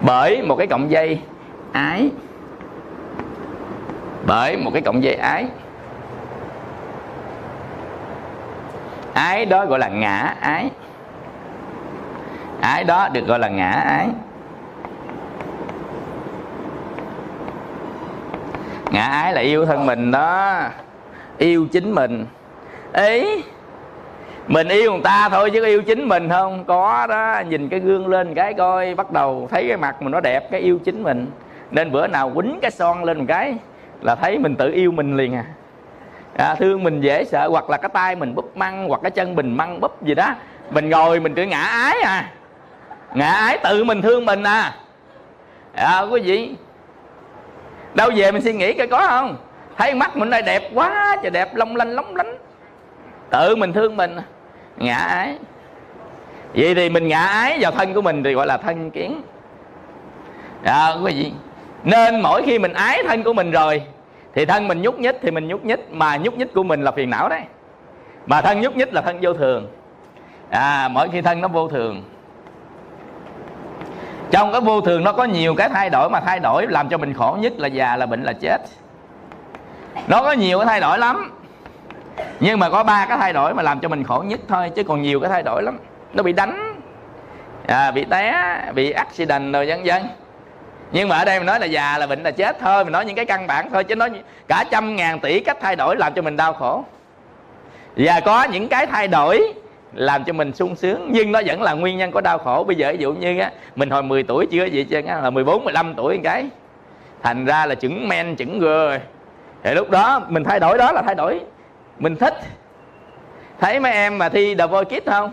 Bởi 0.00 0.42
một 0.42 0.56
cái 0.56 0.66
cọng 0.66 0.90
dây 0.90 1.18
ái. 1.72 2.08
Bởi 4.26 4.56
một 4.56 4.70
cái 4.72 4.82
cọng 4.82 5.02
dây 5.02 5.14
ái. 5.14 5.46
Ái 9.20 9.46
đó 9.46 9.66
gọi 9.66 9.78
là 9.78 9.88
ngã 9.88 10.34
ái. 10.40 10.70
Ái 12.60 12.84
đó 12.84 13.08
được 13.12 13.26
gọi 13.26 13.38
là 13.38 13.48
ngã 13.48 13.70
ái. 13.70 14.08
Ngã 18.90 19.02
ái 19.02 19.32
là 19.32 19.40
yêu 19.40 19.66
thân 19.66 19.86
mình 19.86 20.10
đó. 20.10 20.60
Yêu 21.38 21.66
chính 21.72 21.92
mình. 21.92 22.26
Ấy 22.92 23.42
mình 24.46 24.68
yêu 24.68 24.92
người 24.92 25.00
ta 25.04 25.28
thôi 25.28 25.50
chứ 25.50 25.60
có 25.60 25.66
yêu 25.66 25.82
chính 25.82 26.08
mình 26.08 26.28
không? 26.28 26.64
Có 26.64 27.06
đó, 27.06 27.42
nhìn 27.48 27.68
cái 27.68 27.80
gương 27.80 28.08
lên 28.08 28.34
cái 28.34 28.54
coi, 28.54 28.94
bắt 28.94 29.12
đầu 29.12 29.48
thấy 29.50 29.68
cái 29.68 29.76
mặt 29.76 30.02
mình 30.02 30.12
nó 30.12 30.20
đẹp, 30.20 30.50
cái 30.50 30.60
yêu 30.60 30.78
chính 30.84 31.02
mình. 31.02 31.26
Nên 31.70 31.92
bữa 31.92 32.06
nào 32.06 32.30
quýnh 32.30 32.58
cái 32.62 32.70
son 32.70 33.04
lên 33.04 33.18
một 33.18 33.24
cái 33.28 33.54
là 34.00 34.14
thấy 34.14 34.38
mình 34.38 34.56
tự 34.56 34.72
yêu 34.72 34.92
mình 34.92 35.16
liền 35.16 35.34
à 35.34 35.44
à, 36.40 36.54
thương 36.54 36.84
mình 36.84 37.00
dễ 37.00 37.24
sợ 37.24 37.48
hoặc 37.48 37.70
là 37.70 37.76
cái 37.76 37.90
tay 37.92 38.16
mình 38.16 38.34
búp 38.34 38.56
măng 38.56 38.88
hoặc 38.88 39.00
cái 39.02 39.10
chân 39.10 39.34
mình 39.34 39.56
măng 39.56 39.80
búp 39.80 40.02
gì 40.02 40.14
đó. 40.14 40.34
Mình 40.70 40.90
ngồi 40.90 41.20
mình 41.20 41.34
cứ 41.34 41.42
ngã 41.42 41.62
ái 41.62 41.96
à. 42.04 42.30
Ngã 43.14 43.30
ái 43.30 43.58
tự 43.64 43.84
mình 43.84 44.02
thương 44.02 44.26
mình 44.26 44.42
à. 44.42 44.74
À 45.74 46.00
quý 46.00 46.20
vị. 46.20 46.54
Đâu 47.94 48.10
về 48.16 48.32
mình 48.32 48.42
suy 48.42 48.52
nghĩ 48.52 48.72
coi 48.72 48.86
có 48.86 49.06
không? 49.06 49.36
Thấy 49.76 49.94
mắt 49.94 50.16
mình 50.16 50.30
đây 50.30 50.42
đẹp 50.42 50.70
quá 50.74 51.16
trời 51.22 51.30
đẹp 51.30 51.54
long 51.54 51.76
lanh 51.76 51.90
lóng 51.90 52.16
lánh. 52.16 52.38
Tự 53.30 53.56
mình 53.56 53.72
thương 53.72 53.96
mình. 53.96 54.16
Ngã 54.76 54.96
ái. 54.96 55.36
Vậy 56.54 56.74
thì 56.74 56.88
mình 56.88 57.08
ngã 57.08 57.26
ái 57.26 57.58
vào 57.60 57.72
thân 57.72 57.94
của 57.94 58.02
mình 58.02 58.22
thì 58.22 58.32
gọi 58.34 58.46
là 58.46 58.56
thân 58.56 58.90
kiến. 58.90 59.22
À, 60.64 60.94
quý 61.04 61.12
vị. 61.14 61.32
Nên 61.84 62.20
mỗi 62.20 62.42
khi 62.42 62.58
mình 62.58 62.72
ái 62.72 63.02
thân 63.08 63.22
của 63.22 63.32
mình 63.32 63.50
rồi 63.50 63.82
thì 64.34 64.44
thân 64.44 64.68
mình 64.68 64.82
nhúc 64.82 64.98
nhích 64.98 65.16
thì 65.22 65.30
mình 65.30 65.48
nhúc 65.48 65.64
nhích 65.64 65.90
mà 65.90 66.16
nhúc 66.16 66.38
nhích 66.38 66.54
của 66.54 66.62
mình 66.62 66.82
là 66.82 66.90
phiền 66.90 67.10
não 67.10 67.28
đấy. 67.28 67.42
Mà 68.26 68.40
thân 68.40 68.60
nhúc 68.60 68.76
nhích 68.76 68.94
là 68.94 69.00
thân 69.00 69.18
vô 69.22 69.32
thường. 69.32 69.68
À 70.50 70.88
mỗi 70.88 71.08
khi 71.08 71.22
thân 71.22 71.40
nó 71.40 71.48
vô 71.48 71.68
thường. 71.68 72.02
Trong 74.30 74.52
cái 74.52 74.60
vô 74.60 74.80
thường 74.80 75.04
nó 75.04 75.12
có 75.12 75.24
nhiều 75.24 75.54
cái 75.54 75.68
thay 75.68 75.90
đổi 75.90 76.10
mà 76.10 76.20
thay 76.20 76.40
đổi 76.40 76.66
làm 76.66 76.88
cho 76.88 76.98
mình 76.98 77.14
khổ 77.14 77.36
nhất 77.40 77.52
là 77.56 77.68
già 77.68 77.96
là 77.96 78.06
bệnh 78.06 78.22
là 78.22 78.32
chết. 78.32 78.58
Nó 80.08 80.22
có 80.22 80.32
nhiều 80.32 80.58
cái 80.58 80.66
thay 80.66 80.80
đổi 80.80 80.98
lắm. 80.98 81.32
Nhưng 82.40 82.58
mà 82.58 82.70
có 82.70 82.84
ba 82.84 83.06
cái 83.06 83.18
thay 83.18 83.32
đổi 83.32 83.54
mà 83.54 83.62
làm 83.62 83.80
cho 83.80 83.88
mình 83.88 84.04
khổ 84.04 84.24
nhất 84.26 84.40
thôi 84.48 84.70
chứ 84.76 84.84
còn 84.84 85.02
nhiều 85.02 85.20
cái 85.20 85.30
thay 85.30 85.42
đổi 85.42 85.62
lắm. 85.62 85.78
Nó 86.14 86.22
bị 86.22 86.32
đánh. 86.32 86.80
À, 87.66 87.90
bị 87.90 88.04
té 88.04 88.56
bị 88.74 88.90
accident 88.90 89.54
rồi 89.54 89.66
vân 89.66 89.80
vân 89.84 90.02
nhưng 90.92 91.08
mà 91.08 91.16
ở 91.16 91.24
đây 91.24 91.38
mình 91.38 91.46
nói 91.46 91.60
là 91.60 91.66
già 91.66 91.98
là 91.98 92.06
bệnh 92.06 92.22
là 92.22 92.30
chết 92.30 92.56
thôi 92.60 92.84
mình 92.84 92.92
nói 92.92 93.04
những 93.04 93.16
cái 93.16 93.24
căn 93.24 93.46
bản 93.46 93.70
thôi 93.70 93.84
chứ 93.84 93.96
nói 93.96 94.10
cả 94.48 94.64
trăm 94.70 94.96
ngàn 94.96 95.20
tỷ 95.20 95.40
cách 95.40 95.56
thay 95.60 95.76
đổi 95.76 95.96
làm 95.96 96.14
cho 96.14 96.22
mình 96.22 96.36
đau 96.36 96.52
khổ. 96.52 96.84
Và 97.96 98.20
có 98.20 98.44
những 98.44 98.68
cái 98.68 98.86
thay 98.86 99.08
đổi 99.08 99.52
làm 99.94 100.24
cho 100.24 100.32
mình 100.32 100.52
sung 100.52 100.76
sướng 100.76 101.08
nhưng 101.12 101.32
nó 101.32 101.40
vẫn 101.46 101.62
là 101.62 101.72
nguyên 101.72 101.98
nhân 101.98 102.10
của 102.10 102.20
đau 102.20 102.38
khổ. 102.38 102.64
Bây 102.64 102.76
giờ 102.76 102.92
ví 102.92 102.98
dụ 102.98 103.12
như 103.12 103.38
á 103.38 103.50
mình 103.76 103.90
hồi 103.90 104.02
10 104.02 104.22
tuổi 104.22 104.46
chưa 104.50 104.64
gì 104.64 104.84
chứ 104.84 105.00
là 105.06 105.30
14 105.30 105.64
15 105.64 105.94
tuổi 105.94 106.16
một 106.16 106.20
cái 106.24 106.48
thành 107.22 107.44
ra 107.44 107.66
là 107.66 107.74
chuẩn 107.74 108.08
men 108.08 108.36
chuẩn 108.36 108.58
gơ 108.58 108.88
rồi 108.88 109.00
thì 109.62 109.74
lúc 109.74 109.90
đó 109.90 110.22
mình 110.28 110.44
thay 110.44 110.60
đổi 110.60 110.78
đó 110.78 110.92
là 110.92 111.02
thay 111.02 111.14
đổi. 111.14 111.40
Mình 111.98 112.16
thích. 112.16 112.34
Thấy 113.60 113.80
mấy 113.80 113.92
em 113.92 114.18
mà 114.18 114.28
thi 114.28 114.54
The 114.54 114.66
Voice 114.66 115.00
Kids 115.00 115.08
không? 115.08 115.32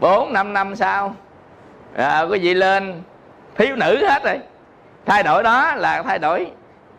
Bốn 0.00 0.32
năm 0.32 0.52
năm 0.52 0.76
sau 0.76 1.14
à, 1.96 2.20
quý 2.20 2.38
vị 2.38 2.54
lên? 2.54 3.02
Thiếu 3.56 3.76
nữ 3.76 4.06
hết 4.06 4.24
rồi 4.24 4.40
thay 5.06 5.22
đổi 5.22 5.42
đó 5.42 5.74
là 5.74 6.02
thay 6.02 6.18
đổi 6.18 6.50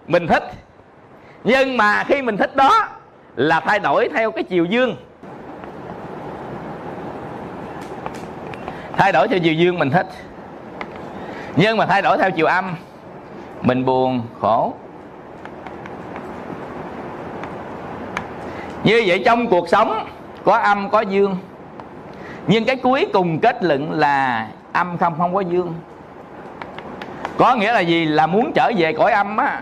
mình 0.08 0.28
thích. 0.28 0.44
Nhưng 1.44 1.78
mà 1.78 2.04
khi 2.04 2.22
mình 2.22 2.38
thích 2.38 2.56
đó 2.56 2.88
là 3.36 3.60
thay 3.60 3.80
đổi 3.80 4.10
theo 4.14 4.32
cái 4.32 4.44
chiều 4.44 4.66
dương. 4.66 4.96
Thay 8.98 9.12
đổi 9.12 9.28
theo 9.28 9.40
chiều 9.40 9.54
dương 9.54 9.80
mình 9.80 9.92
thích. 9.92 10.08
Nhưng 11.56 11.78
mà 11.78 11.86
thay 11.86 12.02
đổi 12.02 12.18
theo 12.18 12.32
chiều 12.32 12.46
âm, 12.46 12.76
mình 13.62 13.86
buồn 13.86 14.22
khổ. 14.42 14.74
Như 18.84 19.04
vậy 19.08 19.22
trong 19.26 19.48
cuộc 19.48 19.70
sống 19.70 20.08
có 20.46 20.58
âm, 20.58 20.90
có 20.90 21.02
dương. 21.02 21.38
Nhưng 22.48 22.66
cái 22.66 22.76
cuối 22.76 23.08
cùng 23.14 23.40
kết 23.40 23.64
luận 23.64 23.92
là 23.92 24.48
âm 24.74 24.98
không 24.98 25.18
không 25.18 25.34
có 25.34 25.42
dương 25.42 25.74
có 27.38 27.56
nghĩa 27.56 27.74
là 27.74 27.80
gì? 27.80 28.06
Là 28.06 28.28
muốn 28.28 28.52
trở 28.54 28.72
về 28.78 28.94
cõi 28.94 29.12
âm 29.12 29.38
á. 29.38 29.62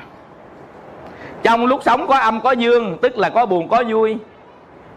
Trong 1.43 1.65
lúc 1.65 1.83
sống 1.83 2.07
có 2.07 2.17
âm 2.17 2.41
có 2.41 2.51
dương 2.51 2.97
tức 3.01 3.17
là 3.17 3.29
có 3.29 3.45
buồn 3.45 3.67
có 3.67 3.83
vui. 3.89 4.17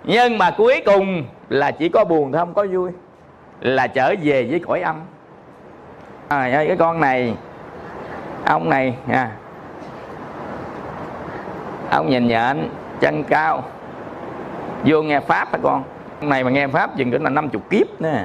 Nhưng 0.05 0.39
mà 0.39 0.51
cuối 0.51 0.83
cùng 0.87 1.25
là 1.49 1.71
chỉ 1.71 1.89
có 1.89 2.05
buồn 2.05 2.33
thôi 2.33 2.41
không 2.41 2.55
có 2.55 2.67
vui. 2.73 2.91
Là 3.61 3.87
trở 3.87 4.15
về 4.23 4.47
với 4.51 4.61
cõi 4.61 4.81
âm. 4.81 4.97
À, 6.29 6.51
ơi 6.55 6.67
cái 6.67 6.77
con 6.77 7.01
này 7.01 7.35
ông 8.45 8.71
này 8.71 8.95
à, 9.09 9.31
ông 11.91 12.11
nhìn 12.11 12.29
nhện 12.29 12.69
chân 13.01 13.25
cao. 13.25 13.63
Vô 14.85 15.03
nghe 15.03 15.21
pháp 15.21 15.53
hả 15.53 15.59
con? 15.63 15.83
Ông 16.21 16.31
này 16.31 16.45
mà 16.45 16.51
nghe 16.51 16.67
pháp 16.67 16.97
chừng 16.97 17.11
cỡ 17.11 17.19
là 17.19 17.31
năm 17.31 17.49
chục 17.49 17.71
kiếp 17.71 18.01
nè. 18.01 18.25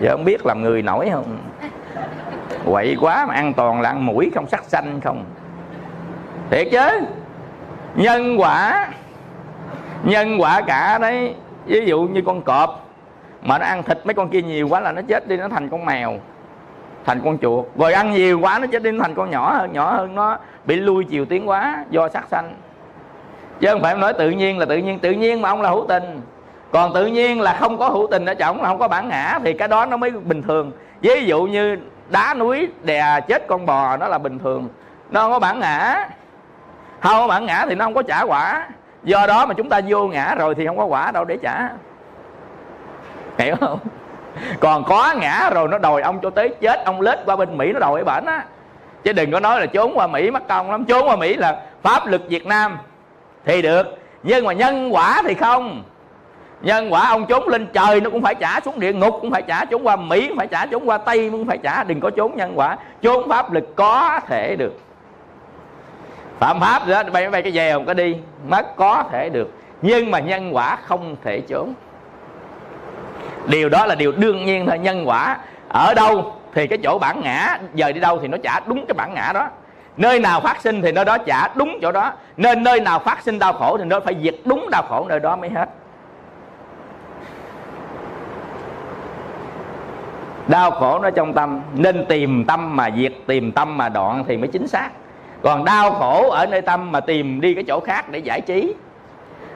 Giờ 0.00 0.10
không 0.12 0.24
biết 0.24 0.46
làm 0.46 0.62
người 0.62 0.82
nổi 0.82 1.08
không? 1.12 1.38
Quậy 2.70 2.96
quá 3.00 3.26
mà 3.26 3.34
ăn 3.34 3.54
toàn 3.54 3.80
là 3.80 3.88
ăn 3.88 4.06
mũi 4.06 4.30
không 4.34 4.46
sắc 4.46 4.64
xanh 4.64 5.00
không. 5.04 5.24
Thiệt 6.50 6.68
chứ. 6.72 7.00
Nhân 7.94 8.40
quả 8.40 8.88
nhân 10.04 10.40
quả 10.40 10.60
cả 10.60 10.98
đấy. 10.98 11.34
Ví 11.66 11.86
dụ 11.86 12.00
như 12.00 12.22
con 12.26 12.42
cọp 12.42 12.84
mà 13.42 13.58
nó 13.58 13.66
ăn 13.66 13.82
thịt 13.82 13.98
mấy 14.04 14.14
con 14.14 14.28
kia 14.28 14.42
nhiều 14.42 14.68
quá 14.68 14.80
là 14.80 14.92
nó 14.92 15.02
chết 15.02 15.28
đi, 15.28 15.36
nó 15.36 15.48
thành 15.48 15.68
con 15.68 15.84
mèo, 15.84 16.14
thành 17.04 17.20
con 17.24 17.38
chuột. 17.38 17.66
Rồi 17.76 17.92
ăn 17.92 18.10
nhiều 18.10 18.40
quá 18.40 18.58
nó 18.58 18.66
chết 18.66 18.82
đi, 18.82 18.90
nó 18.90 19.02
thành 19.02 19.14
con 19.14 19.30
nhỏ 19.30 19.52
hơn 19.52 19.72
nhỏ 19.72 19.92
hơn 19.92 20.14
nó, 20.14 20.38
bị 20.64 20.76
lui 20.76 21.04
chiều 21.04 21.24
tiến 21.24 21.48
quá 21.48 21.84
do 21.90 22.08
sắc 22.08 22.28
xanh. 22.30 22.54
Chứ 23.60 23.68
không 23.70 23.82
phải 23.82 23.94
nói 23.94 24.12
tự 24.12 24.30
nhiên 24.30 24.58
là 24.58 24.66
tự 24.66 24.76
nhiên 24.76 24.98
tự 24.98 25.10
nhiên 25.10 25.42
mà 25.42 25.48
ông 25.48 25.62
là 25.62 25.70
hữu 25.70 25.86
tình. 25.88 26.20
Còn 26.72 26.94
tự 26.94 27.06
nhiên 27.06 27.40
là 27.40 27.56
không 27.60 27.78
có 27.78 27.88
hữu 27.88 28.06
tình 28.10 28.26
ở 28.26 28.34
chồng 28.34 28.62
là 28.62 28.68
không 28.68 28.78
có 28.78 28.88
bản 28.88 29.08
ngã, 29.08 29.38
thì 29.44 29.52
cái 29.52 29.68
đó 29.68 29.86
nó 29.86 29.96
mới 29.96 30.10
bình 30.10 30.42
thường. 30.42 30.72
Ví 31.00 31.24
dụ 31.24 31.42
như 31.42 31.78
đá 32.08 32.34
núi 32.34 32.68
đè 32.82 33.20
chết 33.28 33.46
con 33.46 33.66
bò 33.66 33.96
nó 33.96 34.08
là 34.08 34.18
bình 34.18 34.38
thường. 34.38 34.68
Nó 35.10 35.20
không 35.20 35.32
có 35.32 35.38
bản 35.38 35.60
ngã. 35.60 36.08
Không 37.00 37.12
có 37.12 37.26
bản 37.28 37.46
ngã 37.46 37.64
thì 37.68 37.74
nó 37.74 37.84
không 37.84 37.94
có 37.94 38.02
trả 38.02 38.22
quả. 38.22 38.68
Do 39.02 39.26
đó 39.26 39.46
mà 39.46 39.54
chúng 39.54 39.68
ta 39.68 39.80
vô 39.88 40.08
ngã 40.08 40.34
rồi 40.34 40.54
thì 40.54 40.66
không 40.66 40.76
có 40.76 40.84
quả 40.84 41.10
đâu 41.10 41.24
để 41.24 41.38
trả. 41.42 41.68
Hiểu 43.38 43.56
không? 43.60 43.78
Còn 44.60 44.84
có 44.84 45.14
ngã 45.20 45.50
rồi 45.54 45.68
nó 45.68 45.78
đòi 45.78 46.02
ông 46.02 46.18
cho 46.22 46.30
tới 46.30 46.48
chết, 46.60 46.84
ông 46.84 47.00
lết 47.00 47.18
qua 47.26 47.36
bên 47.36 47.58
mỹ, 47.58 47.72
nó 47.72 47.80
đòi 47.80 48.04
bển 48.04 48.24
á. 48.26 48.44
Chứ 49.04 49.12
đừng 49.12 49.32
có 49.32 49.40
nói 49.40 49.60
là 49.60 49.66
trốn 49.66 49.98
qua 49.98 50.06
mỹ 50.06 50.30
mất 50.30 50.48
công 50.48 50.70
lắm. 50.70 50.84
Trốn 50.84 51.08
qua 51.08 51.16
mỹ 51.16 51.34
là 51.34 51.62
pháp 51.82 52.06
lực 52.06 52.22
việt 52.28 52.46
nam 52.46 52.78
thì 53.44 53.62
được. 53.62 53.98
Nhưng 54.22 54.46
mà 54.46 54.52
nhân 54.52 54.94
quả 54.94 55.22
thì 55.24 55.34
không 55.34 55.82
nhân 56.62 56.92
quả 56.92 57.08
ông 57.08 57.26
trốn 57.26 57.48
lên 57.48 57.66
trời 57.72 58.00
nó 58.00 58.10
cũng 58.10 58.22
phải 58.22 58.34
trả 58.34 58.60
xuống 58.60 58.80
địa 58.80 58.92
ngục, 58.92 59.18
cũng 59.20 59.30
phải 59.30 59.42
trả 59.42 59.64
trốn 59.64 59.86
qua 59.86 59.96
mỹ, 59.96 60.28
cũng 60.28 60.36
phải 60.36 60.46
trả 60.46 60.66
trốn 60.66 60.88
qua 60.88 60.98
tây, 60.98 61.30
cũng 61.30 61.46
phải 61.46 61.58
trả. 61.62 61.84
Đừng 61.84 62.00
có 62.00 62.10
trốn 62.10 62.36
nhân 62.36 62.52
quả. 62.54 62.76
Trốn 63.02 63.28
pháp 63.28 63.52
lực 63.52 63.76
có 63.76 64.20
thể 64.26 64.56
được. 64.56 64.80
Phạm 66.38 66.60
pháp 66.60 66.86
đó, 66.86 67.02
bay 67.12 67.30
bay 67.30 67.42
cái 67.42 67.52
về 67.52 67.72
không 67.72 67.86
có 67.86 67.94
đi, 67.94 68.16
mất 68.48 68.76
có 68.76 69.04
thể 69.12 69.28
được. 69.28 69.52
Nhưng 69.82 70.10
mà 70.10 70.18
nhân 70.18 70.56
quả 70.56 70.76
không 70.76 71.16
thể 71.24 71.40
trốn. 71.40 71.74
Điều 73.46 73.68
đó 73.68 73.86
là 73.86 73.94
điều 73.94 74.12
đương 74.12 74.44
nhiên 74.44 74.66
thôi. 74.66 74.78
Nhân 74.78 75.08
quả 75.08 75.36
ở 75.68 75.94
đâu 75.94 76.34
thì 76.54 76.66
cái 76.66 76.78
chỗ 76.82 76.98
bản 76.98 77.20
ngã. 77.24 77.58
Giờ 77.74 77.92
đi 77.92 78.00
đâu 78.00 78.18
thì 78.22 78.28
nó 78.28 78.38
trả 78.42 78.60
đúng 78.66 78.86
cái 78.86 78.94
bản 78.94 79.14
ngã 79.14 79.32
đó. 79.34 79.48
Nơi 79.96 80.20
nào 80.20 80.40
phát 80.40 80.60
sinh 80.60 80.82
thì 80.82 80.92
nơi 80.92 81.04
đó 81.04 81.18
trả 81.18 81.48
đúng 81.54 81.78
chỗ 81.82 81.92
đó. 81.92 82.12
Nên 82.36 82.62
nơi 82.62 82.80
nào 82.80 82.98
phát 82.98 83.22
sinh 83.22 83.38
đau 83.38 83.52
khổ 83.52 83.78
thì 83.78 83.84
nó 83.84 84.00
phải 84.00 84.16
diệt 84.22 84.34
đúng 84.44 84.68
đau 84.70 84.82
khổ 84.88 85.06
nơi 85.08 85.20
đó 85.20 85.36
mới 85.36 85.50
hết. 85.50 85.68
Đau 90.48 90.70
khổ 90.70 90.98
nó 90.98 91.10
trong 91.10 91.32
tâm 91.32 91.60
nên 91.74 92.04
tìm 92.08 92.44
tâm 92.44 92.76
mà 92.76 92.90
diệt 92.96 93.12
tìm 93.26 93.52
tâm 93.52 93.76
mà 93.76 93.88
đoạn 93.88 94.24
thì 94.28 94.36
mới 94.36 94.48
chính 94.48 94.68
xác. 94.68 94.90
Còn 95.42 95.64
đau 95.64 95.90
khổ 95.90 96.30
ở 96.30 96.46
nơi 96.46 96.60
tâm 96.60 96.92
mà 96.92 97.00
tìm 97.00 97.40
đi 97.40 97.54
cái 97.54 97.64
chỗ 97.68 97.80
khác 97.80 98.10
để 98.10 98.18
giải 98.18 98.40
trí. 98.40 98.74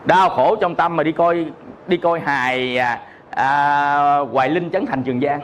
Đau 0.05 0.29
khổ 0.29 0.57
trong 0.57 0.75
tâm 0.75 0.97
mà 0.97 1.03
đi 1.03 1.13
coi 1.13 1.47
đi 1.87 1.97
coi 1.97 2.21
hài 2.21 2.79
à, 2.79 3.01
à, 3.31 4.19
hoài 4.33 4.49
linh 4.49 4.71
chấn 4.71 4.87
thành 4.87 5.03
trường 5.03 5.21
giang. 5.21 5.41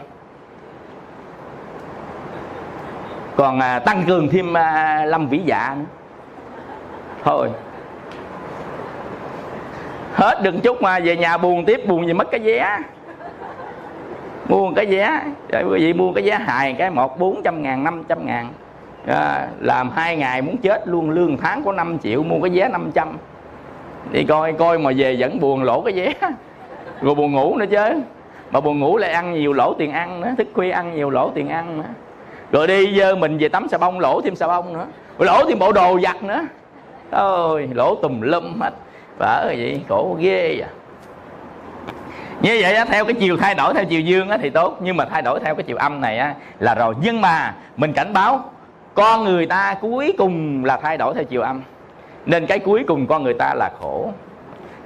Còn 3.36 3.60
à, 3.60 3.78
tăng 3.78 4.04
cường 4.06 4.28
thêm 4.28 4.56
à, 4.56 5.04
lâm 5.04 5.28
vĩ 5.28 5.40
dạ 5.44 5.74
nữa. 5.78 5.84
Thôi. 7.24 7.50
Hết 10.14 10.42
đừng 10.42 10.60
chút 10.60 10.82
mà 10.82 10.98
về 11.00 11.16
nhà 11.16 11.36
buồn 11.36 11.64
tiếp 11.64 11.86
buồn 11.86 12.06
gì 12.06 12.12
mất 12.12 12.30
cái 12.30 12.40
vé 12.40 12.78
mua 14.48 14.70
cái 14.76 14.86
vé 14.86 15.22
rồi 15.52 15.62
quý 15.62 15.80
vị 15.80 15.92
mua 15.92 16.12
cái 16.12 16.24
vé 16.24 16.34
hài 16.34 16.72
cái 16.72 16.90
một 16.90 17.18
bốn 17.18 17.42
trăm 17.42 17.62
ngàn 17.62 17.84
năm 17.84 18.04
trăm 18.08 18.26
ngàn. 18.26 18.48
À, 19.06 19.48
làm 19.60 19.90
hai 19.90 20.16
ngày 20.16 20.42
muốn 20.42 20.56
chết 20.56 20.88
luôn 20.88 21.10
lương 21.10 21.36
tháng 21.36 21.62
có 21.64 21.72
5 21.72 21.98
triệu 21.98 22.22
mua 22.22 22.40
cái 22.40 22.50
vé 22.54 22.68
500 22.68 23.16
đi 24.10 24.24
coi 24.24 24.52
coi 24.52 24.78
mà 24.78 24.90
về 24.96 25.16
vẫn 25.18 25.40
buồn 25.40 25.62
lỗ 25.62 25.82
cái 25.82 25.92
vé 25.94 26.14
rồi 27.00 27.14
buồn 27.14 27.32
ngủ 27.32 27.56
nữa 27.56 27.66
chứ. 27.70 28.02
Mà 28.50 28.60
buồn 28.60 28.78
ngủ 28.78 28.96
lại 28.96 29.12
ăn 29.12 29.34
nhiều 29.34 29.52
lỗ 29.52 29.74
tiền 29.78 29.92
ăn 29.92 30.20
nữa 30.20 30.34
thức 30.38 30.48
khuya 30.54 30.70
ăn 30.70 30.94
nhiều 30.94 31.10
lỗ 31.10 31.30
tiền 31.34 31.48
ăn 31.48 31.78
nữa. 31.78 31.88
Rồi 32.52 32.66
đi 32.66 32.98
dơ 32.98 33.16
mình 33.16 33.38
về 33.38 33.48
tắm 33.48 33.68
xà 33.68 33.78
bông 33.78 34.00
lỗ 34.00 34.20
thêm 34.20 34.36
xà 34.36 34.46
bông 34.46 34.72
nữa. 34.72 34.86
Rồi 35.18 35.26
lỗ 35.26 35.44
thêm 35.48 35.58
bộ 35.58 35.72
đồ 35.72 36.00
giặt 36.00 36.22
nữa. 36.22 36.46
Thôi 37.10 37.68
lỗ 37.74 37.94
tùm 37.94 38.20
lum 38.20 38.60
hết. 38.60 38.70
Vỡ 39.18 39.44
vậy 39.46 39.80
khổ 39.88 40.16
ghê 40.20 40.56
vậy 40.58 40.68
như 42.42 42.58
vậy 42.60 42.74
á, 42.74 42.84
theo 42.84 43.04
cái 43.04 43.14
chiều 43.14 43.36
thay 43.36 43.54
đổi 43.54 43.74
theo 43.74 43.84
chiều 43.84 44.00
dương 44.00 44.28
á, 44.28 44.38
thì 44.42 44.50
tốt. 44.50 44.76
Nhưng 44.80 44.96
mà 44.96 45.04
thay 45.04 45.22
đổi 45.22 45.40
theo 45.40 45.54
cái 45.54 45.62
chiều 45.62 45.76
âm 45.76 46.00
này 46.00 46.18
á, 46.18 46.34
là 46.58 46.74
rồi. 46.74 46.94
Nhưng 47.02 47.20
mà 47.20 47.54
mình 47.76 47.92
cảnh 47.92 48.12
báo 48.12 48.50
con 48.94 49.24
người 49.24 49.46
ta 49.46 49.74
cuối 49.80 50.14
cùng 50.18 50.64
là 50.64 50.76
thay 50.76 50.96
đổi 50.96 51.14
theo 51.14 51.24
chiều 51.24 51.42
âm. 51.42 51.62
Nên 52.26 52.46
cái 52.46 52.58
cuối 52.58 52.84
cùng 52.88 53.06
con 53.06 53.22
người 53.22 53.34
ta 53.34 53.54
là 53.54 53.70
khổ. 53.80 54.12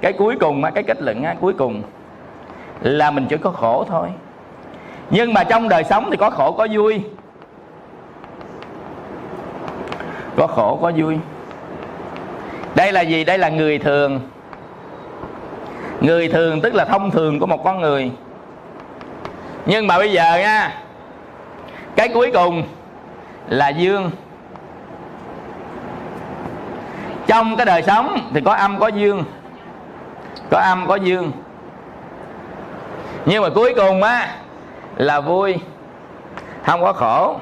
Cái 0.01 0.13
cuối 0.13 0.35
cùng 0.39 0.63
cái 0.75 0.83
kết 0.83 1.01
luận 1.01 1.23
cuối 1.41 1.53
cùng 1.53 1.81
là 2.81 3.11
mình 3.11 3.25
chỉ 3.29 3.37
có 3.37 3.51
khổ 3.51 3.85
thôi. 3.89 4.07
Nhưng 5.09 5.33
mà 5.33 5.43
trong 5.43 5.69
đời 5.69 5.83
sống 5.83 6.07
thì 6.11 6.17
có 6.17 6.29
khổ 6.29 6.51
có 6.51 6.67
vui. 6.71 7.01
Có 10.37 10.47
khổ 10.47 10.79
có 10.81 10.91
vui. 10.95 11.17
Đây 12.75 12.91
là 12.91 13.01
gì? 13.01 13.23
Đây 13.23 13.37
là 13.37 13.49
người 13.49 13.79
thường 13.79 14.19
người 16.03 16.27
thường 16.27 16.61
tức 16.61 16.75
là 16.75 16.85
thông 16.85 17.11
thường 17.11 17.39
của 17.39 17.45
một 17.45 17.63
con 17.63 17.81
người. 17.81 18.11
Nhưng 19.65 19.87
mà 19.87 19.97
bây 19.97 20.11
giờ 20.11 20.37
nha 20.37 20.81
cái 21.95 22.09
cuối 22.13 22.31
cùng 22.33 22.63
là 23.47 23.69
dương. 23.69 24.11
Trong 27.27 27.55
cái 27.55 27.65
đời 27.65 27.83
sống 27.83 28.29
thì 28.33 28.41
có 28.41 28.53
âm 28.53 28.79
có 28.79 28.87
dương. 28.87 29.23
Có 30.49 30.59
âm 30.59 30.87
có 30.87 30.95
dương. 30.95 31.31
Nhưng 33.25 33.43
mà 33.43 33.49
cuối 33.49 33.73
cùng 33.75 34.03
á 34.03 34.35
là 34.95 35.21
vui. 35.21 35.55
Không 36.65 36.81
có 36.81 36.93
khổ. 36.93 37.35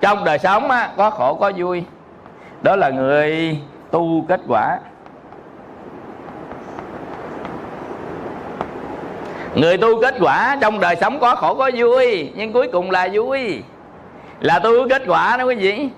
Trong 0.00 0.24
đời 0.24 0.38
sống 0.38 0.70
á, 0.70 0.90
có 0.96 1.10
khổ 1.10 1.34
có 1.34 1.52
vui. 1.56 1.84
Đó 2.62 2.76
là 2.76 2.90
người 2.90 3.58
tu 3.90 4.24
kết 4.28 4.40
quả. 4.48 4.78
Người 9.54 9.76
tu 9.76 10.00
kết 10.00 10.14
quả 10.20 10.56
trong 10.60 10.80
đời 10.80 10.96
sống 10.96 11.20
có 11.20 11.34
khổ 11.34 11.54
có 11.54 11.70
vui, 11.76 12.32
nhưng 12.34 12.52
cuối 12.52 12.68
cùng 12.72 12.90
là 12.90 13.08
vui. 13.12 13.62
Là 14.40 14.58
tu 14.58 14.88
kết 14.88 15.02
quả 15.06 15.36
đó 15.36 15.44
quý 15.44 15.54
vị. 15.54 15.88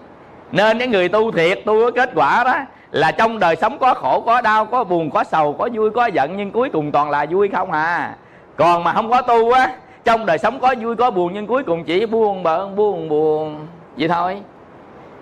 Nên 0.52 0.78
cái 0.78 0.88
người 0.88 1.08
tu 1.08 1.30
thiệt, 1.30 1.58
tu 1.64 1.84
có 1.84 1.90
kết 1.90 2.10
quả 2.14 2.44
đó, 2.44 2.54
là 2.90 3.12
trong 3.12 3.38
đời 3.38 3.56
sống 3.56 3.78
có 3.78 3.94
khổ, 3.94 4.22
có 4.26 4.40
đau, 4.40 4.64
có 4.64 4.84
buồn, 4.84 5.10
có 5.10 5.24
sầu, 5.24 5.52
có 5.58 5.68
vui, 5.72 5.90
có 5.90 6.06
giận, 6.06 6.36
nhưng 6.36 6.50
cuối 6.50 6.70
cùng 6.72 6.92
toàn 6.92 7.10
là 7.10 7.26
vui 7.30 7.48
không 7.48 7.72
à. 7.72 8.16
Còn 8.56 8.84
mà 8.84 8.92
không 8.92 9.10
có 9.10 9.22
tu 9.22 9.52
á, 9.52 9.72
trong 10.04 10.26
đời 10.26 10.38
sống 10.38 10.60
có 10.60 10.74
vui, 10.80 10.96
có 10.96 11.10
buồn, 11.10 11.32
nhưng 11.34 11.46
cuối 11.46 11.62
cùng 11.62 11.84
chỉ 11.84 12.06
buồn 12.06 12.42
bận 12.42 12.76
buồn 12.76 13.08
buồn. 13.08 13.66
Vậy 13.96 14.08
thôi. 14.08 14.42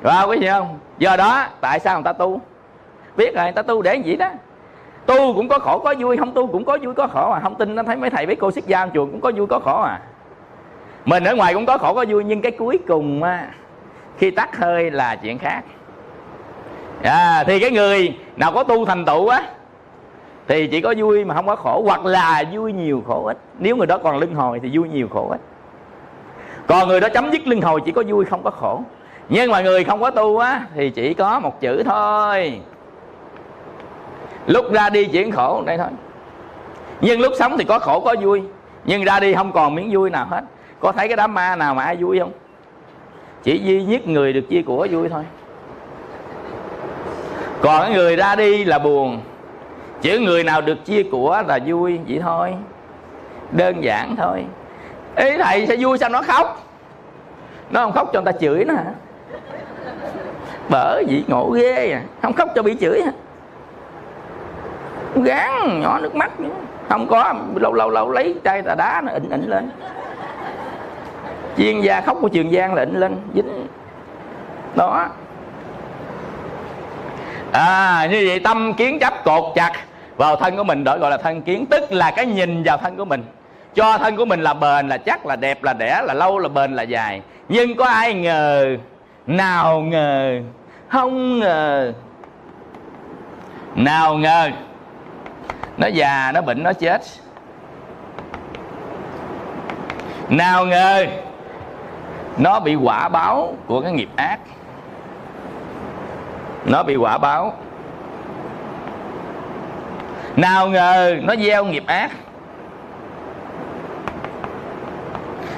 Rồi, 0.03 0.27
quý 0.29 0.39
vị 0.39 0.49
không? 0.49 0.79
Do 0.99 1.17
đó, 1.17 1.45
tại 1.61 1.81
sao 1.81 1.95
người 1.95 2.05
ta 2.05 2.13
tu? 2.13 2.41
Biết 3.17 3.35
rồi, 3.35 3.45
người 3.45 3.53
ta 3.53 3.63
tu 3.63 3.83
để 3.83 3.95
gì 3.95 4.17
đó? 4.17 4.29
Tu 5.09 5.35
cũng 5.35 5.49
có 5.49 5.59
khổ 5.59 5.79
có 5.79 5.95
vui. 5.99 6.17
Không 6.17 6.33
tu 6.33 6.47
cũng 6.47 6.65
có 6.65 6.79
vui 6.83 6.95
có 6.95 7.07
khổ 7.07 7.31
mà 7.31 7.41
không 7.41 7.55
tin 7.55 7.75
nó 7.75 7.83
thấy 7.83 7.97
mấy 7.97 8.11
thầy 8.11 8.27
mấy 8.27 8.37
cô 8.37 8.51
xuất 8.51 8.67
gia 8.67 8.87
chùa 8.87 9.07
cũng 9.07 9.21
có 9.21 9.33
vui 9.37 9.47
có 9.47 9.59
khổ 9.59 9.83
à. 9.83 10.01
Mình 11.05 11.25
ở 11.25 11.35
ngoài 11.35 11.55
cũng 11.55 11.67
có 11.67 11.79
khổ 11.79 11.95
có 11.95 12.05
vui 12.09 12.25
nhưng 12.25 12.43
cái 12.43 12.53
cuối 12.53 12.79
cùng 12.89 13.23
á 13.23 13.49
khi 14.19 14.31
tắt 14.31 14.57
hơi 14.57 14.91
là 14.91 15.17
chuyện 15.17 15.39
khác. 15.39 15.63
À, 17.03 17.45
thì 17.47 17.61
cái 17.61 17.71
người 17.71 18.17
nào 18.37 18.53
có 18.53 18.65
tu 18.65 18.85
thành 18.85 19.05
tựu 19.05 19.29
á 19.29 19.43
thì 20.49 20.67
chỉ 20.67 20.81
có 20.81 20.95
vui 20.99 21.25
mà 21.25 21.35
không 21.35 21.47
có 21.47 21.57
khổ 21.57 21.83
hoặc 21.85 22.07
là 22.07 22.45
vui 22.53 22.73
nhiều 22.73 23.03
khổ 23.07 23.25
ít. 23.27 23.39
Nếu 23.59 23.77
người 23.77 23.87
đó 23.87 23.99
còn 23.99 24.19
lưng 24.19 24.35
hồi 24.35 24.61
thì 24.63 24.71
vui 24.73 24.89
nhiều 24.89 25.09
khổ 25.13 25.29
ít. 25.31 25.41
Còn 26.67 26.89
người 26.89 27.01
đó 27.01 27.09
chấm 27.09 27.31
dứt 27.31 27.47
lưng 27.47 27.63
hồi 27.63 27.81
chỉ 27.85 27.93
có 27.93 28.03
vui 28.09 28.25
không 28.25 28.43
có 28.43 28.51
khổ. 28.51 28.83
Nhưng 29.29 29.51
mà 29.51 29.61
người 29.61 29.85
không 29.85 30.01
có 30.01 30.11
tu 30.11 30.39
á 30.39 30.63
thì 30.75 30.91
chỉ 30.91 31.15
có 31.15 31.41
một 31.41 31.61
chữ 31.61 31.83
thôi 31.83 32.61
lúc 34.49 34.73
ra 34.73 34.91
đi 34.91 35.05
chuyển 35.05 35.31
khổ, 35.31 35.63
đây 35.67 35.79
thôi. 35.79 35.89
Nhưng 37.01 37.21
lúc 37.21 37.33
sống 37.39 37.59
thì 37.59 37.65
có 37.65 37.79
khổ, 37.79 38.01
có 38.01 38.15
vui. 38.21 38.43
Nhưng 38.85 39.05
ra 39.05 39.21
đi 39.21 39.35
không 39.35 39.53
còn 39.53 39.75
miếng 39.75 39.89
vui 39.93 40.11
nào 40.11 40.27
hết. 40.31 40.43
Có 40.81 40.93
thấy 40.93 41.09
cái 41.09 41.17
đám 41.17 41.35
ma 41.35 41.57
nào 41.57 41.75
mà 41.75 41.83
ai 41.83 41.97
vui 41.97 42.19
không? 42.19 42.33
Chỉ 43.43 43.59
duy 43.59 43.83
nhất 43.83 44.07
người 44.07 44.33
được 44.33 44.49
chia 44.49 44.63
của 44.63 44.87
vui 44.91 45.09
thôi. 45.09 45.23
Còn 47.61 47.83
cái 47.83 47.93
người 47.95 48.17
ra 48.17 48.37
đi 48.37 48.65
là 48.65 48.79
buồn. 48.79 49.21
Chỉ 50.01 50.19
người 50.19 50.45
nào 50.45 50.61
được 50.61 50.85
chia 50.85 51.03
của 51.03 51.43
là 51.47 51.59
vui, 51.67 51.99
vậy 52.09 52.21
thôi. 52.23 52.55
Đơn 53.51 53.85
giản 53.85 54.17
thôi. 54.17 54.45
Ý 55.17 55.39
thầy 55.39 55.67
sẽ 55.67 55.77
vui 55.77 55.99
sao 55.99 56.09
nó 56.09 56.23
khóc? 56.23 56.67
Nó 57.71 57.81
không 57.81 57.93
khóc 57.93 58.11
cho 58.13 58.21
người 58.21 58.33
ta 58.33 58.39
chửi 58.39 58.65
nó 58.65 58.75
hả? 58.75 58.93
Bởi 60.71 61.05
vì 61.09 61.25
ngộ 61.29 61.51
ghê 61.51 61.91
à. 61.91 62.03
Không 62.23 62.33
khóc 62.33 62.49
cho 62.55 62.63
bị 62.63 62.77
chửi 62.81 63.03
hả? 63.03 63.13
Gán, 65.23 65.81
nhỏ 65.81 65.99
nước 65.99 66.15
mắt 66.15 66.41
nữa. 66.41 66.55
không 66.89 67.07
có, 67.09 67.35
lâu 67.55 67.73
lâu 67.73 67.91
lâu 67.91 68.11
lấy 68.11 68.35
chai 68.45 68.63
tà 68.63 68.75
đá 68.75 69.03
nó 69.05 69.13
ịnh 69.13 69.31
ịnh 69.31 69.51
lên. 69.51 69.71
Chuyên 71.57 71.81
gia 71.81 72.01
khóc 72.01 72.19
của 72.21 72.29
trường 72.29 72.51
giang 72.51 72.75
là 72.75 72.83
ịnh 72.83 73.01
lên, 73.01 73.17
dính. 73.35 73.67
Đó. 74.75 75.09
À 77.53 78.09
như 78.11 78.25
vậy 78.29 78.41
tâm 78.41 78.73
kiến 78.75 78.99
chấp 78.99 79.25
cột 79.25 79.45
chặt 79.55 79.73
vào 80.17 80.37
thân 80.37 80.57
của 80.57 80.65
mình 80.65 80.85
đó 80.85 80.99
gọi 80.99 81.11
là 81.11 81.17
thân 81.17 81.43
kiến, 81.43 81.67
tức 81.67 81.93
là 81.93 82.11
cái 82.11 82.27
nhìn 82.27 82.63
vào 82.63 82.77
thân 82.77 82.97
của 82.97 83.05
mình. 83.05 83.25
Cho 83.75 83.99
thân 83.99 84.17
của 84.17 84.25
mình 84.25 84.41
là 84.41 84.55
bền 84.55 84.89
là 84.89 84.99
chắc, 84.99 85.27
là 85.27 85.37
đẹp 85.37 85.65
là 85.65 85.73
đẻ, 85.73 86.03
là 86.05 86.15
lâu 86.15 86.39
là 86.39 86.49
bền 86.49 86.73
là 86.73 86.83
dài. 86.83 87.23
Nhưng 87.49 87.77
có 87.77 87.85
ai 87.85 88.15
ngờ, 88.15 88.77
nào 89.27 89.81
ngờ, 89.81 90.41
không 90.89 91.39
ngờ. 91.39 91.93
Nào 93.75 94.15
ngờ 94.15 94.51
nó 95.79 95.87
già, 95.87 96.33
nó 96.35 96.41
bệnh, 96.41 96.63
nó 96.63 96.73
chết. 96.73 97.03
Nào 100.29 100.67
ngờ, 100.67 101.07
nó 102.37 102.61
bị 102.61 102.75
quả 102.75 103.09
báo 103.09 103.55
của 103.67 103.81
cái 103.81 103.93
nghiệp 103.93 104.09
ác. 104.17 104.39
Nó 106.65 106.83
bị 106.83 106.97
quả 106.97 107.19
báo. 107.19 107.53
Nào 110.37 110.69
ngờ, 110.69 111.17
nó 111.23 111.37
gieo 111.37 111.65
nghiệp 111.65 111.85
ác. 111.87 112.11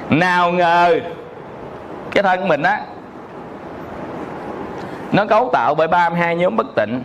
Nào 0.09 0.51
ngờ, 0.51 0.99
cái 2.11 2.23
thân 2.23 2.47
mình 2.47 2.63
á, 2.63 2.81
nó 5.11 5.25
cấu 5.25 5.49
tạo 5.53 5.75
bởi 5.75 5.87
32 5.87 6.35
nhóm 6.35 6.55
bất 6.55 6.67
tịnh. 6.75 7.03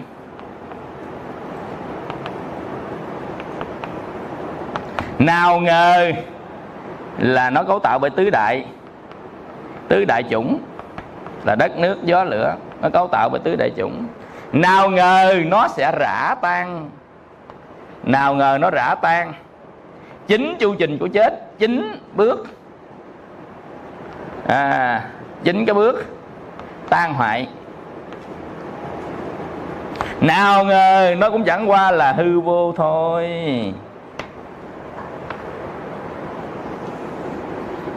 Nào 5.19 5.61
ngờ 5.61 6.13
là 7.19 7.51
nó 7.51 7.63
cấu 7.63 7.79
tạo 7.79 7.99
bởi 7.99 8.11
tứ 8.11 8.31
đại. 8.31 8.65
Tứ 9.89 10.05
đại 10.05 10.23
chủng 10.31 10.59
là 11.45 11.55
đất, 11.55 11.79
nước, 11.79 12.05
gió, 12.05 12.25
lửa. 12.25 12.55
Nó 12.81 12.89
cấu 12.91 13.09
tạo 13.09 13.29
bởi 13.29 13.41
tứ 13.45 13.57
đại 13.57 13.71
chủng. 13.77 14.07
Nào 14.53 14.91
ngờ 14.91 15.35
nó 15.47 15.69
sẽ 15.69 15.93
rã 15.99 16.35
tan. 16.41 16.91
Nào 18.03 18.35
ngờ 18.35 18.59
nó 18.61 18.71
rã 18.71 18.95
tan. 19.03 19.33
Chính 20.27 20.57
chu 20.59 20.75
trình 20.75 20.99
của 20.99 21.09
chết, 21.09 21.59
chính 21.59 21.99
bước. 22.15 22.47
À 24.47 25.03
chính 25.45 25.67
cái 25.67 25.75
bước 25.75 26.05
tan 26.89 27.15
hoại. 27.15 27.49
Nào 30.21 30.65
ngờ 30.65 31.15
nó 31.19 31.31
cũng 31.31 31.45
chẳng 31.45 31.71
qua 31.71 31.91
là 31.91 32.13
hư 32.13 32.41
vô 32.41 32.73
thôi. 32.77 33.29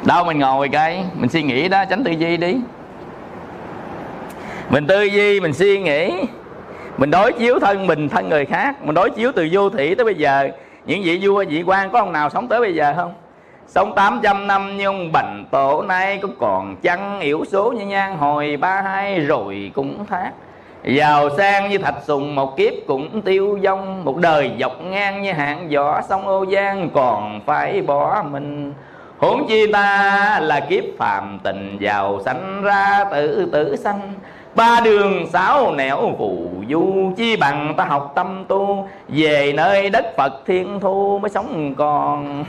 Đâu 0.06 0.24
mình 0.24 0.40
ngồi 0.40 0.70
cái 0.70 1.04
mình 1.16 1.30
suy 1.30 1.44
nghĩ 1.44 1.68
đó, 1.68 1.84
tránh 1.90 2.04
tư 2.04 2.12
duy 2.12 2.38
đi. 2.38 2.58
Mình 4.70 4.88
tư 4.88 5.04
duy, 5.04 5.40
mình 5.40 5.54
suy 5.54 5.80
nghĩ. 5.80 6.14
Mình 6.98 7.12
đối 7.12 7.34
chiếu 7.34 7.60
thân 7.60 7.88
mình, 7.88 8.10
thân 8.10 8.30
người 8.30 8.46
khác. 8.46 8.76
Mình 8.84 8.96
đối 8.96 9.10
chiếu 9.10 9.32
từ 9.36 9.48
vô 9.52 9.70
thị 9.70 9.96
tới 9.96 10.06
bây 10.06 10.16
giờ. 10.16 10.50
Những 10.86 11.02
vị 11.04 11.20
vua, 11.22 11.44
vị 11.50 11.64
quan 11.66 11.90
có 11.92 12.00
ông 12.00 12.14
nào 12.14 12.30
sống 12.30 12.48
tới 12.48 12.60
bây 12.60 12.76
giờ 12.76 12.94
không? 12.96 13.14
Sống 13.68 13.96
800 13.96 14.48
năm 14.48 14.78
nhưng 14.78 15.12
bành 15.12 15.46
tổ, 15.52 15.82
nay 15.82 16.20
cũng 16.22 16.36
còn 16.40 16.76
chăng 16.76 17.20
yếu 17.20 17.46
số 17.52 17.72
như 17.72 17.86
nhan 17.86 18.18
hồi 18.18 18.58
ba 18.58 18.82
hai, 18.82 19.20
rồi 19.20 19.72
cũng 19.76 20.06
thác. 20.06 20.32
Giàu 20.84 21.30
sang 21.38 21.70
như 21.70 21.78
thạch 21.78 22.04
sùng, 22.08 22.36
một 22.36 22.58
kiếp 22.58 22.74
cũng 22.88 23.22
tiêu 23.22 23.60
vong. 23.64 24.06
Một 24.06 24.18
đời 24.18 24.52
dọc 24.60 24.82
ngang 24.82 25.22
như 25.22 25.34
hạng 25.34 25.70
võ 25.70 26.02
sông 26.02 26.28
ô 26.28 26.46
giang 26.46 26.90
còn 26.94 27.42
phải 27.46 27.82
bỏ 27.82 28.24
mình 28.32 28.74
huống 29.20 29.48
chi 29.48 29.72
ta 29.72 30.40
là 30.42 30.60
kiếp 30.60 30.84
phàm 30.98 31.40
tình 31.44 31.78
giàu 31.80 32.22
sanh 32.26 32.62
ra 32.64 33.06
tử 33.12 33.50
tử 33.52 33.76
sanh. 33.76 34.14
Ba 34.56 34.80
đường 34.84 35.28
sáu 35.34 35.72
nẻo 35.72 36.16
phù 36.18 36.48
du, 36.70 37.14
chi 37.18 37.36
bằng 37.36 37.74
ta 37.78 37.86
học 37.86 38.12
tâm 38.16 38.46
tu, 38.48 38.88
về 39.08 39.54
nơi 39.54 39.90
đất 39.90 40.06
phật 40.18 40.34
thiên 40.46 40.80
thu 40.80 41.20
mới 41.22 41.30
sống 41.30 41.76
còn. 41.78 42.44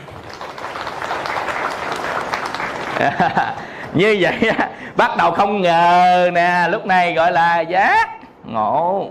Như 3.95 4.17
vậy 4.21 4.35
bắt 4.97 5.11
đầu 5.19 5.31
không 5.31 5.61
ngờ 5.61 6.31
nè, 6.33 6.67
lúc 6.71 6.87
này 6.87 7.15
gọi 7.15 7.33
là 7.33 7.61
giác 7.61 8.09
ngộ 8.45 9.09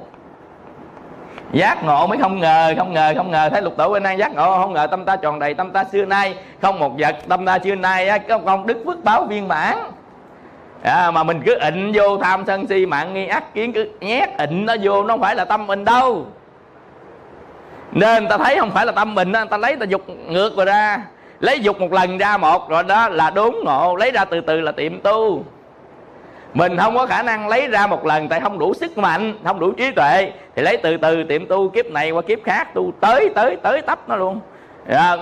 giác 1.52 1.84
ngộ 1.84 2.08
mới 2.08 2.18
không 2.18 2.40
ngờ 2.40 2.74
không 2.78 2.94
ngờ 2.94 3.14
không 3.18 3.32
ngờ. 3.32 3.50
Thấy 3.50 3.62
lục 3.62 3.74
tổ 3.78 3.90
bên 3.90 4.04
nay 4.04 4.18
giác 4.18 4.36
ngộ 4.36 4.58
không 4.58 4.74
ngờ 4.74 4.88
tâm 4.92 5.06
ta 5.06 5.16
tròn 5.16 5.40
đầy 5.40 5.54
tâm 5.54 5.72
ta 5.72 5.84
xưa 5.84 6.06
nay. 6.06 6.36
Không 6.62 6.80
một 6.80 6.92
vật 7.00 7.16
tâm 7.28 7.46
ta 7.46 7.60
xưa 7.60 7.76
nay 7.76 8.08
á, 8.10 8.18
có 8.18 8.38
công 8.38 8.68
đức 8.68 8.78
phước 8.86 9.04
báo 9.04 9.24
viên 9.24 9.48
mãn. 9.48 9.78
À, 10.84 11.12
mà 11.12 11.24
mình 11.24 11.42
cứ 11.46 11.58
ịnh 11.60 11.92
vô 11.94 12.18
tham 12.18 12.44
sân 12.48 12.68
si 12.68 12.86
mạng 12.86 13.14
nghi 13.14 13.28
ác 13.28 13.54
kiến 13.54 13.74
cứ 13.74 13.90
nhét 14.00 14.30
ịnh 14.38 14.66
nó 14.66 14.76
vô 14.84 15.04
nó 15.04 15.14
không 15.14 15.22
phải 15.22 15.36
là 15.36 15.46
tâm 15.46 15.68
mình 15.68 15.86
đâu. 15.86 16.26
Nên 17.92 18.28
ta 18.28 18.38
thấy 18.38 18.58
không 18.60 18.72
phải 18.72 18.86
là 18.86 18.92
tâm 18.92 19.16
mình 19.16 19.32
đó, 19.32 19.46
ta 19.46 19.58
lấy 19.58 19.76
ta 19.76 19.86
dục 19.86 20.02
ngược 20.28 20.58
rồi 20.58 20.66
ra. 20.66 21.02
Lấy 21.40 21.60
dục 21.60 21.80
một 21.80 21.94
lần 21.94 22.18
ra 22.18 22.38
một 22.38 22.70
rồi 22.70 22.84
đó 22.84 23.10
là 23.10 23.30
đốn 23.30 23.56
ngộ 23.66 23.96
lấy 23.96 24.12
ra 24.12 24.26
từ 24.26 24.42
từ 24.42 24.62
là 24.62 24.72
tiệm 24.72 25.00
tu 25.02 25.44
mình 26.54 26.78
không 26.78 26.98
có 26.98 27.06
khả 27.06 27.24
năng 27.24 27.48
lấy 27.48 27.68
ra 27.68 27.88
một 27.88 28.06
lần 28.06 28.30
tại 28.30 28.40
không 28.40 28.60
đủ 28.60 28.74
sức 28.74 28.98
mạnh 28.98 29.38
không 29.44 29.60
đủ 29.60 29.72
trí 29.72 29.92
tuệ 29.92 30.32
thì 30.56 30.62
lấy 30.62 30.78
từ 30.78 30.98
từ 30.98 31.24
tiệm 31.24 31.46
tu 31.46 31.70
kiếp 31.70 31.86
này 31.86 32.12
qua 32.12 32.22
kiếp 32.22 32.44
khác 32.44 32.74
tu 32.74 32.92
tới 33.02 33.30
tới 33.36 33.58
tới 33.64 33.82
tấp 33.82 34.10
nó 34.10 34.16
luôn. 34.16 34.40
À, 34.88 35.18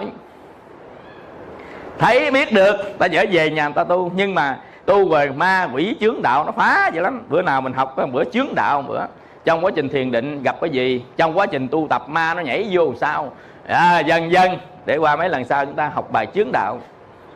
thấy 2.00 2.32
biết 2.32 2.54
được 2.54 2.76
ta 3.00 3.06
dở 3.06 3.26
về 3.32 3.50
nhà 3.50 3.64
người 3.64 3.74
ta 3.74 3.84
tu 3.84 4.12
nhưng 4.16 4.36
mà 4.36 4.60
tu 4.86 5.10
về 5.10 5.30
ma 5.30 5.68
quỷ 5.74 5.96
chướng 6.00 6.22
đạo 6.22 6.46
nó 6.46 6.52
phá 6.52 6.90
vậy 6.94 7.04
lắm. 7.04 7.24
Bữa 7.30 7.42
nào 7.42 7.62
mình 7.62 7.74
học 7.74 7.94
có 7.98 8.06
bữa 8.06 8.24
chướng 8.24 8.56
đạo 8.56 8.82
bữa. 8.82 9.02
Trong 9.46 9.66
quá 9.66 9.72
trình 9.76 9.90
thiền 9.90 10.12
định 10.12 10.44
gặp 10.44 10.56
cái 10.62 10.70
gì 10.70 11.04
trong 11.18 11.38
quá 11.38 11.46
trình 11.46 11.68
tu 11.68 11.88
tập 11.90 12.10
ma 12.10 12.34
nó 12.34 12.42
nhảy 12.42 12.68
vô 12.72 12.94
sao? 13.02 13.32
À, 13.68 14.00
dần 14.00 14.32
dần. 14.32 14.58
Để 14.86 14.98
qua 14.98 15.16
mấy 15.16 15.30
lần 15.30 15.46
sau 15.46 15.66
chúng 15.66 15.76
ta 15.76 15.92
học 15.94 16.12
bài 16.12 16.28
chướng 16.34 16.52
đạo 16.52 16.80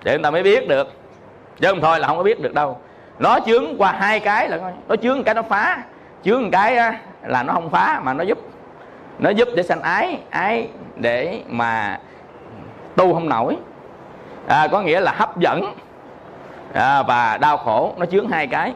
để 0.04 0.14
chúng 0.14 0.24
ta 0.24 0.32
mới 0.32 0.44
biết 0.44 0.68
được. 0.68 0.92
Chứ 1.60 1.68
không 1.70 1.82
thôi 1.82 2.00
là 2.00 2.08
không 2.08 2.18
có 2.18 2.24
biết 2.24 2.42
được 2.42 2.54
đâu 2.54 2.78
nó 3.22 3.40
chướng 3.46 3.78
qua 3.78 3.92
hai 3.92 4.20
cái 4.20 4.50
là 4.50 4.58
nó 4.88 4.96
chướng 4.96 5.24
cái 5.24 5.36
nó 5.36 5.42
phá. 5.42 5.78
Chướng 6.24 6.52
cái 6.52 6.78
à, 6.78 7.00
là 7.24 7.44
nó 7.44 7.54
không 7.54 7.70
phá 7.70 8.00
mà 8.04 8.14
nó 8.14 8.24
giúp. 8.24 8.38
Nó 9.20 9.30
giúp 9.30 9.48
để 9.56 9.64
sanh 9.64 9.82
ái 9.82 10.20
ái 10.30 10.68
để 10.96 11.42
mà 11.48 12.00
tu 12.96 13.14
không 13.14 13.30
nổi. 13.30 13.58
À, 14.48 14.68
có 14.68 14.82
nghĩa 14.82 15.00
là 15.00 15.12
hấp 15.18 15.38
dẫn. 15.38 15.74
À, 16.74 17.04
và 17.04 17.38
đau 17.38 17.58
khổ 17.58 17.94
nó 17.98 18.06
chướng 18.06 18.30
hai 18.30 18.48
cái. 18.48 18.74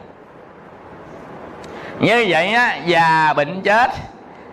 Như 2.00 2.26
vậy 2.28 2.48
á 2.48 2.76
già 2.86 3.32
bệnh 3.36 3.62
chết 3.62 3.90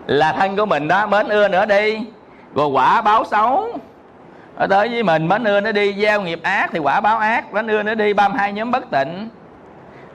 là 0.05 0.33
thân 0.33 0.55
của 0.55 0.65
mình 0.65 0.87
đó 0.87 1.07
mến 1.07 1.27
ưa 1.27 1.47
nữa 1.47 1.65
đi. 1.65 2.05
Rồi 2.55 2.67
quả 2.67 3.01
báo 3.01 3.25
xấu 3.25 3.79
ở 4.55 4.67
tới 4.67 4.89
với 4.89 5.03
mình 5.03 5.27
mến 5.27 5.43
ưa 5.43 5.61
nó 5.61 5.71
đi. 5.71 5.95
Gieo 6.01 6.21
nghiệp 6.21 6.39
ác 6.43 6.69
thì 6.71 6.79
quả 6.79 6.99
báo 6.99 7.17
ác 7.17 7.53
mến 7.53 7.67
ưa 7.67 7.83
nó 7.83 7.93
đi. 7.93 8.13
32 8.13 8.53
nhóm 8.53 8.71
bất 8.71 8.91
tịnh 8.91 9.29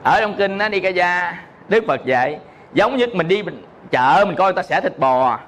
ở 0.02 0.20
trong 0.20 0.34
kinh 0.34 0.58
nó 0.58 0.68
đi 0.68 0.80
ca 0.80 0.88
gia 0.88 1.34
đức 1.68 1.84
phật 1.86 2.04
dạy 2.04 2.38
giống 2.74 2.96
như 2.96 3.06
mình 3.12 3.28
đi 3.28 3.42
mình, 3.42 3.62
chợ 3.90 4.24
mình 4.26 4.36
coi 4.36 4.52
người 4.52 4.62
ta 4.62 4.62
xẻ 4.62 4.80
thịt 4.80 4.98
bò. 4.98 5.38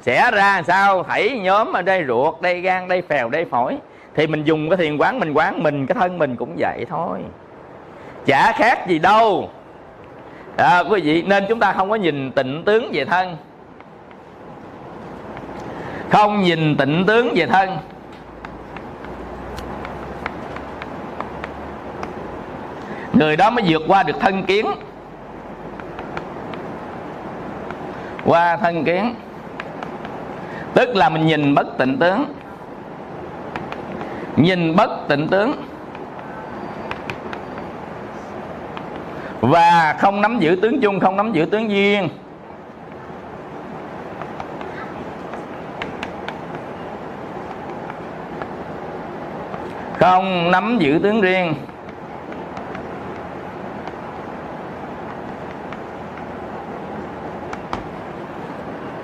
Xẻ 0.00 0.30
ra 0.30 0.54
làm 0.56 0.64
sao? 0.64 1.02
Thảy 1.02 1.38
nhóm 1.42 1.72
ở 1.72 1.82
đây 1.82 2.04
ruột 2.08 2.40
đây 2.40 2.60
gan 2.60 2.88
đây 2.88 3.02
phèo 3.02 3.30
đây 3.30 3.44
phổi. 3.44 3.76
Thì 4.14 4.26
mình 4.26 4.44
dùng 4.44 4.70
cái 4.70 4.76
thiền 4.76 4.96
quán 4.96 5.20
mình 5.20 5.32
quán 5.32 5.62
mình 5.62 5.86
cái 5.86 5.94
thân 5.94 6.18
mình 6.18 6.36
cũng 6.36 6.54
vậy 6.58 6.86
thôi. 6.88 7.18
Chả 8.26 8.52
khác 8.52 8.86
gì 8.86 8.98
đâu. 8.98 9.50
À, 10.56 10.82
quý 10.90 11.00
vị 11.00 11.22
nên 11.22 11.44
chúng 11.48 11.60
ta 11.60 11.72
không 11.72 11.90
có 11.90 11.96
nhìn 11.96 12.32
tịnh 12.32 12.62
tướng 12.64 12.90
về 12.92 13.04
thân. 13.04 13.36
Không 16.10 16.42
nhìn 16.42 16.76
tịnh 16.76 17.04
tướng 17.06 17.32
về 17.34 17.46
thân. 17.46 17.78
Người 23.18 23.36
đó 23.36 23.50
mới 23.50 23.64
vượt 23.68 23.82
qua 23.88 24.02
được 24.02 24.20
thân 24.20 24.42
kiến. 24.44 24.66
Qua 28.24 28.56
thân 28.56 28.84
kiến. 28.84 29.14
Tức 30.74 30.96
là 30.96 31.08
mình 31.08 31.26
nhìn 31.26 31.54
bất 31.54 31.78
tịnh 31.78 31.98
tướng. 31.98 32.24
Nhìn 34.36 34.76
bất 34.76 35.08
tịnh 35.08 35.28
tướng. 35.28 35.52
Và 39.40 39.96
không 40.00 40.20
nắm 40.20 40.38
giữ 40.38 40.58
tướng 40.62 40.80
chung, 40.80 41.00
không 41.00 41.16
nắm 41.16 41.32
giữ 41.32 41.44
tướng 41.44 41.70
duyên. 41.70 42.08
Không 49.98 50.50
nắm 50.50 50.78
giữ 50.78 51.00
tướng 51.02 51.20
riêng. 51.20 51.54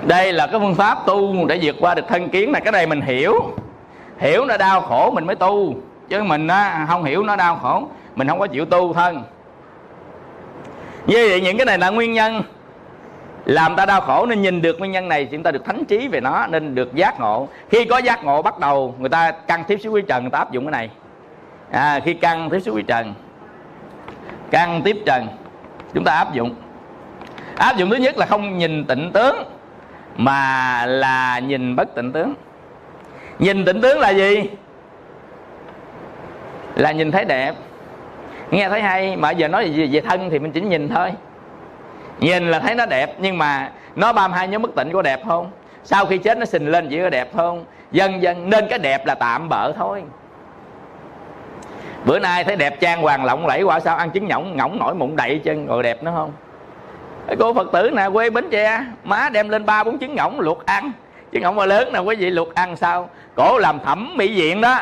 Đây 0.07 0.33
là 0.33 0.47
cái 0.47 0.59
phương 0.59 0.75
pháp 0.75 1.05
tu 1.05 1.47
để 1.47 1.59
vượt 1.61 1.75
qua 1.79 1.95
được 1.95 2.07
thân 2.07 2.29
kiến 2.29 2.51
là 2.51 2.59
cái 2.59 2.71
này 2.71 2.87
mình 2.87 3.01
hiểu. 3.01 3.33
Hiểu 4.17 4.45
nó 4.45 4.57
đau 4.57 4.81
khổ 4.81 5.11
mình 5.11 5.25
mới 5.25 5.35
tu. 5.35 5.75
Chứ 6.09 6.23
mình 6.23 6.47
á, 6.47 6.85
không 6.89 7.03
hiểu 7.03 7.23
nó 7.23 7.35
đau 7.35 7.55
khổ 7.55 7.87
mình 8.15 8.27
không 8.27 8.39
có 8.39 8.47
chịu 8.47 8.65
tu 8.65 8.93
thân. 8.93 9.23
Như 11.07 11.27
vậy 11.29 11.41
những 11.41 11.57
cái 11.57 11.65
này 11.65 11.77
là 11.77 11.89
nguyên 11.89 12.13
nhân. 12.13 12.43
Làm 13.45 13.75
ta 13.75 13.85
đau 13.85 14.01
khổ 14.01 14.25
nên 14.25 14.41
nhìn 14.41 14.61
được 14.61 14.79
nguyên 14.79 14.91
nhân 14.91 15.09
này 15.09 15.25
chúng 15.25 15.43
ta 15.43 15.51
được 15.51 15.65
thánh 15.65 15.85
trí 15.85 16.07
về 16.07 16.21
nó 16.21 16.47
nên 16.47 16.75
được 16.75 16.95
giác 16.95 17.19
ngộ. 17.19 17.47
Khi 17.69 17.85
có 17.85 17.97
giác 17.97 18.23
ngộ 18.23 18.41
bắt 18.41 18.59
đầu 18.59 18.95
người 18.99 19.09
ta 19.09 19.31
căng 19.31 19.63
tiếp 19.63 19.77
xúc 19.83 19.93
với 19.93 20.01
trần 20.01 20.23
người 20.23 20.31
ta 20.31 20.37
áp 20.37 20.51
dụng 20.51 20.65
cái 20.65 20.71
này. 20.71 20.89
À, 21.71 21.99
khi 22.05 22.13
căng 22.13 22.49
tiếp 22.49 22.59
xúc 22.59 22.73
với 22.73 22.83
trần 22.83 23.13
căng 24.51 24.81
tiếp 24.81 24.97
trần 25.05 25.27
chúng 25.93 26.03
ta 26.03 26.15
áp 26.15 26.33
dụng. 26.33 26.55
Áp 27.55 27.77
dụng 27.77 27.89
thứ 27.89 27.95
nhất 27.95 28.17
là 28.17 28.25
không 28.25 28.57
nhìn 28.57 28.85
tịnh 28.85 29.11
tướng 29.11 29.35
mà 30.15 30.85
là 30.85 31.39
nhìn 31.39 31.75
bất 31.75 31.95
tịnh 31.95 32.11
tướng. 32.11 32.33
Nhìn 33.39 33.65
tịnh 33.65 33.81
tướng 33.81 33.99
là 33.99 34.09
gì? 34.09 34.49
Là 36.75 36.91
nhìn 36.91 37.11
thấy 37.11 37.25
đẹp. 37.25 37.55
Nghe 38.51 38.69
thấy 38.69 38.81
hay 38.81 39.15
mà 39.15 39.31
giờ 39.31 39.47
nói 39.47 39.71
về, 39.75 39.87
về 39.91 40.01
thân 40.01 40.29
thì 40.29 40.39
mình 40.39 40.51
chỉ 40.51 40.61
nhìn 40.61 40.89
thôi. 40.89 41.11
Nhìn 42.19 42.51
là 42.51 42.59
thấy 42.59 42.75
nó 42.75 42.85
đẹp 42.85 43.15
nhưng 43.19 43.37
mà 43.37 43.71
nó 43.95 44.13
32 44.13 44.47
nhóm 44.47 44.61
bất 44.61 44.75
tịnh 44.75 44.91
có 44.93 45.01
đẹp 45.01 45.21
không? 45.27 45.51
Sau 45.83 46.05
khi 46.05 46.17
chết 46.17 46.37
nó 46.37 46.45
sình 46.45 46.67
lên 46.71 46.87
chỉ 46.89 47.01
có 47.01 47.09
đẹp 47.09 47.29
không? 47.35 47.65
Dần 47.91 48.21
dần 48.21 48.49
nên 48.49 48.67
cái 48.69 48.79
đẹp 48.79 49.05
là 49.05 49.15
tạm 49.15 49.49
bỡ 49.49 49.71
thôi. 49.71 50.03
Bữa 52.05 52.19
nay 52.19 52.43
thấy 52.43 52.55
đẹp 52.55 52.79
trang 52.79 53.01
hoàng 53.01 53.25
lộng 53.25 53.47
lẫy 53.47 53.63
quả 53.63 53.79
sao 53.79 53.95
ăn 53.97 54.11
trứng 54.11 54.27
nhộng 54.27 54.57
ngỗng 54.57 54.79
nổi 54.79 54.95
mụn 54.95 55.15
đậy 55.15 55.41
chân 55.43 55.67
rồi 55.67 55.83
đẹp 55.83 56.03
nữa 56.03 56.11
không? 56.15 56.31
Cô 57.39 57.53
phật 57.53 57.71
tử 57.71 57.91
nè 57.93 58.09
quê 58.13 58.29
bến 58.29 58.49
tre 58.51 58.85
má 59.03 59.29
đem 59.29 59.49
lên 59.49 59.65
ba 59.65 59.83
bốn 59.83 59.99
trứng 59.99 60.15
ngỗng 60.15 60.39
luộc 60.39 60.65
ăn. 60.65 60.91
Trứng 61.33 61.43
ngỗng 61.43 61.55
mà 61.55 61.65
lớn 61.65 61.93
nè 61.93 61.99
quý 61.99 62.15
vị 62.15 62.29
luộc 62.29 62.55
ăn 62.55 62.75
sao? 62.75 63.09
Cổ 63.35 63.57
làm 63.57 63.79
thẩm 63.79 64.17
mỹ 64.17 64.35
viện 64.35 64.61
đó. 64.61 64.79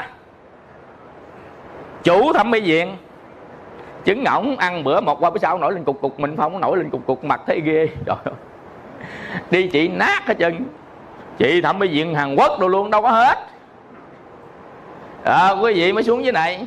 Chủ 2.03 2.33
thẩm 2.33 2.51
mỹ 2.51 2.59
viện. 2.59 2.97
Trứng 4.05 4.23
ngỗng 4.23 4.57
ăn 4.57 4.83
bữa 4.83 5.01
một 5.01 5.19
qua 5.19 5.29
bữa 5.29 5.39
sau 5.39 5.57
nổi 5.57 5.73
lên 5.73 5.83
cục 5.83 6.01
cục 6.01 6.19
mình 6.19 6.37
không 6.37 6.59
nổi 6.59 6.77
lên 6.77 6.89
cục 6.89 7.05
cục 7.05 7.23
mặt 7.23 7.41
thấy 7.47 7.61
ghê. 7.61 7.87
Trời 8.05 8.15
ơi. 8.25 8.33
Đi 9.51 9.67
chị 9.67 9.87
nát 9.87 10.27
hết 10.27 10.33
chân 10.39 10.65
chị 11.37 11.61
thẩm 11.61 11.79
mỹ 11.79 11.87
viện 11.87 12.15
hàn 12.15 12.35
quốc 12.35 12.59
đồ 12.59 12.67
luôn 12.67 12.89
đâu 12.89 13.01
có 13.01 13.11
hết. 13.11 13.37
À, 15.23 15.51
quý 15.51 15.73
vị 15.73 15.93
mới 15.93 16.03
xuống 16.03 16.23
dưới 16.23 16.31
này. 16.31 16.65